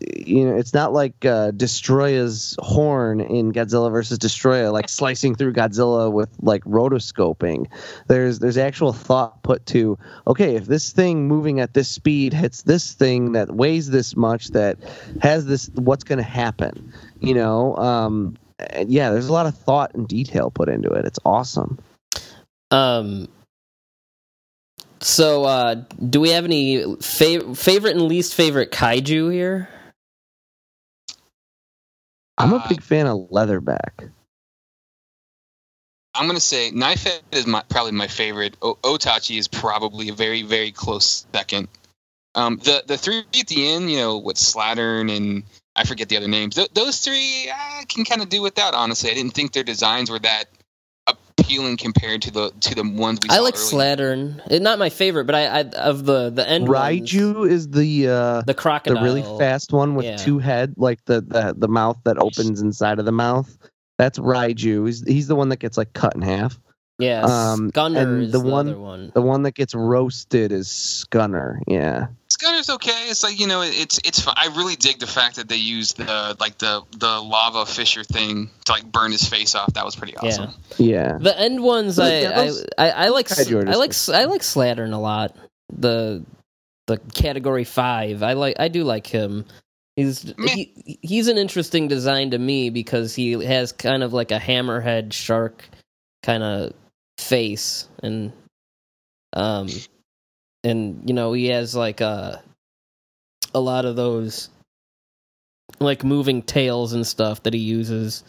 you 0.00 0.44
know 0.44 0.56
it's 0.56 0.74
not 0.74 0.92
like 0.92 1.24
uh 1.24 1.52
Destoroyah's 1.52 2.56
horn 2.58 3.20
in 3.20 3.52
godzilla 3.52 3.90
versus 3.90 4.18
destroya 4.18 4.72
like 4.72 4.88
slicing 4.88 5.34
through 5.34 5.52
godzilla 5.52 6.10
with 6.10 6.30
like 6.40 6.64
rotoscoping. 6.64 7.66
There's 8.08 8.38
there's 8.38 8.58
actual 8.58 8.92
thought 8.92 9.42
put 9.42 9.66
to 9.66 9.98
okay 10.26 10.56
if 10.56 10.66
this 10.66 10.92
thing 10.92 11.28
moving 11.28 11.60
at 11.60 11.74
this 11.74 11.88
speed 11.88 12.32
hits 12.32 12.62
this 12.62 12.92
thing 12.92 13.32
that 13.32 13.54
weighs 13.54 13.90
this 13.90 14.16
much 14.16 14.48
that 14.48 14.78
has 15.20 15.46
this 15.46 15.68
what's 15.74 16.04
going 16.04 16.18
to 16.18 16.24
happen 16.24 16.92
you 17.20 17.34
know 17.34 17.76
um 17.76 18.36
and 18.58 18.90
yeah 18.90 19.10
there's 19.10 19.28
a 19.28 19.32
lot 19.32 19.46
of 19.46 19.56
thought 19.56 19.94
and 19.94 20.08
detail 20.08 20.50
put 20.50 20.68
into 20.68 20.90
it 20.90 21.04
it's 21.04 21.18
awesome 21.24 21.78
Um. 22.70 23.28
So, 25.00 25.44
uh, 25.44 25.76
do 26.10 26.20
we 26.20 26.30
have 26.30 26.44
any 26.44 26.78
fav- 26.78 27.56
favorite 27.56 27.96
and 27.96 28.06
least 28.06 28.34
favorite 28.34 28.72
kaiju 28.72 29.32
here? 29.32 29.68
i'm 32.38 32.52
a 32.52 32.58
Uh, 32.58 32.68
big 32.68 32.82
fan 32.82 33.06
of 33.06 33.30
leatherback 33.30 34.10
I'm 36.14 36.26
gonna 36.26 36.40
say 36.40 36.70
Knife 36.70 37.04
Head 37.04 37.22
is 37.32 37.46
my, 37.46 37.62
probably 37.68 37.92
my 37.92 38.08
favorite. 38.08 38.56
O- 38.62 38.78
Otachi 38.82 39.38
is 39.38 39.48
probably 39.48 40.08
a 40.10 40.14
very 40.14 40.42
very 40.42 40.72
close 40.72 41.26
second. 41.34 41.68
Um, 42.34 42.58
the 42.58 42.82
the 42.86 42.98
three 42.98 43.24
at 43.38 43.46
the 43.48 43.68
end, 43.68 43.90
you 43.90 43.98
know, 43.98 44.18
with 44.18 44.36
Slattern 44.36 45.14
and 45.14 45.44
I 45.76 45.84
forget 45.84 46.08
the 46.08 46.16
other 46.16 46.28
names. 46.28 46.54
Th- 46.56 46.70
those 46.72 46.98
three 46.98 47.50
I 47.54 47.84
can 47.88 48.04
kind 48.04 48.22
of 48.22 48.28
do 48.28 48.42
without. 48.42 48.74
Honestly, 48.74 49.10
I 49.10 49.14
didn't 49.14 49.34
think 49.34 49.52
their 49.52 49.62
designs 49.64 50.10
were 50.10 50.18
that 50.20 50.46
appealing 51.06 51.76
compared 51.76 52.22
to 52.22 52.30
the 52.30 52.50
to 52.60 52.74
the 52.74 52.82
ones 52.82 53.20
we. 53.22 53.28
I 53.30 53.36
saw 53.36 53.42
like 53.42 53.54
earlier. 53.54 53.96
Slattern. 53.96 54.40
It, 54.50 54.62
not 54.62 54.78
my 54.78 54.88
favorite, 54.88 55.26
but 55.26 55.34
I, 55.34 55.44
I 55.46 55.60
of 55.60 56.04
the 56.04 56.30
the 56.30 56.48
end 56.48 56.68
ones, 56.68 57.10
raiju 57.10 57.48
is 57.48 57.68
the 57.68 58.08
uh 58.08 58.38
the 58.38 58.44
the 58.48 58.54
crocodile, 58.54 59.02
really 59.02 59.22
fast 59.38 59.72
one 59.72 59.94
with 59.94 60.06
Yeah. 60.06 60.16
two 60.16 60.38
head, 60.38 60.74
like 60.76 61.04
the, 61.04 61.20
the 61.20 61.54
the 61.56 61.68
mouth 61.68 61.98
that 62.04 62.18
opens 62.18 62.60
inside 62.62 62.98
of 62.98 63.04
the 63.04 63.12
mouth. 63.12 63.56
That's 63.98 64.18
Raiju. 64.18 64.86
He's, 64.86 65.02
he's 65.06 65.26
the 65.26 65.36
one 65.36 65.48
that 65.48 65.58
gets 65.58 65.78
like 65.78 65.92
cut 65.94 66.14
in 66.14 66.22
half. 66.22 66.58
Yeah, 66.98 67.22
um, 67.24 67.68
Gunner 67.68 68.00
and 68.00 68.22
is 68.22 68.32
the 68.32 68.38
the, 68.40 68.48
one- 68.48 68.68
other 68.68 68.78
one. 68.78 69.12
The 69.14 69.20
one 69.22 69.42
that 69.42 69.54
gets 69.54 69.74
roasted 69.74 70.50
is 70.50 70.66
Scunner. 70.68 71.58
Yeah. 71.66 72.06
Scunner's 72.28 72.70
okay. 72.70 73.08
It's 73.10 73.22
like 73.22 73.38
you 73.38 73.46
know, 73.46 73.60
it's 73.62 73.98
it's. 74.04 74.20
fun. 74.20 74.34
I 74.36 74.46
really 74.56 74.76
dig 74.76 74.98
the 74.98 75.06
fact 75.06 75.36
that 75.36 75.48
they 75.48 75.56
used 75.56 75.98
the 75.98 76.36
like 76.40 76.56
the 76.58 76.82
the 76.98 77.20
lava 77.20 77.66
fisher 77.66 78.02
thing 78.02 78.48
to 78.64 78.72
like 78.72 78.90
burn 78.90 79.12
his 79.12 79.28
face 79.28 79.54
off. 79.54 79.74
That 79.74 79.84
was 79.84 79.94
pretty 79.94 80.16
awesome. 80.16 80.52
Yeah. 80.78 81.18
The 81.20 81.38
end 81.38 81.62
ones, 81.62 81.98
I, 81.98 82.20
Yeah, 82.20 82.44
those- 82.44 82.66
I, 82.78 82.90
I, 82.90 83.04
I 83.04 83.08
like, 83.08 83.28
Kaiju 83.28 83.68
I 83.68 83.74
like, 83.76 83.92
I 84.22 84.24
like 84.24 84.40
Slattern 84.42 84.92
a 84.94 84.98
lot. 84.98 85.36
The, 85.74 86.24
the 86.86 86.98
category 87.12 87.64
five, 87.64 88.22
I 88.22 88.34
like, 88.34 88.56
I 88.58 88.68
do 88.68 88.84
like 88.84 89.06
him. 89.06 89.44
He's 89.96 90.34
he, 90.38 90.98
he's 91.02 91.28
an 91.28 91.38
interesting 91.38 91.88
design 91.88 92.30
to 92.32 92.38
me 92.38 92.68
because 92.70 93.14
he 93.14 93.32
has 93.44 93.72
kind 93.72 94.02
of 94.02 94.12
like 94.12 94.30
a 94.30 94.38
hammerhead 94.38 95.12
shark 95.14 95.66
kind 96.22 96.42
of 96.42 96.72
face 97.18 97.88
and 98.02 98.32
um 99.32 99.68
and 100.64 101.02
you 101.08 101.14
know 101.14 101.32
he 101.32 101.46
has 101.46 101.74
like 101.74 102.00
a 102.00 102.42
a 103.54 103.60
lot 103.60 103.84
of 103.84 103.96
those 103.96 104.48
like 105.80 106.04
moving 106.04 106.42
tails 106.42 106.92
and 106.92 107.06
stuff 107.06 107.42
that 107.42 107.54
he 107.54 107.60
uses 107.60 108.22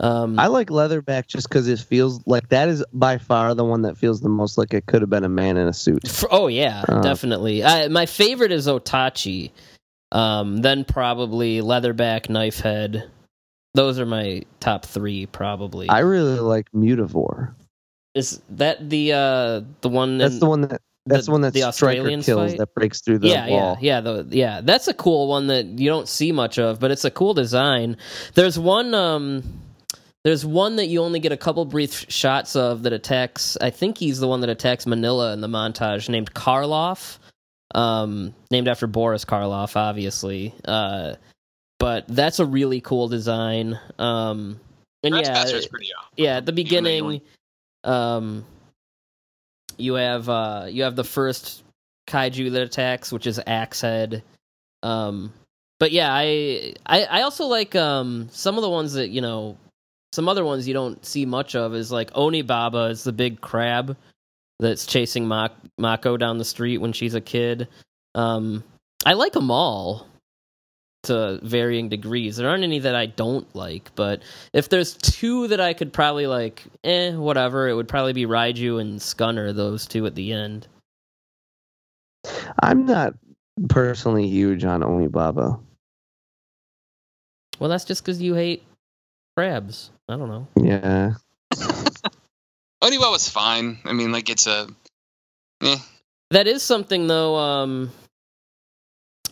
um 0.00 0.38
I 0.38 0.46
like 0.46 0.68
Leatherback 0.68 1.26
just 1.26 1.48
because 1.48 1.68
it 1.68 1.78
feels 1.78 2.20
like 2.26 2.48
that 2.48 2.68
is 2.68 2.84
by 2.92 3.18
far 3.18 3.54
the 3.54 3.64
one 3.64 3.82
that 3.82 3.96
feels 3.98 4.20
the 4.20 4.28
most 4.28 4.56
like 4.58 4.72
it 4.74 4.86
could 4.86 5.02
have 5.02 5.10
been 5.10 5.24
a 5.24 5.28
man 5.28 5.56
in 5.58 5.68
a 5.68 5.74
suit. 5.74 6.00
F- 6.06 6.24
oh 6.30 6.46
yeah, 6.46 6.84
Uh, 6.88 7.02
definitely. 7.02 7.62
I, 7.62 7.88
my 7.88 8.06
favorite 8.06 8.50
is 8.50 8.66
Otachi. 8.66 9.50
Um, 10.10 10.56
then 10.62 10.84
probably 10.84 11.60
Leatherback, 11.60 12.28
Knifehead. 12.28 13.08
Those 13.74 13.98
are 14.00 14.06
my 14.06 14.42
top 14.58 14.86
three, 14.86 15.26
probably. 15.26 15.88
I 15.90 15.98
really 16.00 16.40
like 16.40 16.66
Mutivore. 16.72 17.54
Is 18.14 18.40
that 18.50 18.90
the 18.90 19.12
uh 19.12 19.60
the 19.80 19.88
one? 19.88 20.18
That's 20.18 20.34
in- 20.34 20.40
the 20.40 20.46
one 20.46 20.60
that 20.62 20.80
that's 21.06 21.26
the, 21.26 21.32
one 21.32 21.40
that 21.40 21.54
the 21.54 21.62
Australian 21.64 22.22
kills 22.22 22.50
fight? 22.50 22.58
that 22.58 22.74
breaks 22.74 23.00
through 23.00 23.18
the 23.18 23.28
yeah, 23.28 23.48
wall. 23.48 23.78
yeah, 23.80 23.96
yeah, 23.96 24.00
the, 24.00 24.26
yeah. 24.30 24.60
That's 24.62 24.86
a 24.86 24.94
cool 24.94 25.28
one 25.28 25.46
that 25.46 25.66
you 25.66 25.88
don't 25.88 26.08
see 26.08 26.30
much 26.30 26.58
of, 26.58 26.78
but 26.78 26.90
it's 26.90 27.04
a 27.04 27.10
cool 27.10 27.34
design. 27.34 27.96
There's 28.34 28.58
one. 28.58 28.94
Um, 28.94 29.42
there's 30.22 30.44
one 30.44 30.76
that 30.76 30.88
you 30.88 31.00
only 31.00 31.18
get 31.18 31.32
a 31.32 31.36
couple 31.36 31.64
brief 31.64 32.04
shots 32.10 32.54
of 32.54 32.82
that 32.82 32.92
attacks. 32.92 33.56
I 33.62 33.70
think 33.70 33.96
he's 33.96 34.20
the 34.20 34.28
one 34.28 34.42
that 34.42 34.50
attacks 34.50 34.86
Manila 34.86 35.32
in 35.32 35.40
the 35.40 35.48
montage, 35.48 36.10
named 36.10 36.34
Karloff, 36.34 37.16
um, 37.74 38.34
named 38.50 38.68
after 38.68 38.86
Boris 38.86 39.24
Karloff, 39.24 39.76
obviously. 39.76 40.54
Uh, 40.66 41.14
but 41.78 42.04
that's 42.08 42.38
a 42.38 42.44
really 42.44 42.82
cool 42.82 43.08
design. 43.08 43.80
Um, 43.98 44.60
and 45.02 45.14
yeah, 45.14 45.22
Trespasser's 45.22 45.66
pretty 45.66 45.88
awesome. 45.98 46.12
yeah 46.18 46.36
at 46.36 46.44
the 46.44 46.52
Even 46.52 46.84
though 46.84 47.08
beginning 47.08 47.20
um 47.84 48.44
you 49.78 49.94
have 49.94 50.28
uh 50.28 50.66
you 50.68 50.82
have 50.82 50.96
the 50.96 51.04
first 51.04 51.62
kaiju 52.08 52.52
that 52.52 52.62
attacks 52.62 53.12
which 53.12 53.26
is 53.26 53.40
axe 53.46 53.80
head. 53.80 54.22
Um 54.82 55.32
but 55.78 55.92
yeah 55.92 56.10
I, 56.12 56.74
I 56.86 57.04
i 57.04 57.22
also 57.22 57.46
like 57.46 57.74
um 57.74 58.28
some 58.30 58.56
of 58.56 58.62
the 58.62 58.70
ones 58.70 58.92
that 58.94 59.08
you 59.08 59.20
know 59.20 59.56
some 60.12 60.28
other 60.28 60.44
ones 60.44 60.66
you 60.68 60.74
don't 60.74 61.04
see 61.04 61.24
much 61.24 61.54
of 61.54 61.74
is 61.74 61.90
like 61.92 62.12
onibaba 62.12 62.90
is 62.90 63.04
the 63.04 63.12
big 63.12 63.40
crab 63.40 63.96
that's 64.58 64.86
chasing 64.86 65.26
Ma- 65.26 65.48
mako 65.78 66.16
down 66.16 66.36
the 66.38 66.44
street 66.44 66.78
when 66.78 66.92
she's 66.92 67.14
a 67.14 67.20
kid. 67.20 67.68
Um 68.14 68.62
i 69.06 69.14
like 69.14 69.32
them 69.32 69.50
all 69.50 70.06
to 71.02 71.38
varying 71.42 71.88
degrees 71.88 72.36
there 72.36 72.48
aren't 72.48 72.64
any 72.64 72.78
that 72.78 72.94
i 72.94 73.06
don't 73.06 73.54
like 73.54 73.94
but 73.94 74.22
if 74.52 74.68
there's 74.68 74.94
two 74.94 75.48
that 75.48 75.60
I 75.60 75.74
could 75.74 75.92
probably 75.92 76.26
like, 76.26 76.62
eh, 76.84 77.14
whatever, 77.14 77.68
it 77.68 77.74
would 77.74 77.88
probably 77.88 78.12
be 78.12 78.26
Raiju 78.26 78.80
and 78.80 78.98
Scunner, 78.98 79.54
those 79.54 79.86
two 79.86 80.06
at 80.06 80.14
the 80.14 80.32
end. 80.32 80.66
I'm 82.62 82.86
not 82.86 83.14
personally 83.68 84.26
huge 84.26 84.64
on 84.64 84.82
Onibaba. 84.82 85.60
Well, 87.58 87.70
that's 87.70 87.84
just 87.84 88.02
because 88.02 88.20
you 88.20 88.34
hate 88.34 88.64
crabs. 89.36 89.90
I 90.08 90.16
don't 90.16 90.28
know. 90.28 90.48
Yeah. 90.56 91.12
Oniwa 92.82 93.10
was 93.10 93.28
fine. 93.28 93.78
I 93.84 93.92
mean, 93.92 94.12
like 94.12 94.30
it's 94.30 94.46
a. 94.46 94.68
Eh. 95.62 95.76
That 96.30 96.46
is 96.46 96.62
something 96.62 97.06
though. 97.06 97.36
Um, 97.36 97.92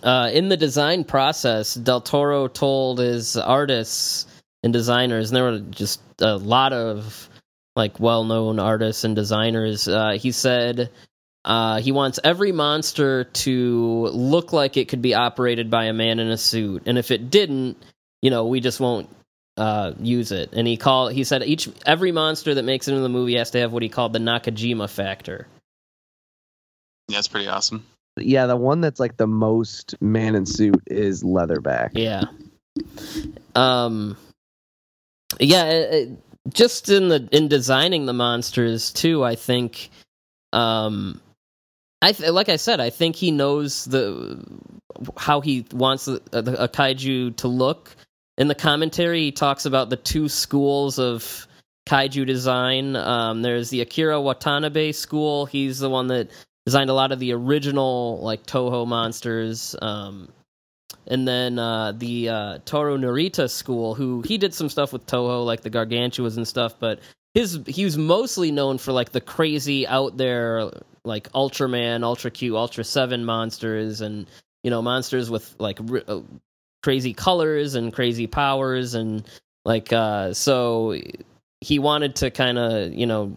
uh, 0.03 0.31
in 0.33 0.49
the 0.49 0.57
design 0.57 1.05
process, 1.05 1.75
Del 1.75 2.01
Toro 2.01 2.49
told 2.49 2.99
his 2.99 3.37
artists 3.37 4.27
and 4.62 4.73
designers, 4.73 5.31
and 5.31 5.37
there 5.37 5.45
were 5.45 5.59
just 5.59 6.01
a 6.20 6.37
lot 6.37 6.73
of 6.73 7.29
like 7.77 8.01
well-known 8.01 8.59
artists 8.59 9.05
and 9.05 9.15
designers. 9.15 9.87
Uh, 9.87 10.19
he 10.19 10.33
said 10.33 10.91
uh, 11.45 11.81
he 11.81 11.93
wants 11.93 12.19
every 12.25 12.53
monster 12.53 13.25
to 13.25 14.09
look 14.12 14.53
like 14.53 14.77
it 14.77 14.89
could 14.89 15.03
be 15.03 15.15
operated 15.15 15.70
by 15.70 15.85
a 15.85 15.93
man 15.93 16.19
in 16.19 16.29
a 16.29 16.37
suit, 16.39 16.83
and 16.87 16.99
if 16.99 17.11
it 17.11 17.31
didn't, 17.31 17.83
you 18.20 18.31
know, 18.31 18.47
we 18.47 18.61
just 18.61 18.81
won't 18.81 19.09
uh, 19.57 19.93
use 20.01 20.33
it. 20.33 20.51
And 20.53 20.66
he 20.66 20.77
called. 20.77 21.12
He 21.12 21.25
said 21.25 21.43
each 21.43 21.69
every 21.87 22.12
monster 22.12 22.55
that 22.55 22.65
makes 22.65 22.89
it 22.89 22.93
into 22.93 23.03
the 23.03 23.09
movie 23.09 23.37
has 23.37 23.51
to 23.53 23.61
have 23.61 23.73
what 23.73 23.83
he 23.83 23.89
called 23.89 24.12
the 24.12 24.19
Nakajima 24.19 24.89
factor. 24.89 25.47
It's 27.09 27.29
pretty 27.29 27.49
awesome. 27.49 27.87
Yeah, 28.20 28.47
the 28.47 28.57
one 28.57 28.81
that's 28.81 29.01
like 29.01 29.16
the 29.16 29.27
most 29.27 29.95
man 30.01 30.35
in 30.35 30.47
suit 30.47 30.82
is 30.86 31.23
Leatherback. 31.23 31.90
Yeah. 31.95 32.24
Um. 33.55 34.16
Yeah, 35.40 35.65
it, 35.65 35.95
it- 35.95 36.19
just 36.55 36.89
in 36.89 37.09
the 37.09 37.28
in 37.31 37.49
designing 37.49 38.07
the 38.07 38.15
monsters 38.15 38.90
too, 38.93 39.23
I 39.23 39.35
think. 39.35 39.90
Um, 40.55 41.20
I 42.01 42.12
th- 42.12 42.31
like 42.31 42.49
I 42.49 42.57
said, 42.57 42.81
I 42.81 42.89
think 42.89 43.16
he 43.16 43.31
knows 43.31 43.85
the 43.85 44.43
how 45.19 45.43
he 45.43 45.66
wants 45.73 46.09
a, 46.09 46.15
a 46.32 46.69
kaiju 46.69 47.36
to 47.36 47.49
look, 47.49 47.95
in 48.39 48.47
the 48.49 48.55
commentary, 48.55 49.24
he 49.24 49.32
talks 49.32 49.66
about 49.66 49.90
the 49.90 49.97
two 49.97 50.28
schools 50.28 50.99
of 50.99 51.47
kaiju 51.86 52.24
design. 52.24 52.95
Um, 52.97 53.43
there's 53.43 53.69
the 53.69 53.81
Akira 53.81 54.20
Watanabe 54.20 54.93
school. 54.93 55.45
He's 55.45 55.81
the 55.81 55.90
one 55.90 56.07
that 56.07 56.31
designed 56.69 56.90
a 56.90 56.93
lot 56.93 57.12
of 57.12 57.19
the 57.19 57.32
original 57.32 58.20
like 58.20 58.45
Toho 58.45 58.86
monsters. 58.86 59.74
Um, 59.81 60.28
and 61.07 61.27
then 61.27 61.59
uh, 61.59 61.93
the 61.93 62.28
uh, 62.28 62.59
Toru 62.66 62.99
Narita 62.99 63.49
school, 63.49 63.95
who 63.95 64.20
he 64.20 64.36
did 64.36 64.53
some 64.53 64.69
stuff 64.69 64.93
with 64.93 65.07
Toho, 65.07 65.47
like 65.47 65.62
the 65.62 65.70
Gargantuas 65.70 66.36
and 66.36 66.47
stuff, 66.47 66.74
but 66.78 67.01
his 67.32 67.59
he 67.66 67.86
was 67.86 67.97
mostly 67.97 68.53
known 68.53 68.77
for 68.77 68.93
like 68.93 69.12
the 69.12 69.20
crazy 69.23 69.86
out 69.86 70.19
there 70.19 70.70
like 71.05 71.32
Ultraman, 71.32 72.03
Ultra 72.03 72.31
Q, 72.31 72.59
Ultra 72.59 72.85
Seven 72.85 73.24
monsters, 73.24 74.03
and 74.03 74.27
you 74.62 74.70
know 74.70 74.82
monsters 74.82 75.31
with 75.31 75.55
like 75.59 75.81
r- 75.90 76.03
uh, 76.07 76.20
crazy 76.82 77.15
colors 77.15 77.77
and 77.77 77.95
crazy 77.95 78.27
powers, 78.27 78.93
and 78.93 79.27
like 79.65 79.90
uh, 79.90 80.35
so 80.35 81.01
he 81.62 81.78
wanted 81.78 82.16
to 82.16 82.31
kind 82.31 82.59
of 82.59 82.93
you 82.93 83.07
know 83.07 83.32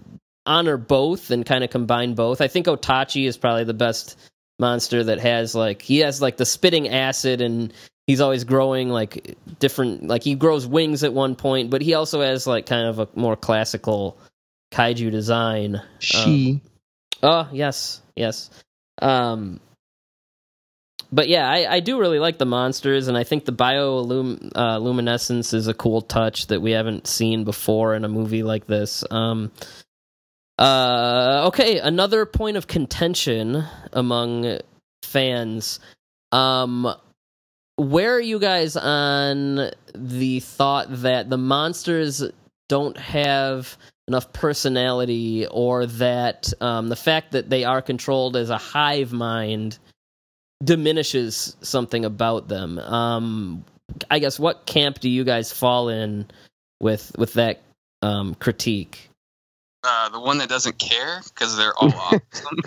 honor 0.46 0.78
both 0.78 1.32
and 1.32 1.46
kind 1.46 1.64
of 1.64 1.70
combine 1.70 2.14
both. 2.16 2.42
I 2.42 2.48
think 2.48 2.68
Otachi 2.68 3.28
is 3.28 3.38
probably 3.38 3.64
the 3.64 3.74
best 3.74 4.18
monster 4.60 5.04
that 5.04 5.20
has 5.20 5.56
like 5.56 5.82
he 5.82 6.00
has 6.00 6.22
like 6.22 6.38
the 6.38 6.46
spitting 6.46 6.90
acid 6.90 7.42
and 7.42 7.74
he's 8.08 8.22
always 8.22 8.44
growing 8.44 8.90
like 8.90 9.38
different 9.60 10.08
like 10.08 10.24
he 10.24 10.36
grows 10.36 10.68
wings 10.68 11.04
at 11.04 11.14
one 11.14 11.36
point, 11.36 11.70
but 11.70 11.82
he 11.82 11.94
also 11.94 12.22
has 12.22 12.48
like 12.48 12.66
kind 12.66 12.88
of 12.88 13.00
a 13.00 13.08
more 13.16 13.36
classical 13.36 14.18
kaiju 14.72 15.12
design. 15.12 15.82
She. 16.00 16.62
Oh 17.24 17.48
yes, 17.52 18.02
yes. 18.16 18.50
Um, 19.02 19.60
but 21.12 21.28
yeah, 21.28 21.50
I, 21.50 21.76
I 21.76 21.80
do 21.82 22.00
really 22.00 22.20
like 22.20 22.38
the 22.38 22.46
monsters, 22.46 23.08
and 23.08 23.18
I 23.18 23.24
think 23.24 23.46
the 23.46 23.52
bioluminescence 23.52 24.52
uh, 24.56 24.78
luminescence 24.78 25.54
is 25.54 25.68
a 25.68 25.74
cool 25.74 26.02
touch 26.02 26.48
that 26.48 26.62
we 26.62 26.72
haven't 26.72 27.06
seen 27.06 27.44
before 27.44 27.96
in 27.96 28.06
a 28.06 28.10
movie 28.10 28.44
like 28.44 28.66
this. 28.66 29.04
Um, 29.12 29.52
uh, 30.58 31.46
okay, 31.48 31.80
another 31.80 32.26
point 32.26 32.58
of 32.58 32.68
contention 32.68 33.64
among 33.94 34.60
fans. 35.04 35.80
Um, 36.32 36.94
where 37.78 38.16
are 38.16 38.22
you 38.22 38.40
guys 38.40 38.78
on 38.78 39.72
the 39.96 40.40
thought 40.40 40.88
that 41.02 41.30
the 41.30 41.38
monsters 41.38 42.24
don't 42.70 42.98
have 42.98 43.78
enough 44.08 44.32
personality, 44.34 45.48
or 45.48 45.86
that 45.86 46.54
um, 46.62 46.90
the 46.90 46.96
fact 46.96 47.32
that 47.32 47.50
they 47.50 47.64
are 47.64 47.82
controlled 47.82 48.36
as 48.36 48.50
a 48.50 48.58
hive 48.58 49.12
mind 49.12 49.78
diminishes 50.64 51.56
something 51.62 52.06
about 52.06 52.48
them? 52.48 52.78
Um, 52.78 53.66
I 54.10 54.20
guess 54.20 54.40
what 54.40 54.66
camp 54.66 55.00
do 55.00 55.10
you 55.10 55.24
guys 55.24 55.52
fall 55.52 55.90
in 55.90 56.28
with 56.80 57.12
with 57.18 57.34
that 57.34 57.62
um, 58.02 58.36
critique? 58.36 59.11
Uh, 59.84 60.10
the 60.10 60.20
one 60.20 60.38
that 60.38 60.48
doesn't 60.48 60.78
care 60.78 61.22
because 61.24 61.58
they're 61.58 61.74
all 61.78 61.92
awesome. 61.96 62.22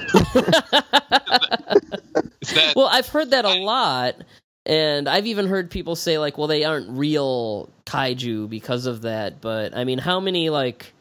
that, 2.54 2.72
well, 2.74 2.88
I've 2.90 3.08
heard 3.08 3.30
that 3.30 3.44
a 3.44 3.54
lot, 3.60 4.16
and 4.66 5.08
I've 5.08 5.26
even 5.26 5.46
heard 5.46 5.70
people 5.70 5.94
say 5.94 6.18
like, 6.18 6.38
"Well, 6.38 6.48
they 6.48 6.64
aren't 6.64 6.90
real 6.90 7.68
kaiju 7.86 8.48
because 8.48 8.86
of 8.86 9.02
that." 9.02 9.40
But 9.40 9.76
I 9.76 9.84
mean, 9.84 9.98
how 9.98 10.18
many 10.18 10.50
like 10.50 10.92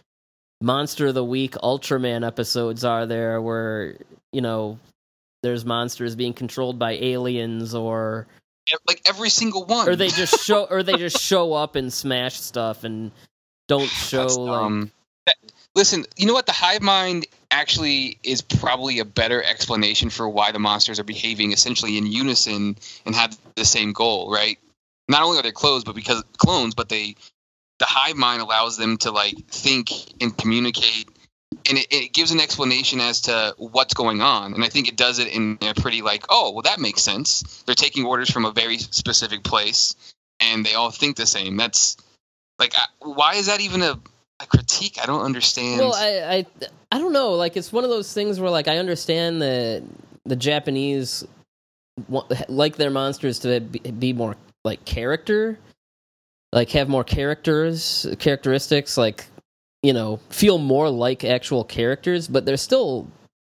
Monster 0.61 1.07
of 1.07 1.15
the 1.15 1.25
Week 1.25 1.53
Ultraman 1.53 2.25
episodes 2.25 2.85
are 2.85 3.07
there 3.07 3.41
where 3.41 3.95
you 4.31 4.41
know 4.41 4.77
there's 5.41 5.65
monsters 5.65 6.15
being 6.15 6.33
controlled 6.33 6.77
by 6.77 6.91
aliens 6.91 7.73
or 7.73 8.27
like 8.87 9.01
every 9.07 9.29
single 9.29 9.65
one, 9.65 9.89
or 9.89 9.95
they 9.95 10.09
just 10.09 10.43
show, 10.43 10.65
or 10.65 10.83
they 10.83 10.95
just 10.95 11.19
show 11.19 11.53
up 11.53 11.75
and 11.75 11.91
smash 11.91 12.39
stuff 12.39 12.83
and 12.83 13.11
don't 13.67 13.89
show 13.89 14.27
like. 14.27 14.91
That, 15.25 15.35
Listen, 15.75 16.05
you 16.17 16.27
know 16.27 16.33
what? 16.33 16.45
The 16.45 16.51
hive 16.51 16.81
mind 16.81 17.25
actually 17.49 18.19
is 18.23 18.41
probably 18.41 18.99
a 18.99 19.05
better 19.05 19.41
explanation 19.41 20.09
for 20.09 20.29
why 20.29 20.51
the 20.51 20.59
monsters 20.59 20.99
are 20.99 21.03
behaving 21.03 21.51
essentially 21.51 21.97
in 21.97 22.05
unison 22.05 22.77
and 23.05 23.15
have 23.15 23.37
the 23.55 23.65
same 23.65 23.93
goal, 23.93 24.31
right? 24.31 24.59
Not 25.07 25.23
only 25.23 25.39
are 25.39 25.43
they 25.43 25.51
clones, 25.51 25.83
but 25.83 25.95
because 25.95 26.23
clones, 26.37 26.75
but 26.75 26.89
they 26.89 27.15
the 27.79 27.85
hive 27.85 28.15
mind 28.15 28.41
allows 28.41 28.77
them 28.77 28.97
to 28.97 29.11
like 29.11 29.35
think 29.47 29.91
and 30.21 30.37
communicate 30.37 31.07
and 31.69 31.77
it, 31.77 31.87
it, 31.91 32.13
gives 32.13 32.31
an 32.31 32.39
explanation 32.39 32.99
as 32.99 33.21
to 33.21 33.53
what's 33.57 33.93
going 33.93 34.21
on 34.21 34.53
and 34.53 34.63
i 34.63 34.69
think 34.69 34.87
it 34.87 34.95
does 34.95 35.19
it 35.19 35.27
in 35.27 35.57
a 35.61 35.73
pretty 35.73 36.01
like 36.01 36.25
oh 36.29 36.51
well 36.51 36.61
that 36.61 36.79
makes 36.79 37.01
sense 37.01 37.63
they're 37.65 37.75
taking 37.75 38.05
orders 38.05 38.29
from 38.29 38.45
a 38.45 38.51
very 38.51 38.77
specific 38.77 39.43
place 39.43 39.95
and 40.39 40.65
they 40.65 40.75
all 40.75 40.91
think 40.91 41.15
the 41.15 41.25
same 41.25 41.57
that's 41.57 41.97
like 42.59 42.73
why 42.99 43.35
is 43.35 43.47
that 43.47 43.61
even 43.61 43.81
a 43.81 43.99
a 44.43 44.47
critique. 44.47 44.97
I 45.01 45.05
don't 45.05 45.21
understand. 45.21 45.79
Well, 45.79 45.93
I, 45.95 46.37
I 46.37 46.67
I 46.91 46.99
don't 46.99 47.13
know. 47.13 47.31
Like 47.31 47.57
it's 47.57 47.71
one 47.71 47.83
of 47.83 47.89
those 47.89 48.13
things 48.13 48.39
where 48.39 48.49
like 48.49 48.67
I 48.67 48.77
understand 48.77 49.41
that 49.41 49.83
the 50.25 50.35
Japanese 50.35 51.25
like 52.47 52.75
their 52.75 52.89
monsters 52.89 53.39
to 53.39 53.59
be 53.59 54.13
more 54.13 54.35
like 54.63 54.83
character, 54.85 55.59
like 56.51 56.69
have 56.71 56.89
more 56.89 57.03
characters, 57.03 58.07
characteristics, 58.19 58.97
like 58.97 59.25
you 59.81 59.93
know, 59.93 60.17
feel 60.29 60.57
more 60.57 60.89
like 60.89 61.23
actual 61.23 61.63
characters, 61.63 62.27
but 62.27 62.45
they're 62.45 62.57
still 62.57 63.07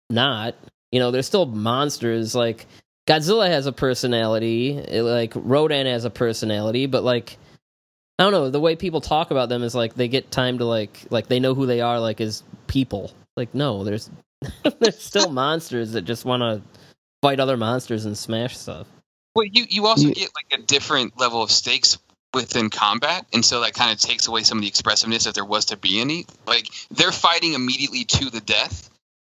not. 0.09 0.55
You 0.91 0.99
know, 0.99 1.11
they're 1.11 1.23
still 1.23 1.45
monsters. 1.45 2.33
Like 2.35 2.65
Godzilla 3.07 3.47
has 3.47 3.65
a 3.65 3.71
personality, 3.71 4.81
like 4.91 5.33
Rodan 5.35 5.85
has 5.85 6.05
a 6.05 6.09
personality, 6.09 6.85
but 6.85 7.03
like 7.03 7.37
I 8.19 8.23
don't 8.23 8.33
know. 8.33 8.49
The 8.49 8.59
way 8.59 8.75
people 8.75 8.99
talk 8.99 9.31
about 9.31 9.47
them 9.47 9.63
is 9.63 9.73
like 9.73 9.95
they 9.95 10.09
get 10.09 10.29
time 10.29 10.57
to 10.57 10.65
like 10.65 11.05
like 11.09 11.27
they 11.27 11.39
know 11.39 11.55
who 11.55 11.65
they 11.65 11.79
are 11.79 12.01
like 12.01 12.19
as 12.19 12.43
people. 12.67 13.13
Like 13.37 13.55
no, 13.55 13.85
there's 13.85 14.09
there's 14.79 14.99
still 14.99 15.31
monsters 15.31 15.93
that 15.93 16.01
just 16.01 16.25
want 16.25 16.41
to 16.41 16.61
fight 17.21 17.39
other 17.39 17.55
monsters 17.55 18.03
and 18.03 18.17
smash 18.17 18.57
stuff. 18.57 18.87
Well, 19.35 19.45
you 19.45 19.65
you 19.69 19.87
also 19.87 20.09
get 20.09 20.29
like 20.35 20.59
a 20.59 20.61
different 20.61 21.17
level 21.17 21.41
of 21.41 21.49
stakes 21.49 21.97
within 22.33 22.69
combat, 22.69 23.25
and 23.33 23.43
so 23.43 23.61
that 23.61 23.73
kind 23.73 23.91
of 23.91 23.99
takes 23.99 24.27
away 24.27 24.43
some 24.43 24.57
of 24.57 24.63
the 24.63 24.67
expressiveness 24.67 25.25
if 25.25 25.33
there 25.33 25.45
was 25.45 25.65
to 25.65 25.77
be 25.77 26.01
any. 26.01 26.25
Like 26.45 26.67
they're 26.91 27.13
fighting 27.13 27.53
immediately 27.53 28.03
to 28.03 28.29
the 28.29 28.41
death, 28.41 28.89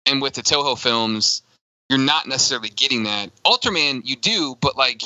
and 0.08 0.24
with 0.24 0.34
the 0.34 0.42
Toho 0.42 0.76
films, 0.76 1.44
you're 1.88 2.00
not 2.00 2.28
necessarily 2.28 2.70
getting 2.70 3.04
that. 3.04 3.30
Ultraman, 3.46 4.02
you 4.06 4.16
do, 4.16 4.58
but 4.60 4.76
like 4.76 5.04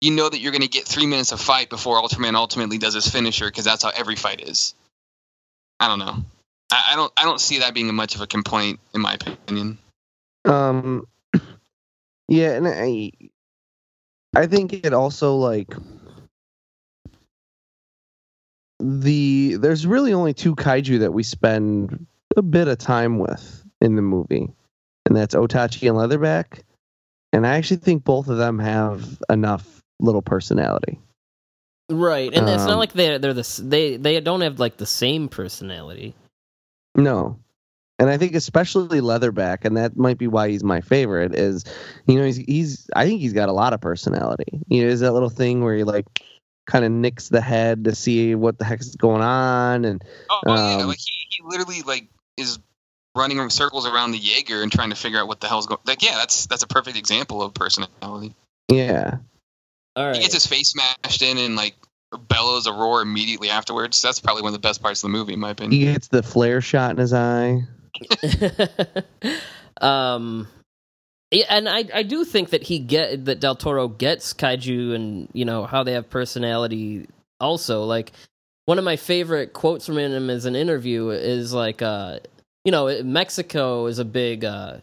you 0.00 0.12
know 0.12 0.28
that 0.28 0.38
you're 0.38 0.52
going 0.52 0.62
to 0.62 0.68
get 0.68 0.84
three 0.84 1.06
minutes 1.06 1.32
of 1.32 1.40
fight 1.40 1.70
before 1.70 2.00
Ultraman 2.00 2.34
ultimately 2.34 2.78
does 2.78 2.94
his 2.94 3.08
finisher 3.08 3.46
because 3.46 3.64
that's 3.64 3.82
how 3.82 3.90
every 3.94 4.16
fight 4.16 4.40
is. 4.40 4.74
I 5.80 5.88
don't 5.88 5.98
know. 5.98 6.24
I, 6.72 6.90
I, 6.92 6.96
don't. 6.96 7.12
I 7.16 7.24
don't 7.24 7.40
see 7.40 7.60
that 7.60 7.74
being 7.74 7.92
much 7.94 8.14
of 8.14 8.20
a 8.20 8.26
complaint 8.26 8.80
in 8.94 9.00
my 9.00 9.14
opinion. 9.14 9.78
Um. 10.44 11.06
Yeah, 12.30 12.50
and 12.50 12.68
I. 12.68 13.10
I 14.36 14.46
think 14.46 14.74
it 14.74 14.92
also 14.92 15.36
like 15.36 15.74
the 18.80 19.56
there's 19.56 19.86
really 19.86 20.12
only 20.12 20.34
two 20.34 20.54
kaiju 20.54 21.00
that 21.00 21.12
we 21.12 21.22
spend 21.22 22.06
a 22.36 22.42
bit 22.42 22.68
of 22.68 22.76
time 22.76 23.18
with 23.18 23.64
in 23.80 23.96
the 23.96 24.02
movie, 24.02 24.50
and 25.06 25.16
that's 25.16 25.34
Otachi 25.34 25.88
and 25.88 25.96
Leatherback. 25.96 26.62
And 27.32 27.46
I 27.46 27.56
actually 27.56 27.78
think 27.78 28.04
both 28.04 28.28
of 28.28 28.36
them 28.36 28.58
have 28.58 29.20
enough 29.28 29.77
little 30.00 30.22
personality. 30.22 30.98
Right, 31.90 32.32
and 32.34 32.46
um, 32.46 32.54
it's 32.54 32.64
not 32.64 32.72
um, 32.72 32.78
like 32.78 32.92
they're 32.92 33.18
they're 33.18 33.34
the 33.34 33.62
they 33.64 33.96
they 33.96 34.20
don't 34.20 34.42
have 34.42 34.60
like 34.60 34.76
the 34.76 34.86
same 34.86 35.28
personality. 35.28 36.14
No, 36.94 37.38
and 37.98 38.08
I 38.08 38.16
think 38.16 38.34
especially 38.34 39.00
Leatherback, 39.00 39.64
and 39.64 39.76
that 39.76 39.96
might 39.96 40.18
be 40.18 40.28
why 40.28 40.50
he's 40.50 40.62
my 40.62 40.80
favorite. 40.80 41.34
Is 41.34 41.64
you 42.06 42.16
know 42.16 42.24
he's 42.24 42.36
he's 42.36 42.90
I 42.94 43.06
think 43.06 43.20
he's 43.20 43.32
got 43.32 43.48
a 43.48 43.52
lot 43.52 43.72
of 43.72 43.80
personality. 43.80 44.60
You 44.68 44.82
know, 44.82 44.88
is 44.88 45.00
that 45.00 45.12
little 45.12 45.30
thing 45.30 45.64
where 45.64 45.74
he 45.74 45.84
like 45.84 46.06
kind 46.66 46.84
of 46.84 46.92
nicks 46.92 47.28
the 47.28 47.40
head 47.40 47.84
to 47.84 47.94
see 47.94 48.34
what 48.34 48.58
the 48.58 48.64
heck 48.64 48.80
is 48.80 48.94
going 48.94 49.22
on, 49.22 49.84
and 49.84 50.04
oh, 50.30 50.40
oh 50.46 50.50
um, 50.52 50.78
yeah, 50.80 50.84
like 50.84 50.98
he, 50.98 51.12
he 51.30 51.42
literally 51.44 51.82
like 51.82 52.08
is 52.36 52.58
running 53.16 53.38
in 53.38 53.50
circles 53.50 53.86
around 53.86 54.12
the 54.12 54.18
Jaeger 54.18 54.62
and 54.62 54.70
trying 54.70 54.90
to 54.90 54.96
figure 54.96 55.18
out 55.18 55.26
what 55.26 55.40
the 55.40 55.48
hell's 55.48 55.66
going. 55.66 55.80
Like 55.84 56.02
yeah, 56.02 56.16
that's 56.18 56.46
that's 56.46 56.62
a 56.62 56.68
perfect 56.68 56.96
example 56.96 57.42
of 57.42 57.52
personality. 57.54 58.34
Yeah, 58.70 59.16
all 59.98 60.06
right. 60.06 60.16
He 60.16 60.22
gets 60.22 60.34
his 60.34 60.46
face 60.46 60.68
smashed 60.68 61.22
in 61.22 61.38
and 61.38 61.56
like 61.56 61.74
bellows 62.28 62.66
a 62.66 62.72
roar 62.72 63.02
immediately 63.02 63.50
afterwards. 63.50 64.00
That's 64.00 64.20
probably 64.20 64.42
one 64.42 64.50
of 64.50 64.54
the 64.54 64.66
best 64.66 64.80
parts 64.80 65.02
of 65.02 65.10
the 65.10 65.16
movie, 65.16 65.32
in 65.32 65.40
my 65.40 65.50
opinion. 65.50 65.72
He 65.72 65.92
gets 65.92 66.06
the 66.06 66.22
flare 66.22 66.60
shot 66.60 66.92
in 66.92 66.98
his 66.98 67.12
eye. 67.12 67.62
um, 69.80 70.46
yeah, 71.32 71.46
and 71.50 71.68
I 71.68 71.84
I 71.92 72.02
do 72.04 72.24
think 72.24 72.50
that 72.50 72.62
he 72.62 72.78
get 72.78 73.24
that 73.24 73.40
Del 73.40 73.56
Toro 73.56 73.88
gets 73.88 74.32
kaiju 74.32 74.94
and 74.94 75.28
you 75.32 75.44
know 75.44 75.64
how 75.66 75.82
they 75.82 75.92
have 75.92 76.08
personality. 76.08 77.08
Also, 77.40 77.84
like 77.84 78.12
one 78.66 78.78
of 78.78 78.84
my 78.84 78.96
favorite 78.96 79.52
quotes 79.52 79.86
from 79.86 79.98
him 79.98 80.30
as 80.30 80.44
an 80.44 80.54
interview 80.54 81.08
is 81.10 81.52
like, 81.52 81.82
uh, 81.82 82.20
you 82.64 82.70
know, 82.70 83.02
Mexico 83.02 83.86
is 83.86 83.98
a 83.98 84.04
big 84.04 84.44
uh, 84.44 84.76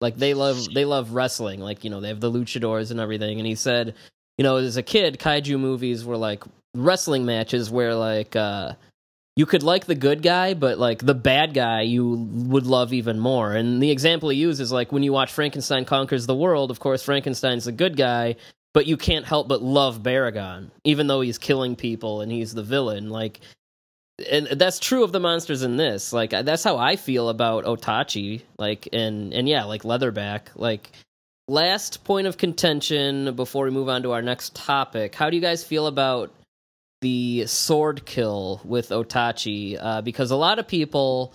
like 0.00 0.16
they 0.16 0.34
love 0.34 0.72
they 0.72 0.84
love 0.84 1.12
wrestling. 1.12 1.58
Like 1.58 1.82
you 1.82 1.90
know 1.90 2.00
they 2.00 2.08
have 2.08 2.20
the 2.20 2.30
luchadors 2.30 2.92
and 2.92 3.00
everything. 3.00 3.40
And 3.40 3.46
he 3.46 3.56
said 3.56 3.94
you 4.40 4.44
know, 4.44 4.56
as 4.56 4.78
a 4.78 4.82
kid, 4.82 5.18
kaiju 5.18 5.60
movies 5.60 6.02
were 6.02 6.16
like 6.16 6.44
wrestling 6.74 7.26
matches 7.26 7.70
where 7.70 7.94
like 7.94 8.34
uh 8.34 8.72
you 9.36 9.44
could 9.44 9.62
like 9.62 9.84
the 9.84 9.94
good 9.94 10.22
guy, 10.22 10.54
but 10.54 10.78
like 10.78 11.04
the 11.04 11.14
bad 11.14 11.52
guy 11.52 11.82
you 11.82 12.26
would 12.48 12.64
love 12.64 12.94
even 12.94 13.18
more. 13.18 13.52
And 13.52 13.82
the 13.82 13.90
example 13.90 14.30
he 14.30 14.38
uses 14.38 14.60
is 14.60 14.72
like 14.72 14.92
when 14.92 15.02
you 15.02 15.12
watch 15.12 15.30
Frankenstein 15.30 15.84
conquers 15.84 16.24
the 16.24 16.34
world, 16.34 16.70
of 16.70 16.80
course 16.80 17.02
Frankenstein's 17.02 17.66
the 17.66 17.72
good 17.72 17.98
guy, 17.98 18.36
but 18.72 18.86
you 18.86 18.96
can't 18.96 19.26
help 19.26 19.46
but 19.46 19.60
love 19.60 20.02
Baragon, 20.02 20.70
even 20.84 21.06
though 21.06 21.20
he's 21.20 21.36
killing 21.36 21.76
people 21.76 22.22
and 22.22 22.32
he's 22.32 22.54
the 22.54 22.62
villain. 22.62 23.10
Like 23.10 23.40
and 24.30 24.46
that's 24.46 24.78
true 24.78 25.04
of 25.04 25.12
the 25.12 25.20
monsters 25.20 25.60
in 25.62 25.76
this. 25.76 26.14
Like 26.14 26.30
that's 26.30 26.64
how 26.64 26.78
I 26.78 26.96
feel 26.96 27.28
about 27.28 27.66
Otachi. 27.66 28.40
Like 28.58 28.88
and 28.94 29.34
and 29.34 29.46
yeah, 29.46 29.64
like 29.64 29.82
Leatherback. 29.82 30.44
Like 30.54 30.92
last 31.50 32.04
point 32.04 32.26
of 32.26 32.38
contention 32.38 33.34
before 33.34 33.64
we 33.64 33.70
move 33.70 33.88
on 33.88 34.02
to 34.04 34.12
our 34.12 34.22
next 34.22 34.54
topic. 34.54 35.14
How 35.14 35.28
do 35.28 35.36
you 35.36 35.42
guys 35.42 35.64
feel 35.64 35.86
about 35.86 36.32
the 37.00 37.46
sword 37.46 38.06
kill 38.06 38.60
with 38.64 38.90
Otachi? 38.90 39.76
Uh, 39.78 40.00
because 40.00 40.30
a 40.30 40.36
lot 40.36 40.58
of 40.58 40.68
people 40.68 41.34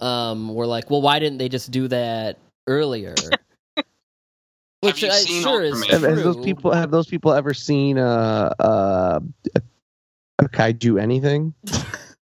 um, 0.00 0.54
were 0.54 0.66
like, 0.66 0.90
"Well, 0.90 1.02
why 1.02 1.18
didn't 1.18 1.38
they 1.38 1.48
just 1.48 1.70
do 1.70 1.88
that 1.88 2.38
earlier?" 2.66 3.14
Which 4.80 5.02
you 5.02 5.08
I, 5.08 5.12
seen 5.12 5.42
sure 5.42 5.62
is 5.62 5.74
Ultraman? 5.74 5.90
Have, 5.90 6.00
true. 6.00 6.08
have 6.10 6.24
those 6.24 6.44
people 6.44 6.72
have 6.72 6.90
those 6.90 7.06
people 7.08 7.32
ever 7.32 7.54
seen 7.54 7.98
uh 7.98 8.54
uh 8.60 9.20
a, 9.56 9.62
a 10.38 10.48
kaiju 10.48 11.00
anything? 11.00 11.54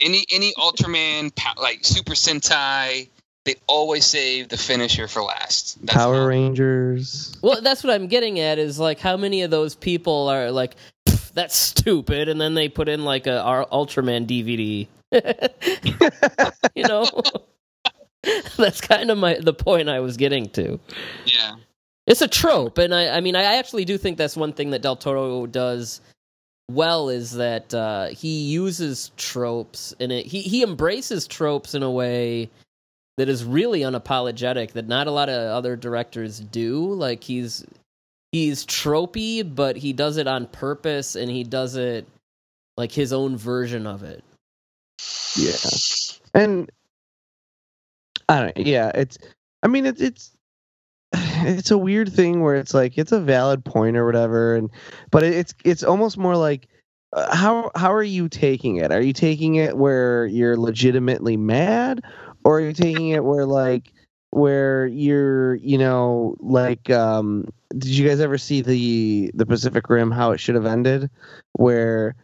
Any 0.01 0.25
any 0.29 0.53
Ultraman 0.57 1.31
like 1.57 1.85
Super 1.85 2.15
Sentai, 2.15 3.07
they 3.45 3.55
always 3.67 4.05
save 4.05 4.49
the 4.49 4.57
finisher 4.57 5.07
for 5.07 5.21
last. 5.21 5.79
That's 5.85 5.93
Power 5.93 6.15
not- 6.21 6.25
Rangers. 6.25 7.37
Well, 7.41 7.61
that's 7.61 7.83
what 7.83 7.93
I'm 7.93 8.07
getting 8.07 8.39
at 8.39 8.57
is 8.57 8.79
like 8.79 8.99
how 8.99 9.15
many 9.17 9.43
of 9.43 9.51
those 9.51 9.75
people 9.75 10.27
are 10.29 10.51
like 10.51 10.75
that's 11.33 11.55
stupid 11.55 12.27
and 12.27 12.39
then 12.41 12.55
they 12.55 12.69
put 12.69 12.89
in 12.89 13.03
like 13.05 13.27
a 13.27 13.39
our 13.41 13.65
Ultraman 13.67 14.25
DVD. 14.25 14.87
you 16.75 16.83
know? 16.83 17.07
that's 18.57 18.81
kind 18.81 19.11
of 19.11 19.17
my 19.17 19.35
the 19.39 19.53
point 19.53 19.89
I 19.89 19.99
was 19.99 20.17
getting 20.17 20.49
to. 20.49 20.79
Yeah. 21.25 21.55
It's 22.07 22.21
a 22.21 22.27
trope 22.27 22.79
and 22.79 22.93
I 22.95 23.17
I 23.17 23.21
mean 23.21 23.35
I 23.35 23.43
actually 23.43 23.85
do 23.85 23.97
think 23.97 24.17
that's 24.17 24.35
one 24.35 24.53
thing 24.53 24.71
that 24.71 24.81
Del 24.81 24.95
Toro 24.95 25.45
does 25.45 26.01
well 26.71 27.09
is 27.09 27.33
that 27.33 27.71
uh, 27.75 28.07
he 28.07 28.45
uses 28.45 29.11
tropes 29.17 29.93
and 29.99 30.11
it, 30.11 30.25
he 30.25 30.41
he 30.41 30.63
embraces 30.63 31.27
tropes 31.27 31.75
in 31.75 31.83
a 31.83 31.91
way 31.91 32.49
that 33.17 33.29
is 33.29 33.43
really 33.43 33.81
unapologetic 33.81 34.71
that 34.73 34.87
not 34.87 35.07
a 35.07 35.11
lot 35.11 35.29
of 35.29 35.35
other 35.35 35.75
directors 35.75 36.39
do. 36.39 36.93
Like 36.93 37.23
he's 37.23 37.65
he's 38.31 38.65
tropey, 38.65 39.43
but 39.43 39.77
he 39.77 39.93
does 39.93 40.17
it 40.17 40.27
on 40.27 40.47
purpose 40.47 41.15
and 41.15 41.29
he 41.29 41.43
does 41.43 41.75
it 41.75 42.07
like 42.77 42.91
his 42.91 43.13
own 43.13 43.37
version 43.37 43.87
of 43.87 44.03
it. 44.03 44.23
Yeah, 45.35 45.55
and 46.33 46.69
I 48.29 48.41
don't. 48.41 48.57
Yeah, 48.57 48.91
it's. 48.93 49.17
I 49.63 49.67
mean, 49.67 49.85
it's 49.85 50.01
it's 50.01 50.31
it's 51.13 51.71
a 51.71 51.77
weird 51.77 52.11
thing 52.11 52.41
where 52.41 52.55
it's 52.55 52.73
like 52.73 52.97
it's 52.97 53.11
a 53.11 53.19
valid 53.19 53.63
point 53.63 53.97
or 53.97 54.05
whatever, 54.05 54.55
and 54.55 54.69
but 55.11 55.23
it's 55.23 55.53
it's 55.63 55.83
almost 55.83 56.17
more 56.17 56.35
like 56.35 56.67
uh, 57.13 57.33
how 57.35 57.71
how 57.75 57.93
are 57.93 58.03
you 58.03 58.27
taking 58.27 58.77
it? 58.77 58.91
Are 58.91 59.01
you 59.01 59.13
taking 59.13 59.55
it 59.55 59.77
where 59.77 60.25
you're 60.25 60.57
legitimately 60.57 61.37
mad, 61.37 62.03
or 62.45 62.59
are 62.59 62.61
you 62.61 62.71
taking 62.71 63.09
it 63.09 63.25
where 63.25 63.45
like 63.45 63.91
where 64.29 64.85
you're 64.85 65.55
you 65.55 65.77
know 65.77 66.35
like 66.39 66.89
um 66.89 67.45
did 67.71 67.89
you 67.89 68.07
guys 68.07 68.21
ever 68.21 68.37
see 68.37 68.61
the 68.61 69.31
the 69.33 69.45
Pacific 69.45 69.89
Rim 69.89 70.11
how 70.11 70.31
it 70.31 70.39
should 70.39 70.55
have 70.55 70.65
ended? 70.65 71.09
Where 71.53 72.15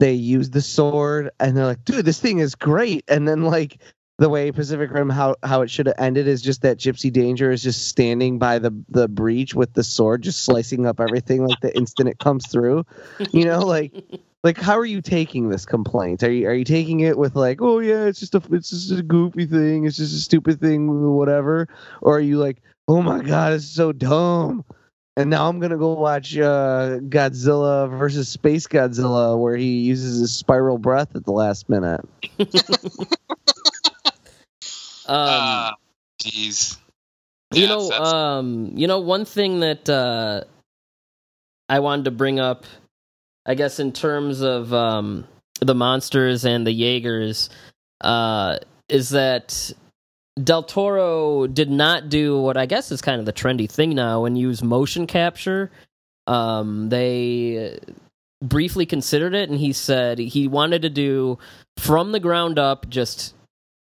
they 0.00 0.12
use 0.12 0.50
the 0.50 0.60
sword 0.60 1.30
and 1.38 1.56
they're 1.56 1.66
like 1.66 1.84
dude 1.84 2.04
this 2.04 2.20
thing 2.20 2.40
is 2.40 2.54
great. 2.54 3.04
And 3.08 3.26
then 3.26 3.42
like 3.42 3.78
the 4.18 4.28
way 4.28 4.50
Pacific 4.52 4.90
Rim 4.90 5.08
how 5.08 5.36
how 5.44 5.62
it 5.62 5.70
should 5.70 5.86
have 5.86 5.96
ended 5.98 6.26
is 6.26 6.42
just 6.42 6.62
that 6.62 6.78
Gypsy 6.78 7.12
Danger 7.12 7.52
is 7.52 7.62
just 7.62 7.88
standing 7.88 8.38
by 8.38 8.58
the 8.58 8.72
the 8.88 9.06
breach 9.08 9.54
with 9.54 9.72
the 9.74 9.84
sword 9.84 10.22
just 10.22 10.44
slicing 10.44 10.84
up 10.84 11.00
everything 11.00 11.46
like 11.46 11.60
the 11.60 11.74
instant 11.76 12.08
it 12.08 12.18
comes 12.18 12.46
through. 12.48 12.84
You 13.32 13.44
know 13.44 13.60
like 13.60 13.94
like 14.44 14.58
how 14.58 14.78
are 14.78 14.84
you 14.86 15.02
taking 15.02 15.48
this 15.50 15.66
complaint 15.66 16.22
are 16.22 16.30
you 16.32 16.48
are 16.48 16.54
you 16.54 16.64
taking 16.64 17.00
it 17.00 17.18
with 17.18 17.36
like 17.36 17.60
oh 17.60 17.78
yeah 17.78 18.04
it's 18.04 18.20
just 18.20 18.34
a 18.34 18.42
it's 18.52 18.70
just 18.70 18.90
a 18.92 19.02
goofy 19.02 19.46
thing 19.46 19.84
it's 19.84 19.96
just 19.96 20.14
a 20.14 20.18
stupid 20.18 20.60
thing 20.60 21.14
whatever 21.14 21.68
or 22.00 22.16
are 22.16 22.20
you 22.20 22.38
like 22.38 22.58
oh 22.88 23.02
my 23.02 23.20
god 23.22 23.52
it's 23.52 23.66
so 23.66 23.92
dumb 23.92 24.64
and 25.16 25.28
now 25.28 25.48
I'm 25.48 25.58
gonna 25.60 25.76
go 25.76 25.92
watch 25.94 26.38
uh, 26.38 26.98
Godzilla 27.02 27.90
versus 27.90 28.28
Space 28.28 28.66
Godzilla, 28.68 29.38
where 29.38 29.56
he 29.56 29.80
uses 29.80 30.20
his 30.20 30.32
spiral 30.32 30.78
breath 30.78 31.14
at 31.16 31.24
the 31.24 31.32
last 31.32 31.68
minute. 31.68 32.00
Um, 35.06 35.16
Uh, 35.16 35.72
jeez. 36.22 36.78
you 37.52 37.62
Yeah, 37.62 37.68
know, 37.68 37.88
that's- 37.88 38.12
um, 38.12 38.70
you 38.76 38.86
know, 38.86 39.00
one 39.00 39.24
thing 39.24 39.60
that 39.60 39.88
uh, 39.90 40.44
I 41.68 41.80
wanted 41.80 42.04
to 42.04 42.10
bring 42.12 42.38
up, 42.38 42.64
I 43.46 43.54
guess, 43.54 43.80
in 43.80 43.92
terms 43.92 44.40
of 44.42 44.72
um, 44.72 45.26
the 45.60 45.74
monsters 45.74 46.44
and 46.44 46.66
the 46.66 46.72
Jaegers, 46.72 47.50
uh, 48.00 48.58
is 48.88 49.10
that 49.10 49.72
Del 50.42 50.62
Toro 50.62 51.46
did 51.46 51.70
not 51.70 52.08
do 52.08 52.40
what 52.40 52.56
I 52.56 52.66
guess 52.66 52.92
is 52.92 53.02
kind 53.02 53.18
of 53.20 53.26
the 53.26 53.32
trendy 53.32 53.70
thing 53.70 53.94
now 53.94 54.24
and 54.24 54.38
use 54.38 54.62
motion 54.62 55.06
capture. 55.06 55.70
Um, 56.26 56.88
they 56.88 57.78
briefly 58.42 58.86
considered 58.86 59.34
it, 59.34 59.50
and 59.50 59.58
he 59.58 59.72
said 59.72 60.18
he 60.18 60.48
wanted 60.48 60.82
to 60.82 60.90
do 60.90 61.38
from 61.78 62.12
the 62.12 62.20
ground 62.20 62.58
up, 62.58 62.88
just 62.88 63.34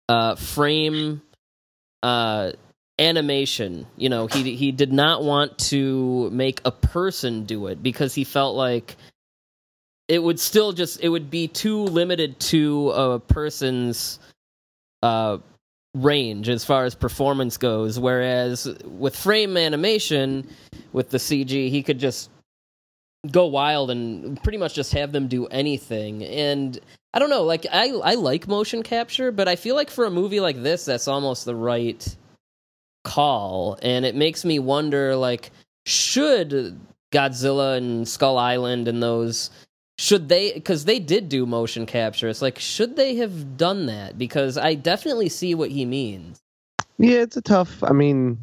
uh, 0.09 0.35
frame 0.35 1.21
uh, 2.03 2.51
animation. 2.99 3.85
You 3.97 4.09
know, 4.09 4.27
he 4.27 4.55
he 4.55 4.71
did 4.71 4.93
not 4.93 5.23
want 5.23 5.57
to 5.69 6.29
make 6.31 6.61
a 6.65 6.71
person 6.71 7.45
do 7.45 7.67
it 7.67 7.83
because 7.83 8.13
he 8.15 8.23
felt 8.23 8.55
like 8.55 8.95
it 10.07 10.23
would 10.23 10.39
still 10.39 10.71
just 10.71 11.01
it 11.01 11.09
would 11.09 11.29
be 11.29 11.47
too 11.47 11.83
limited 11.83 12.39
to 12.39 12.91
a 12.91 13.19
person's 13.19 14.19
uh 15.03 15.37
range 15.95 16.49
as 16.49 16.63
far 16.63 16.85
as 16.85 16.95
performance 16.95 17.57
goes. 17.57 17.99
Whereas 17.99 18.67
with 18.85 19.15
frame 19.15 19.57
animation 19.57 20.47
with 20.93 21.09
the 21.09 21.17
CG 21.17 21.69
he 21.69 21.83
could 21.83 21.99
just 21.99 22.29
go 23.31 23.47
wild 23.47 23.91
and 23.91 24.41
pretty 24.43 24.57
much 24.57 24.73
just 24.75 24.93
have 24.93 25.11
them 25.11 25.27
do 25.27 25.47
anything. 25.47 26.23
And 26.23 26.79
I 27.13 27.19
don't 27.19 27.29
know 27.29 27.43
like 27.43 27.65
I 27.71 27.89
I 28.03 28.13
like 28.15 28.47
motion 28.47 28.83
capture 28.83 29.31
but 29.31 29.47
I 29.47 29.55
feel 29.55 29.75
like 29.75 29.89
for 29.89 30.05
a 30.05 30.11
movie 30.11 30.39
like 30.39 30.61
this 30.61 30.85
that's 30.85 31.07
almost 31.07 31.45
the 31.45 31.55
right 31.55 32.15
call. 33.03 33.77
And 33.81 34.05
it 34.05 34.15
makes 34.15 34.45
me 34.45 34.59
wonder 34.59 35.15
like 35.15 35.51
should 35.85 36.79
Godzilla 37.11 37.77
and 37.77 38.07
Skull 38.07 38.37
Island 38.37 38.87
and 38.87 39.01
those 39.01 39.49
should 39.97 40.29
they 40.29 40.53
because 40.53 40.85
they 40.85 40.99
did 40.99 41.29
do 41.29 41.45
motion 41.45 41.85
capture 41.85 42.27
it's 42.29 42.41
like 42.41 42.59
should 42.59 42.95
they 42.95 43.15
have 43.15 43.57
done 43.57 43.87
that 43.87 44.17
because 44.17 44.57
I 44.57 44.75
definitely 44.75 45.29
see 45.29 45.55
what 45.55 45.71
he 45.71 45.85
means 45.85 46.39
Yeah, 46.97 47.21
it's 47.21 47.37
a 47.37 47.41
tough. 47.41 47.83
I 47.83 47.91
mean, 47.93 48.37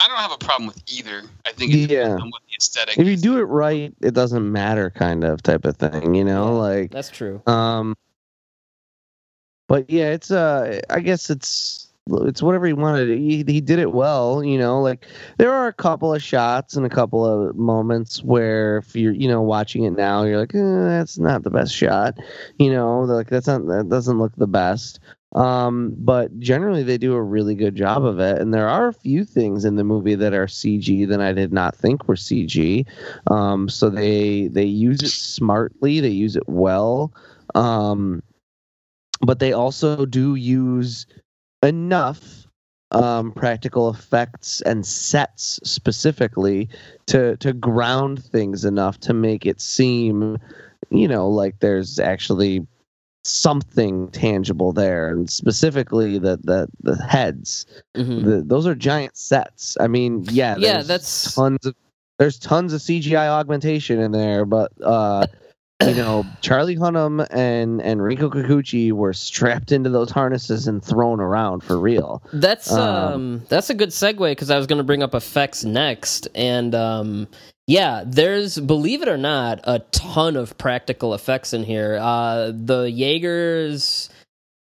I 0.00 0.08
don't 0.08 0.18
have 0.18 0.32
a 0.32 0.38
problem 0.38 0.66
with 0.68 0.82
either. 0.88 1.22
I 1.46 1.52
think 1.52 1.72
it 1.72 1.90
Yeah. 1.90 2.14
depends 2.14 2.36
the 2.48 2.56
aesthetic. 2.60 2.98
if 2.98 3.06
you 3.06 3.16
do 3.16 3.38
it 3.38 3.44
right, 3.44 3.94
it 4.02 4.14
doesn't 4.14 4.50
matter, 4.52 4.90
kind 4.90 5.24
of 5.24 5.42
type 5.42 5.64
of 5.64 5.76
thing. 5.76 6.14
You 6.14 6.24
know, 6.24 6.56
like 6.56 6.90
that's 6.90 7.10
true 7.10 7.42
um. 7.46 7.94
But 9.68 9.90
yeah, 9.90 10.10
it's 10.12 10.30
uh, 10.30 10.80
I 10.90 11.00
guess 11.00 11.30
it's 11.30 11.88
it's 12.10 12.42
whatever 12.42 12.66
he 12.66 12.72
wanted. 12.72 13.16
He 13.18 13.44
he 13.46 13.60
did 13.60 13.78
it 13.78 13.92
well. 13.92 14.42
You 14.42 14.58
know, 14.58 14.80
like 14.80 15.06
there 15.38 15.52
are 15.52 15.68
a 15.68 15.72
couple 15.72 16.14
of 16.14 16.22
shots 16.22 16.76
and 16.76 16.84
a 16.84 16.90
couple 16.90 17.24
of 17.24 17.56
moments 17.56 18.22
where 18.22 18.78
if 18.78 18.96
you're 18.96 19.12
you 19.12 19.28
know 19.28 19.42
watching 19.42 19.84
it 19.84 19.92
now, 19.92 20.24
you're 20.24 20.38
like, 20.38 20.54
eh, 20.54 20.58
that's 20.58 21.18
not 21.18 21.44
the 21.44 21.50
best 21.50 21.74
shot. 21.74 22.18
You 22.58 22.72
know, 22.72 23.00
like 23.02 23.28
that's 23.28 23.46
not 23.46 23.66
that 23.68 23.88
doesn't 23.88 24.18
look 24.18 24.34
the 24.36 24.46
best. 24.46 25.00
Um, 25.34 25.94
but 25.96 26.38
generally 26.40 26.82
they 26.82 26.98
do 26.98 27.14
a 27.14 27.22
really 27.22 27.54
good 27.54 27.74
job 27.74 28.04
of 28.04 28.20
it. 28.20 28.38
And 28.38 28.52
there 28.52 28.68
are 28.68 28.88
a 28.88 28.92
few 28.92 29.24
things 29.24 29.64
in 29.64 29.76
the 29.76 29.84
movie 29.84 30.14
that 30.14 30.34
are 30.34 30.44
CG 30.44 31.08
that 31.08 31.22
I 31.22 31.32
did 31.32 31.54
not 31.54 31.74
think 31.74 32.06
were 32.06 32.16
CG. 32.16 32.84
Um, 33.28 33.68
so 33.68 33.88
they 33.88 34.48
they 34.48 34.64
use 34.64 35.02
it 35.02 35.08
smartly, 35.08 36.00
they 36.00 36.08
use 36.08 36.36
it 36.36 36.48
well. 36.48 37.14
Um, 37.54 38.22
but 39.22 39.38
they 39.38 39.52
also 39.52 40.04
do 40.04 40.34
use 40.34 41.06
enough 41.62 42.46
um, 42.92 43.32
practical 43.32 43.88
effects 43.90 44.60
and 44.62 44.86
sets 44.86 45.58
specifically 45.64 46.68
to 47.06 47.36
to 47.38 47.52
ground 47.52 48.22
things 48.22 48.64
enough 48.64 49.00
to 49.00 49.14
make 49.14 49.46
it 49.46 49.60
seem, 49.60 50.38
you 50.90 51.08
know, 51.08 51.28
like 51.28 51.58
there's 51.60 51.98
actually 51.98 52.66
something 53.24 54.08
tangible 54.10 54.72
there, 54.72 55.08
and 55.08 55.30
specifically 55.30 56.18
the 56.18 56.38
the 56.44 56.68
the 56.82 57.02
heads. 57.02 57.66
Mhm. 57.96 58.24
The, 58.24 58.42
those 58.42 58.66
are 58.66 58.74
giant 58.74 59.16
sets. 59.16 59.76
I 59.80 59.86
mean, 59.86 60.24
yeah, 60.30 60.56
yeah 60.58 60.74
there's 60.74 60.88
that's 60.88 61.34
tons 61.34 61.64
of 61.64 61.74
there's 62.18 62.38
tons 62.38 62.72
of 62.72 62.80
CGI 62.80 63.28
augmentation 63.28 63.98
in 63.98 64.12
there, 64.12 64.44
but 64.44 64.70
uh, 64.82 65.26
you 65.88 65.94
know, 65.94 66.24
Charlie 66.40 66.76
Hunnam 66.76 67.26
and 67.30 67.80
and 67.82 68.00
Rinko 68.00 68.32
Kikuchi 68.32 68.92
were 68.92 69.12
strapped 69.12 69.72
into 69.72 69.90
those 69.90 70.10
harnesses 70.10 70.66
and 70.66 70.82
thrown 70.82 71.20
around 71.20 71.62
for 71.62 71.78
real. 71.78 72.22
That's 72.32 72.72
um, 72.72 73.12
Um, 73.14 73.42
that's 73.48 73.70
a 73.70 73.74
good 73.74 73.90
segue 73.90 74.30
because 74.30 74.50
I 74.50 74.56
was 74.56 74.66
going 74.66 74.78
to 74.78 74.84
bring 74.84 75.02
up 75.02 75.14
effects 75.14 75.64
next, 75.64 76.28
and 76.34 76.74
um, 76.74 77.28
yeah, 77.66 78.04
there's 78.06 78.58
believe 78.58 79.02
it 79.02 79.08
or 79.08 79.18
not 79.18 79.60
a 79.64 79.80
ton 79.90 80.36
of 80.36 80.58
practical 80.58 81.14
effects 81.14 81.52
in 81.52 81.64
here. 81.64 81.98
Uh, 82.00 82.52
the 82.54 82.90
Jaegers 82.90 84.10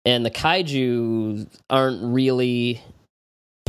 and 0.05 0.25
the 0.25 0.31
kaiju 0.31 1.47
aren't 1.69 2.13
really 2.13 2.81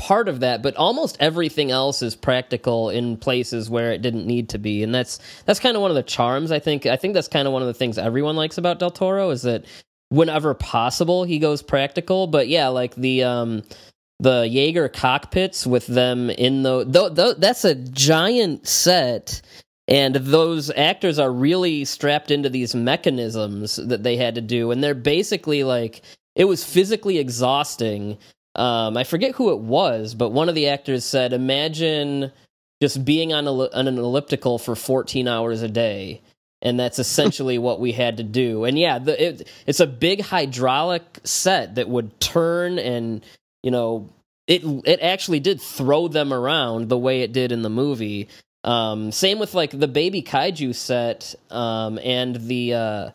part 0.05 0.29
of 0.29 0.41
that, 0.41 0.63
but 0.63 0.77
almost 0.77 1.17
everything 1.19 1.71
else 1.71 2.03
is 2.03 2.15
practical 2.15 2.91
in 2.91 3.17
places 3.17 3.71
where 3.71 3.91
it 3.91 4.03
didn't 4.03 4.27
need 4.27 4.51
to 4.51 4.59
be, 4.59 4.83
and 4.83 4.95
that's 4.95 5.19
that's 5.47 5.61
kind 5.61 5.77
of 5.77 5.83
one 5.83 5.91
of 5.91 5.95
the 5.95 6.03
charms. 6.03 6.53
I 6.53 6.59
think 6.59 6.85
I 6.85 6.97
think 6.97 7.15
that's 7.15 7.29
kind 7.29 7.49
of 7.49 7.55
one 7.55 7.63
of 7.63 7.69
the 7.69 7.75
things 7.75 7.97
everyone 7.97 8.37
likes 8.37 8.59
about 8.59 8.79
Del 8.79 8.91
Toro 8.91 9.31
is 9.31 9.43
that 9.43 9.65
whenever 10.11 10.53
possible 10.53 11.25
he 11.25 11.39
goes 11.39 11.63
practical. 11.63 12.27
But 12.27 12.49
yeah, 12.49 12.69
like 12.69 12.95
the 12.97 13.25
um 13.25 13.63
the 14.21 14.47
Jaeger 14.47 14.89
cockpits 14.91 15.67
with 15.67 15.87
them 15.87 16.31
in 16.31 16.63
the 16.63 16.85
th- 16.85 17.15
th- 17.15 17.37
that's 17.39 17.65
a 17.65 17.75
giant 17.75 18.69
set 18.69 19.41
and 19.89 20.15
those 20.15 20.71
actors 20.77 21.19
are 21.19 21.33
really 21.33 21.85
strapped 21.85 22.31
into 22.31 22.49
these 22.49 22.75
mechanisms 22.75 23.77
that 23.77 24.03
they 24.03 24.17
had 24.17 24.35
to 24.37 24.41
do 24.41 24.71
and 24.71 24.83
they're 24.83 24.95
basically 24.95 25.65
like 25.65 26.03
it 26.37 26.45
was 26.45 26.65
physically 26.65 27.19
exhausting 27.19 28.17
um, 28.57 28.97
i 28.97 29.05
forget 29.05 29.35
who 29.35 29.51
it 29.51 29.59
was 29.59 30.15
but 30.15 30.31
one 30.31 30.49
of 30.49 30.55
the 30.55 30.69
actors 30.69 31.05
said 31.05 31.33
imagine 31.33 32.31
just 32.83 33.05
being 33.05 33.33
on, 33.33 33.47
a, 33.47 33.53
on 33.53 33.89
an 33.89 33.99
elliptical 33.99 34.59
for 34.59 34.75
14 34.75 35.27
hours 35.29 35.63
a 35.63 35.69
day 35.69 36.21
and 36.65 36.81
that's 36.81 36.99
essentially 36.99 37.59
what 37.59 37.79
we 37.79 37.93
had 37.93 38.17
to 38.17 38.23
do. 38.23 38.65
And 38.65 38.79
yeah 38.79 38.99
the, 38.99 39.23
it, 39.23 39.49
it's 39.67 39.81
a 39.81 39.87
big 39.87 40.23
hydraulic 40.23 41.21
set 41.23 41.77
that 41.77 41.89
would 41.89 42.19
turn 42.19 42.79
and 42.79 43.25
you 43.63 43.71
know 43.71 44.09
it 44.47 44.63
it 44.85 45.01
actually 45.01 45.41
did 45.41 45.61
throw 45.61 46.09
them 46.09 46.33
around 46.33 46.89
the 46.89 46.99
way 46.99 47.21
it 47.21 47.33
did 47.33 47.53
in 47.53 47.63
the 47.63 47.71
movie. 47.71 48.29
Um, 48.65 49.13
same 49.13 49.39
with 49.39 49.55
like 49.55 49.79
the 49.79 49.89
baby 49.89 50.23
kaiju 50.23 50.75
set 50.75 51.35
um, 51.51 51.99
and 52.03 52.37
the 52.37 52.75
uh, 52.75 53.11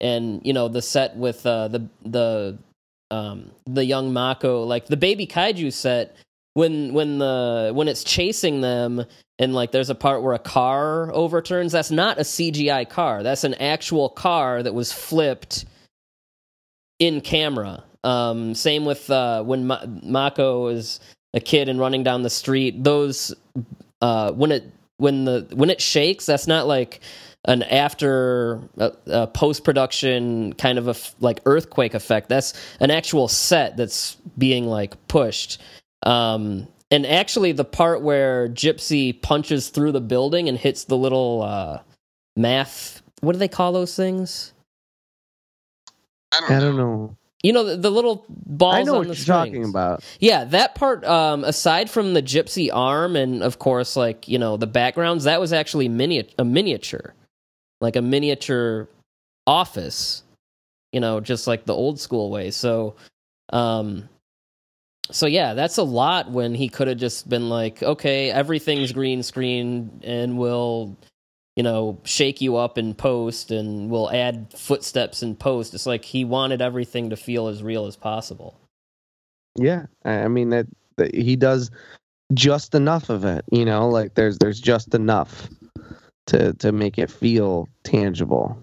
and 0.00 0.40
you 0.44 0.52
know 0.52 0.68
the 0.68 0.82
set 0.82 1.16
with 1.16 1.46
uh, 1.46 1.68
the 1.68 1.88
the 2.04 2.58
um, 3.10 3.50
the 3.66 3.84
young 3.84 4.12
Mako 4.12 4.64
like 4.64 4.86
the 4.86 4.96
baby 4.96 5.26
kaiju 5.26 5.72
set 5.72 6.16
when 6.54 6.92
when 6.92 7.18
the 7.18 7.70
when 7.74 7.88
it's 7.88 8.04
chasing 8.04 8.60
them 8.60 9.04
and 9.38 9.54
like 9.54 9.72
there's 9.72 9.90
a 9.90 9.94
part 9.94 10.22
where 10.22 10.34
a 10.34 10.38
car 10.38 11.12
overturns 11.12 11.72
that's 11.72 11.90
not 11.90 12.18
a 12.18 12.22
CGI 12.22 12.88
car 12.88 13.22
that's 13.22 13.44
an 13.44 13.54
actual 13.54 14.08
car 14.08 14.62
that 14.62 14.74
was 14.74 14.92
flipped 14.92 15.64
in 16.98 17.20
camera 17.20 17.84
um, 18.04 18.54
same 18.54 18.84
with 18.84 19.10
uh, 19.10 19.42
when 19.42 19.66
Ma- 19.66 19.84
Mako 20.02 20.68
is 20.68 21.00
a 21.34 21.40
kid 21.40 21.68
and 21.68 21.78
running 21.78 22.02
down 22.02 22.22
the 22.22 22.30
street. 22.30 22.82
Those 22.82 23.34
uh, 24.00 24.32
when 24.32 24.52
it 24.52 24.64
when 24.96 25.24
the 25.24 25.46
when 25.52 25.70
it 25.70 25.80
shakes, 25.80 26.26
that's 26.26 26.46
not 26.46 26.66
like 26.66 27.00
an 27.44 27.62
after 27.64 28.60
uh, 28.78 28.90
uh, 29.10 29.26
post 29.26 29.64
production 29.64 30.52
kind 30.54 30.78
of 30.78 30.88
a 30.88 30.90
f- 30.90 31.14
like 31.20 31.40
earthquake 31.46 31.94
effect. 31.94 32.28
That's 32.28 32.54
an 32.80 32.90
actual 32.90 33.28
set 33.28 33.76
that's 33.76 34.16
being 34.36 34.66
like 34.66 34.94
pushed. 35.08 35.60
Um, 36.04 36.68
and 36.90 37.06
actually, 37.06 37.52
the 37.52 37.64
part 37.64 38.02
where 38.02 38.48
Gypsy 38.48 39.20
punches 39.20 39.68
through 39.68 39.92
the 39.92 40.00
building 40.00 40.48
and 40.48 40.58
hits 40.58 40.84
the 40.84 40.96
little 40.96 41.42
uh, 41.42 41.80
math. 42.36 43.02
What 43.20 43.32
do 43.32 43.38
they 43.38 43.48
call 43.48 43.72
those 43.72 43.94
things? 43.94 44.52
I 46.32 46.40
don't, 46.40 46.50
I 46.50 46.54
know. 46.54 46.60
don't 46.60 46.76
know. 46.76 47.16
You 47.42 47.52
know 47.52 47.64
the, 47.64 47.76
the 47.76 47.90
little 47.90 48.24
balls. 48.28 48.74
I 48.74 48.82
know 48.82 48.94
on 48.94 48.98
what 48.98 49.02
the 49.04 49.08
you're 49.08 49.14
strings. 49.16 49.48
talking 49.48 49.64
about. 49.64 50.02
Yeah, 50.18 50.44
that 50.46 50.74
part. 50.74 51.04
Um, 51.04 51.44
aside 51.44 51.88
from 51.88 52.14
the 52.14 52.22
gypsy 52.22 52.68
arm 52.72 53.16
and 53.16 53.42
of 53.42 53.58
course, 53.58 53.94
like 53.96 54.26
you 54.26 54.38
know 54.38 54.56
the 54.56 54.66
backgrounds, 54.66 55.24
that 55.24 55.40
was 55.40 55.52
actually 55.52 55.88
mini- 55.88 56.28
a 56.38 56.44
miniature, 56.44 57.14
like 57.80 57.96
a 57.96 58.02
miniature 58.02 58.88
office. 59.46 60.22
You 60.92 61.00
know, 61.00 61.20
just 61.20 61.46
like 61.46 61.66
the 61.66 61.74
old 61.74 62.00
school 62.00 62.30
way. 62.30 62.50
So, 62.50 62.96
um, 63.52 64.08
so 65.10 65.26
yeah, 65.26 65.52
that's 65.52 65.76
a 65.76 65.82
lot. 65.82 66.30
When 66.30 66.54
he 66.54 66.68
could 66.68 66.88
have 66.88 66.96
just 66.96 67.28
been 67.28 67.48
like, 67.50 67.82
okay, 67.82 68.30
everything's 68.30 68.92
green 68.92 69.22
screen, 69.22 70.00
and 70.02 70.38
we'll, 70.38 70.96
you 71.56 71.62
know, 71.62 71.98
shake 72.04 72.40
you 72.40 72.56
up 72.56 72.78
in 72.78 72.94
post, 72.94 73.50
and 73.50 73.90
we'll 73.90 74.10
add 74.10 74.52
footsteps 74.56 75.22
in 75.22 75.36
post. 75.36 75.74
It's 75.74 75.86
like 75.86 76.04
he 76.04 76.24
wanted 76.24 76.62
everything 76.62 77.10
to 77.10 77.16
feel 77.16 77.48
as 77.48 77.62
real 77.62 77.84
as 77.84 77.96
possible. 77.96 78.58
Yeah, 79.56 79.86
I 80.04 80.28
mean 80.28 80.50
that, 80.50 80.66
that 80.96 81.14
he 81.14 81.36
does 81.36 81.70
just 82.32 82.74
enough 82.74 83.10
of 83.10 83.24
it. 83.24 83.44
You 83.50 83.64
know, 83.64 83.88
like 83.88 84.14
there's 84.14 84.38
there's 84.38 84.60
just 84.60 84.94
enough 84.94 85.48
to 86.28 86.52
to 86.54 86.72
make 86.72 86.98
it 86.98 87.10
feel 87.10 87.68
tangible. 87.82 88.56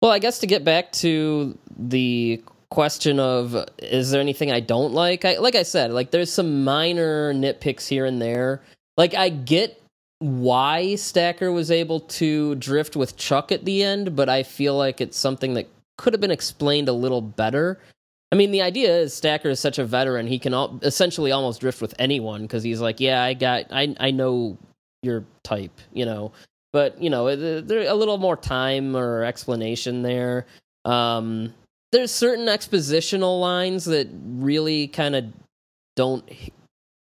Well, 0.00 0.10
I 0.10 0.18
guess 0.18 0.40
to 0.40 0.46
get 0.46 0.64
back 0.64 0.92
to 0.92 1.56
the 1.78 2.42
question 2.70 3.20
of 3.20 3.68
is 3.78 4.10
there 4.10 4.20
anything 4.20 4.50
I 4.50 4.60
don't 4.60 4.92
like? 4.92 5.24
I 5.24 5.38
like 5.38 5.54
I 5.54 5.62
said, 5.62 5.92
like 5.92 6.10
there's 6.10 6.32
some 6.32 6.64
minor 6.64 7.32
nitpicks 7.32 7.86
here 7.86 8.04
and 8.04 8.20
there. 8.20 8.62
Like 8.96 9.14
I 9.14 9.28
get 9.28 9.80
why 10.18 10.94
Stacker 10.96 11.52
was 11.52 11.70
able 11.70 12.00
to 12.00 12.54
drift 12.56 12.96
with 12.96 13.16
Chuck 13.16 13.50
at 13.52 13.64
the 13.64 13.82
end, 13.82 14.14
but 14.14 14.28
I 14.28 14.42
feel 14.42 14.76
like 14.76 15.00
it's 15.00 15.18
something 15.18 15.54
that 15.54 15.68
could 15.98 16.12
have 16.12 16.20
been 16.20 16.30
explained 16.30 16.88
a 16.88 16.92
little 16.92 17.20
better. 17.20 17.78
I 18.30 18.36
mean, 18.36 18.50
the 18.50 18.62
idea 18.62 18.96
is 18.96 19.12
Stacker 19.12 19.50
is 19.50 19.60
such 19.60 19.78
a 19.78 19.84
veteran; 19.84 20.26
he 20.26 20.38
can 20.38 20.54
al- 20.54 20.78
essentially 20.82 21.32
almost 21.32 21.60
drift 21.60 21.82
with 21.82 21.94
anyone 21.98 22.42
because 22.42 22.62
he's 22.62 22.80
like, 22.80 22.98
"Yeah, 22.98 23.22
I 23.22 23.34
got, 23.34 23.66
I, 23.70 23.94
I 24.00 24.10
know 24.10 24.56
your 25.02 25.24
type," 25.44 25.78
you 25.92 26.06
know. 26.06 26.32
But 26.72 27.00
you 27.02 27.10
know, 27.10 27.34
there's 27.36 27.88
a 27.88 27.94
little 27.94 28.18
more 28.18 28.36
time 28.36 28.96
or 28.96 29.24
explanation 29.24 30.02
there. 30.02 30.46
Um, 30.84 31.52
there's 31.92 32.10
certain 32.10 32.46
expositional 32.46 33.40
lines 33.40 33.84
that 33.84 34.08
really 34.24 34.88
kind 34.88 35.14
of 35.14 35.26
don't 35.94 36.28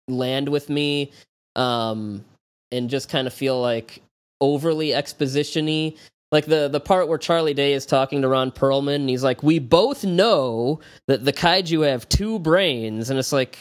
land 0.10 0.50
with 0.50 0.70
me, 0.70 1.12
um, 1.56 2.26
and 2.72 2.90
just 2.90 3.10
kind 3.10 3.28
of 3.28 3.34
feel 3.34 3.60
like 3.62 4.02
overly 4.42 4.90
expositiony. 4.90 5.98
Like 6.34 6.46
the 6.46 6.68
the 6.70 6.80
part 6.80 7.08
where 7.08 7.18
Charlie 7.18 7.54
Day 7.54 7.74
is 7.74 7.86
talking 7.86 8.22
to 8.22 8.28
Ron 8.28 8.52
Perlman, 8.52 8.96
and 8.96 9.10
he's 9.10 9.24
like, 9.24 9.44
"We 9.44 9.60
both 9.60 10.04
know 10.04 10.80
that 11.08 11.26
the 11.26 11.34
kaiju 11.34 11.86
have 11.86 12.08
two 12.10 12.40
brains," 12.40 13.10
and 13.10 13.20
it's 13.20 13.34
like 13.34 13.60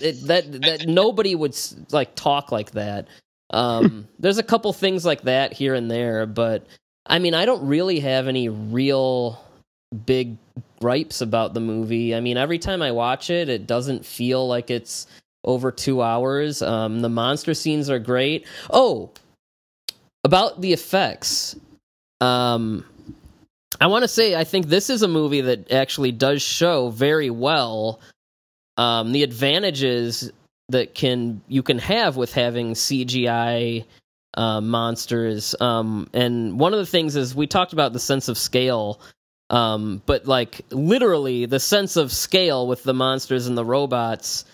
it, 0.00 0.26
that 0.26 0.62
that 0.62 0.86
nobody 0.86 1.34
would 1.34 1.56
like 1.90 2.14
talk 2.14 2.52
like 2.52 2.72
that. 2.72 3.08
Um, 3.52 4.08
there's 4.18 4.38
a 4.38 4.42
couple 4.42 4.72
things 4.72 5.04
like 5.04 5.22
that 5.22 5.52
here 5.52 5.74
and 5.74 5.90
there, 5.90 6.26
but 6.26 6.66
I 7.06 7.18
mean, 7.18 7.34
I 7.34 7.44
don't 7.44 7.66
really 7.66 8.00
have 8.00 8.28
any 8.28 8.48
real 8.48 9.42
big 10.06 10.36
gripes 10.80 11.20
about 11.20 11.54
the 11.54 11.60
movie. 11.60 12.14
I 12.14 12.20
mean, 12.20 12.36
every 12.36 12.58
time 12.58 12.82
I 12.82 12.92
watch 12.92 13.30
it, 13.30 13.48
it 13.48 13.66
doesn't 13.66 14.04
feel 14.04 14.46
like 14.46 14.70
it's 14.70 15.06
over 15.44 15.70
two 15.70 16.02
hours. 16.02 16.62
Um, 16.62 17.00
the 17.00 17.08
monster 17.08 17.54
scenes 17.54 17.90
are 17.90 17.98
great. 17.98 18.46
Oh, 18.70 19.10
about 20.24 20.60
the 20.60 20.72
effects. 20.72 21.56
Um, 22.20 22.84
I 23.80 23.86
want 23.88 24.02
to 24.02 24.08
say 24.08 24.36
I 24.36 24.44
think 24.44 24.66
this 24.66 24.90
is 24.90 25.02
a 25.02 25.08
movie 25.08 25.40
that 25.40 25.72
actually 25.72 26.12
does 26.12 26.42
show 26.42 26.90
very 26.90 27.30
well 27.30 28.00
um, 28.76 29.12
the 29.12 29.22
advantages 29.22 30.30
that 30.72 30.94
can 30.94 31.40
you 31.48 31.62
can 31.62 31.78
have 31.78 32.16
with 32.16 32.32
having 32.32 32.74
CGI 32.74 33.84
uh, 34.34 34.60
monsters. 34.60 35.54
Um, 35.60 36.08
and 36.12 36.58
one 36.58 36.72
of 36.72 36.78
the 36.78 36.86
things 36.86 37.16
is 37.16 37.34
we 37.34 37.46
talked 37.46 37.72
about 37.72 37.92
the 37.92 38.00
sense 38.00 38.28
of 38.28 38.36
scale, 38.36 39.00
um, 39.50 40.02
but 40.04 40.26
like 40.26 40.62
literally 40.70 41.46
the 41.46 41.60
sense 41.60 41.96
of 41.96 42.12
scale 42.12 42.66
with 42.66 42.82
the 42.82 42.94
monsters 42.94 43.46
and 43.46 43.56
the 43.56 43.64
robots 43.64 44.44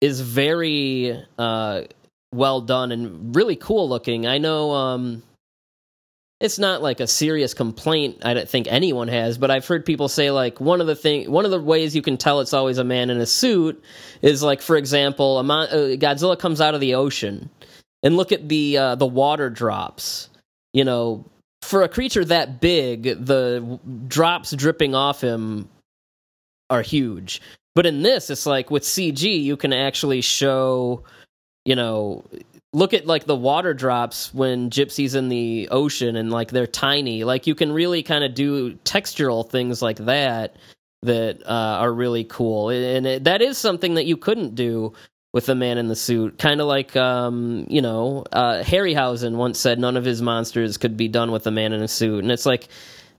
is 0.00 0.20
very 0.20 1.22
uh, 1.38 1.82
well 2.32 2.60
done 2.60 2.92
and 2.92 3.34
really 3.34 3.56
cool 3.56 3.88
looking. 3.88 4.26
I 4.26 4.38
know 4.38 4.72
um, 4.72 5.22
it's 6.40 6.58
not 6.58 6.82
like 6.82 7.00
a 7.00 7.06
serious 7.06 7.52
complaint 7.54 8.18
I 8.24 8.34
don't 8.34 8.48
think 8.48 8.68
anyone 8.70 9.08
has, 9.08 9.38
but 9.38 9.50
I've 9.50 9.66
heard 9.66 9.84
people 9.84 10.08
say 10.08 10.30
like 10.30 10.60
one 10.60 10.80
of 10.80 10.86
the 10.86 10.94
thing 10.94 11.30
one 11.30 11.44
of 11.44 11.50
the 11.50 11.60
ways 11.60 11.96
you 11.96 12.02
can 12.02 12.16
tell 12.16 12.40
it's 12.40 12.54
always 12.54 12.78
a 12.78 12.84
man 12.84 13.10
in 13.10 13.18
a 13.18 13.26
suit 13.26 13.82
is 14.22 14.42
like 14.42 14.62
for 14.62 14.76
example, 14.76 15.42
mon- 15.42 15.68
uh, 15.68 15.96
Godzilla 15.96 16.38
comes 16.38 16.60
out 16.60 16.74
of 16.74 16.80
the 16.80 16.94
ocean 16.94 17.50
and 18.02 18.16
look 18.16 18.32
at 18.32 18.48
the 18.48 18.78
uh, 18.78 18.94
the 18.94 19.06
water 19.06 19.50
drops. 19.50 20.30
You 20.72 20.84
know, 20.84 21.24
for 21.62 21.82
a 21.82 21.88
creature 21.88 22.24
that 22.24 22.60
big, 22.60 23.02
the 23.02 23.80
drops 24.06 24.52
dripping 24.52 24.94
off 24.94 25.20
him 25.20 25.68
are 26.70 26.82
huge. 26.82 27.40
But 27.74 27.86
in 27.86 28.02
this, 28.02 28.30
it's 28.30 28.46
like 28.46 28.70
with 28.70 28.82
CG, 28.82 29.22
you 29.22 29.56
can 29.56 29.72
actually 29.72 30.20
show, 30.20 31.04
you 31.64 31.76
know, 31.76 32.24
look 32.72 32.94
at 32.94 33.06
like 33.06 33.24
the 33.24 33.36
water 33.36 33.74
drops 33.74 34.32
when 34.34 34.70
Gypsy's 34.70 35.14
in 35.14 35.28
the 35.28 35.68
ocean 35.70 36.16
and 36.16 36.30
like 36.30 36.50
they're 36.50 36.66
tiny. 36.66 37.24
Like 37.24 37.46
you 37.46 37.54
can 37.54 37.72
really 37.72 38.02
kind 38.02 38.24
of 38.24 38.34
do 38.34 38.74
textural 38.84 39.48
things 39.48 39.80
like 39.82 39.98
that 39.98 40.56
that 41.02 41.42
uh, 41.46 41.78
are 41.80 41.92
really 41.92 42.24
cool, 42.24 42.70
and 42.70 43.06
it, 43.06 43.24
that 43.24 43.40
is 43.40 43.56
something 43.56 43.94
that 43.94 44.06
you 44.06 44.16
couldn't 44.16 44.54
do 44.54 44.92
with 45.32 45.46
the 45.46 45.54
man 45.54 45.78
in 45.78 45.88
the 45.88 45.96
suit. 45.96 46.38
Kind 46.38 46.60
of 46.60 46.66
like, 46.66 46.96
um, 46.96 47.66
you 47.68 47.80
know, 47.80 48.24
uh, 48.32 48.62
Harryhausen 48.62 49.36
once 49.36 49.58
said 49.58 49.78
none 49.78 49.96
of 49.96 50.04
his 50.04 50.20
monsters 50.20 50.76
could 50.76 50.96
be 50.96 51.06
done 51.06 51.30
with 51.30 51.46
a 51.46 51.50
man 51.50 51.72
in 51.72 51.82
a 51.82 51.88
suit, 51.88 52.22
and 52.22 52.32
it's 52.32 52.46
like 52.46 52.68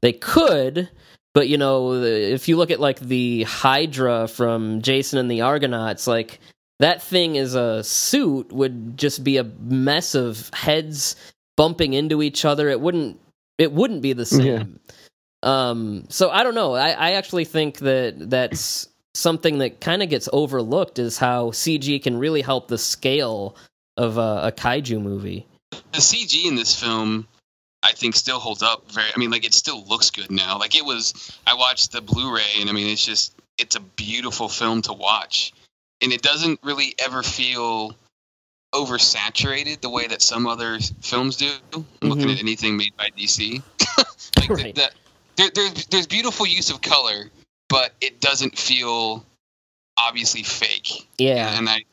they 0.02 0.14
could. 0.14 0.90
But 1.34 1.48
you 1.48 1.58
know, 1.58 1.94
if 1.94 2.48
you 2.48 2.58
look 2.58 2.72
at 2.72 2.80
like 2.80 3.00
the 3.00 3.44
Hydra 3.44 4.28
from 4.28 4.82
Jason 4.82 5.20
and 5.20 5.32
the 5.32 5.42
Argonauts, 5.42 6.08
like 6.08 6.40
that 6.80 7.02
thing 7.02 7.36
is 7.36 7.56
a 7.56 7.84
suit 7.84 8.52
would 8.52 8.98
just 8.98 9.24
be 9.24 9.38
a 9.38 9.44
mess 9.44 10.16
of 10.16 10.50
heads 10.54 11.16
bumping 11.58 11.94
into 11.94 12.22
each 12.22 12.46
other. 12.46 12.70
It 12.70 12.80
wouldn't. 12.80 13.20
It 13.58 13.74
wouldn't 13.74 14.02
be 14.02 14.14
the 14.14 14.26
same. 14.26 14.80
Yeah. 15.44 15.70
Um, 15.70 16.06
so 16.10 16.30
I 16.30 16.44
don't 16.44 16.56
know. 16.56 16.74
I, 16.74 16.90
I 16.92 17.12
actually 17.12 17.46
think 17.46 17.80
that 17.80 18.30
that's 18.30 18.88
something 19.14 19.60
that 19.60 19.82
kind 19.82 20.02
of 20.02 20.10
gets 20.10 20.30
overlooked 20.32 21.00
is 21.00 21.18
how 21.18 21.52
CG 21.52 22.02
can 22.02 22.18
really 22.18 22.42
help 22.42 22.68
the 22.68 22.78
scale 22.78 23.56
of 23.98 24.18
a, 24.18 24.48
a 24.48 24.52
kaiju 24.52 25.02
movie. 25.02 25.46
The 25.72 26.00
CG 26.00 26.46
in 26.46 26.56
this 26.56 26.80
film, 26.80 27.28
I 27.84 27.92
think, 27.92 28.16
still 28.16 28.40
holds 28.40 28.64
up 28.64 28.90
very. 28.92 29.08
I 29.14 29.20
mean, 29.20 29.32
like 29.32 29.46
it 29.46 29.54
still 29.54 29.86
looks 29.86 30.12
good 30.12 30.32
now. 30.32 30.58
Like 30.58 30.76
it 30.76 30.86
was. 30.86 31.38
I 31.46 31.56
watched 31.56 31.92
the 31.92 32.02
Blu-ray, 32.02 32.62
and 32.62 32.70
I 32.70 32.74
mean, 32.74 32.88
it's 32.88 33.06
just 33.06 33.34
it's 33.58 33.76
a 33.76 33.82
beautiful 33.82 34.48
film 34.48 34.82
to 34.84 34.94
watch, 34.94 35.54
and 36.02 36.12
it 36.12 36.22
doesn't 36.22 36.60
really 36.64 36.96
ever 37.00 37.24
feel 37.24 37.96
oversaturated 38.74 39.82
the 39.82 39.90
way 39.90 40.08
that 40.08 40.22
some 40.22 40.46
other 40.48 40.80
films 41.02 41.38
do. 41.38 41.50
I'm 41.74 41.86
looking 42.10 42.26
mm-hmm. 42.26 42.32
at 42.32 42.40
anything 42.40 42.78
made 42.78 42.96
by 42.98 43.10
DC. 43.18 43.62
like 44.38 44.50
Right. 44.50 44.76
the, 44.76 44.82
the, 44.82 44.92
there, 45.36 45.50
there's 45.56 45.86
there's 45.88 46.08
beautiful 46.08 46.46
use 46.46 46.70
of 46.70 46.82
color, 46.82 47.26
but 47.68 47.94
it 48.02 48.20
doesn't 48.22 48.58
feel 48.58 49.26
obviously 49.98 50.44
fake. 50.44 51.08
Yeah. 51.18 51.58
and 51.58 51.68
I 51.68 51.84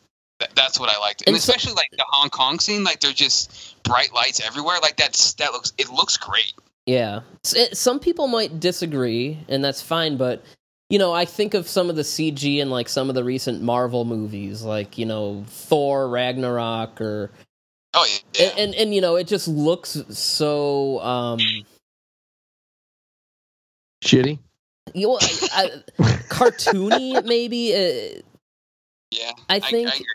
that, 0.41 0.51
that's 0.55 0.79
what 0.79 0.95
I 0.95 0.99
liked, 0.99 1.23
and, 1.23 1.35
And 1.35 1.43
so- 1.43 1.51
especially 1.53 1.75
like 1.75 1.91
the 1.93 2.05
Hong 2.09 2.29
Kong 2.29 2.59
scene, 2.59 2.85
like 2.85 3.01
they're 3.01 3.13
just 3.13 3.83
bright 3.85 4.13
lights 4.13 4.41
everywhere. 4.45 4.77
Like 4.83 4.97
that's 4.97 5.33
that 5.35 5.53
looks 5.53 5.73
it 5.79 5.89
looks 5.91 6.17
great. 6.17 6.53
Yeah. 6.85 7.21
It- 7.55 7.77
Some 7.77 7.99
people 8.01 8.27
might 8.29 8.61
disagree, 8.61 9.39
and 9.49 9.65
that's 9.65 9.81
fine, 9.81 10.17
but 10.19 10.45
you 10.89 10.99
know, 10.99 11.13
I 11.13 11.25
think 11.25 11.55
of 11.55 11.69
some 11.69 11.91
of 11.91 11.97
the 11.97 12.03
CG 12.03 12.59
in 12.59 12.71
like 12.71 12.89
some 12.89 13.09
of 13.09 13.15
the 13.15 13.25
recent 13.25 13.63
Marvel 13.63 14.05
movies, 14.05 14.63
like, 14.63 14.99
you 14.99 15.07
know, 15.07 15.45
Thor 15.49 16.09
Ragnarok 16.09 17.01
or 17.01 17.31
Oh 17.95 18.07
yeah, 18.39 18.45
and, 18.51 18.59
and 18.59 18.75
and 18.75 18.95
you 18.95 19.01
know, 19.01 19.17
it 19.17 19.27
just 19.27 19.49
looks 19.49 20.03
so 20.11 21.01
um 21.01 21.41
Shitty. 24.05 24.39
you 24.95 25.09
know, 25.09 25.19
I, 25.21 25.71
I, 25.99 26.03
cartoony 26.29 27.25
maybe 27.25 27.75
uh, 27.75 28.21
yeah. 29.11 29.33
I 29.49 29.61
think 29.61 29.89
agree. 29.89 30.07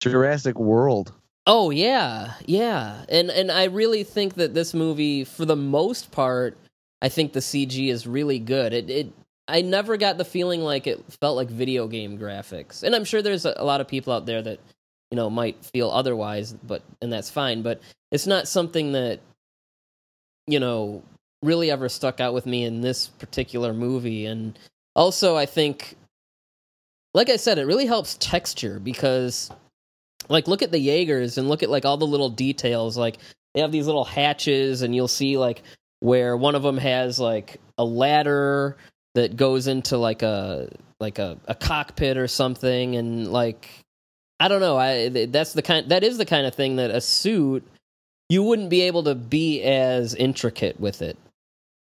Jurassic 0.00 0.58
World. 0.58 1.12
Oh 1.46 1.70
yeah, 1.70 2.34
yeah, 2.46 3.04
and 3.08 3.30
and 3.30 3.50
I 3.50 3.64
really 3.64 4.04
think 4.04 4.34
that 4.34 4.54
this 4.54 4.74
movie, 4.74 5.24
for 5.24 5.44
the 5.44 5.56
most 5.56 6.10
part, 6.10 6.56
I 7.00 7.08
think 7.08 7.32
the 7.32 7.40
CG 7.40 7.88
is 7.88 8.06
really 8.06 8.38
good. 8.38 8.72
It 8.72 8.90
it 8.90 9.12
I 9.48 9.62
never 9.62 9.96
got 9.96 10.18
the 10.18 10.24
feeling 10.24 10.60
like 10.60 10.86
it 10.86 11.02
felt 11.20 11.36
like 11.36 11.48
video 11.48 11.88
game 11.88 12.18
graphics, 12.18 12.82
and 12.82 12.94
I'm 12.94 13.04
sure 13.04 13.22
there's 13.22 13.44
a, 13.44 13.54
a 13.56 13.64
lot 13.64 13.80
of 13.80 13.88
people 13.88 14.12
out 14.12 14.26
there 14.26 14.40
that 14.42 14.60
you 15.10 15.16
know 15.16 15.28
might 15.28 15.64
feel 15.64 15.90
otherwise, 15.90 16.52
but 16.52 16.82
and 17.00 17.12
that's 17.12 17.30
fine. 17.30 17.62
But 17.62 17.80
it's 18.10 18.26
not 18.26 18.46
something 18.46 18.92
that 18.92 19.20
you 20.46 20.60
know 20.60 21.02
really 21.42 21.70
ever 21.70 21.88
stuck 21.88 22.20
out 22.20 22.34
with 22.34 22.46
me 22.46 22.64
in 22.64 22.80
this 22.80 23.08
particular 23.08 23.74
movie, 23.74 24.26
and 24.26 24.56
also 24.94 25.36
I 25.36 25.46
think, 25.46 25.96
like 27.12 27.28
I 27.28 27.36
said, 27.36 27.58
it 27.58 27.66
really 27.66 27.86
helps 27.86 28.16
texture 28.20 28.78
because 28.78 29.50
like 30.28 30.46
look 30.46 30.62
at 30.62 30.70
the 30.70 30.78
Jaegers 30.78 31.36
and 31.36 31.48
look 31.48 31.64
at 31.64 31.70
like 31.70 31.84
all 31.84 31.96
the 31.96 32.06
little 32.06 32.30
details. 32.30 32.96
Like 32.96 33.18
they 33.54 33.60
have 33.60 33.72
these 33.72 33.86
little 33.86 34.04
hatches, 34.04 34.82
and 34.82 34.94
you'll 34.94 35.08
see 35.08 35.36
like 35.36 35.62
where 35.98 36.36
one 36.36 36.54
of 36.54 36.62
them 36.62 36.78
has 36.78 37.18
like 37.18 37.60
a 37.78 37.84
ladder 37.84 38.76
that 39.14 39.36
goes 39.36 39.66
into 39.66 39.96
like 39.96 40.22
a 40.22 40.68
like 41.00 41.18
a, 41.18 41.38
a 41.46 41.54
cockpit 41.54 42.16
or 42.16 42.28
something, 42.28 42.96
and 42.96 43.30
like 43.30 43.68
I 44.40 44.48
don't 44.48 44.60
know. 44.60 44.76
I 44.78 45.26
that's 45.26 45.52
the 45.52 45.62
kind 45.62 45.88
that 45.90 46.04
is 46.04 46.18
the 46.18 46.24
kind 46.24 46.46
of 46.46 46.54
thing 46.54 46.76
that 46.76 46.90
a 46.90 47.00
suit 47.00 47.66
you 48.28 48.42
wouldn't 48.42 48.70
be 48.70 48.82
able 48.82 49.02
to 49.04 49.14
be 49.14 49.62
as 49.62 50.14
intricate 50.14 50.80
with 50.80 51.02
it. 51.02 51.18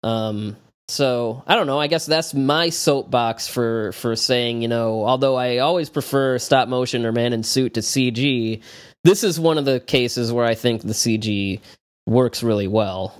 Um, 0.04 0.58
so 0.88 1.44
I 1.48 1.56
don't 1.56 1.66
know. 1.66 1.80
I 1.80 1.88
guess 1.88 2.06
that's 2.06 2.36
my 2.36 2.70
soapbox 2.70 3.48
for 3.48 3.92
for 3.94 4.16
saying 4.16 4.62
you 4.62 4.68
know. 4.68 5.06
Although 5.06 5.36
I 5.36 5.58
always 5.58 5.90
prefer 5.90 6.38
stop 6.38 6.68
motion 6.68 7.06
or 7.06 7.12
man 7.12 7.34
in 7.34 7.42
suit 7.42 7.74
to 7.74 7.80
CG, 7.80 8.62
this 9.04 9.24
is 9.24 9.40
one 9.40 9.58
of 9.58 9.66
the 9.66 9.80
cases 9.80 10.32
where 10.32 10.46
I 10.46 10.54
think 10.54 10.84
the 10.84 10.94
CG 10.94 11.62
works 12.06 12.44
really 12.44 12.68
well. 12.68 13.20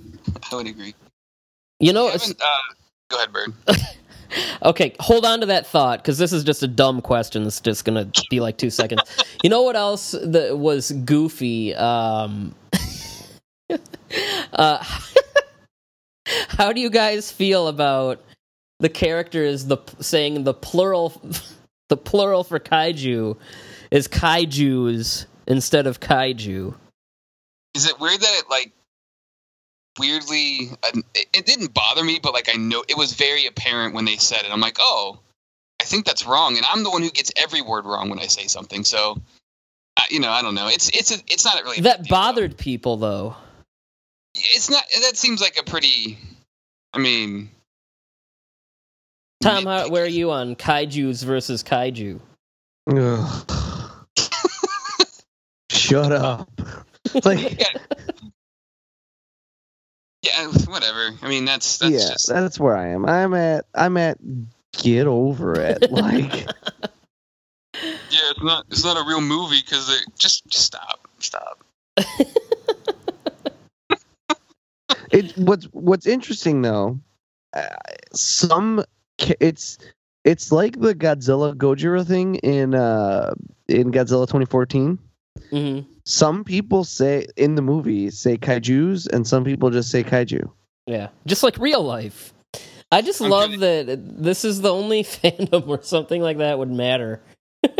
I 0.52 0.54
would 0.54 0.68
agree. 0.68 0.94
You 1.80 1.92
know, 1.92 2.08
uh, 2.08 2.18
go 3.08 3.16
ahead, 3.16 3.32
Byrd. 3.32 3.52
okay, 4.62 4.94
hold 5.00 5.24
on 5.24 5.40
to 5.40 5.46
that 5.46 5.66
thought 5.66 6.00
because 6.02 6.18
this 6.18 6.32
is 6.32 6.44
just 6.44 6.62
a 6.62 6.68
dumb 6.68 7.00
question. 7.00 7.44
It's 7.46 7.60
just 7.60 7.84
gonna 7.84 8.10
be 8.30 8.40
like 8.40 8.56
two 8.58 8.70
seconds. 8.70 9.02
You 9.42 9.50
know 9.50 9.62
what 9.62 9.76
else 9.76 10.12
that 10.22 10.58
was 10.58 10.90
goofy? 10.90 11.72
Um, 11.76 12.52
uh, 14.54 14.84
how 16.48 16.72
do 16.72 16.80
you 16.80 16.90
guys 16.90 17.30
feel 17.30 17.68
about 17.68 18.24
the 18.80 18.88
characters 18.88 19.66
the 19.66 19.78
saying 20.00 20.42
the 20.42 20.54
plural 20.54 21.20
the 21.88 21.96
plural 21.96 22.42
for 22.42 22.58
kaiju 22.58 23.36
is 23.92 24.08
kaiju's 24.08 25.26
instead 25.46 25.86
of 25.86 26.00
kaiju? 26.00 26.74
Is 27.74 27.86
it 27.86 28.00
weird 28.00 28.20
that 28.20 28.34
it 28.38 28.50
like 28.50 28.72
weirdly? 29.98 30.70
uh, 30.82 31.00
It, 31.14 31.26
it 31.32 31.46
didn't 31.46 31.72
bother 31.74 32.04
me, 32.04 32.18
but 32.22 32.34
like 32.34 32.48
I 32.52 32.56
know 32.58 32.84
it 32.88 32.96
was 32.96 33.12
very 33.14 33.46
apparent 33.46 33.94
when 33.94 34.04
they 34.04 34.16
said 34.16 34.44
it. 34.44 34.50
I'm 34.52 34.60
like, 34.60 34.76
oh, 34.80 35.18
I 35.80 35.84
think 35.84 36.06
that's 36.06 36.26
wrong, 36.26 36.56
and 36.56 36.66
I'm 36.70 36.82
the 36.84 36.90
one 36.90 37.02
who 37.02 37.10
gets 37.10 37.32
every 37.36 37.60
word 37.62 37.84
wrong 37.84 38.08
when 38.10 38.18
I 38.18 38.26
say 38.26 38.46
something. 38.46 38.84
So, 38.84 39.20
uh, 39.96 40.02
you 40.10 40.20
know, 40.20 40.30
I 40.30 40.42
don't 40.42 40.54
know. 40.54 40.68
It's 40.68 40.88
it's 40.90 41.12
a, 41.12 41.16
it's 41.28 41.44
not 41.44 41.62
really 41.62 41.80
That 41.82 42.02
deal, 42.04 42.08
though. 42.08 42.16
bothered 42.16 42.56
people 42.56 42.96
though. 42.96 43.36
It's 44.34 44.70
not. 44.70 44.82
That 45.02 45.16
seems 45.16 45.40
like 45.40 45.58
a 45.58 45.64
pretty. 45.64 46.18
I 46.92 46.98
mean, 46.98 47.50
Tom, 49.42 49.64
how, 49.64 49.88
where 49.90 50.04
are 50.04 50.08
you 50.08 50.30
on 50.30 50.56
kaiju's 50.56 51.22
versus 51.22 51.62
kaiju? 51.62 52.20
Shut 55.70 56.12
up. 56.12 56.48
Like 57.24 57.60
yeah. 60.26 60.46
Whatever. 60.66 61.10
I 61.22 61.28
mean, 61.28 61.44
that's 61.44 61.78
that's 61.78 61.92
yeah, 61.92 62.08
just 62.10 62.28
that's 62.28 62.60
where 62.60 62.76
I 62.76 62.88
am. 62.88 63.06
I'm 63.06 63.34
at 63.34 63.66
I'm 63.74 63.96
at 63.96 64.18
get 64.72 65.06
over 65.06 65.58
it. 65.60 65.86
Like 65.90 66.46
yeah. 67.82 68.30
It's 68.30 68.42
not 68.42 68.64
it's 68.70 68.84
not 68.84 68.96
a 68.96 69.06
real 69.06 69.20
movie 69.20 69.60
because 69.60 70.02
just 70.18 70.46
just 70.46 70.64
stop 70.64 71.06
stop. 71.18 71.62
it 75.10 75.36
what's 75.36 75.66
what's 75.66 76.06
interesting 76.06 76.62
though 76.62 76.98
uh, 77.52 77.68
some 78.12 78.84
it's 79.18 79.78
it's 80.24 80.52
like 80.52 80.80
the 80.80 80.94
Godzilla 80.94 81.54
Gojira 81.54 82.06
thing 82.06 82.36
in 82.36 82.74
uh 82.74 83.34
in 83.68 83.92
Godzilla 83.92 84.26
2014 84.26 84.98
hmm 85.50 85.80
some 86.04 86.44
people 86.44 86.84
say 86.84 87.26
in 87.36 87.56
the 87.56 87.62
movie 87.62 88.10
say 88.10 88.36
kaijus 88.36 89.08
and 89.12 89.26
some 89.26 89.42
people 89.44 89.70
just 89.70 89.90
say 89.90 90.04
kaiju 90.04 90.48
Yeah, 90.86 91.08
just 91.26 91.42
like 91.42 91.58
real 91.58 91.82
life. 91.82 92.32
I 92.92 93.02
just 93.02 93.20
I'm 93.20 93.30
love 93.30 93.50
kidding. 93.50 93.86
that 93.86 94.22
this 94.22 94.44
is 94.44 94.60
the 94.60 94.72
only 94.72 95.02
fandom 95.04 95.66
where 95.66 95.82
something 95.82 96.22
like 96.22 96.38
that 96.38 96.58
would 96.58 96.70
matter. 96.70 97.20
I, 97.64 97.76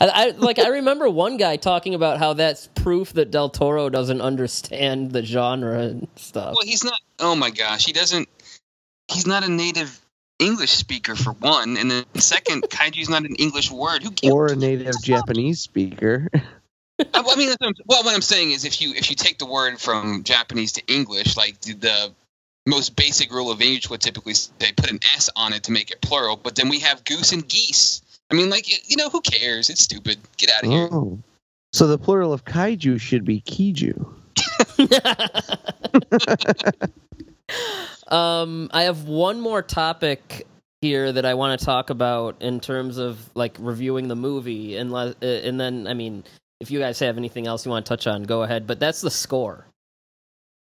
I 0.00 0.30
like. 0.30 0.58
I 0.58 0.68
remember 0.68 1.10
one 1.10 1.36
guy 1.36 1.56
talking 1.56 1.94
about 1.94 2.18
how 2.18 2.32
that's 2.32 2.68
proof 2.68 3.12
that 3.12 3.30
Del 3.30 3.50
Toro 3.50 3.90
doesn't 3.90 4.22
understand 4.22 5.12
the 5.12 5.22
genre 5.22 5.80
and 5.80 6.08
stuff. 6.16 6.54
Well, 6.54 6.64
he's 6.64 6.82
not. 6.84 6.98
Oh 7.18 7.34
my 7.34 7.50
gosh, 7.50 7.84
he 7.84 7.92
doesn't. 7.92 8.28
He's 9.08 9.26
not 9.26 9.44
a 9.44 9.50
native 9.50 10.00
English 10.38 10.72
speaker 10.72 11.14
for 11.14 11.32
one, 11.32 11.76
and 11.76 11.90
then 11.90 12.04
second, 12.14 12.62
kaiju's 12.70 13.10
not 13.10 13.24
an 13.24 13.34
English 13.36 13.70
word. 13.70 14.02
Who 14.02 14.30
or 14.32 14.46
a 14.46 14.56
native 14.56 14.94
Japanese 15.02 15.60
speaker 15.60 16.28
I 16.98 17.04
I 17.14 17.36
mean, 17.36 17.48
that's 17.48 17.60
what 17.60 17.68
I'm, 17.68 17.74
well, 17.86 18.04
what 18.04 18.14
I'm 18.14 18.22
saying 18.22 18.52
is, 18.52 18.64
if 18.64 18.80
you 18.80 18.92
if 18.94 19.10
you 19.10 19.16
take 19.16 19.38
the 19.38 19.46
word 19.46 19.80
from 19.80 20.24
Japanese 20.24 20.72
to 20.72 20.86
English, 20.86 21.36
like 21.36 21.60
the, 21.60 21.74
the 21.74 22.12
most 22.66 22.96
basic 22.96 23.32
rule 23.32 23.50
of 23.50 23.60
English 23.60 23.90
would 23.90 24.00
typically 24.00 24.34
say 24.34 24.72
put 24.76 24.90
an 24.90 24.98
S 25.14 25.30
on 25.36 25.52
it 25.52 25.64
to 25.64 25.72
make 25.72 25.90
it 25.90 26.00
plural, 26.00 26.36
but 26.36 26.56
then 26.56 26.68
we 26.68 26.80
have 26.80 27.04
goose 27.04 27.32
and 27.32 27.46
geese. 27.46 28.02
I 28.30 28.34
mean, 28.34 28.50
like 28.50 28.90
you 28.90 28.96
know, 28.96 29.10
who 29.10 29.20
cares? 29.20 29.70
It's 29.70 29.82
stupid. 29.82 30.18
Get 30.36 30.50
out 30.50 30.64
of 30.64 30.70
here. 30.70 30.88
oh 30.90 31.18
So 31.72 31.86
the 31.86 31.98
plural 31.98 32.32
of 32.32 32.44
kaiju 32.44 33.00
should 33.00 33.24
be 33.24 33.40
kiju. 33.42 34.06
um, 38.08 38.70
I 38.72 38.84
have 38.84 39.04
one 39.04 39.40
more 39.40 39.62
topic 39.62 40.46
here 40.80 41.12
that 41.12 41.24
I 41.24 41.34
want 41.34 41.58
to 41.58 41.64
talk 41.64 41.90
about 41.90 42.42
in 42.42 42.60
terms 42.60 42.98
of 42.98 43.18
like 43.34 43.56
reviewing 43.58 44.08
the 44.08 44.16
movie, 44.16 44.76
and 44.76 44.92
le- 44.92 45.14
uh, 45.22 45.26
and 45.26 45.60
then 45.60 45.86
I 45.86 45.94
mean, 45.94 46.24
if 46.60 46.70
you 46.70 46.78
guys 46.78 46.98
have 47.00 47.16
anything 47.18 47.46
else 47.46 47.64
you 47.64 47.70
want 47.70 47.86
to 47.86 47.88
touch 47.88 48.06
on, 48.06 48.22
go 48.24 48.42
ahead. 48.42 48.66
But 48.66 48.80
that's 48.80 49.00
the 49.00 49.10
score. 49.10 49.66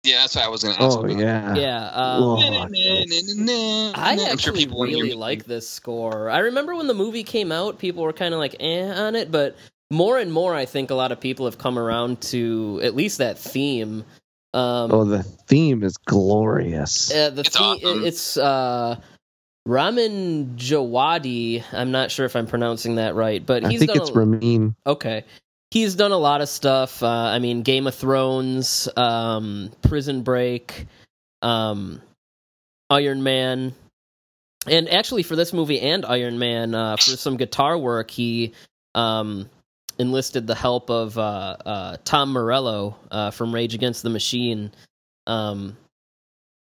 Yeah, 0.04 0.18
that's 0.22 0.36
what 0.36 0.46
I 0.46 0.48
was 0.50 0.64
going 0.64 0.76
to 0.76 0.84
ask. 0.84 0.98
Oh 0.98 1.06
about. 1.06 1.18
yeah. 1.18 1.56
Yeah. 1.56 1.88
Um, 1.90 2.22
Whoa. 2.22 2.38
I 2.38 4.12
I'm 4.14 4.20
actually 4.20 4.38
sure 4.38 4.54
people 4.54 4.82
really 4.84 5.08
hear 5.10 5.18
like 5.18 5.46
this 5.46 5.68
score. 5.68 6.30
I 6.30 6.40
remember 6.40 6.76
when 6.76 6.88
the 6.88 6.94
movie 6.94 7.24
came 7.24 7.52
out, 7.52 7.80
people 7.80 8.04
were 8.04 8.14
kind 8.14 8.34
of 8.34 8.40
like 8.40 8.56
eh 8.60 8.84
on 8.88 9.16
it, 9.16 9.32
but 9.32 9.56
more 9.90 10.20
and 10.20 10.32
more, 10.32 10.54
I 10.54 10.66
think 10.66 10.92
a 10.92 10.96
lot 10.96 11.12
of 11.12 11.20
people 11.20 11.46
have 11.46 11.58
come 11.58 11.80
around 11.80 12.22
to 12.24 12.80
at 12.84 12.96
least 12.96 13.18
that 13.18 13.38
theme. 13.40 14.04
Um, 14.54 14.92
Oh, 14.92 15.06
the 15.06 15.24
theme 15.24 15.84
is 15.84 15.98
glorious. 15.98 17.12
uh, 17.14 17.32
the 17.32 17.42
It's 17.42 17.58
theme, 17.58 17.66
awesome. 17.84 18.04
it's 18.06 18.38
uh, 18.38 19.00
Ramin 19.66 20.56
Djawadi. 20.56 21.64
I'm 21.74 21.92
not 21.92 22.12
sure 22.12 22.26
if 22.28 22.36
I'm 22.36 22.46
pronouncing 22.48 22.96
that 22.96 23.16
right, 23.16 23.44
but 23.46 23.66
I 23.66 23.70
he's 23.70 23.80
think 23.80 23.92
done 23.94 24.02
it's 24.02 24.12
a, 24.12 24.14
Ramin. 24.14 24.76
Okay. 24.86 25.24
He's 25.76 25.96
done 25.96 26.14
a 26.14 26.18
lot 26.18 26.40
of 26.40 26.48
stuff. 26.48 27.04
Uh, 27.04 27.10
I 27.10 27.40
mean, 27.40 27.62
Game 27.62 27.86
of 27.86 27.94
Thrones, 27.94 28.88
um, 28.96 29.74
Prison 29.82 30.22
Break, 30.22 30.86
um, 31.42 32.02
Iron 32.90 33.24
Man. 33.24 33.74
And 34.68 34.88
actually, 34.88 35.24
for 35.24 35.36
this 35.36 35.52
movie 35.52 35.82
and 35.82 36.06
Iron 36.06 36.40
Man, 36.40 36.74
uh, 36.74 36.96
for 36.96 37.18
some 37.18 37.36
guitar 37.36 37.78
work, 37.78 38.10
he 38.10 38.54
um, 38.94 39.50
enlisted 40.00 40.48
the 40.48 40.56
help 40.56 40.90
of 40.90 41.18
uh, 41.18 41.58
uh, 41.66 41.98
Tom 42.06 42.32
Morello 42.32 42.96
uh, 43.12 43.32
from 43.32 43.54
Rage 43.54 43.76
Against 43.76 44.02
the 44.02 44.10
Machine. 44.10 44.72
Um, 45.28 45.76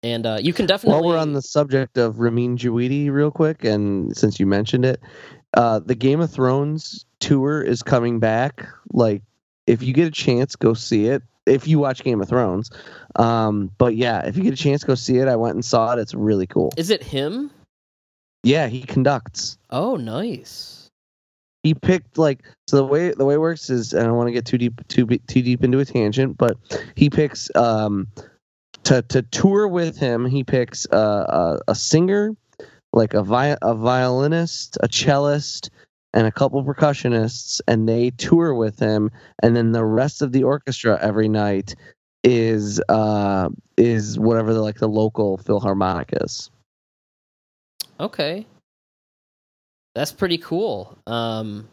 and 0.03 0.25
uh, 0.25 0.37
you 0.41 0.53
can 0.53 0.67
definitely. 0.67 1.01
While 1.01 1.09
we're 1.09 1.19
on 1.19 1.33
the 1.33 1.41
subject 1.41 1.97
of 1.97 2.21
Ramin 2.21 2.55
Djawadi, 2.55 3.11
real 3.11 3.29
quick, 3.29 3.65
and 3.65 4.15
since 4.15 4.39
you 4.39 4.45
mentioned 4.45 4.85
it, 4.85 5.01
uh, 5.53 5.79
the 5.79 5.95
Game 5.95 6.21
of 6.21 6.31
Thrones 6.31 7.05
tour 7.19 7.61
is 7.61 7.83
coming 7.83 8.19
back. 8.19 8.67
Like, 8.91 9.21
if 9.67 9.83
you 9.83 9.93
get 9.93 10.07
a 10.07 10.11
chance, 10.11 10.55
go 10.55 10.73
see 10.73 11.05
it. 11.05 11.23
If 11.45 11.67
you 11.67 11.79
watch 11.79 12.03
Game 12.03 12.21
of 12.21 12.29
Thrones, 12.29 12.69
um, 13.15 13.71
but 13.77 13.95
yeah, 13.95 14.25
if 14.25 14.37
you 14.37 14.43
get 14.43 14.53
a 14.53 14.57
chance, 14.57 14.83
go 14.83 14.93
see 14.95 15.17
it. 15.17 15.27
I 15.27 15.35
went 15.35 15.55
and 15.55 15.65
saw 15.65 15.93
it. 15.93 15.99
It's 15.99 16.13
really 16.13 16.45
cool. 16.45 16.71
Is 16.77 16.91
it 16.91 17.01
him? 17.01 17.51
Yeah, 18.43 18.67
he 18.67 18.83
conducts. 18.83 19.57
Oh, 19.71 19.95
nice. 19.95 20.89
He 21.63 21.73
picked 21.73 22.17
like 22.17 22.43
so 22.67 22.77
the 22.77 22.85
way 22.85 23.11
the 23.11 23.25
way 23.25 23.35
it 23.35 23.39
works 23.39 23.69
is 23.69 23.93
and 23.93 24.01
I 24.01 24.05
don't 24.05 24.17
want 24.17 24.27
to 24.27 24.33
get 24.33 24.45
too 24.45 24.57
deep 24.57 24.87
too 24.87 25.05
too 25.05 25.41
deep 25.41 25.63
into 25.63 25.79
a 25.79 25.85
tangent, 25.85 26.37
but 26.37 26.57
he 26.95 27.09
picks 27.09 27.53
um 27.55 28.07
to 28.83 29.03
to 29.03 29.21
tour 29.21 29.67
with 29.67 29.97
him. 29.97 30.25
He 30.25 30.43
picks 30.43 30.87
uh, 30.91 31.59
a 31.67 31.71
a 31.71 31.75
singer, 31.75 32.35
like 32.93 33.13
a 33.13 33.23
vi- 33.23 33.57
a 33.61 33.75
violinist, 33.75 34.77
a 34.81 34.87
cellist, 34.87 35.69
and 36.13 36.27
a 36.27 36.31
couple 36.31 36.63
percussionists, 36.63 37.61
and 37.67 37.87
they 37.87 38.11
tour 38.11 38.53
with 38.53 38.79
him. 38.79 39.11
And 39.41 39.55
then 39.55 39.71
the 39.71 39.85
rest 39.85 40.21
of 40.21 40.31
the 40.31 40.43
orchestra 40.43 40.99
every 41.01 41.29
night 41.29 41.75
is 42.23 42.79
uh 42.87 43.49
is 43.77 44.19
whatever 44.19 44.53
the 44.53 44.61
like 44.61 44.77
the 44.77 44.87
local 44.87 45.37
philharmonic 45.37 46.09
is. 46.21 46.51
Okay. 47.99 48.45
That's 49.95 50.11
pretty 50.11 50.37
cool. 50.37 50.97
Um 51.07 51.67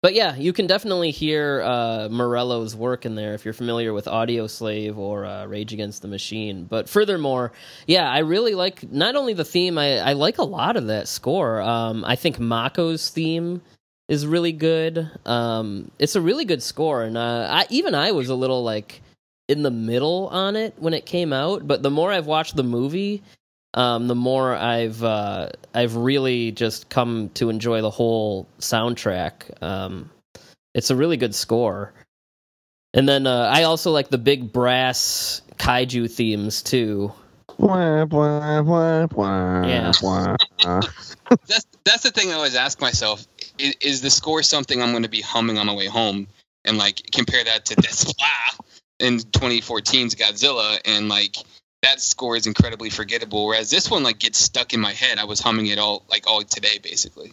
but 0.00 0.14
yeah, 0.14 0.36
you 0.36 0.52
can 0.52 0.66
definitely 0.66 1.10
hear 1.10 1.60
uh, 1.62 2.08
Morello's 2.08 2.76
work 2.76 3.04
in 3.04 3.16
there 3.16 3.34
if 3.34 3.44
you're 3.44 3.54
familiar 3.54 3.92
with 3.92 4.04
Audioslave 4.04 4.96
or 4.96 5.24
uh, 5.24 5.46
Rage 5.46 5.72
Against 5.72 6.02
the 6.02 6.08
Machine. 6.08 6.64
But 6.64 6.88
furthermore, 6.88 7.52
yeah, 7.86 8.08
I 8.08 8.18
really 8.18 8.54
like 8.54 8.90
not 8.92 9.16
only 9.16 9.34
the 9.34 9.44
theme, 9.44 9.76
I, 9.76 9.98
I 9.98 10.12
like 10.12 10.38
a 10.38 10.44
lot 10.44 10.76
of 10.76 10.86
that 10.86 11.08
score. 11.08 11.60
Um, 11.60 12.04
I 12.04 12.14
think 12.14 12.38
Mako's 12.38 13.10
theme 13.10 13.60
is 14.06 14.24
really 14.24 14.52
good. 14.52 15.10
Um, 15.26 15.90
it's 15.98 16.14
a 16.14 16.20
really 16.20 16.44
good 16.44 16.62
score, 16.62 17.02
and 17.02 17.16
uh, 17.16 17.48
I, 17.50 17.66
even 17.68 17.94
I 17.94 18.12
was 18.12 18.28
a 18.28 18.34
little 18.36 18.62
like 18.62 19.02
in 19.48 19.62
the 19.62 19.70
middle 19.70 20.28
on 20.28 20.54
it 20.54 20.74
when 20.78 20.94
it 20.94 21.06
came 21.06 21.32
out. 21.32 21.66
But 21.66 21.82
the 21.82 21.90
more 21.90 22.12
I've 22.12 22.26
watched 22.26 22.54
the 22.54 22.62
movie, 22.62 23.22
um, 23.74 24.08
the 24.08 24.14
more 24.14 24.54
I've 24.54 25.02
uh, 25.04 25.50
I've 25.74 25.96
really 25.96 26.52
just 26.52 26.88
come 26.90 27.30
to 27.34 27.50
enjoy 27.50 27.82
the 27.82 27.90
whole 27.90 28.48
soundtrack. 28.58 29.62
Um, 29.62 30.10
it's 30.74 30.90
a 30.90 30.96
really 30.96 31.16
good 31.16 31.34
score, 31.34 31.92
and 32.94 33.08
then 33.08 33.26
uh, 33.26 33.50
I 33.52 33.64
also 33.64 33.92
like 33.92 34.10
the 34.10 34.18
big 34.18 34.52
brass 34.52 35.42
kaiju 35.58 36.10
themes 36.10 36.62
too. 36.62 37.12
Blah, 37.58 38.04
blah, 38.06 38.62
blah, 38.62 39.06
blah, 39.06 39.62
Yeah. 39.66 39.92
blah. 40.00 40.36
That's 41.46 41.66
that's 41.84 42.02
the 42.04 42.10
thing 42.10 42.30
I 42.30 42.34
always 42.34 42.54
ask 42.56 42.80
myself: 42.80 43.26
is, 43.58 43.76
is 43.80 44.00
the 44.02 44.10
score 44.10 44.42
something 44.42 44.82
I'm 44.82 44.92
going 44.92 45.04
to 45.04 45.08
be 45.10 45.20
humming 45.22 45.58
on 45.58 45.66
my 45.66 45.74
way 45.74 45.86
home? 45.86 46.28
And 46.64 46.78
like 46.78 47.02
compare 47.12 47.44
that 47.44 47.66
to 47.66 47.76
Desplat 47.76 48.58
in 49.00 49.18
2014's 49.18 50.14
Godzilla, 50.16 50.78
and 50.84 51.08
like 51.08 51.36
that 51.82 52.00
score 52.00 52.36
is 52.36 52.46
incredibly 52.46 52.90
forgettable. 52.90 53.46
Whereas 53.46 53.70
this 53.70 53.90
one 53.90 54.02
like 54.02 54.18
gets 54.18 54.38
stuck 54.38 54.74
in 54.74 54.80
my 54.80 54.92
head. 54.92 55.18
I 55.18 55.24
was 55.24 55.40
humming 55.40 55.66
it 55.66 55.78
all 55.78 56.04
like 56.10 56.26
all 56.26 56.42
today, 56.42 56.78
basically. 56.82 57.32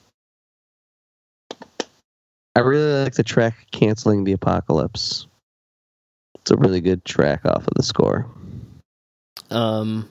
I 2.56 2.62
really 2.62 3.04
like 3.04 3.14
the 3.14 3.24
track 3.24 3.68
"Canceling 3.72 4.24
the 4.24 4.34
Apocalypse." 4.34 5.28
It's 6.36 6.52
a 6.52 6.58
really 6.58 6.82
good 6.82 7.04
track 7.04 7.46
off 7.46 7.68
of 7.68 7.74
the 7.76 7.84
score. 7.84 8.28
Um, 9.50 10.08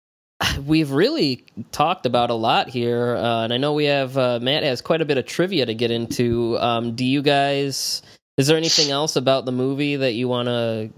we've 0.66 0.90
really 0.90 1.44
talked 1.70 2.06
about 2.06 2.30
a 2.30 2.34
lot 2.34 2.68
here, 2.68 3.14
uh, 3.14 3.44
and 3.44 3.52
I 3.52 3.58
know 3.58 3.74
we 3.74 3.84
have 3.84 4.16
uh, 4.16 4.38
Matt 4.40 4.62
has 4.62 4.80
quite 4.80 5.02
a 5.02 5.04
bit 5.04 5.18
of 5.18 5.26
trivia 5.26 5.66
to 5.66 5.74
get 5.74 5.90
into. 5.90 6.58
Um, 6.58 6.96
do 6.96 7.04
you 7.04 7.22
guys? 7.22 8.02
Is 8.36 8.46
there 8.46 8.56
anything 8.56 8.90
else 8.90 9.16
about 9.16 9.44
the 9.44 9.52
movie 9.52 9.96
that 9.96 10.12
you 10.12 10.28
want 10.28 10.46
to 10.48 10.90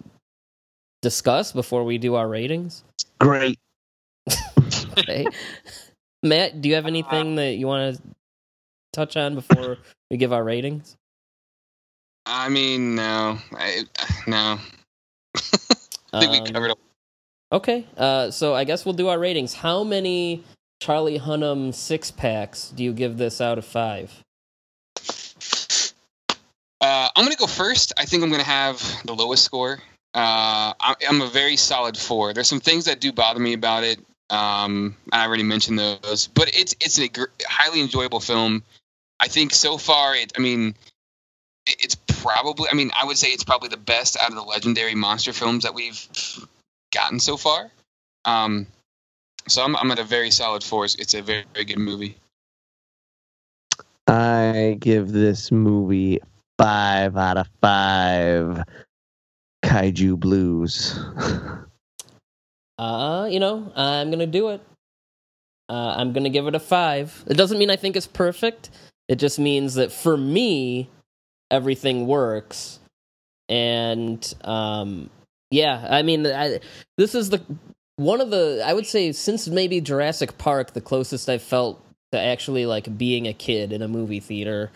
discuss 1.02 1.52
before 1.52 1.84
we 1.84 1.98
do 1.98 2.14
our 2.14 2.28
ratings? 2.28 2.84
Great. 3.20 3.58
Okay. 4.98 5.26
Matt, 6.24 6.60
do 6.60 6.68
you 6.68 6.74
have 6.74 6.86
anything 6.86 7.36
that 7.36 7.52
you 7.54 7.68
want 7.68 7.94
to 7.96 8.02
touch 8.92 9.16
on 9.16 9.36
before 9.36 9.76
we 10.10 10.16
give 10.16 10.32
our 10.32 10.42
ratings? 10.42 10.96
I 12.26 12.48
mean, 12.48 12.96
no, 12.96 13.38
I, 13.52 13.84
no. 14.26 14.58
I 16.12 16.20
think 16.20 16.32
we 16.32 16.38
Um, 16.40 16.46
covered. 16.46 16.70
Up. 16.72 16.78
Okay, 17.52 17.86
uh, 17.96 18.32
so 18.32 18.54
I 18.54 18.64
guess 18.64 18.84
we'll 18.84 18.94
do 18.94 19.06
our 19.06 19.20
ratings. 19.20 19.54
How 19.54 19.84
many 19.84 20.42
Charlie 20.82 21.20
Hunnam 21.20 21.72
six 21.72 22.10
packs 22.10 22.70
do 22.70 22.82
you 22.82 22.92
give 22.92 23.16
this 23.18 23.40
out 23.40 23.56
of 23.56 23.64
five? 23.64 24.12
Uh, 26.80 27.08
I'm 27.14 27.24
gonna 27.24 27.36
go 27.36 27.46
first. 27.46 27.92
I 27.96 28.04
think 28.04 28.24
I'm 28.24 28.30
gonna 28.30 28.42
have 28.42 28.82
the 29.04 29.14
lowest 29.14 29.44
score. 29.44 29.78
Uh, 30.14 30.72
I'm 30.80 31.20
a 31.20 31.28
very 31.28 31.56
solid 31.56 31.96
four. 31.96 32.32
There's 32.32 32.48
some 32.48 32.60
things 32.60 32.86
that 32.86 33.00
do 33.00 33.12
bother 33.12 33.40
me 33.40 33.52
about 33.52 33.84
it. 33.84 33.98
Um, 34.30 34.96
I 35.12 35.24
already 35.24 35.42
mentioned 35.42 35.78
those, 35.78 36.28
but 36.28 36.50
it's 36.54 36.74
it's 36.80 36.98
a 36.98 37.08
highly 37.46 37.80
enjoyable 37.80 38.20
film. 38.20 38.62
I 39.20 39.28
think 39.28 39.54
so 39.54 39.78
far, 39.78 40.14
it. 40.14 40.32
I 40.36 40.40
mean, 40.40 40.74
it, 41.66 41.76
it's 41.80 41.94
probably. 41.94 42.68
I 42.70 42.74
mean, 42.74 42.90
I 43.00 43.04
would 43.04 43.16
say 43.18 43.28
it's 43.28 43.44
probably 43.44 43.68
the 43.68 43.76
best 43.76 44.16
out 44.16 44.28
of 44.30 44.34
the 44.34 44.42
legendary 44.42 44.94
monster 44.94 45.32
films 45.32 45.64
that 45.64 45.74
we've 45.74 46.08
gotten 46.92 47.20
so 47.20 47.36
far. 47.36 47.70
Um, 48.24 48.66
so 49.46 49.62
I'm 49.62 49.76
I'm 49.76 49.90
at 49.90 49.98
a 49.98 50.04
very 50.04 50.30
solid 50.30 50.62
four. 50.64 50.84
It's- 50.84 51.00
It's 51.00 51.14
a 51.14 51.22
very 51.22 51.44
very 51.54 51.64
good 51.64 51.78
movie. 51.78 52.16
I 54.06 54.76
give 54.80 55.12
this 55.12 55.52
movie 55.52 56.20
five 56.58 57.16
out 57.16 57.36
of 57.36 57.48
five. 57.60 58.64
Kaiju 59.62 60.18
Blues. 60.18 60.98
Uh, 62.78 63.26
you 63.28 63.40
know, 63.40 63.72
I'm 63.74 64.10
gonna 64.10 64.26
do 64.26 64.50
it. 64.50 64.60
Uh, 65.68 65.94
I'm 65.96 66.12
gonna 66.12 66.30
give 66.30 66.46
it 66.46 66.54
a 66.54 66.60
five. 66.60 67.24
It 67.26 67.34
doesn't 67.36 67.58
mean 67.58 67.70
I 67.70 67.76
think 67.76 67.96
it's 67.96 68.06
perfect. 68.06 68.70
It 69.08 69.16
just 69.16 69.38
means 69.38 69.74
that 69.74 69.90
for 69.90 70.16
me, 70.16 70.88
everything 71.50 72.06
works. 72.06 72.78
And 73.48 74.32
um, 74.44 75.10
yeah, 75.50 75.86
I 75.90 76.02
mean, 76.02 76.26
I, 76.26 76.60
this 76.96 77.14
is 77.14 77.30
the 77.30 77.42
one 77.96 78.20
of 78.20 78.30
the 78.30 78.62
I 78.64 78.72
would 78.72 78.86
say 78.86 79.10
since 79.12 79.48
maybe 79.48 79.80
Jurassic 79.80 80.38
Park, 80.38 80.72
the 80.72 80.80
closest 80.80 81.28
I've 81.28 81.42
felt 81.42 81.84
to 82.12 82.20
actually 82.20 82.64
like 82.64 82.96
being 82.96 83.26
a 83.26 83.34
kid 83.34 83.72
in 83.72 83.82
a 83.82 83.88
movie 83.88 84.20
theater. 84.20 84.70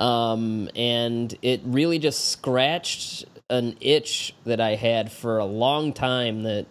Um, 0.00 0.68
and 0.74 1.32
it 1.42 1.60
really 1.64 1.98
just 1.98 2.30
scratched 2.30 3.26
an 3.48 3.76
itch 3.80 4.34
that 4.44 4.60
I 4.60 4.74
had 4.74 5.12
for 5.12 5.38
a 5.38 5.44
long 5.44 5.92
time 5.92 6.42
that 6.44 6.66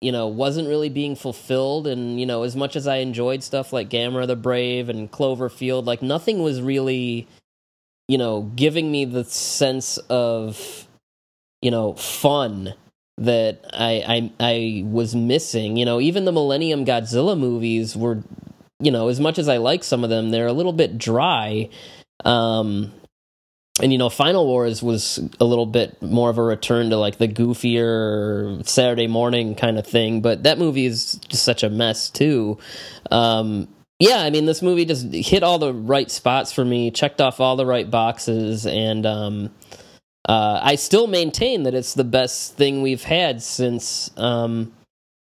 you 0.00 0.12
know 0.12 0.28
wasn't 0.28 0.68
really 0.68 0.88
being 0.88 1.16
fulfilled 1.16 1.86
and 1.86 2.18
you 2.20 2.26
know 2.26 2.42
as 2.42 2.56
much 2.56 2.74
as 2.74 2.88
i 2.88 2.96
enjoyed 2.96 3.40
stuff 3.40 3.72
like 3.72 3.88
gamera 3.88 4.26
the 4.26 4.34
brave 4.34 4.88
and 4.88 5.12
cloverfield 5.12 5.86
like 5.86 6.02
nothing 6.02 6.42
was 6.42 6.60
really 6.60 7.28
you 8.08 8.18
know, 8.18 8.42
giving 8.56 8.90
me 8.90 9.04
the 9.04 9.24
sense 9.24 9.96
of, 10.10 10.86
you 11.60 11.70
know, 11.70 11.94
fun 11.94 12.74
that 13.18 13.64
I, 13.72 14.04
I 14.06 14.32
I 14.40 14.84
was 14.86 15.14
missing. 15.14 15.76
You 15.76 15.84
know, 15.84 16.00
even 16.00 16.24
the 16.24 16.32
Millennium 16.32 16.84
Godzilla 16.84 17.38
movies 17.38 17.96
were, 17.96 18.22
you 18.80 18.90
know, 18.90 19.08
as 19.08 19.20
much 19.20 19.38
as 19.38 19.48
I 19.48 19.58
like 19.58 19.84
some 19.84 20.04
of 20.04 20.10
them, 20.10 20.30
they're 20.30 20.46
a 20.46 20.52
little 20.52 20.72
bit 20.72 20.98
dry. 20.98 21.68
Um, 22.24 22.92
and 23.80 23.90
you 23.90 23.98
know, 23.98 24.10
Final 24.10 24.46
Wars 24.46 24.82
was 24.82 25.18
a 25.40 25.44
little 25.44 25.66
bit 25.66 26.00
more 26.02 26.28
of 26.28 26.38
a 26.38 26.42
return 26.42 26.90
to 26.90 26.96
like 26.96 27.18
the 27.18 27.28
goofier 27.28 28.66
Saturday 28.66 29.06
morning 29.06 29.54
kind 29.54 29.78
of 29.78 29.86
thing, 29.86 30.20
but 30.20 30.42
that 30.42 30.58
movie 30.58 30.84
is 30.84 31.14
just 31.28 31.42
such 31.42 31.62
a 31.62 31.70
mess 31.70 32.10
too. 32.10 32.58
Um, 33.10 33.68
yeah, 33.98 34.18
I 34.22 34.30
mean, 34.30 34.46
this 34.46 34.62
movie 34.62 34.84
just 34.84 35.12
hit 35.12 35.42
all 35.42 35.58
the 35.58 35.72
right 35.72 36.10
spots 36.10 36.52
for 36.52 36.64
me, 36.64 36.90
checked 36.90 37.20
off 37.20 37.40
all 37.40 37.56
the 37.56 37.64
right 37.64 37.90
boxes, 37.90 38.66
and 38.66 39.06
um, 39.06 39.50
uh, 40.28 40.60
I 40.62 40.74
still 40.74 41.06
maintain 41.06 41.62
that 41.62 41.74
it's 41.74 41.94
the 41.94 42.04
best 42.04 42.56
thing 42.56 42.82
we've 42.82 43.04
had 43.04 43.42
since 43.42 44.10
um, 44.16 44.72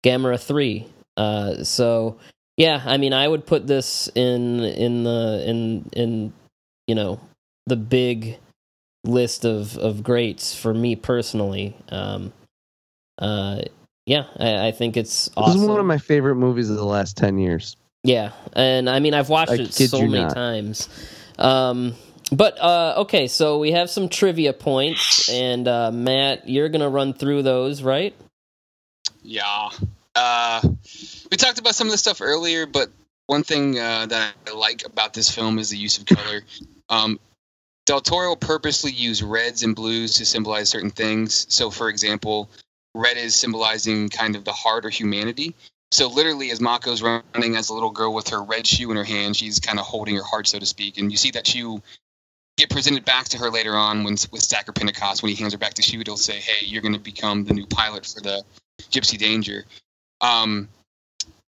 Gamera 0.05 0.39
Three. 0.39 0.87
Uh, 1.17 1.63
so 1.63 2.17
yeah, 2.55 2.81
I 2.85 2.97
mean, 2.97 3.13
I 3.13 3.27
would 3.27 3.45
put 3.45 3.67
this 3.67 4.09
in 4.15 4.61
in 4.63 5.03
the 5.03 5.43
in 5.45 5.89
in 5.93 6.33
you 6.87 6.95
know 6.95 7.19
the 7.67 7.75
big 7.75 8.37
list 9.03 9.45
of 9.45 9.77
of 9.77 10.03
greats 10.03 10.55
for 10.55 10.73
me 10.73 10.95
personally. 10.95 11.75
Um, 11.89 12.33
uh, 13.19 13.61
yeah, 14.05 14.25
I, 14.37 14.67
I 14.67 14.71
think 14.71 14.97
it's 14.97 15.29
awesome. 15.35 15.53
This 15.53 15.63
is 15.63 15.69
one 15.69 15.79
of 15.79 15.85
my 15.85 15.97
favorite 15.97 16.35
movies 16.35 16.69
of 16.69 16.77
the 16.77 16.85
last 16.85 17.17
ten 17.17 17.37
years. 17.37 17.75
Yeah, 18.03 18.31
and 18.53 18.89
I 18.89 18.99
mean 18.99 19.13
I've 19.13 19.29
watched 19.29 19.51
I 19.51 19.55
it 19.55 19.73
so 19.73 19.99
many 19.99 20.23
not. 20.23 20.33
times. 20.33 20.89
Um, 21.37 21.93
but 22.31 22.59
uh, 22.59 22.95
okay, 22.99 23.27
so 23.27 23.59
we 23.59 23.71
have 23.71 23.89
some 23.89 24.09
trivia 24.09 24.53
points, 24.53 25.29
and 25.29 25.67
uh, 25.67 25.91
Matt, 25.91 26.47
you're 26.49 26.69
gonna 26.69 26.89
run 26.89 27.13
through 27.13 27.43
those, 27.43 27.81
right? 27.81 28.15
Yeah. 29.21 29.69
Uh, 30.15 30.61
we 31.29 31.37
talked 31.37 31.59
about 31.59 31.75
some 31.75 31.87
of 31.87 31.91
this 31.91 31.99
stuff 31.99 32.21
earlier, 32.21 32.65
but 32.65 32.89
one 33.27 33.43
thing 33.43 33.77
uh, 33.77 34.07
that 34.07 34.33
I 34.47 34.51
like 34.51 34.85
about 34.85 35.13
this 35.13 35.29
film 35.29 35.59
is 35.59 35.69
the 35.69 35.77
use 35.77 35.97
of 35.97 36.05
color. 36.05 36.41
Um, 36.89 37.19
Del 37.85 38.01
Toro 38.01 38.35
purposely 38.35 38.91
used 38.91 39.21
reds 39.21 39.63
and 39.63 39.75
blues 39.75 40.15
to 40.15 40.25
symbolize 40.25 40.69
certain 40.69 40.89
things. 40.89 41.45
So, 41.49 41.69
for 41.69 41.89
example, 41.89 42.49
red 42.95 43.17
is 43.17 43.35
symbolizing 43.35 44.09
kind 44.09 44.35
of 44.35 44.43
the 44.43 44.51
heart 44.51 44.85
or 44.85 44.89
humanity. 44.89 45.55
So, 45.91 46.07
literally, 46.07 46.51
as 46.51 46.59
Mako's 46.59 47.01
running 47.01 47.55
as 47.55 47.69
a 47.69 47.73
little 47.73 47.91
girl 47.91 48.13
with 48.13 48.29
her 48.29 48.43
red 48.43 48.67
shoe 48.67 48.91
in 48.91 48.97
her 48.97 49.05
hand, 49.05 49.37
she's 49.37 49.59
kind 49.59 49.79
of 49.79 49.85
holding 49.85 50.15
her 50.15 50.23
heart, 50.23 50.47
so 50.47 50.59
to 50.59 50.65
speak. 50.65 50.97
And 50.97 51.11
you 51.11 51.17
see 51.17 51.31
that 51.31 51.47
shoe 51.47 51.81
get 52.57 52.69
presented 52.69 53.05
back 53.05 53.29
to 53.29 53.37
her 53.37 53.49
later 53.49 53.75
on 53.75 54.03
when 54.03 54.17
with 54.31 54.41
Stacker 54.41 54.73
Pentecost. 54.73 55.21
When 55.21 55.29
he 55.29 55.35
hands 55.41 55.53
her 55.53 55.59
back 55.59 55.75
the 55.75 55.81
shoe, 55.81 56.01
it'll 56.01 56.17
say, 56.17 56.39
"Hey, 56.39 56.65
you're 56.65 56.81
going 56.81 56.93
to 56.93 56.99
become 56.99 57.45
the 57.45 57.53
new 57.53 57.67
pilot 57.67 58.05
for 58.05 58.19
the 58.19 58.43
Gypsy 58.89 59.17
Danger." 59.17 59.65
Um, 60.19 60.67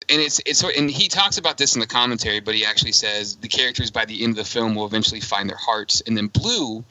and 0.08 0.20
it's 0.20 0.40
it's 0.46 0.62
and 0.62 0.90
he 0.90 1.08
talks 1.08 1.38
about 1.38 1.58
this 1.58 1.74
in 1.74 1.80
the 1.80 1.86
commentary, 1.86 2.40
but 2.40 2.54
he 2.54 2.64
actually 2.64 2.92
says 2.92 3.36
the 3.36 3.48
characters 3.48 3.90
by 3.90 4.04
the 4.04 4.22
end 4.22 4.32
of 4.32 4.36
the 4.36 4.44
film 4.44 4.74
will 4.74 4.86
eventually 4.86 5.20
find 5.20 5.48
their 5.48 5.56
hearts, 5.56 6.02
and 6.06 6.16
then 6.16 6.28
blue 6.28 6.84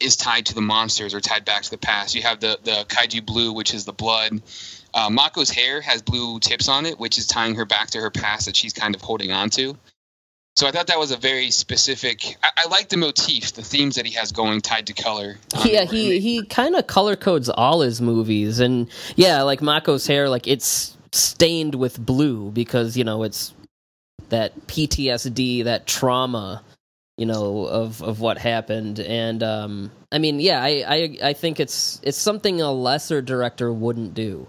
is 0.00 0.16
tied 0.16 0.46
to 0.46 0.54
the 0.54 0.60
monsters 0.60 1.14
or 1.14 1.20
tied 1.20 1.44
back 1.44 1.62
to 1.62 1.70
the 1.70 1.78
past. 1.78 2.14
You 2.14 2.22
have 2.22 2.40
the 2.40 2.58
the 2.62 2.84
kaiju 2.88 3.24
blue, 3.24 3.52
which 3.52 3.74
is 3.74 3.84
the 3.84 3.92
blood. 3.92 4.42
Uh, 4.92 5.10
Mako's 5.10 5.50
hair 5.50 5.80
has 5.80 6.02
blue 6.02 6.38
tips 6.38 6.68
on 6.68 6.86
it, 6.86 6.98
which 6.98 7.18
is 7.18 7.26
tying 7.26 7.56
her 7.56 7.64
back 7.64 7.90
to 7.90 8.00
her 8.00 8.10
past 8.10 8.46
that 8.46 8.56
she's 8.56 8.72
kind 8.72 8.94
of 8.94 9.00
holding 9.00 9.32
on 9.32 9.50
to. 9.50 9.76
So 10.56 10.68
I 10.68 10.70
thought 10.70 10.86
that 10.86 11.00
was 11.00 11.10
a 11.10 11.16
very 11.16 11.50
specific. 11.50 12.36
I, 12.42 12.50
I 12.58 12.68
like 12.68 12.88
the 12.88 12.96
motif, 12.96 13.54
the 13.54 13.62
themes 13.62 13.96
that 13.96 14.06
he 14.06 14.14
has 14.14 14.30
going 14.30 14.60
tied 14.60 14.86
to 14.86 14.92
color. 14.92 15.36
Yeah, 15.64 15.84
he 15.84 16.20
he 16.20 16.44
kind 16.46 16.76
of 16.76 16.86
color 16.86 17.16
codes 17.16 17.48
all 17.48 17.80
his 17.80 18.00
movies, 18.00 18.60
and 18.60 18.88
yeah, 19.16 19.42
like 19.42 19.60
Mako's 19.60 20.06
hair, 20.06 20.28
like 20.28 20.46
it's 20.46 20.93
stained 21.14 21.74
with 21.74 21.98
blue 21.98 22.50
because 22.50 22.96
you 22.96 23.04
know 23.04 23.22
it's 23.22 23.54
that 24.30 24.66
PTSD, 24.68 25.64
that 25.64 25.86
trauma, 25.86 26.62
you 27.16 27.26
know, 27.26 27.66
of 27.66 28.02
of 28.02 28.20
what 28.20 28.38
happened, 28.38 29.00
and 29.00 29.42
um, 29.42 29.90
I 30.12 30.18
mean, 30.18 30.40
yeah, 30.40 30.62
I 30.62 30.84
I 30.86 31.18
I 31.30 31.32
think 31.34 31.60
it's 31.60 32.00
it's 32.02 32.18
something 32.18 32.60
a 32.60 32.72
lesser 32.72 33.22
director 33.22 33.72
wouldn't 33.72 34.14
do. 34.14 34.46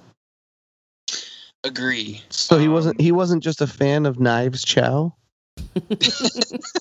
agree. 1.63 2.21
So 2.29 2.57
he 2.59 2.67
Um, 2.67 2.73
wasn't 2.73 3.01
he 3.01 3.11
wasn't 3.11 3.43
just 3.43 3.61
a 3.61 3.67
fan 3.67 4.05
of 4.05 4.19
Knives 4.19 4.63
Chau. 4.63 5.15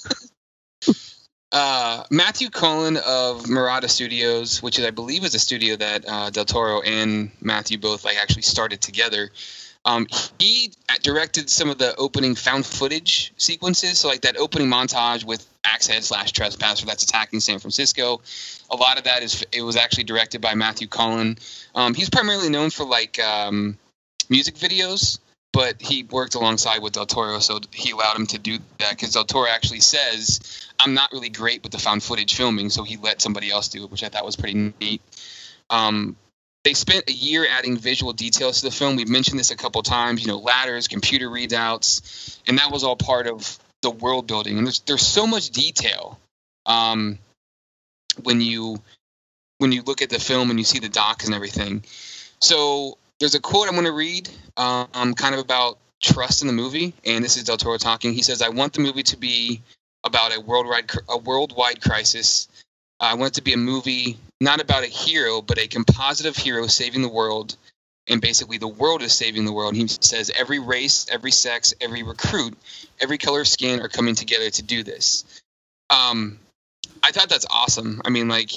Uh, 1.52 2.05
Matthew 2.11 2.51
Cullen 2.51 2.97
of 2.97 3.44
Mirada 3.44 3.89
Studios, 3.89 4.61
which 4.61 4.78
is, 4.78 4.85
I 4.85 4.90
believe 4.90 5.24
is 5.24 5.36
a 5.36 5.39
studio 5.39 5.77
that 5.77 6.05
uh, 6.09 6.31
Del 6.31 6.44
Toro 6.44 6.81
and 6.81 7.31
Matthew 7.40 7.78
both 7.78 8.05
like 8.05 8.16
actually 8.16 8.43
started 8.43 8.81
together. 8.81 9.31
Um, 9.85 10.06
he 10.39 10.73
directed 11.02 11.51
some 11.51 11.69
of 11.69 11.78
the 11.78 11.94
opening 11.97 12.35
found 12.35 12.65
footage 12.65 13.32
sequences, 13.36 13.98
so 13.98 14.09
like 14.09 14.23
that 14.23 14.36
opening 14.36 14.69
montage 14.69 15.24
with 15.24 15.47
Axehead 15.65 16.02
slash 16.02 16.32
Trespasser 16.32 16.86
that's 16.86 17.05
attacking 17.05 17.40
San 17.40 17.59
Francisco. 17.59 18.23
A 18.70 18.77
lot 18.77 18.98
of 18.98 19.05
that 19.05 19.23
is 19.23 19.44
it 19.52 19.62
was 19.62 19.77
actually 19.77 20.05
directed 20.05 20.40
by 20.40 20.55
Matthew 20.55 20.86
Cullen. 20.86 21.39
Um, 21.74 21.94
he's 21.94 22.09
primarily 22.09 22.48
known 22.48 22.70
for 22.70 22.85
like 22.85 23.19
um, 23.20 23.77
music 24.31 24.55
videos, 24.55 25.19
but 25.52 25.81
he 25.81 26.05
worked 26.05 26.35
alongside 26.35 26.82
with 26.82 26.94
Del 26.94 27.06
Toro, 27.06 27.39
so 27.39 27.61
he 27.73 27.90
allowed 27.90 28.16
him 28.16 28.27
to 28.28 28.39
do 28.39 28.59
that 28.78 28.90
because 28.90 29.12
Del 29.12 29.24
Toro 29.24 29.48
actually 29.48 29.81
says, 29.81 30.66
"I'm 30.81 30.94
not 30.94 31.12
really 31.12 31.28
great 31.28 31.62
with 31.62 31.73
the 31.73 31.78
found 31.78 32.02
footage 32.02 32.35
filming," 32.35 32.70
so 32.70 32.85
he 32.85 32.97
let 32.97 33.20
somebody 33.20 33.51
else 33.51 33.69
do 33.69 33.85
it, 33.85 33.90
which 33.90 34.02
I 34.02 34.09
thought 34.09 34.24
was 34.24 34.36
pretty 34.36 34.73
neat. 34.81 35.02
Um, 35.69 36.16
they 36.64 36.72
spent 36.74 37.08
a 37.08 37.12
year 37.12 37.46
adding 37.48 37.76
visual 37.76 38.12
details 38.12 38.60
to 38.60 38.66
the 38.66 38.70
film. 38.70 38.96
We've 38.96 39.08
mentioned 39.08 39.38
this 39.38 39.50
a 39.50 39.56
couple 39.56 39.82
times, 39.82 40.22
you 40.22 40.28
know, 40.28 40.38
ladders, 40.38 40.88
computer 40.88 41.28
readouts, 41.28 42.38
and 42.48 42.58
that 42.58 42.72
was 42.72 42.82
all 42.82 42.96
part 42.96 43.26
of 43.26 43.58
the 43.82 43.90
world 43.90 44.26
building. 44.26 44.56
And 44.56 44.66
there's 44.66 44.80
there's 44.80 45.06
so 45.06 45.26
much 45.26 45.50
detail 45.50 46.18
um, 46.64 47.18
when 48.22 48.40
you 48.40 48.80
when 49.58 49.72
you 49.72 49.82
look 49.82 50.02
at 50.02 50.10
the 50.10 50.18
film 50.18 50.50
and 50.50 50.58
you 50.58 50.64
see 50.64 50.78
the 50.78 50.88
docs 50.88 51.26
and 51.26 51.34
everything. 51.34 51.84
So 52.40 52.98
there's 53.20 53.34
a 53.34 53.40
quote 53.40 53.68
I'm 53.68 53.74
going 53.74 53.86
to 53.86 53.92
read, 53.92 54.28
um, 54.56 55.14
kind 55.14 55.34
of 55.34 55.40
about 55.40 55.78
trust 56.02 56.42
in 56.42 56.48
the 56.48 56.54
movie, 56.54 56.94
and 57.04 57.22
this 57.22 57.36
is 57.36 57.44
Del 57.44 57.56
Toro 57.58 57.76
talking. 57.76 58.14
He 58.14 58.22
says, 58.22 58.40
"I 58.40 58.48
want 58.48 58.72
the 58.72 58.80
movie 58.80 59.02
to 59.04 59.18
be 59.18 59.60
about 60.02 60.34
a 60.34 60.40
worldwide 60.40 60.90
a 61.10 61.18
worldwide 61.18 61.82
crisis. 61.82 62.48
I 63.00 63.14
want 63.14 63.32
it 63.32 63.34
to 63.34 63.42
be 63.42 63.52
a 63.52 63.58
movie 63.58 64.16
not 64.40 64.61
about 64.61 64.85
a 64.85 64.89
hero, 64.89 65.43
but 65.43 65.59
a 65.59 65.69
compositive 65.69 66.36
hero 66.36 66.66
saving 66.66 67.02
the 67.02 67.09
world." 67.09 67.56
And 68.06 68.20
basically, 68.20 68.59
the 68.59 68.69
world 68.69 69.01
is 69.01 69.15
saving 69.15 69.47
the 69.47 69.52
world. 69.52 69.74
He 69.74 69.89
says 69.89 70.31
every 70.36 70.59
race, 70.59 71.06
every 71.11 71.31
sex, 71.31 71.73
every 71.81 72.02
recruit, 72.02 72.55
every 73.01 73.16
color 73.16 73.40
of 73.40 73.48
skin 73.48 73.81
are 73.81 73.89
coming 73.89 74.15
together 74.15 74.51
to 74.51 74.62
do 74.62 74.82
this. 74.82 75.24
Um, 75.89 76.39
I 77.02 77.12
thought 77.12 77.31
that's 77.31 77.47
awesome. 77.51 78.02
I 78.05 78.11
mean, 78.11 78.28
like, 78.28 78.52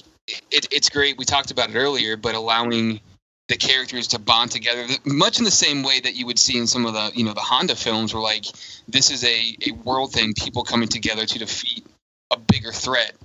it, 0.51 0.67
it's 0.71 0.89
great. 0.89 1.17
We 1.17 1.23
talked 1.23 1.51
about 1.51 1.69
it 1.69 1.77
earlier, 1.77 2.17
but 2.17 2.35
allowing 2.35 2.99
the 3.47 3.55
characters 3.55 4.07
to 4.07 4.19
bond 4.19 4.51
together, 4.51 4.85
much 5.05 5.39
in 5.39 5.45
the 5.45 5.51
same 5.51 5.83
way 5.83 6.01
that 6.01 6.15
you 6.15 6.25
would 6.25 6.39
see 6.39 6.57
in 6.57 6.67
some 6.67 6.85
of 6.85 6.93
the, 6.93 7.11
you 7.15 7.23
know, 7.23 7.33
the 7.33 7.39
Honda 7.39 7.75
films, 7.75 8.13
where 8.13 8.21
like 8.21 8.45
this 8.89 9.11
is 9.11 9.23
a, 9.23 9.57
a 9.65 9.71
world 9.71 10.11
thing, 10.11 10.33
people 10.33 10.63
coming 10.63 10.89
together 10.89 11.25
to 11.25 11.39
defeat 11.39 11.85
a 12.31 12.37
bigger 12.37 12.73
threat. 12.73 13.15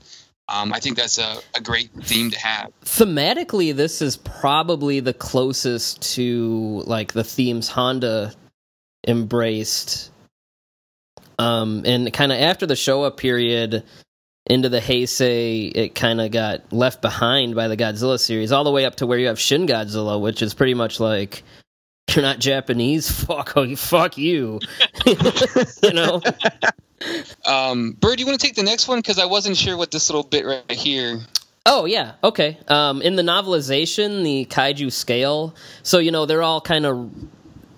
Um, 0.52 0.72
I 0.74 0.80
think 0.80 0.98
that's 0.98 1.16
a, 1.16 1.38
a 1.54 1.62
great 1.62 1.90
theme 2.02 2.30
to 2.30 2.38
have. 2.38 2.70
Thematically, 2.84 3.74
this 3.74 4.02
is 4.02 4.18
probably 4.18 5.00
the 5.00 5.14
closest 5.14 6.02
to 6.14 6.82
like 6.86 7.14
the 7.14 7.24
themes 7.24 7.68
Honda 7.68 8.34
embraced. 9.08 10.10
Um, 11.38 11.82
and 11.86 12.12
kind 12.12 12.32
of 12.32 12.38
after 12.38 12.66
the 12.66 12.74
Showa 12.74 13.16
period 13.16 13.82
into 14.44 14.68
the 14.68 14.80
Heisei, 14.80 15.72
it 15.74 15.94
kind 15.94 16.20
of 16.20 16.30
got 16.30 16.70
left 16.70 17.00
behind 17.00 17.54
by 17.54 17.68
the 17.68 17.76
Godzilla 17.76 18.20
series, 18.20 18.52
all 18.52 18.64
the 18.64 18.70
way 18.70 18.84
up 18.84 18.96
to 18.96 19.06
where 19.06 19.18
you 19.18 19.28
have 19.28 19.40
Shin 19.40 19.66
Godzilla, 19.66 20.20
which 20.20 20.42
is 20.42 20.52
pretty 20.52 20.74
much 20.74 21.00
like 21.00 21.44
you're 22.14 22.22
not 22.22 22.40
Japanese, 22.40 23.10
fuck, 23.24 23.56
oh, 23.56 23.74
fuck 23.74 24.18
you, 24.18 24.60
you 25.06 25.92
know. 25.94 26.20
Um, 27.44 27.92
Byrd, 27.92 28.20
you 28.20 28.26
want 28.26 28.40
to 28.40 28.46
take 28.46 28.56
the 28.56 28.62
next 28.62 28.88
one 28.88 28.98
because 28.98 29.18
I 29.18 29.26
wasn't 29.26 29.56
sure 29.56 29.76
what 29.76 29.90
this 29.90 30.08
little 30.08 30.22
bit 30.22 30.44
right 30.44 30.70
here. 30.70 31.20
Oh 31.64 31.84
yeah, 31.84 32.14
okay. 32.24 32.58
Um, 32.68 33.02
in 33.02 33.16
the 33.16 33.22
novelization, 33.22 34.24
the 34.24 34.46
kaiju 34.46 34.90
scale, 34.90 35.54
so 35.82 35.98
you 35.98 36.10
know 36.10 36.26
they're 36.26 36.42
all 36.42 36.60
kind 36.60 36.86
of 36.86 37.10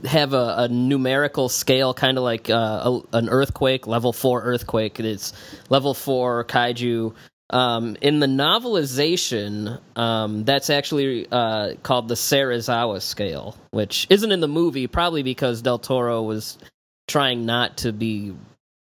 have 0.07 0.33
a, 0.33 0.55
a 0.59 0.69
numerical 0.69 1.49
scale, 1.49 1.93
kind 1.95 2.19
of 2.19 2.25
like 2.25 2.49
uh, 2.49 3.01
a, 3.13 3.17
an 3.17 3.29
earthquake, 3.29 3.87
level 3.87 4.13
four 4.13 4.43
earthquake. 4.43 5.01
It's 5.01 5.33
level 5.69 5.95
four 5.95 6.45
kaiju. 6.45 7.15
Um, 7.51 7.97
in 8.01 8.21
the 8.21 8.27
novelization, 8.27 9.79
um, 9.97 10.45
that's 10.45 10.71
actually 10.71 11.27
uh, 11.31 11.75
called 11.83 12.09
the 12.09 12.15
Serizawa 12.15 13.03
scale, 13.03 13.55
which 13.71 14.07
isn't 14.09 14.33
in 14.33 14.41
the 14.41 14.49
movie, 14.49 14.87
probably 14.87 15.23
because 15.23 15.61
Del 15.61 15.79
Toro 15.79 16.23
was 16.23 16.59
trying 17.07 17.45
not 17.45 17.79
to 17.79 17.93
be 17.93 18.35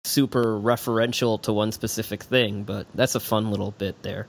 super 0.07 0.59
referential 0.59 1.41
to 1.43 1.53
one 1.53 1.73
specific 1.73 2.23
thing, 2.23 2.63
but 2.63 2.87
that's 2.95 3.15
a 3.15 3.21
fun 3.21 3.51
little 3.51 3.73
bit 3.73 4.03
there. 4.03 4.27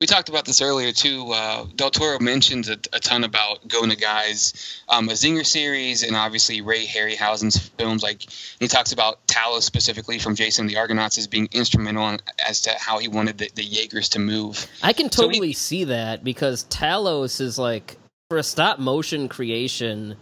we 0.00 0.06
talked 0.06 0.28
about 0.28 0.44
this 0.44 0.62
earlier 0.62 0.92
too. 0.92 1.32
Uh, 1.32 1.66
Del 1.74 1.90
Toro 1.90 2.20
mentions 2.20 2.68
a, 2.68 2.78
a 2.92 3.00
ton 3.00 3.24
about 3.24 3.66
Goya's, 3.66 4.82
um, 4.88 5.08
Mazinger 5.08 5.44
series, 5.44 6.04
and 6.04 6.14
obviously 6.14 6.60
Ray 6.60 6.86
Harryhausen's 6.86 7.58
films. 7.70 8.02
Like 8.02 8.22
he 8.60 8.68
talks 8.68 8.92
about 8.92 9.26
Talos 9.26 9.62
specifically 9.62 10.18
from 10.20 10.36
Jason 10.36 10.68
the 10.68 10.76
Argonauts 10.76 11.18
as 11.18 11.26
being 11.26 11.48
instrumental 11.50 12.08
in, 12.10 12.20
as 12.46 12.60
to 12.62 12.70
how 12.78 12.98
he 12.98 13.08
wanted 13.08 13.38
the, 13.38 13.50
the 13.56 13.64
Jaegers 13.64 14.10
to 14.10 14.20
move. 14.20 14.66
I 14.82 14.92
can 14.92 15.10
So 15.10 15.24
totally 15.26 15.52
see 15.52 15.84
that 15.84 16.22
because 16.22 16.64
Talos 16.66 17.40
is 17.40 17.58
like 17.58 17.96
for 18.30 18.38
a 18.38 18.42
stop 18.44 18.78
motion 18.78 19.28
creation, 19.28 20.16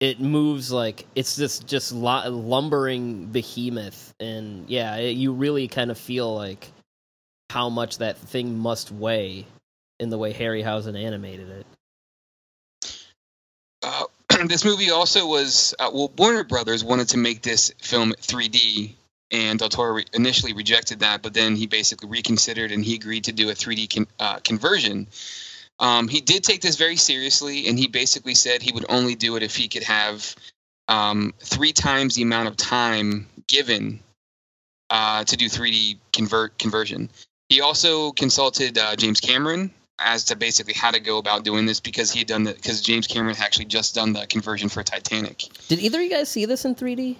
it 0.00 0.20
moves 0.20 0.70
like 0.70 1.06
it's 1.14 1.36
this 1.36 1.58
just 1.60 1.92
lumbering 1.92 3.26
behemoth, 3.26 4.14
and 4.20 4.68
yeah, 4.68 4.96
it, 4.96 5.16
you 5.16 5.32
really 5.32 5.68
kind 5.68 5.90
of 5.90 5.98
feel 5.98 6.34
like 6.34 6.70
how 7.50 7.68
much 7.68 7.98
that 7.98 8.18
thing 8.18 8.58
must 8.58 8.90
weigh 8.90 9.46
in 9.98 10.10
the 10.10 10.18
way 10.18 10.32
Harryhausen 10.32 11.00
animated 11.00 11.48
it. 11.48 11.66
Uh, 13.82 14.04
this 14.46 14.64
movie 14.64 14.90
also 14.90 15.26
was 15.26 15.74
uh, 15.78 15.90
well, 15.92 16.12
Warner 16.18 16.44
Brothers 16.44 16.84
wanted 16.84 17.08
to 17.10 17.18
make 17.18 17.42
this 17.42 17.72
film 17.78 18.12
3D, 18.12 18.94
and 19.30 19.58
Del 19.58 19.68
Toro 19.68 19.94
re- 19.94 20.04
initially 20.12 20.52
rejected 20.52 21.00
that, 21.00 21.22
but 21.22 21.32
then 21.32 21.56
he 21.56 21.66
basically 21.66 22.08
reconsidered 22.08 22.72
and 22.72 22.84
he 22.84 22.94
agreed 22.94 23.24
to 23.24 23.32
do 23.32 23.48
a 23.48 23.52
3D 23.52 23.94
con- 23.94 24.08
uh, 24.20 24.38
conversion. 24.40 25.06
Um, 25.78 26.08
he 26.08 26.20
did 26.20 26.42
take 26.42 26.62
this 26.62 26.76
very 26.76 26.96
seriously, 26.96 27.68
and 27.68 27.78
he 27.78 27.86
basically 27.86 28.34
said 28.34 28.62
he 28.62 28.72
would 28.72 28.86
only 28.88 29.14
do 29.14 29.36
it 29.36 29.42
if 29.42 29.56
he 29.56 29.68
could 29.68 29.82
have 29.82 30.34
um, 30.88 31.34
three 31.40 31.72
times 31.72 32.14
the 32.14 32.22
amount 32.22 32.48
of 32.48 32.56
time 32.56 33.26
given 33.46 34.00
uh, 34.90 35.24
to 35.24 35.36
do 35.36 35.46
3D 35.46 35.98
convert 36.12 36.58
conversion. 36.58 37.10
He 37.48 37.60
also 37.60 38.12
consulted 38.12 38.78
uh, 38.78 38.96
James 38.96 39.20
Cameron 39.20 39.72
as 39.98 40.24
to 40.24 40.36
basically 40.36 40.74
how 40.74 40.90
to 40.90 41.00
go 41.00 41.18
about 41.18 41.44
doing 41.44 41.66
this 41.66 41.80
because 41.80 42.10
he 42.10 42.20
had 42.20 42.28
done 42.28 42.44
the 42.44 42.52
because 42.52 42.82
James 42.82 43.06
Cameron 43.06 43.34
had 43.34 43.44
actually 43.44 43.64
just 43.66 43.94
done 43.94 44.12
the 44.12 44.26
conversion 44.26 44.68
for 44.68 44.82
Titanic. 44.82 45.44
Did 45.68 45.78
either 45.78 45.98
of 45.98 46.04
you 46.04 46.10
guys 46.10 46.28
see 46.28 46.44
this 46.44 46.64
in 46.64 46.74
3D? 46.74 47.16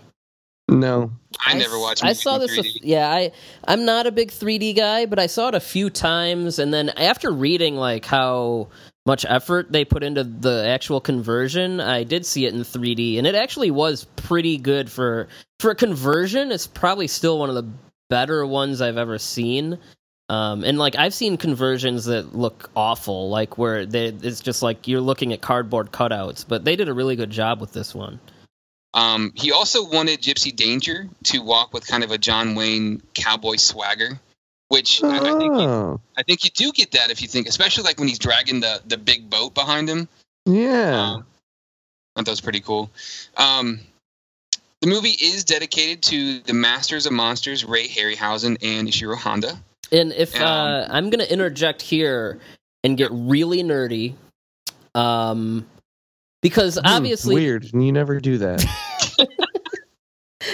No. 0.81 1.11
I 1.44 1.55
never 1.55 1.78
watched. 1.78 2.03
It. 2.03 2.09
I 2.09 2.12
saw 2.12 2.39
this. 2.39 2.57
a 2.57 2.62
3D. 2.62 2.77
f- 2.77 2.82
yeah, 2.82 3.11
I 3.11 3.32
I'm 3.66 3.85
not 3.85 4.07
a 4.07 4.12
big 4.12 4.31
3D 4.31 4.77
guy, 4.77 5.07
but 5.07 5.19
I 5.19 5.27
saw 5.27 5.48
it 5.48 5.55
a 5.55 5.61
few 5.61 5.90
times, 5.90 6.59
and 6.59 6.73
then 6.73 6.90
after 6.90 7.31
reading 7.31 7.77
like 7.77 8.05
how 8.05 8.69
much 9.05 9.24
effort 9.28 9.70
they 9.70 9.85
put 9.85 10.03
into 10.03 10.24
the 10.24 10.66
actual 10.66 11.01
conversion, 11.01 11.81
I 11.81 12.03
did 12.03 12.27
see 12.27 12.47
it 12.47 12.55
in 12.55 12.61
3D, 12.61 13.19
and 13.19 13.27
it 13.27 13.35
actually 13.35 13.70
was 13.70 14.05
pretty 14.16 14.57
good 14.59 14.90
for 14.90 15.28
for 15.61 15.70
a 15.70 15.74
conversion. 15.77 16.51
It's 16.53 16.66
probably 16.66 17.07
still 17.07 17.39
one 17.39 17.48
of 17.48 17.55
the 17.55 17.69
better 18.09 18.47
ones 18.47 18.81
I've 18.81 18.97
ever 18.98 19.19
seen. 19.19 19.78
Um, 20.28 20.65
and 20.65 20.77
like 20.77 20.97
I've 20.97 21.15
seen 21.15 21.36
conversions 21.36 22.07
that 22.07 22.35
look 22.35 22.69
awful, 22.74 23.31
like 23.31 23.59
where 23.59 23.86
they, 23.86 24.07
it's 24.07 24.40
just 24.40 24.61
like 24.61 24.89
you're 24.89 25.01
looking 25.01 25.32
at 25.32 25.40
cardboard 25.40 25.93
cutouts, 25.93 26.44
but 26.47 26.65
they 26.65 26.74
did 26.74 26.89
a 26.89 26.94
really 26.94 27.15
good 27.15 27.31
job 27.31 27.61
with 27.61 27.73
this 27.73 27.94
one. 27.94 28.19
Um, 28.97 29.32
he 29.36 29.52
also 29.52 29.85
wanted 29.89 30.20
Gypsy 30.23 30.56
Danger 30.56 31.06
to 31.24 31.39
walk 31.40 31.73
with 31.73 31.86
kind 31.86 32.02
of 32.02 32.10
a 32.10 32.18
John 32.18 32.55
Wayne 32.55 33.02
cowboy 33.14 33.56
swagger, 33.56 34.18
which 34.68 35.05
I, 35.05 35.18
I 35.18 35.39
think 35.39 35.55
you, 35.55 35.60
Oh, 35.60 36.01
I 36.16 36.23
think 36.23 36.44
you 36.44 36.51
do 36.51 36.73
get 36.73 36.93
that 36.93 37.10
if 37.10 37.20
you 37.20 37.28
think, 37.28 37.47
especially 37.47 37.85
like 37.85 37.98
when 37.98 38.09
he's 38.09 38.18
dragging 38.18 38.60
the 38.60 38.81
the 38.86 38.97
big 38.97 39.28
boat 39.31 39.55
behind 39.55 39.89
him. 39.89 40.09
yeah. 40.47 41.12
Um, 41.12 41.27
I 42.16 42.20
thought 42.20 42.24
that 42.24 42.31
was 42.32 42.40
pretty 42.40 42.60
cool. 42.60 42.90
Um, 43.36 43.81
the 44.81 44.86
movie 44.89 45.10
is 45.10 45.44
dedicated 45.44 46.02
to 46.05 46.40
the 46.40 46.55
masters 46.55 47.05
of 47.05 47.12
monsters, 47.12 47.64
Ray 47.64 47.89
Harryhausen 47.89 48.56
and 48.62 48.89
Ishiro 48.89 49.16
Honda. 49.16 49.59
And 49.93 50.12
if 50.12 50.35
Um, 50.35 50.43
uh, 50.43 50.86
I'm 50.89 51.10
going 51.10 51.20
to 51.24 51.31
interject 51.31 51.82
here 51.82 52.40
and 52.82 52.97
get 52.97 53.10
really 53.12 53.62
nerdy, 53.62 54.14
um, 54.94 55.66
because 56.47 56.77
Hmm, 56.77 56.86
obviously, 56.86 57.35
weird. 57.35 57.73
You 57.73 57.90
never 57.93 58.20
do 58.20 58.39
that. 58.39 58.64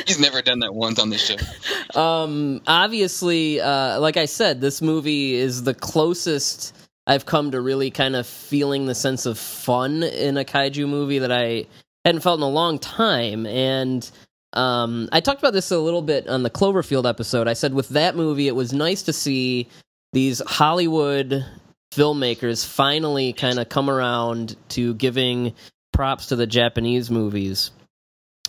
He's 0.06 0.18
never 0.18 0.40
done 0.40 0.60
that 0.60 0.74
once 0.74 0.98
on 0.98 1.10
this 1.10 1.20
show. 1.24 2.00
um, 2.00 2.62
obviously, 2.66 3.60
uh, 3.60 4.00
like 4.00 4.16
I 4.16 4.24
said, 4.24 4.60
this 4.60 4.80
movie 4.80 5.34
is 5.34 5.64
the 5.64 5.74
closest 5.74 6.74
I've 7.06 7.26
come 7.26 7.50
to 7.50 7.60
really 7.60 7.90
kind 7.90 8.16
of 8.16 8.26
feeling 8.26 8.86
the 8.86 8.94
sense 8.94 9.26
of 9.26 9.38
fun 9.38 10.02
in 10.02 10.38
a 10.38 10.44
kaiju 10.44 10.88
movie 10.88 11.18
that 11.18 11.32
I 11.32 11.66
hadn't 12.04 12.22
felt 12.22 12.38
in 12.38 12.44
a 12.44 12.48
long 12.48 12.78
time. 12.78 13.44
And 13.44 14.08
um, 14.54 15.08
I 15.12 15.20
talked 15.20 15.40
about 15.40 15.52
this 15.52 15.70
a 15.70 15.78
little 15.78 16.02
bit 16.02 16.26
on 16.26 16.42
the 16.42 16.50
Cloverfield 16.50 17.06
episode. 17.08 17.46
I 17.46 17.52
said 17.52 17.74
with 17.74 17.90
that 17.90 18.16
movie, 18.16 18.48
it 18.48 18.56
was 18.56 18.72
nice 18.72 19.02
to 19.02 19.12
see 19.12 19.68
these 20.12 20.40
Hollywood 20.46 21.44
filmmakers 21.92 22.64
finally 22.66 23.34
kind 23.34 23.58
of 23.58 23.68
come 23.68 23.90
around 23.90 24.56
to 24.70 24.94
giving 24.94 25.54
props 25.92 26.26
to 26.26 26.36
the 26.36 26.46
Japanese 26.46 27.10
movies. 27.10 27.70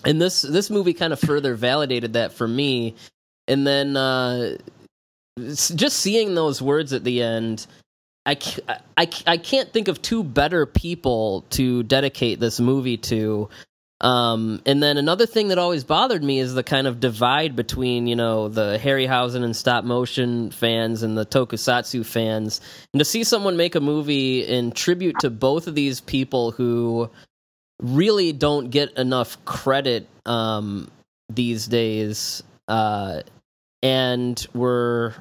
And 0.06 0.22
this 0.22 0.42
this 0.42 0.70
movie 0.70 0.94
kind 0.94 1.14
of 1.14 1.20
further 1.20 1.56
validated 1.56 2.14
that 2.14 2.34
for 2.34 2.48
me. 2.48 2.96
And 3.48 3.66
then 3.68 3.96
uh, 3.98 4.58
just 5.38 5.98
seeing 5.98 6.36
those 6.36 6.62
words 6.62 6.94
at 6.94 7.04
the 7.04 7.22
end, 7.22 7.66
I, 8.26 8.38
I, 8.98 9.10
I 9.28 9.38
can't 9.38 9.72
think 9.72 9.88
of 9.88 10.02
two 10.02 10.24
better 10.24 10.66
people 10.66 11.46
to 11.52 11.84
dedicate 11.84 12.40
this 12.40 12.60
movie 12.60 12.98
to. 12.98 13.50
Um, 14.00 14.62
and 14.66 14.84
then 14.84 14.98
another 14.98 15.26
thing 15.26 15.48
that 15.50 15.58
always 15.58 15.86
bothered 15.86 16.24
me 16.24 16.40
is 16.40 16.54
the 16.54 16.64
kind 16.64 16.88
of 16.88 17.00
divide 17.00 17.56
between, 17.56 18.06
you 18.06 18.18
know, 18.18 18.50
the 18.50 18.78
Harryhausen 18.82 19.44
and 19.44 19.56
stop 19.56 19.86
motion 19.86 20.52
fans 20.52 21.04
and 21.04 21.18
the 21.18 21.26
tokusatsu 21.26 22.06
fans. 22.06 22.60
And 22.94 23.00
to 23.00 23.06
see 23.06 23.24
someone 23.24 23.56
make 23.56 23.76
a 23.76 23.82
movie 23.82 24.42
in 24.42 24.72
tribute 24.72 25.16
to 25.22 25.30
both 25.30 25.68
of 25.68 25.76
these 25.76 26.02
people 26.02 26.52
who 26.52 27.10
really 27.82 28.32
don't 28.32 28.70
get 28.70 28.98
enough 28.98 29.44
credit 29.46 30.08
um, 30.26 30.90
these 31.30 31.68
days, 31.68 32.44
uh, 32.68 33.22
and 33.82 34.46
were 34.54 35.14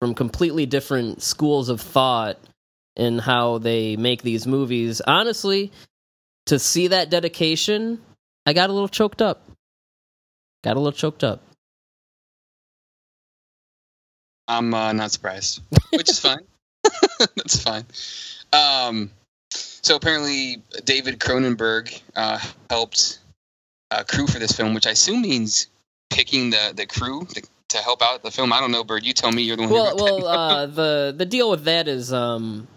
from 0.00 0.14
completely 0.14 0.66
different 0.66 1.22
schools 1.22 1.68
of 1.68 1.80
thought 1.80 2.38
in 2.96 3.18
how 3.18 3.58
they 3.58 3.96
make 3.96 4.22
these 4.22 4.46
movies. 4.46 5.00
Honestly, 5.00 5.72
to 6.46 6.58
see 6.58 6.88
that 6.88 7.10
dedication, 7.10 8.00
I 8.46 8.52
got 8.52 8.70
a 8.70 8.72
little 8.72 8.88
choked 8.88 9.22
up. 9.22 9.44
Got 10.64 10.76
a 10.76 10.80
little 10.80 10.92
choked 10.92 11.24
up. 11.24 11.42
I'm 14.48 14.72
uh, 14.72 14.92
not 14.92 15.10
surprised, 15.10 15.60
which 15.92 16.08
is 16.08 16.18
fine. 16.18 16.40
That's 17.36 17.62
fine. 17.62 17.84
Um, 18.52 19.10
so 19.82 19.96
apparently, 19.96 20.62
David 20.84 21.18
Cronenberg 21.18 22.00
uh, 22.16 22.38
helped 22.70 23.20
uh, 23.90 24.04
crew 24.04 24.26
for 24.26 24.38
this 24.38 24.52
film, 24.52 24.74
which 24.74 24.86
I 24.86 24.90
assume 24.90 25.22
means 25.22 25.68
picking 26.10 26.50
the 26.50 26.72
the 26.74 26.86
crew 26.86 27.24
to, 27.24 27.42
to 27.68 27.78
help 27.78 28.02
out 28.02 28.22
the 28.22 28.30
film. 28.30 28.52
I 28.52 28.60
don't 28.60 28.72
know, 28.72 28.84
Byrd. 28.84 29.04
You 29.04 29.12
tell 29.12 29.32
me. 29.32 29.42
You're 29.42 29.56
the 29.56 29.62
one. 29.62 29.72
Well, 29.72 29.96
who 29.96 30.24
well, 30.24 30.26
uh, 30.26 30.66
the 30.66 31.14
the 31.16 31.26
deal 31.26 31.50
with 31.50 31.64
that 31.64 31.88
is 31.88 32.12
um, 32.12 32.68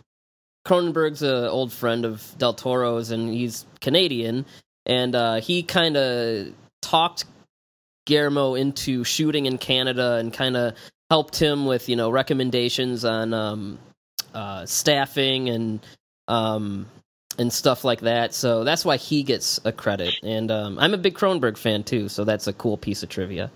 Cronenberg's 0.65 1.22
an 1.22 1.45
old 1.45 1.73
friend 1.73 2.06
of 2.06 2.36
Del 2.38 2.53
Toro's, 2.53 3.11
and 3.11 3.30
he's 3.30 3.65
Canadian, 3.80 4.45
and 4.86 5.15
uh, 5.15 5.36
he 5.41 5.64
kind 5.64 5.98
of 5.98 6.53
talked 6.82 7.26
Guillermo 8.06 8.56
into 8.56 9.03
shooting 9.03 9.45
in 9.45 9.57
Canada, 9.57 10.15
and 10.15 10.34
kind 10.34 10.56
of 10.56 10.76
helped 11.10 11.41
him 11.41 11.65
with 11.65 11.90
you 11.90 11.95
know 11.95 12.10
recommendations 12.10 13.03
on 13.06 13.34
um, 13.34 13.80
uh, 14.34 14.65
staffing 14.65 15.49
and 15.49 15.86
um, 16.32 16.88
and 17.38 17.52
stuff 17.52 17.84
like 17.84 18.02
that. 18.02 18.34
So 18.34 18.64
that's 18.64 18.86
why 18.86 18.98
he 18.98 19.24
gets 19.24 19.60
a 19.66 19.72
credit, 19.72 20.16
and 20.24 20.49
um, 20.49 20.80
I'm 20.80 20.94
a 20.94 20.98
big 20.98 21.16
Cronenberg 21.16 21.58
fan 21.58 21.84
too, 21.84 22.10
so 22.10 22.24
that's 22.24 22.48
a 22.48 22.53
cool 22.53 22.78
piece 22.78 23.03
of 23.03 23.10
trivia. 23.10 23.52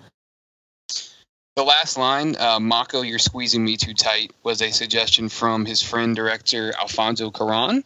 The 1.55 1.63
last 1.63 1.97
line, 1.97 2.35
uh, 2.35 2.59
Mako, 2.59 3.03
you're 3.03 3.17
squeezing 3.17 3.63
me 3.63 3.77
too 3.77 3.93
tight, 3.93 4.33
was 4.43 4.61
a 4.61 4.71
suggestion 4.71 5.29
from 5.29 5.65
his 5.65 5.81
friend 5.81 6.13
director 6.13 6.73
Alfonso 6.77 7.31
Cuaron. 7.31 7.85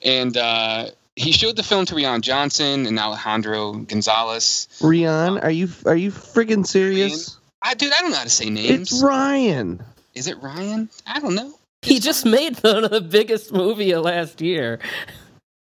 And 0.00 0.34
uh, 0.38 0.86
he 1.16 1.32
showed 1.32 1.56
the 1.56 1.62
film 1.62 1.84
to 1.84 1.94
Rian 1.94 2.22
Johnson 2.22 2.86
and 2.86 2.98
Alejandro 2.98 3.74
Gonzalez. 3.74 4.68
Rian, 4.80 5.42
are 5.44 5.50
you 5.50 5.68
are 5.84 5.96
you 5.96 6.10
friggin' 6.10 6.66
serious? 6.66 7.36
I, 7.60 7.74
dude, 7.74 7.92
I 7.92 8.00
don't 8.00 8.12
know 8.12 8.16
how 8.16 8.24
to 8.24 8.30
say 8.30 8.48
names. 8.48 8.90
It's 8.90 9.02
Ryan. 9.02 9.82
Is 10.14 10.26
it 10.26 10.40
Ryan? 10.40 10.88
I 11.06 11.20
don't 11.20 11.34
know. 11.34 11.52
He 11.82 11.98
just 11.98 12.26
made 12.26 12.62
of 12.64 12.90
the 12.90 13.00
biggest 13.00 13.52
movie 13.52 13.92
of 13.92 14.04
last 14.04 14.40
year. 14.40 14.80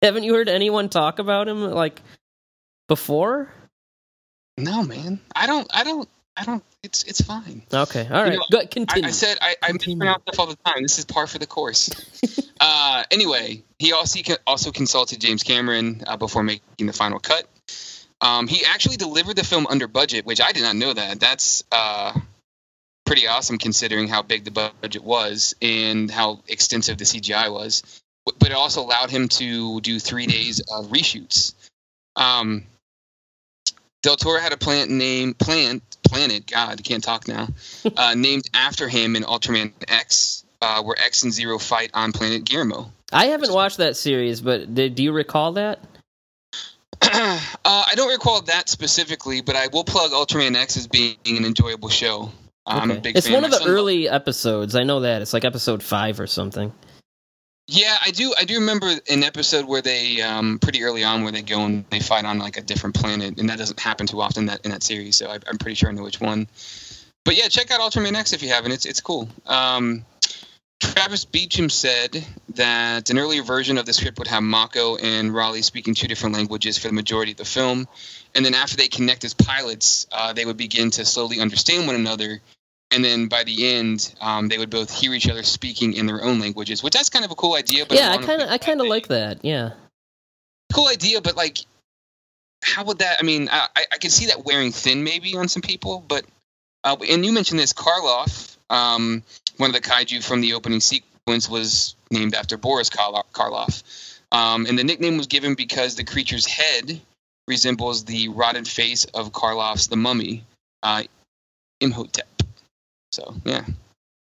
Haven't 0.02 0.23
you 0.23 0.34
heard 0.34 0.49
anyone 0.49 0.89
talk 0.89 1.19
about 1.19 1.48
him 1.48 1.61
like 1.61 2.02
before? 2.88 3.52
No, 4.57 4.84
man. 4.84 5.19
I 5.35 5.45
don't. 5.48 5.68
I 5.72 5.84
don't. 5.84 6.10
I 6.35 6.44
don't. 6.44 6.64
It's 6.84 7.03
it's 7.03 7.22
fine. 7.22 7.64
Okay, 7.73 8.07
all 8.10 8.23
right. 8.23 8.34
know, 8.34 8.44
Go, 8.52 8.60
I, 8.60 8.65
continue. 8.65 9.07
I 9.07 9.11
said 9.11 9.38
I, 9.41 9.56
I 9.61 9.72
mispronounce 9.72 10.22
stuff 10.23 10.39
all 10.39 10.48
the 10.48 10.57
time. 10.65 10.84
This 10.84 10.99
is 10.99 11.06
par 11.06 11.27
for 11.27 11.39
the 11.39 11.48
course. 11.48 11.89
uh, 12.61 13.03
anyway, 13.11 13.64
he 13.80 13.94
also 13.94 14.19
he 14.19 14.35
also 14.45 14.72
consulted 14.72 15.19
James 15.19 15.44
Cameron 15.44 16.03
uh, 16.06 16.18
before 16.18 16.44
making 16.44 16.88
the 16.88 16.94
final 16.94 17.19
cut. 17.19 17.45
Um, 18.22 18.48
he 18.48 18.65
actually 18.65 18.98
delivered 18.98 19.35
the 19.35 19.44
film 19.44 19.68
under 19.68 19.88
budget, 19.88 20.26
which 20.26 20.41
I 20.41 20.52
did 20.52 20.64
not 20.64 20.76
know 20.76 20.94
that. 20.94 21.19
That's 21.19 21.64
uh, 21.72 22.19
pretty 23.07 23.25
awesome 23.27 23.57
considering 23.57 24.07
how 24.07 24.21
big 24.21 24.43
the 24.43 24.51
budget 24.51 25.03
was 25.03 25.55
and 25.61 26.11
how 26.11 26.41
extensive 26.47 26.97
the 26.97 27.05
CGI 27.05 27.51
was. 27.51 28.01
But 28.25 28.49
it 28.49 28.53
also 28.53 28.81
allowed 28.81 29.09
him 29.09 29.29
to 29.29 29.79
do 29.81 29.99
three 29.99 30.27
days 30.27 30.59
of 30.59 30.88
reshoots. 30.88 31.53
Um, 32.17 32.65
Del 34.03 34.17
Toro 34.17 34.39
had 34.39 34.51
a 34.51 34.57
plant 34.57 34.91
named 34.91 35.38
plant 35.38 35.81
planet. 36.03 36.45
God, 36.51 36.79
I 36.79 36.81
can't 36.81 37.03
talk 37.03 37.27
now. 37.27 37.47
Uh, 37.95 38.13
named 38.15 38.43
after 38.53 38.89
him 38.89 39.15
in 39.15 39.23
Ultraman 39.23 39.71
X, 39.88 40.43
uh, 40.61 40.84
where 40.84 40.95
X 40.99 41.23
and 41.23 41.34
Zero 41.34 41.57
fight 41.57 41.89
on 41.93 42.11
planet 42.11 42.43
Guillermo. 42.43 42.91
I 43.13 43.27
haven't 43.27 43.53
watched 43.53 43.77
that 43.77 43.95
series, 43.95 44.41
but 44.41 44.75
did, 44.75 44.95
do 44.95 45.03
you 45.03 45.13
recall 45.13 45.53
that? 45.53 45.79
uh, 47.01 47.39
I 47.63 47.93
don't 47.95 48.11
recall 48.11 48.41
that 48.41 48.67
specifically, 48.67 49.41
but 49.41 49.55
I 49.55 49.67
will 49.67 49.85
plug 49.85 50.11
Ultraman 50.11 50.55
X 50.55 50.75
as 50.75 50.88
being 50.88 51.15
an 51.25 51.45
enjoyable 51.45 51.89
show. 51.89 52.31
I'm 52.68 52.89
a 52.89 52.94
Okay. 52.94 53.02
big 53.02 53.18
It's 53.18 53.27
fan. 53.27 53.35
one 53.35 53.45
of 53.45 53.52
the 53.52 53.57
son- 53.60 53.68
early 53.69 54.10
episodes. 54.10 54.76
I 54.76 54.84
know 54.84 54.99
that. 55.02 55.22
It's 55.22 55.34
like 55.34 55.45
episode 55.45 55.81
five 55.81 56.19
or 56.19 56.27
something. 56.27 56.73
Yeah, 57.69 57.98
I 58.02 58.11
do. 58.11 58.34
I 58.38 58.45
do 58.45 58.56
remember 58.60 58.89
an 59.10 59.23
episode 59.23 59.65
where 59.65 59.81
they, 59.81 60.22
um, 60.22 60.57
pretty 60.60 60.84
early 60.84 61.03
on, 61.03 61.23
where 61.23 61.34
they 61.34 61.41
go 61.41 61.65
and 61.65 61.84
they 61.89 61.99
fight 61.99 62.23
on 62.23 62.39
like 62.39 62.56
a 62.57 62.61
different 62.61 62.95
planet, 62.95 63.39
and 63.39 63.49
that 63.49 63.57
doesn't 63.57 63.80
happen 63.80 64.07
too 64.07 64.22
often 64.22 64.45
that 64.45 64.61
in 64.65 64.72
that 64.72 64.84
series. 64.84 65.18
So 65.18 65.30
I, 65.30 65.39
I'm 65.48 65.57
pretty 65.57 65.76
sure 65.76 65.89
I 65.89 65.91
know 65.91 66.03
which 66.03 66.22
one. 66.22 66.48
But 67.26 67.35
yeah, 67.35 67.49
check 67.49 67.69
out 67.72 67.81
Ultraman 67.81 68.15
X 68.15 68.31
if 68.31 68.41
you 68.41 68.49
haven't. 68.49 68.72
It's 68.72 68.85
it's 68.85 69.02
cool. 69.02 69.27
Um, 69.45 70.06
Travis 70.80 71.26
Beacham 71.26 71.69
said 71.69 72.23
that 72.56 73.10
an 73.10 73.18
earlier 73.18 73.44
version 73.44 73.77
of 73.77 73.85
the 73.85 73.91
script 73.94 74.19
would 74.19 74.27
have 74.27 74.44
Mako 74.44 74.95
and 74.95 75.34
Raleigh 75.34 75.64
speaking 75.64 75.94
two 75.95 76.07
different 76.07 76.35
languages 76.35 76.77
for 76.77 76.88
the 76.88 76.94
majority 76.94 77.31
of 77.31 77.38
the 77.38 77.45
film, 77.45 77.88
and 78.34 78.45
then 78.45 78.53
after 78.53 78.77
they 78.77 78.88
connect 78.88 79.26
as 79.26 79.34
pilots, 79.34 80.06
uh, 80.14 80.31
they 80.34 80.45
would 80.45 80.56
begin 80.57 80.91
to 80.91 81.03
slowly 81.03 81.41
understand 81.41 81.85
one 81.88 81.95
another. 81.95 82.39
And 82.91 83.03
then 83.03 83.27
by 83.27 83.43
the 83.43 83.76
end, 83.76 84.14
um, 84.22 84.47
they 84.47 84.57
would 84.57 84.69
both 84.69 84.89
hear 84.91 85.14
each 85.14 85.27
other 85.30 85.43
speaking 85.43 85.93
in 85.93 86.05
their 86.05 86.23
own 86.23 86.39
languages, 86.39 86.81
which 86.81 86.93
that's 86.93 87.09
kind 87.09 87.26
of 87.26 87.31
a 87.31 87.35
cool 87.35 87.53
idea. 87.55 87.85
But 87.85 87.97
yeah, 87.97 88.11
I 88.11 88.18
kind 88.18 88.41
of, 88.41 88.49
I 88.49 88.57
kind 88.57 88.80
of 88.80 88.88
like 88.88 89.07
that. 89.07 89.43
Yeah. 89.43 89.72
cool 90.73 90.88
idea, 90.88 91.22
but 91.22 91.35
like, 91.35 91.57
how 92.64 92.85
would 92.85 92.99
that? 92.99 93.18
I 93.19 93.23
mean, 93.23 93.49
I, 93.51 93.68
I- 93.76 94.07
see 94.07 94.27
that 94.27 94.45
wearing 94.45 94.72
thin 94.72 95.03
maybe 95.03 95.35
on 95.35 95.49
some 95.49 95.61
people, 95.61 96.03
but 96.07 96.26
uh, 96.85 96.95
and 97.09 97.26
you 97.26 97.34
mentioned 97.34 97.59
this 97.59 97.73
Karloff, 97.73 98.55
um, 98.69 99.22
one 99.57 99.69
of 99.69 99.73
the 99.76 99.81
kaiju 99.81 100.23
from 100.23 100.39
the 100.39 100.53
opening 100.53 100.80
sequence 100.80 101.49
was 101.49 101.95
named 102.09 102.35
after 102.35 102.55
Boris 102.57 102.89
Karloff, 102.89 103.84
um, 104.31 104.65
and 104.65 104.80
the 104.80 104.85
nickname 104.85 105.18
was 105.18 105.27
given 105.27 105.55
because 105.55 105.95
the 105.95 106.05
creature's 106.05 106.45
head 106.45 107.01
resembles 107.49 108.05
the 108.05 108.30
rotted 108.30 108.65
face 108.68 109.03
of 109.14 109.34
Karloff's 109.34 109.88
the 109.88 109.97
mummy, 109.97 110.45
uh, 110.84 111.03
Imhotep. 111.81 112.36
So 113.11 113.35
yeah. 113.45 113.65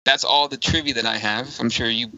That's 0.05 0.25
all 0.25 0.49
the 0.49 0.57
trivia 0.57 0.95
that 0.95 1.05
I 1.05 1.19
have. 1.19 1.55
I'm 1.61 1.69
sure 1.69 1.89
you 1.89 2.11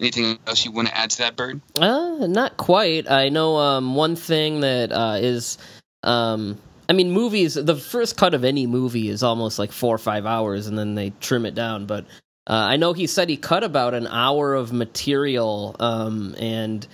anything 0.00 0.38
else 0.46 0.64
you 0.64 0.72
want 0.72 0.88
to 0.88 0.96
add 0.96 1.10
to 1.10 1.18
that 1.18 1.36
Byrd? 1.36 1.60
Uh, 1.78 2.26
not 2.26 2.56
quite. 2.56 3.08
I 3.08 3.28
know 3.28 3.56
um, 3.56 3.94
one 3.94 4.16
thing 4.16 4.60
that 4.60 4.90
uh, 4.90 5.18
is, 5.20 5.56
um, 6.02 6.58
I 6.88 6.94
mean, 6.94 7.12
movies. 7.12 7.54
The 7.54 7.76
first 7.76 8.16
cut 8.16 8.34
of 8.34 8.44
any 8.44 8.66
movie 8.66 9.08
is 9.08 9.22
almost 9.22 9.58
like 9.58 9.70
four 9.70 9.94
or 9.94 9.98
five 9.98 10.26
hours, 10.26 10.66
and 10.66 10.76
then 10.76 10.96
they 10.96 11.10
trim 11.20 11.46
it 11.46 11.54
down. 11.54 11.86
But 11.86 12.06
uh, 12.48 12.54
I 12.54 12.76
know 12.76 12.92
he 12.92 13.06
said 13.06 13.28
he 13.28 13.36
cut 13.36 13.62
about 13.62 13.94
an 13.94 14.08
hour 14.08 14.54
of 14.54 14.72
material, 14.72 15.76
um, 15.78 16.34
and 16.40 16.86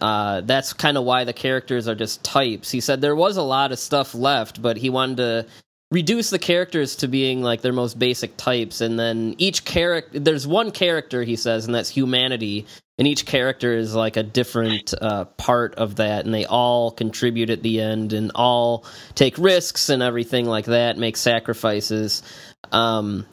uh, 0.00 0.42
that's 0.42 0.72
kind 0.72 0.96
of 0.96 1.02
why 1.02 1.24
the 1.24 1.32
characters 1.32 1.88
are 1.88 1.96
just 1.96 2.22
types. 2.22 2.70
He 2.70 2.80
said 2.80 3.00
there 3.00 3.16
was 3.16 3.36
a 3.36 3.42
lot 3.42 3.72
of 3.72 3.80
stuff 3.80 4.14
left, 4.14 4.62
but 4.62 4.76
he 4.76 4.90
wanted 4.90 5.16
to 5.16 5.46
reduce 5.90 6.30
the 6.30 6.38
characters 6.38 6.96
to 6.96 7.08
being 7.08 7.42
like 7.42 7.62
their 7.62 7.72
most 7.72 7.98
basic 7.98 8.36
types 8.36 8.80
and 8.80 8.98
then 8.98 9.34
each 9.38 9.64
character 9.64 10.18
there's 10.18 10.46
one 10.46 10.70
character 10.70 11.22
he 11.22 11.34
says 11.34 11.64
and 11.64 11.74
that's 11.74 11.88
humanity 11.88 12.66
and 12.98 13.06
each 13.06 13.24
character 13.24 13.74
is 13.74 13.94
like 13.94 14.16
a 14.16 14.22
different 14.22 14.92
uh, 15.00 15.24
part 15.24 15.74
of 15.76 15.96
that 15.96 16.24
and 16.24 16.34
they 16.34 16.44
all 16.44 16.90
contribute 16.90 17.48
at 17.48 17.62
the 17.62 17.80
end 17.80 18.12
and 18.12 18.32
all 18.34 18.84
take 19.14 19.38
risks 19.38 19.88
and 19.88 20.02
everything 20.02 20.46
like 20.46 20.64
that 20.64 20.98
make 20.98 21.16
sacrifices. 21.16 22.24
Um, 22.72 23.24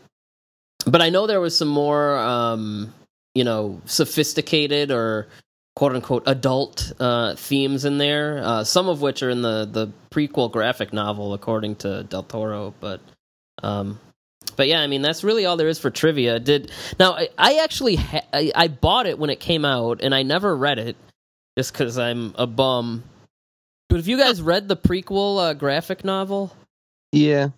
but 0.86 1.02
i 1.02 1.10
know 1.10 1.26
there 1.27 1.41
was 1.41 1.57
some 1.57 1.68
more 1.68 2.18
um, 2.18 2.94
you 3.34 3.44
know 3.44 3.82
sophisticated 3.86 4.91
or 4.91 5.27
quote 5.76 5.93
unquote 5.93 6.23
adult 6.26 6.93
uh, 6.99 7.35
themes 7.35 7.85
in 7.85 7.97
there 7.97 8.41
uh, 8.43 8.64
some 8.64 8.88
of 8.89 9.02
which 9.02 9.22
are 9.22 9.30
in 9.30 9.41
the 9.41 9.65
the 9.65 9.91
prequel 10.10 10.52
graphic 10.52 10.93
novel 10.93 11.34
according 11.34 11.76
to 11.76 12.03
del 12.03 12.23
toro 12.23 12.73
but 12.80 13.02
um, 13.64 13.99
but 14.56 14.68
yeah, 14.68 14.81
I 14.81 14.88
mean 14.88 15.02
that's 15.02 15.23
really 15.23 15.45
all 15.45 15.57
there 15.57 15.68
is 15.68 15.80
for 15.80 15.89
trivia. 15.89 16.39
Did 16.39 16.72
now 16.99 17.14
I, 17.14 17.30
I 17.38 17.56
actually 17.64 17.95
ha- 17.95 18.26
I, 18.31 18.52
I 18.56 18.68
bought 18.68 19.07
it 19.07 19.19
when 19.19 19.30
it 19.30 19.39
came 19.39 19.65
out 19.65 20.02
and 20.02 20.14
I 20.14 20.23
never 20.23 20.56
read 20.56 20.80
it 20.80 20.95
just 21.57 21.73
because 21.73 21.97
I'm 21.97 22.34
a 22.38 22.47
bum. 22.47 23.03
But 23.89 23.97
have 23.97 24.07
you 24.07 24.18
guys 24.18 24.41
read 24.41 24.68
the 24.68 24.77
prequel 24.77 25.39
uh, 25.39 25.53
graphic 25.53 26.03
novel? 26.03 26.56
Yeah. 27.11 27.49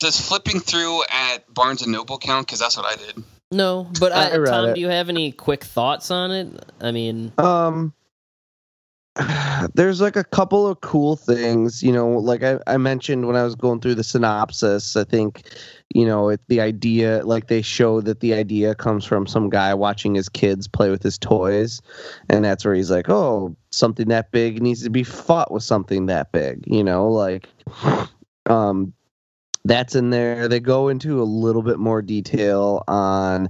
Does 0.00 0.20
flipping 0.20 0.60
through 0.60 1.02
at 1.10 1.52
Barnes 1.52 1.82
and 1.82 1.92
Noble 1.92 2.18
count? 2.18 2.46
Because 2.46 2.60
that's 2.60 2.76
what 2.76 2.86
I 2.86 2.94
did. 2.96 3.24
No, 3.50 3.88
but 3.98 4.12
I 4.12 4.32
uh, 4.32 4.38
read 4.40 4.50
Tom, 4.50 4.68
it. 4.70 4.74
do 4.74 4.80
you 4.80 4.88
have 4.88 5.08
any 5.08 5.32
quick 5.32 5.64
thoughts 5.64 6.10
on 6.10 6.30
it? 6.30 6.64
I 6.80 6.92
mean, 6.92 7.32
Um 7.38 7.94
there's 9.74 10.00
like 10.00 10.16
a 10.16 10.24
couple 10.24 10.66
of 10.66 10.80
cool 10.80 11.16
things, 11.16 11.82
you 11.82 11.92
know, 11.92 12.08
like 12.08 12.42
I, 12.42 12.58
I 12.66 12.76
mentioned 12.76 13.26
when 13.26 13.36
I 13.36 13.42
was 13.42 13.54
going 13.54 13.80
through 13.80 13.96
the 13.96 14.04
synopsis, 14.04 14.96
I 14.96 15.04
think, 15.04 15.42
you 15.94 16.06
know, 16.06 16.28
it, 16.28 16.40
the 16.48 16.60
idea 16.60 17.22
like 17.24 17.48
they 17.48 17.62
show 17.62 18.00
that 18.02 18.20
the 18.20 18.34
idea 18.34 18.74
comes 18.74 19.04
from 19.04 19.26
some 19.26 19.50
guy 19.50 19.74
watching 19.74 20.14
his 20.14 20.28
kids 20.28 20.68
play 20.68 20.90
with 20.90 21.02
his 21.02 21.18
toys 21.18 21.80
and 22.28 22.44
that's 22.44 22.64
where 22.64 22.74
he's 22.74 22.90
like, 22.90 23.08
"Oh, 23.08 23.56
something 23.70 24.08
that 24.08 24.30
big 24.30 24.62
needs 24.62 24.82
to 24.84 24.90
be 24.90 25.04
fought 25.04 25.50
with 25.50 25.62
something 25.62 26.06
that 26.06 26.30
big," 26.32 26.64
you 26.66 26.84
know, 26.84 27.08
like 27.08 27.48
um 28.46 28.92
that's 29.68 29.94
in 29.94 30.10
there. 30.10 30.48
They 30.48 30.60
go 30.60 30.88
into 30.88 31.22
a 31.22 31.24
little 31.24 31.62
bit 31.62 31.78
more 31.78 32.02
detail 32.02 32.82
on 32.88 33.48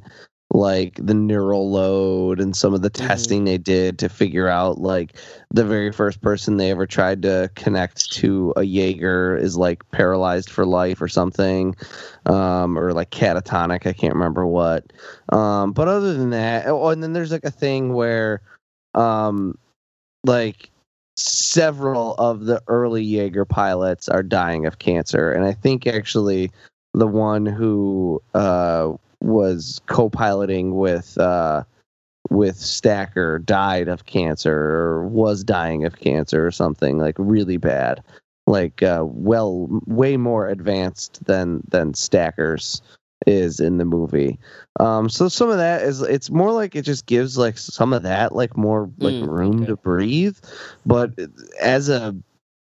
like 0.51 0.99
the 1.03 1.15
neural 1.15 1.71
load 1.71 2.41
and 2.41 2.57
some 2.57 2.73
of 2.75 2.81
the 2.83 2.91
Mhm. 2.91 3.07
testing 3.07 3.45
they 3.45 3.59
did 3.59 3.99
to 3.99 4.09
figure 4.09 4.49
out 4.49 4.79
like 4.81 5.15
the 5.53 5.65
very 5.65 5.93
first 5.93 6.23
person 6.23 6.57
they 6.57 6.71
ever 6.71 6.87
tried 6.87 7.23
to 7.23 7.51
connect 7.55 8.11
to 8.13 8.55
a 8.57 8.63
Jaeger 8.63 9.37
is 9.37 9.59
like 9.59 9.89
paralyzed 9.91 10.49
for 10.51 10.65
life 10.65 11.03
or 11.03 11.09
something 11.09 11.77
um 12.27 12.79
or 12.79 12.95
like 12.95 13.11
catatonic 13.11 13.87
I 13.87 13.93
can't 13.93 14.15
remember 14.15 14.47
what 14.47 14.85
um 15.31 15.73
but 15.73 15.87
other 15.89 16.15
than 16.15 16.31
that 16.31 16.67
oh 16.67 16.89
and 16.89 17.03
then 17.03 17.13
there's 17.13 17.33
like 17.33 17.45
a 17.45 17.51
thing 17.51 17.93
where 17.93 18.41
um 18.95 19.59
like 20.25 20.71
several 21.19 22.15
of 22.15 22.45
the 22.45 22.63
early 22.69 23.03
Jaeger 23.03 23.45
pilots 23.45 24.09
are 24.09 24.23
dying 24.23 24.67
of 24.67 24.79
cancer. 24.79 25.33
And 25.33 25.45
I 25.45 25.53
think 25.53 25.87
actually 25.87 26.51
the 26.95 27.07
one 27.07 27.45
who 27.45 28.23
uh 28.35 28.93
was 29.21 29.81
co-piloting 29.87 30.77
with 30.77 31.19
uh 31.19 31.65
with 32.31 32.57
Stacker 32.57 33.39
died 33.41 33.89
of 33.89 34.07
cancer 34.07 34.57
or 34.57 35.09
was 35.09 35.43
dying 35.43 35.85
of 35.85 35.99
cancer 35.99 36.47
or 36.47 36.51
something 36.51 36.99
like 36.99 37.17
really 37.19 37.57
bad. 37.57 38.03
Like 38.47 38.83
uh 38.83 39.03
well 39.05 39.67
way 39.87 40.17
more 40.17 40.49
advanced 40.49 41.25
than 41.25 41.63
than 41.69 41.95
Stacker's 41.95 42.81
is 43.27 43.61
in 43.61 43.79
the 43.79 43.85
movie 43.85 44.39
um 44.81 45.09
so 45.09 45.29
some 45.29 45.51
of 45.51 45.59
that 45.59 45.83
is 45.83 46.01
it's 46.03 46.31
more 46.31 46.53
like 46.53 46.75
it 46.77 46.83
just 46.83 47.07
gives 47.07 47.37
like 47.37 47.59
some 47.59 47.93
of 47.93 48.03
that 48.03 48.35
like 48.35 48.57
more 48.57 48.91
like 49.01 49.17
Mm, 49.17 49.23
room 49.23 49.65
okay. 49.65 49.67
to 49.67 49.77
breathe 49.77 50.37
but 50.87 51.11
as 51.61 51.89
a 51.89 52.15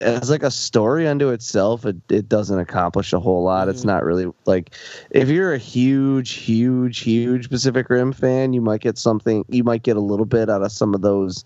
as 0.01 0.31
like 0.31 0.43
a 0.43 0.51
story 0.51 1.06
unto 1.06 1.28
itself 1.28 1.86
it, 1.86 1.97
it 2.10 2.28
doesn't 2.28 2.59
accomplish 2.59 3.12
a 3.12 3.20
whole 3.20 3.44
lot 3.44 3.69
it's 3.69 3.85
Mhm. 3.85 3.86
not 3.86 4.05
really 4.05 4.27
like 4.47 4.74
if 5.10 5.28
you're 5.28 5.52
a 5.55 5.59
huge 5.59 6.32
huge 6.32 7.01
huge 7.01 7.48
pacific 7.48 7.89
rim 7.89 8.12
fan 8.12 8.52
you 8.52 8.60
might 8.60 8.81
get 8.81 8.98
something 8.98 9.44
you 9.48 9.62
might 9.62 9.82
get 9.82 9.97
a 9.97 10.01
little 10.01 10.27
bit 10.27 10.51
out 10.51 10.62
of 10.62 10.73
some 10.73 10.94
of 10.94 11.02
those 11.02 11.44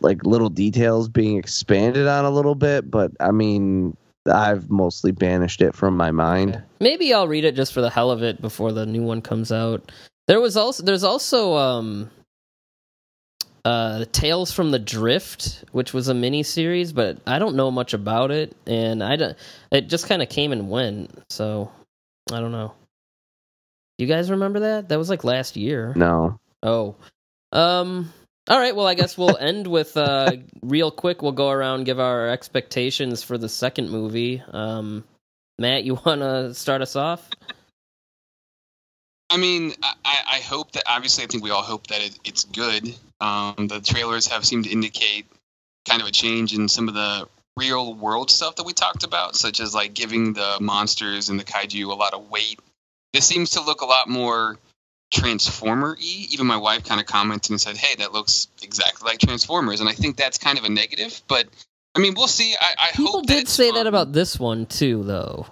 like 0.00 0.24
little 0.24 0.48
details 0.50 1.08
being 1.08 1.36
expanded 1.36 2.06
on 2.06 2.24
a 2.24 2.30
little 2.30 2.54
bit 2.54 2.90
but 2.90 3.12
i 3.20 3.30
mean 3.30 3.96
i've 4.26 4.70
mostly 4.70 5.12
banished 5.12 5.62
it 5.62 5.74
from 5.74 5.96
my 5.96 6.10
mind 6.10 6.62
maybe 6.80 7.12
I'll 7.14 7.28
read 7.28 7.44
it 7.44 7.56
just 7.56 7.72
for 7.72 7.80
the 7.80 7.90
hell 7.90 8.10
of 8.10 8.22
it 8.22 8.40
before 8.40 8.72
the 8.72 8.86
new 8.86 9.02
one 9.02 9.22
comes 9.22 9.50
out. 9.52 9.90
There 10.26 10.40
was 10.40 10.56
also 10.56 10.82
there's 10.82 11.04
also 11.04 11.54
um 11.56 12.10
uh 13.64 14.04
Tales 14.12 14.52
from 14.52 14.70
the 14.70 14.78
Drift, 14.78 15.64
which 15.72 15.92
was 15.92 16.08
a 16.08 16.14
mini 16.14 16.42
series, 16.42 16.92
but 16.92 17.18
I 17.26 17.38
don't 17.38 17.56
know 17.56 17.70
much 17.70 17.94
about 17.94 18.30
it 18.30 18.56
and 18.66 19.02
I 19.02 19.16
don't 19.16 19.36
it 19.72 19.88
just 19.88 20.06
kind 20.08 20.22
of 20.22 20.28
came 20.28 20.52
and 20.52 20.70
went, 20.70 21.10
so 21.30 21.70
I 22.30 22.40
don't 22.40 22.52
know. 22.52 22.74
You 23.98 24.06
guys 24.06 24.30
remember 24.30 24.60
that? 24.60 24.88
That 24.88 24.98
was 24.98 25.10
like 25.10 25.24
last 25.24 25.56
year. 25.56 25.92
no 25.96 26.38
Oh. 26.62 26.96
Um 27.52 28.12
All 28.48 28.58
right. 28.58 28.74
Well, 28.74 28.86
I 28.86 28.94
guess 28.94 29.18
we'll 29.18 29.36
end 29.36 29.66
with 29.66 29.96
uh, 29.96 30.32
real 30.62 30.90
quick. 30.90 31.20
We'll 31.20 31.32
go 31.32 31.50
around 31.50 31.84
give 31.84 32.00
our 32.00 32.28
expectations 32.28 33.22
for 33.22 33.36
the 33.36 33.48
second 33.48 33.90
movie. 33.90 34.42
Um, 34.50 35.04
Matt, 35.58 35.84
you 35.84 35.94
want 36.06 36.22
to 36.22 36.54
start 36.54 36.80
us 36.80 36.96
off? 36.96 37.28
I 39.30 39.36
mean, 39.36 39.74
I, 39.82 40.16
I 40.32 40.38
hope 40.40 40.72
that 40.72 40.84
obviously, 40.86 41.24
I 41.24 41.26
think 41.26 41.44
we 41.44 41.50
all 41.50 41.62
hope 41.62 41.88
that 41.88 42.00
it, 42.00 42.18
it's 42.24 42.44
good. 42.44 42.94
Um, 43.20 43.68
the 43.68 43.80
trailers 43.80 44.28
have 44.28 44.46
seemed 44.46 44.64
to 44.64 44.70
indicate 44.70 45.26
kind 45.86 46.00
of 46.00 46.08
a 46.08 46.12
change 46.12 46.54
in 46.54 46.68
some 46.68 46.88
of 46.88 46.94
the 46.94 47.28
real 47.56 47.92
world 47.92 48.30
stuff 48.30 48.56
that 48.56 48.64
we 48.64 48.72
talked 48.72 49.04
about, 49.04 49.36
such 49.36 49.60
as 49.60 49.74
like 49.74 49.92
giving 49.92 50.32
the 50.32 50.56
monsters 50.60 51.28
and 51.28 51.38
the 51.38 51.44
kaiju 51.44 51.90
a 51.90 51.94
lot 51.94 52.14
of 52.14 52.30
weight. 52.30 52.58
This 53.12 53.26
seems 53.26 53.50
to 53.50 53.62
look 53.62 53.82
a 53.82 53.86
lot 53.86 54.08
more 54.08 54.56
Transformer 55.10 55.96
y. 55.98 56.26
Even 56.30 56.46
my 56.46 56.56
wife 56.56 56.84
kind 56.84 57.00
of 57.00 57.06
commented 57.06 57.50
and 57.50 57.60
said, 57.60 57.76
"Hey, 57.76 57.94
that 57.96 58.12
looks 58.12 58.48
exactly 58.62 59.08
like 59.10 59.18
Transformers," 59.18 59.80
and 59.80 59.88
I 59.88 59.92
think 59.92 60.16
that's 60.16 60.38
kind 60.38 60.58
of 60.58 60.64
a 60.64 60.68
negative. 60.68 61.20
But 61.28 61.46
I 61.94 62.00
mean, 62.00 62.14
we'll 62.14 62.28
see. 62.28 62.54
I, 62.60 62.74
I 62.78 62.90
People 62.92 63.22
did 63.22 63.48
say 63.48 63.70
that 63.72 63.86
about 63.86 64.12
this 64.12 64.38
one 64.38 64.66
too, 64.66 65.02
though. 65.04 65.46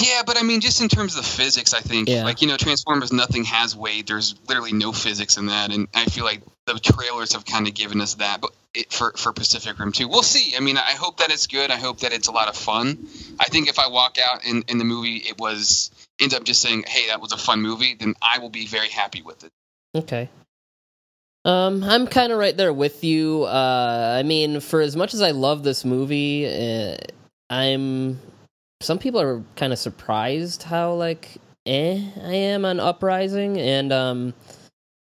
Yeah, 0.00 0.22
but 0.24 0.38
I 0.38 0.42
mean, 0.42 0.60
just 0.62 0.80
in 0.80 0.88
terms 0.88 1.16
of 1.16 1.22
the 1.22 1.28
physics, 1.28 1.74
I 1.74 1.80
think, 1.80 2.08
Yeah. 2.08 2.24
like, 2.24 2.40
you 2.40 2.48
know, 2.48 2.56
Transformers, 2.56 3.12
nothing 3.12 3.44
has 3.44 3.76
weight. 3.76 4.06
There's 4.06 4.34
literally 4.48 4.72
no 4.72 4.90
physics 4.90 5.36
in 5.36 5.46
that. 5.46 5.70
And 5.70 5.86
I 5.94 6.06
feel 6.06 6.24
like 6.24 6.40
the 6.66 6.78
trailers 6.78 7.34
have 7.34 7.44
kind 7.44 7.68
of 7.68 7.74
given 7.74 8.00
us 8.00 8.14
that 8.14 8.40
but 8.40 8.52
it, 8.72 8.90
for, 8.90 9.12
for 9.12 9.34
Pacific 9.34 9.78
Rim 9.78 9.92
2. 9.92 10.08
We'll 10.08 10.22
see. 10.22 10.56
I 10.56 10.60
mean, 10.60 10.78
I 10.78 10.92
hope 10.92 11.18
that 11.18 11.30
it's 11.30 11.46
good. 11.46 11.70
I 11.70 11.76
hope 11.76 11.98
that 12.00 12.12
it's 12.14 12.26
a 12.28 12.32
lot 12.32 12.48
of 12.48 12.56
fun. 12.56 13.06
I 13.38 13.44
think 13.44 13.68
if 13.68 13.78
I 13.78 13.88
walk 13.88 14.16
out 14.18 14.46
in, 14.46 14.64
in 14.66 14.78
the 14.78 14.84
movie, 14.84 15.16
it 15.18 15.38
was, 15.38 15.90
end 16.22 16.34
up 16.34 16.44
just 16.44 16.62
saying, 16.62 16.84
hey, 16.86 17.08
that 17.08 17.20
was 17.20 17.32
a 17.32 17.36
fun 17.36 17.60
movie, 17.60 17.94
then 17.94 18.14
I 18.22 18.38
will 18.38 18.50
be 18.50 18.66
very 18.66 18.88
happy 18.88 19.22
with 19.22 19.44
it. 19.44 19.52
Okay. 19.94 20.28
Um, 21.44 21.82
I'm 21.82 22.06
kind 22.06 22.32
of 22.32 22.38
right 22.38 22.56
there 22.56 22.72
with 22.72 23.02
you. 23.02 23.44
Uh, 23.44 24.16
I 24.18 24.22
mean, 24.22 24.60
for 24.60 24.80
as 24.80 24.96
much 24.96 25.12
as 25.12 25.22
I 25.22 25.32
love 25.32 25.62
this 25.62 25.84
movie, 25.84 26.46
uh, 26.46 26.96
I'm. 27.50 28.20
Some 28.80 28.98
people 28.98 29.20
are 29.20 29.42
kind 29.54 29.72
of 29.72 29.78
surprised 29.78 30.64
how 30.64 30.94
like 30.94 31.36
eh 31.66 32.00
I 32.20 32.34
am 32.34 32.64
on 32.64 32.80
Uprising, 32.80 33.58
and 33.58 33.92
um, 33.92 34.34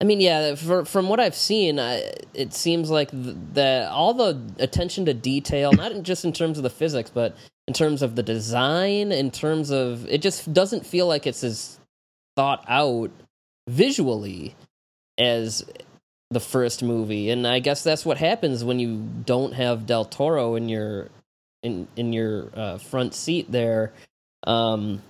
I 0.03 0.05
mean, 0.05 0.19
yeah, 0.19 0.55
for, 0.55 0.83
from 0.83 1.07
what 1.07 1.21
I've 1.21 1.35
seen, 1.35 1.79
I, 1.79 2.13
it 2.33 2.53
seems 2.53 2.89
like 2.89 3.11
th- 3.11 3.37
that 3.53 3.89
all 3.89 4.13
the 4.13 4.41
attention 4.59 5.05
to 5.05 5.13
detail, 5.13 5.71
not 5.71 6.03
just 6.03 6.25
in 6.25 6.33
terms 6.33 6.57
of 6.57 6.63
the 6.63 6.69
physics, 6.69 7.09
but 7.09 7.37
in 7.67 7.73
terms 7.73 8.01
of 8.01 8.15
the 8.15 8.23
design, 8.23 9.11
in 9.11 9.31
terms 9.31 9.69
of 9.69 10.07
it, 10.07 10.21
just 10.21 10.53
doesn't 10.53 10.85
feel 10.85 11.07
like 11.07 11.25
it's 11.25 11.43
as 11.43 11.79
thought 12.35 12.63
out 12.67 13.11
visually 13.67 14.55
as 15.17 15.63
the 16.29 16.39
first 16.39 16.83
movie. 16.83 17.29
And 17.29 17.47
i 17.47 17.59
guess 17.59 17.83
that's 17.83 18.05
what 18.05 18.17
happens 18.17 18.63
when 18.63 18.79
you 18.79 19.07
don't 19.25 19.53
have 19.53 19.85
del 19.85 20.05
toro 20.05 20.55
in 20.55 20.67
your 20.67 21.09
in 21.61 21.87
in 21.95 22.11
your 22.11 22.49
uh, 22.55 22.77
front 22.79 23.13
seat 23.13 23.51
there. 23.51 23.93
Um 24.45 25.01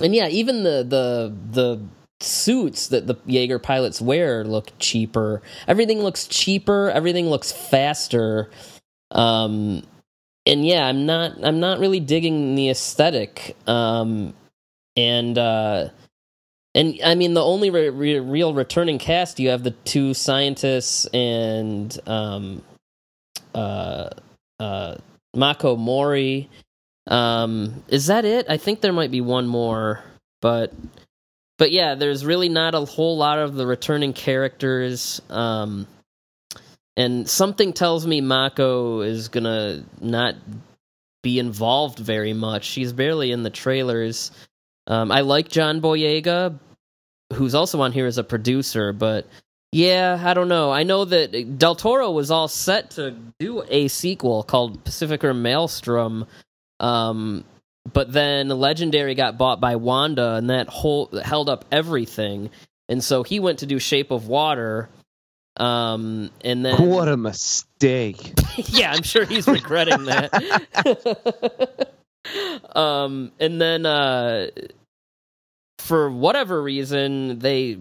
and 0.00 0.14
yeah 0.14 0.28
even 0.28 0.62
the 0.62 0.86
the 0.88 1.34
the 1.50 1.84
suits 2.20 2.88
that 2.88 3.06
the 3.06 3.16
jaeger 3.26 3.58
pilots 3.58 4.00
wear 4.00 4.44
look 4.44 4.72
cheaper. 4.78 5.42
Everything 5.66 6.00
looks 6.00 6.26
cheaper. 6.26 6.90
Everything 6.90 7.28
looks 7.28 7.52
faster. 7.52 8.48
Um 9.10 9.82
and 10.48 10.66
yeah 10.66 10.86
i'm 10.86 11.06
not 11.06 11.32
i'm 11.44 11.60
not 11.60 11.78
really 11.78 12.00
digging 12.00 12.56
the 12.56 12.70
aesthetic 12.70 13.56
um 13.68 14.34
and 14.96 15.38
uh 15.38 15.88
and 16.74 17.00
I 17.04 17.16
mean, 17.16 17.34
the 17.34 17.42
only 17.42 17.70
re- 17.70 17.88
re- 17.88 18.20
real 18.20 18.54
returning 18.54 18.98
cast 18.98 19.40
you 19.40 19.48
have 19.48 19.64
the 19.64 19.72
two 19.72 20.14
scientists 20.14 21.06
and 21.06 21.98
um, 22.06 22.62
uh, 23.52 24.10
uh, 24.60 24.96
Mako 25.34 25.76
Mori. 25.76 26.48
Um, 27.08 27.82
is 27.88 28.06
that 28.06 28.24
it? 28.24 28.46
I 28.48 28.58
think 28.58 28.80
there 28.80 28.92
might 28.92 29.10
be 29.10 29.20
one 29.20 29.48
more, 29.48 30.04
but 30.40 30.72
but 31.56 31.72
yeah, 31.72 31.96
there's 31.96 32.24
really 32.24 32.48
not 32.48 32.76
a 32.76 32.80
whole 32.84 33.16
lot 33.16 33.40
of 33.40 33.54
the 33.54 33.66
returning 33.66 34.12
characters. 34.12 35.20
Um, 35.30 35.88
and 36.98 37.30
something 37.30 37.72
tells 37.72 38.04
me 38.04 38.20
Mako 38.20 39.02
is 39.02 39.28
gonna 39.28 39.84
not 40.00 40.34
be 41.22 41.38
involved 41.38 42.00
very 42.00 42.32
much. 42.32 42.64
She's 42.64 42.92
barely 42.92 43.30
in 43.30 43.44
the 43.44 43.50
trailers. 43.50 44.32
Um, 44.88 45.12
I 45.12 45.20
like 45.20 45.48
John 45.48 45.80
Boyega, 45.80 46.58
who's 47.34 47.54
also 47.54 47.80
on 47.82 47.92
here 47.92 48.06
as 48.06 48.18
a 48.18 48.24
producer, 48.24 48.92
but 48.92 49.28
yeah, 49.70 50.20
I 50.24 50.34
don't 50.34 50.48
know. 50.48 50.72
I 50.72 50.82
know 50.82 51.04
that 51.04 51.58
Del 51.58 51.76
Toro 51.76 52.10
was 52.10 52.32
all 52.32 52.48
set 52.48 52.90
to 52.92 53.14
do 53.38 53.62
a 53.68 53.86
sequel 53.86 54.42
called 54.42 54.82
Pacific 54.82 55.22
Rim 55.22 55.40
Maelstrom, 55.40 56.26
um, 56.80 57.44
but 57.92 58.12
then 58.12 58.48
Legendary 58.48 59.14
got 59.14 59.38
bought 59.38 59.60
by 59.60 59.76
Wanda, 59.76 60.34
and 60.34 60.50
that 60.50 60.68
whole 60.68 61.06
held 61.22 61.48
up 61.48 61.64
everything. 61.70 62.50
And 62.88 63.04
so 63.04 63.22
he 63.22 63.38
went 63.38 63.60
to 63.60 63.66
do 63.66 63.78
Shape 63.78 64.10
of 64.10 64.26
Water, 64.26 64.88
um, 65.58 66.30
and 66.44 66.64
then 66.64 66.88
What 66.88 67.08
a 67.08 67.16
mistake. 67.16 68.34
yeah, 68.56 68.92
I'm 68.92 69.02
sure 69.02 69.24
he's 69.24 69.46
regretting 69.48 70.04
that. 70.04 71.92
um, 72.76 73.32
and 73.40 73.60
then 73.60 73.84
uh, 73.84 74.48
for 75.78 76.10
whatever 76.10 76.62
reason, 76.62 77.40
they 77.40 77.78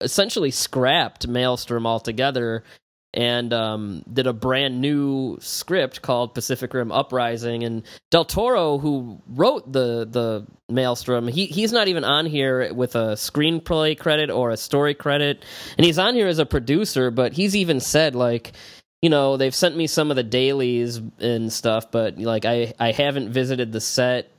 essentially 0.00 0.50
scrapped 0.50 1.28
Maelstrom 1.28 1.86
altogether 1.86 2.64
and 3.12 3.52
um, 3.52 4.04
did 4.12 4.26
a 4.26 4.32
brand 4.32 4.80
new 4.80 5.38
script 5.40 6.02
called 6.02 6.34
Pacific 6.34 6.72
Rim 6.72 6.92
Uprising. 6.92 7.64
And 7.64 7.82
Del 8.10 8.24
Toro, 8.24 8.78
who 8.78 9.20
wrote 9.28 9.72
the 9.72 10.06
the 10.08 10.46
Maelstrom, 10.68 11.26
he 11.26 11.46
he's 11.46 11.72
not 11.72 11.88
even 11.88 12.04
on 12.04 12.26
here 12.26 12.72
with 12.72 12.94
a 12.94 13.14
screenplay 13.14 13.98
credit 13.98 14.30
or 14.30 14.50
a 14.50 14.56
story 14.56 14.94
credit, 14.94 15.44
and 15.76 15.84
he's 15.84 15.98
on 15.98 16.14
here 16.14 16.28
as 16.28 16.38
a 16.38 16.46
producer. 16.46 17.10
But 17.10 17.32
he's 17.32 17.56
even 17.56 17.80
said 17.80 18.14
like 18.14 18.52
you 19.02 19.10
know 19.10 19.36
they've 19.36 19.54
sent 19.54 19.76
me 19.76 19.86
some 19.86 20.10
of 20.10 20.16
the 20.16 20.22
dailies 20.22 21.00
and 21.18 21.52
stuff 21.52 21.90
but 21.90 22.18
like 22.18 22.44
i 22.44 22.72
i 22.78 22.92
haven't 22.92 23.32
visited 23.32 23.72
the 23.72 23.80
set 23.80 24.30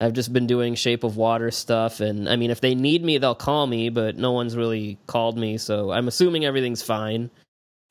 i've 0.00 0.12
just 0.12 0.32
been 0.32 0.46
doing 0.46 0.74
shape 0.74 1.02
of 1.04 1.16
water 1.16 1.50
stuff 1.50 2.00
and 2.00 2.28
i 2.28 2.36
mean 2.36 2.50
if 2.50 2.60
they 2.60 2.74
need 2.74 3.02
me 3.02 3.18
they'll 3.18 3.34
call 3.34 3.66
me 3.66 3.88
but 3.88 4.16
no 4.16 4.32
one's 4.32 4.56
really 4.56 4.98
called 5.06 5.38
me 5.38 5.56
so 5.56 5.90
i'm 5.90 6.08
assuming 6.08 6.44
everything's 6.44 6.82
fine 6.82 7.30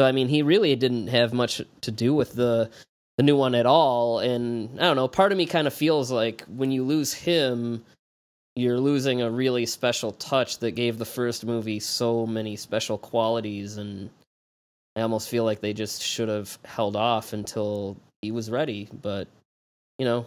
so 0.01 0.05
i 0.05 0.11
mean 0.11 0.27
he 0.27 0.41
really 0.41 0.75
didn't 0.75 1.07
have 1.07 1.31
much 1.33 1.61
to 1.81 1.91
do 1.91 2.13
with 2.13 2.33
the 2.33 2.69
the 3.17 3.23
new 3.23 3.35
one 3.35 3.53
at 3.53 3.65
all 3.65 4.19
and 4.19 4.79
i 4.79 4.83
don't 4.83 4.95
know 4.95 5.07
part 5.07 5.31
of 5.31 5.37
me 5.37 5.45
kind 5.45 5.67
of 5.67 5.73
feels 5.73 6.11
like 6.11 6.43
when 6.45 6.71
you 6.71 6.83
lose 6.83 7.13
him 7.13 7.83
you're 8.55 8.79
losing 8.79 9.21
a 9.21 9.29
really 9.29 9.65
special 9.65 10.11
touch 10.13 10.57
that 10.59 10.71
gave 10.71 10.97
the 10.97 11.05
first 11.05 11.45
movie 11.45 11.79
so 11.79 12.25
many 12.25 12.55
special 12.55 12.97
qualities 12.97 13.77
and 13.77 14.09
I 14.95 15.01
almost 15.01 15.29
feel 15.29 15.45
like 15.45 15.61
they 15.61 15.73
just 15.73 16.01
should 16.01 16.27
have 16.29 16.57
held 16.65 16.95
off 16.95 17.33
until 17.33 17.97
he 18.21 18.31
was 18.31 18.51
ready. 18.51 18.89
But 19.01 19.27
you 19.97 20.05
know, 20.05 20.25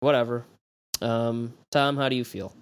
whatever. 0.00 0.44
Um, 1.00 1.54
Tom, 1.70 1.96
how 1.96 2.08
do 2.08 2.16
you 2.16 2.24
feel? 2.24 2.54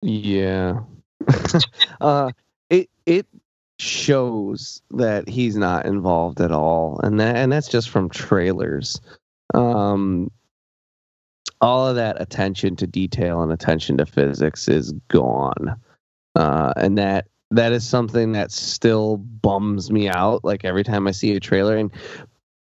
Yeah. 0.00 0.80
uh 2.00 2.32
it 2.70 2.88
it 3.06 3.26
shows 3.82 4.80
that 4.90 5.28
he's 5.28 5.56
not 5.56 5.86
involved 5.86 6.40
at 6.40 6.52
all 6.52 7.00
and 7.02 7.18
that 7.18 7.36
and 7.36 7.50
that's 7.50 7.68
just 7.68 7.90
from 7.90 8.08
trailers. 8.08 9.00
Um 9.54 10.30
all 11.60 11.88
of 11.88 11.96
that 11.96 12.20
attention 12.20 12.76
to 12.76 12.86
detail 12.86 13.42
and 13.42 13.52
attention 13.52 13.96
to 13.98 14.06
physics 14.06 14.68
is 14.68 14.92
gone. 15.08 15.76
Uh 16.36 16.72
and 16.76 16.96
that 16.98 17.26
that 17.50 17.72
is 17.72 17.86
something 17.86 18.32
that 18.32 18.52
still 18.52 19.16
bums 19.16 19.90
me 19.90 20.08
out 20.08 20.44
like 20.44 20.64
every 20.64 20.84
time 20.84 21.08
I 21.08 21.10
see 21.10 21.34
a 21.34 21.40
trailer 21.40 21.76
and 21.76 21.90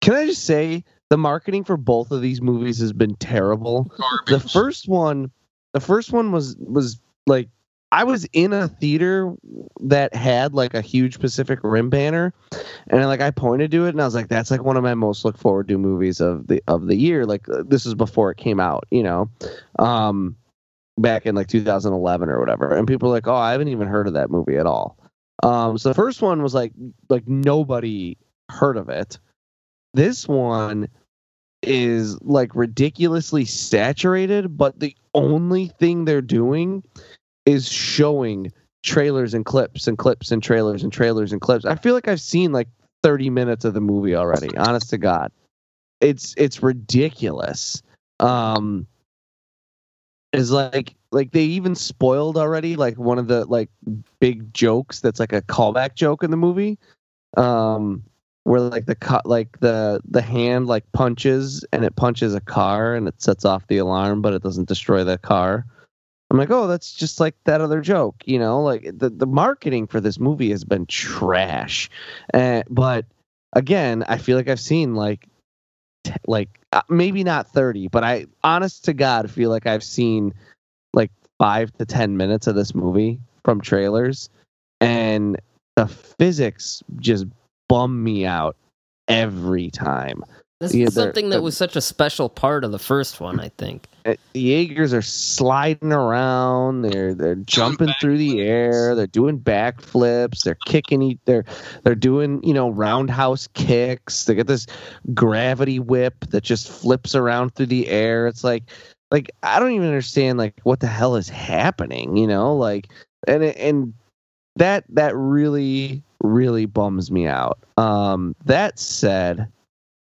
can 0.01 0.15
I 0.15 0.27
just 0.27 0.45
say 0.45 0.83
the 1.11 1.19
marketing 1.19 1.65
for 1.65 1.77
both 1.77 2.11
of 2.11 2.23
these 2.23 2.41
movies 2.41 2.79
has 2.79 2.93
been 2.95 3.15
terrible 3.17 3.93
the 4.27 4.41
first 4.41 4.89
one 4.89 5.31
the 5.75 5.81
first 5.81 6.11
one 6.11 6.33
was 6.33 6.57
was 6.59 6.99
like 7.27 7.49
i 7.93 8.03
was 8.03 8.27
in 8.33 8.53
a 8.53 8.67
theater 8.67 9.33
that 9.81 10.13
had 10.15 10.55
like 10.55 10.75
a 10.75 10.81
huge 10.81 11.21
pacific 11.21 11.61
rim 11.63 11.91
banner 11.91 12.33
and 12.89 13.07
like 13.07 13.21
i 13.21 13.31
pointed 13.31 13.71
to 13.71 13.87
it 13.87 13.91
and 13.91 14.01
i 14.01 14.05
was 14.05 14.15
like 14.15 14.29
that's 14.29 14.51
like 14.51 14.65
one 14.65 14.77
of 14.77 14.83
my 14.83 14.95
most 14.95 15.25
look 15.25 15.39
forward 15.39 15.69
to 15.69 15.79
movies 15.79 16.21
of 16.21 16.49
the 16.49 16.63
of 16.67 16.87
the 16.87 16.97
year. 16.97 17.25
Like 17.27 17.49
uh, 17.49 17.63
this 17.67 17.87
is 17.87 17.95
before 17.95 18.31
it 18.31 18.39
came 18.39 18.59
out 18.59 18.85
you 18.91 19.03
know 19.03 19.31
um 19.79 20.37
back 20.99 21.27
in 21.27 21.35
like 21.35 21.47
2011 21.47 22.29
or 22.29 22.41
whatever 22.41 22.75
and 22.75 22.89
people 22.89 23.09
were 23.09 23.15
like 23.15 23.29
oh 23.29 23.35
i 23.35 23.53
haven't 23.53 23.69
even 23.69 23.89
heard 23.89 24.07
of 24.07 24.15
that 24.15 24.31
movie 24.31 24.57
at 24.57 24.67
all. 24.67 24.99
Um 25.43 25.79
so 25.79 25.91
the 25.91 25.95
first 25.95 26.23
one 26.23 26.43
was 26.43 26.55
like 26.55 26.73
like 27.09 27.29
nobody 27.29 28.17
heard 28.51 28.77
of 28.77 28.89
it. 28.89 29.19
This 29.95 30.27
one 30.27 30.89
is 31.63 32.21
like 32.23 32.55
ridiculously 32.55 33.45
saturated, 33.45 34.57
but 34.57 34.81
the 34.81 34.97
only 35.15 35.69
thing 35.69 36.05
they're 36.05 36.21
doing 36.21 36.83
is 37.47 37.69
showing 37.69 38.53
trailers 38.83 39.35
and 39.35 39.45
clips 39.45 39.87
and 39.87 39.99
clips 39.99 40.31
and 40.31 40.43
trailers 40.43 40.83
and 40.83 40.93
trailers 40.93 41.33
and 41.33 41.41
clips. 41.41 41.65
I 41.65 41.77
feel 41.77 41.95
like 41.95 42.09
I've 42.09 42.21
seen 42.21 42.53
like 42.53 42.69
30 43.03 43.31
minutes 43.31 43.65
of 43.65 43.75
the 43.75 43.81
movie 43.81 44.15
already. 44.15 44.57
honest 44.57 44.91
to 44.91 44.99
God, 44.99 45.33
it's 46.01 46.35
it's 46.37 46.63
ridiculous. 46.63 47.83
Um, 48.21 48.87
is 50.33 50.51
like 50.51 50.95
like 51.11 51.33
they 51.33 51.45
even 51.45 51.75
spoiled 51.75 52.37
already 52.37 52.77
like 52.77 52.99
one 52.99 53.19
of 53.19 53.29
the 53.29 53.45
like 53.47 53.71
big 54.19 54.53
jokes 54.55 55.01
that's 55.01 55.21
like 55.21 55.33
a 55.33 55.43
callback 55.43 55.95
joke 55.95 56.25
in 56.25 56.31
the 56.31 56.37
movie 56.37 56.79
um 57.37 58.03
where 58.45 58.61
like 58.61 58.87
the 58.87 58.95
cut 58.95 59.27
like 59.27 59.61
the 59.61 60.01
the 60.05 60.23
hand 60.23 60.67
like 60.67 60.91
punches 60.93 61.65
and 61.73 61.85
it 61.85 61.95
punches 61.97 62.35
a 62.35 62.41
car 62.41 62.95
and 62.95 63.07
it 63.07 63.21
sets 63.21 63.45
off 63.45 63.67
the 63.67 63.77
alarm 63.77 64.23
but 64.23 64.33
it 64.33 64.43
doesn't 64.43 64.69
destroy 64.69 65.05
the 65.05 65.19
car 65.19 65.67
i'm 66.33 66.39
like 66.39 66.51
oh 66.51 66.67
that's 66.67 66.93
just 66.93 67.21
like 67.21 67.37
that 67.45 67.61
other 67.61 67.81
joke 67.83 68.17
you 68.25 68.39
know 68.39 68.63
like 68.63 68.91
the 68.97 69.11
the 69.11 69.27
marketing 69.27 69.87
for 69.87 70.01
this 70.01 70.19
movie 70.19 70.51
has 70.51 70.65
been 70.65 70.87
trash 70.87 71.91
uh, 72.33 72.63
but 72.71 73.05
again 73.53 74.03
i 74.09 74.17
feel 74.17 74.37
like 74.37 74.49
i've 74.49 74.59
seen 74.59 74.95
like 74.95 75.29
t- 76.05 76.15
like 76.27 76.59
uh, 76.73 76.81
maybe 76.89 77.23
not 77.23 77.47
30 77.49 77.89
but 77.89 78.03
i 78.03 78.25
honest 78.43 78.87
to 78.87 78.95
god 78.95 79.31
feel 79.31 79.51
like 79.51 79.67
i've 79.67 79.85
seen 79.85 80.33
like 80.95 81.11
5 81.39 81.71
to 81.75 81.85
10 81.85 82.17
minutes 82.17 82.47
of 82.47 82.55
this 82.55 82.75
movie 82.75 83.21
from 83.45 83.61
trailers 83.61 84.31
and 84.81 85.39
the 85.77 85.87
physics 85.87 86.83
just 86.99 87.27
bum 87.69 88.03
me 88.03 88.25
out 88.25 88.57
every 89.09 89.71
time 89.71 90.25
This 90.61 90.73
is 90.75 90.95
they're- 90.95 91.05
something 91.05 91.29
that 91.31 91.43
was 91.43 91.57
such 91.59 91.77
a 91.77 91.81
special 91.83 92.31
part 92.31 92.65
of 92.65 92.73
the 92.73 92.79
first 92.79 93.21
one, 93.21 93.39
I 93.41 93.49
think. 93.51 93.87
Uh, 94.05 94.15
the 94.33 94.41
Jaegers 94.41 94.93
are 94.93 95.03
sliding 95.03 95.93
around. 95.93 96.83
They're 96.83 97.15
they're 97.15 97.37
jumping 97.37 97.93
through 98.01 98.19
the 98.19 98.41
air. 98.41 98.95
They're 98.95 99.07
doing 99.07 99.39
backflips. 99.39 100.43
They're 100.43 100.59
kicking. 100.67 101.19
They're 101.25 101.45
they're 101.85 101.95
doing 101.95 102.43
you 102.43 102.55
know 102.55 102.71
roundhouse 102.71 103.49
kicks. 103.55 104.25
They 104.25 104.35
get 104.35 104.47
this 104.47 104.67
gravity 105.15 105.79
whip 105.79 106.27
that 106.31 106.43
just 106.43 106.69
flips 106.69 107.15
around 107.15 107.55
through 107.55 107.67
the 107.67 107.89
air. 107.89 108.27
It's 108.27 108.43
like 108.43 108.65
like 109.11 109.31
I 109.43 109.61
don't 109.61 109.73
even 109.73 109.87
understand 109.87 110.39
like 110.39 110.61
what 110.65 110.81
the 110.81 110.89
hell 110.89 111.17
is 111.17 111.29
happening. 111.29 112.17
You 112.17 112.27
know 112.27 112.57
like 112.57 112.89
and 113.29 113.45
and 113.45 113.95
that 114.57 114.85
that 114.91 115.15
really 115.15 116.03
really 116.23 116.67
bums 116.67 117.11
me 117.11 117.27
out. 117.27 117.59
Um, 117.77 118.35
that 118.47 118.79
said, 118.79 119.49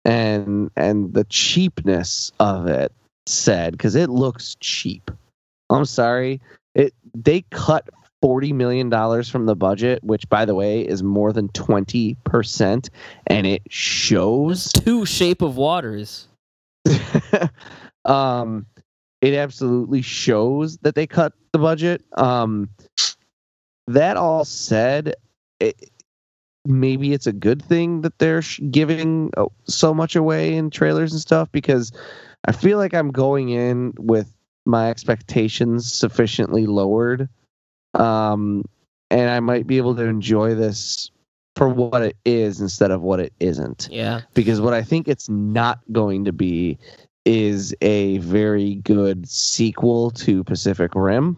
and 0.04 0.70
and 0.76 1.12
the 1.12 1.24
cheapness 1.24 2.32
of 2.40 2.66
it 2.66 2.92
said 3.30 3.72
because 3.72 3.94
it 3.94 4.10
looks 4.10 4.56
cheap. 4.60 5.10
I'm 5.70 5.84
sorry. 5.84 6.40
It 6.74 6.94
they 7.14 7.42
cut 7.50 7.88
forty 8.22 8.52
million 8.52 8.90
dollars 8.90 9.28
from 9.28 9.46
the 9.46 9.56
budget, 9.56 10.02
which 10.04 10.28
by 10.28 10.44
the 10.44 10.54
way 10.54 10.82
is 10.82 11.02
more 11.02 11.32
than 11.32 11.48
twenty 11.50 12.16
percent, 12.24 12.90
and 13.26 13.46
it 13.46 13.62
shows. 13.68 14.72
Two 14.72 15.06
Shape 15.06 15.42
of 15.42 15.56
Waters. 15.56 16.28
um, 18.04 18.66
it 19.20 19.34
absolutely 19.34 20.02
shows 20.02 20.78
that 20.78 20.94
they 20.94 21.06
cut 21.06 21.32
the 21.52 21.58
budget. 21.58 22.04
Um, 22.16 22.70
that 23.86 24.16
all 24.16 24.44
said, 24.44 25.14
it, 25.58 25.90
maybe 26.64 27.12
it's 27.12 27.26
a 27.26 27.32
good 27.32 27.62
thing 27.62 28.02
that 28.02 28.18
they're 28.18 28.42
sh- 28.42 28.60
giving 28.70 29.30
uh, 29.36 29.46
so 29.64 29.92
much 29.92 30.16
away 30.16 30.54
in 30.54 30.70
trailers 30.70 31.12
and 31.12 31.20
stuff 31.20 31.50
because 31.52 31.92
I 32.46 32.52
feel 32.52 32.78
like 32.78 32.94
I'm 32.94 33.10
going 33.10 33.50
in 33.50 33.92
with 33.98 34.32
my 34.66 34.90
expectations 34.90 35.92
sufficiently 35.92 36.66
lowered, 36.66 37.28
um, 37.94 38.64
and 39.10 39.30
I 39.30 39.40
might 39.40 39.66
be 39.66 39.76
able 39.78 39.94
to 39.96 40.04
enjoy 40.04 40.54
this 40.54 41.10
for 41.56 41.68
what 41.68 42.02
it 42.02 42.16
is 42.24 42.60
instead 42.60 42.90
of 42.90 43.02
what 43.02 43.20
it 43.20 43.32
isn't 43.40 43.88
Yeah. 43.90 44.20
because 44.34 44.60
what 44.60 44.72
I 44.72 44.82
think 44.82 45.08
it's 45.08 45.28
not 45.28 45.80
going 45.90 46.24
to 46.26 46.32
be 46.32 46.78
is 47.26 47.74
a 47.82 48.18
very 48.18 48.76
good 48.76 49.28
sequel 49.28 50.10
to 50.12 50.44
Pacific 50.44 50.94
Rim. 50.94 51.36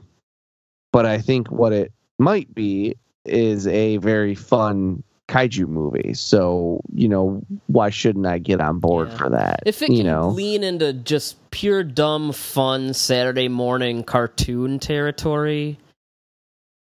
But 0.92 1.06
I 1.06 1.18
think 1.18 1.50
what 1.50 1.72
it 1.72 1.92
might 2.18 2.54
be 2.54 2.96
is 3.24 3.66
a 3.66 3.96
very 3.96 4.34
fun 4.34 5.02
kaiju 5.32 5.66
movie. 5.66 6.14
So, 6.14 6.80
you 6.92 7.08
know, 7.08 7.42
why 7.66 7.90
shouldn't 7.90 8.26
I 8.26 8.38
get 8.38 8.60
on 8.60 8.78
board 8.78 9.08
Yeah. 9.10 9.16
for 9.16 9.30
that? 9.30 9.60
If 9.66 9.82
it 9.82 9.90
you 9.90 9.98
can 9.98 10.06
know, 10.06 10.28
lean 10.28 10.62
into 10.62 10.92
just 10.92 11.36
pure 11.50 11.82
dumb 11.82 12.32
fun 12.32 12.92
Saturday 12.94 13.48
morning 13.48 14.04
cartoon 14.04 14.78
territory, 14.78 15.78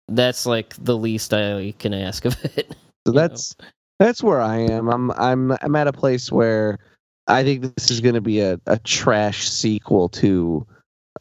that's 0.09 0.47
like 0.47 0.75
the 0.83 0.97
least 0.97 1.35
I 1.35 1.75
can 1.79 1.93
ask 1.95 2.25
of 2.25 2.37
it. 2.45 2.69
so 3.07 3.13
you 3.13 3.13
know. 3.13 3.21
that's 3.21 3.57
that's 3.99 4.23
where 4.23 4.41
I 4.41 4.59
am. 4.59 4.89
I'm 4.89 5.11
I'm 5.13 5.53
I'm 5.61 5.77
at 5.77 5.89
a 5.89 5.93
place 5.93 6.31
where 6.31 6.79
I 7.27 7.43
think 7.43 7.75
this 7.75 7.91
is 7.91 8.01
going 8.01 8.15
to 8.15 8.21
be 8.21 8.41
a, 8.41 8.61
a 8.67 8.79
trash 8.79 9.49
sequel 9.49 10.09
to 10.11 10.65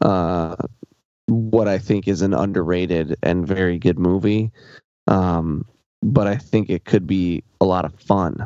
uh, 0.02 0.56
what 1.27 1.68
I 1.68 1.80
think 1.80 2.07
is 2.07 2.22
an 2.22 2.34
underrated 2.34 3.15
and 3.23 3.47
very 3.47 3.80
good 3.80 3.97
movie. 3.97 4.52
Um, 5.07 5.65
but 6.06 6.27
I 6.27 6.36
think 6.36 6.69
it 6.69 6.86
could 6.86 7.07
be 7.07 7.44
a 7.60 7.65
lot 7.65 7.86
of 7.86 7.94
fun. 7.99 8.45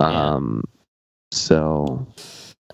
Um, 0.00 0.64
so 1.32 2.06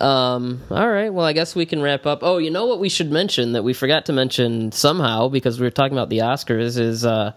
Um, 0.01 0.63
all 0.71 0.89
right. 0.89 1.13
Well, 1.13 1.27
I 1.27 1.35
guess 1.35 1.55
we 1.55 1.67
can 1.67 1.83
wrap 1.83 2.07
up. 2.07 2.21
Oh, 2.23 2.39
you 2.39 2.51
know 2.51 2.67
what 2.67 2.79
we 2.81 2.89
should 2.89 3.11
mention 3.11 3.53
that 3.53 3.65
we 3.65 3.75
forgot 3.75 4.07
to 4.07 4.13
mention 4.13 4.73
somehow 4.73 5.29
because 5.29 5.61
we 5.61 5.67
were 5.67 5.71
talking 5.71 5.93
about 5.93 6.09
the 6.09 6.19
Oscars 6.19 6.79
is 6.79 7.05
uh, 7.05 7.33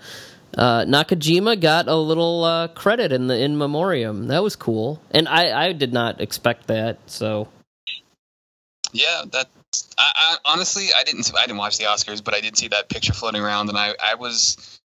uh, 0.57 0.85
Nakajima 0.85 1.59
got 1.59 1.87
a 1.89 1.95
little 1.95 2.43
uh, 2.45 2.67
credit 2.69 3.11
in 3.11 3.27
the 3.27 3.37
in 3.37 3.57
memoriam. 3.57 4.27
That 4.27 4.43
was 4.43 4.55
cool, 4.55 5.01
and 5.11 5.27
I 5.27 5.67
I 5.67 5.73
did 5.73 5.91
not 5.91 6.21
expect 6.21 6.67
that. 6.67 6.99
So 7.07 7.49
Yeah, 8.93 9.23
that. 9.31 9.49
I, 9.97 10.11
I 10.15 10.53
honestly, 10.53 10.89
I 10.95 11.03
didn't. 11.03 11.31
I 11.35 11.45
didn't 11.47 11.57
watch 11.57 11.77
the 11.79 11.85
Oscars, 11.85 12.23
but 12.23 12.33
I 12.35 12.41
did 12.41 12.55
see 12.55 12.67
that 12.69 12.89
picture 12.89 13.13
floating 13.13 13.41
around, 13.41 13.69
and 13.69 13.77
I, 13.77 13.95
I 14.01 14.15
was, 14.15 14.79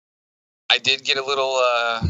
I 0.69 0.77
did 0.79 1.03
get 1.03 1.17
a 1.17 1.25
little, 1.25 1.55
uh, 1.55 2.01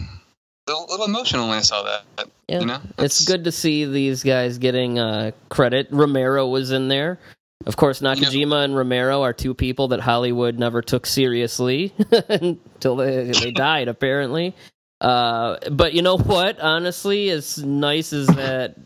little, 0.68 0.86
little 0.90 1.06
emotional 1.06 1.48
when 1.50 1.58
I 1.58 1.62
saw 1.62 1.84
that. 1.84 2.28
Yeah, 2.48 2.60
you 2.62 2.66
know, 2.66 2.80
it's 2.98 3.20
That's- 3.20 3.26
good 3.26 3.44
to 3.44 3.52
see 3.52 3.86
these 3.86 4.24
guys 4.24 4.58
getting 4.58 5.00
uh, 5.00 5.32
credit. 5.50 5.88
Romero 5.92 6.48
was 6.48 6.72
in 6.72 6.88
there. 6.88 7.20
Of 7.66 7.76
course, 7.76 8.00
Nakajima 8.02 8.64
and 8.64 8.76
Romero 8.76 9.24
are 9.24 9.34
two 9.34 9.54
people 9.54 9.90
that 9.90 10.00
Hollywood 10.00 10.58
never 10.60 10.82
took 10.82 11.06
seriously 11.06 11.92
until 12.30 12.96
they 12.96 13.32
they 13.32 13.52
died, 13.52 13.88
apparently. 13.90 14.56
Uh, 15.02 15.58
but 15.72 15.94
you 15.94 16.02
know 16.02 16.18
what? 16.18 16.60
Honestly, 16.62 17.30
as 17.30 17.58
nice 17.58 18.14
as 18.14 18.28
that 18.28 18.78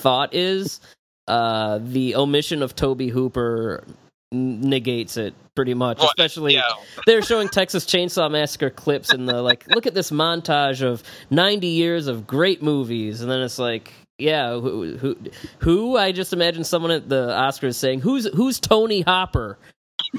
thought 0.00 0.34
is, 0.34 0.80
uh, 1.28 1.78
the 1.82 2.16
omission 2.16 2.62
of 2.62 2.74
Tobe 2.74 3.02
Hooper 3.10 3.84
negates 4.32 5.16
it 5.16 5.34
pretty 5.54 5.74
much. 5.74 5.98
Well, 5.98 6.08
Especially, 6.08 6.54
Yeah, 6.54 6.62
they're 7.06 7.22
showing 7.22 7.48
Texas 7.48 7.84
Chainsaw 7.86 8.30
Massacre 8.30 8.70
clips 8.70 9.10
and 9.10 9.28
the 9.28 9.40
like. 9.42 9.66
Look 9.68 9.86
at 9.86 9.94
this 9.94 10.10
montage 10.10 10.82
of 10.82 11.02
90 11.30 11.66
years 11.68 12.06
of 12.06 12.26
great 12.26 12.62
movies, 12.62 13.20
and 13.22 13.30
then 13.30 13.40
it's 13.40 13.58
like, 13.58 13.92
yeah, 14.18 14.52
who, 14.58 14.96
who, 14.96 15.16
who? 15.60 15.96
I 15.96 16.12
just 16.12 16.32
imagine 16.32 16.64
someone 16.64 16.90
at 16.90 17.08
the 17.08 17.28
Oscars 17.28 17.74
saying, 17.74 18.00
"Who's 18.00 18.24
who's 18.34 18.58
Tony 18.60 19.02
Hopper?" 19.02 19.58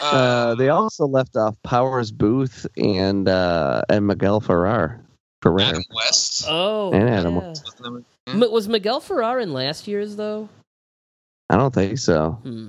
uh, 0.00 0.54
they 0.56 0.68
also 0.68 1.06
left 1.06 1.36
off 1.36 1.56
Powers 1.62 2.12
Boothe 2.12 2.66
and 2.76 3.28
uh, 3.28 3.82
and 3.88 4.06
Miguel 4.06 4.40
Ferrar. 4.40 5.00
Ferrer. 5.42 5.60
Adam 5.60 5.82
West. 5.94 6.46
Oh, 6.48 6.92
And 6.92 7.08
Adam 7.08 7.34
yeah. 7.36 7.48
was 7.48 7.62
the 7.62 7.82
number- 7.84 8.04
M- 8.26 8.50
was 8.50 8.68
Miguel 8.68 9.00
Ferrar 9.00 9.38
in 9.40 9.52
last 9.52 9.86
year's 9.88 10.16
though? 10.16 10.48
I 11.50 11.56
don't 11.56 11.74
think 11.74 11.98
so. 11.98 12.32
Hmm. 12.42 12.68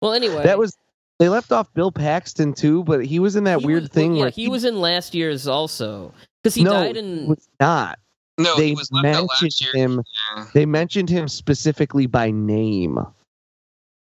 Well, 0.00 0.12
anyway, 0.14 0.42
That 0.44 0.58
was 0.58 0.76
they 1.18 1.28
left 1.28 1.50
off 1.52 1.72
Bill 1.74 1.90
Paxton 1.92 2.54
too, 2.54 2.84
but 2.84 3.04
he 3.04 3.18
was 3.18 3.34
in 3.36 3.44
that 3.44 3.60
he 3.60 3.66
weird 3.66 3.82
was- 3.84 3.90
thing 3.90 4.14
Yeah, 4.14 4.22
where 4.22 4.30
he 4.30 4.48
was 4.48 4.64
in 4.64 4.80
last 4.80 5.14
year's 5.14 5.46
also 5.48 6.12
because 6.42 6.54
he 6.54 6.62
no, 6.64 6.70
died 6.70 6.94
he 6.96 7.00
in. 7.00 7.26
was 7.26 7.48
not. 7.60 7.98
No, 8.38 8.56
they 8.56 8.68
he 8.68 8.74
was 8.74 8.90
left 8.92 9.04
out 9.06 9.12
mentioned 9.26 9.28
last 9.42 9.60
year. 9.60 9.72
him. 9.74 10.02
Yeah. 10.36 10.46
They 10.54 10.64
mentioned 10.64 11.10
him 11.10 11.26
specifically 11.28 12.06
by 12.06 12.30
name, 12.30 12.98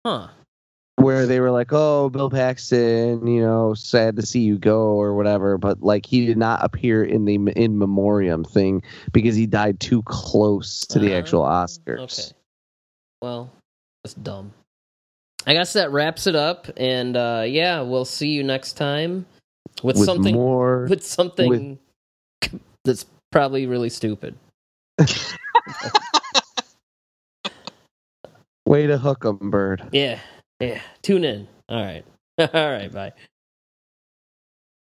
Huh. 0.05 0.27
Where 0.97 1.27
they 1.27 1.39
were 1.39 1.51
like, 1.51 1.69
"Oh, 1.71 2.09
Bill 2.09 2.29
Paxton, 2.29 3.27
you 3.27 3.39
know, 3.39 3.75
sad 3.75 4.15
to 4.15 4.25
see 4.25 4.39
you 4.41 4.57
go" 4.57 4.79
or 4.99 5.13
whatever. 5.13 5.57
But 5.59 5.81
like, 5.83 6.07
he 6.07 6.25
did 6.25 6.37
not 6.37 6.63
appear 6.63 7.03
in 7.03 7.25
the 7.25 7.35
in 7.55 7.77
memoriam 7.77 8.43
thing 8.43 8.81
because 9.13 9.35
he 9.35 9.45
died 9.45 9.79
too 9.79 10.01
close 10.03 10.81
to 10.87 10.97
the 10.97 11.13
Uh, 11.13 11.17
actual 11.17 11.43
Oscars. 11.43 11.99
Okay. 11.99 12.23
Well, 13.21 13.51
that's 14.03 14.15
dumb. 14.15 14.51
I 15.45 15.53
guess 15.53 15.73
that 15.73 15.91
wraps 15.91 16.25
it 16.25 16.35
up, 16.35 16.67
and 16.77 17.15
uh, 17.15 17.43
yeah, 17.47 17.81
we'll 17.81 18.03
see 18.03 18.29
you 18.29 18.43
next 18.43 18.73
time 18.73 19.25
with, 19.83 19.97
With 19.97 20.05
something 20.05 20.33
more, 20.33 20.85
with 20.89 21.05
something 21.05 21.77
that's 22.83 23.05
probably 23.31 23.67
really 23.67 23.89
stupid. 23.89 24.35
Way 28.67 28.87
to 28.87 28.97
hook 28.97 29.23
'em, 29.25 29.37
Byrd. 29.51 29.87
Yeah, 29.91 30.19
yeah. 30.59 30.81
Tune 31.01 31.23
in. 31.23 31.47
All 31.69 31.83
right. 31.83 32.05
All 32.39 32.47
right. 32.71 32.91
Bye. 32.91 33.13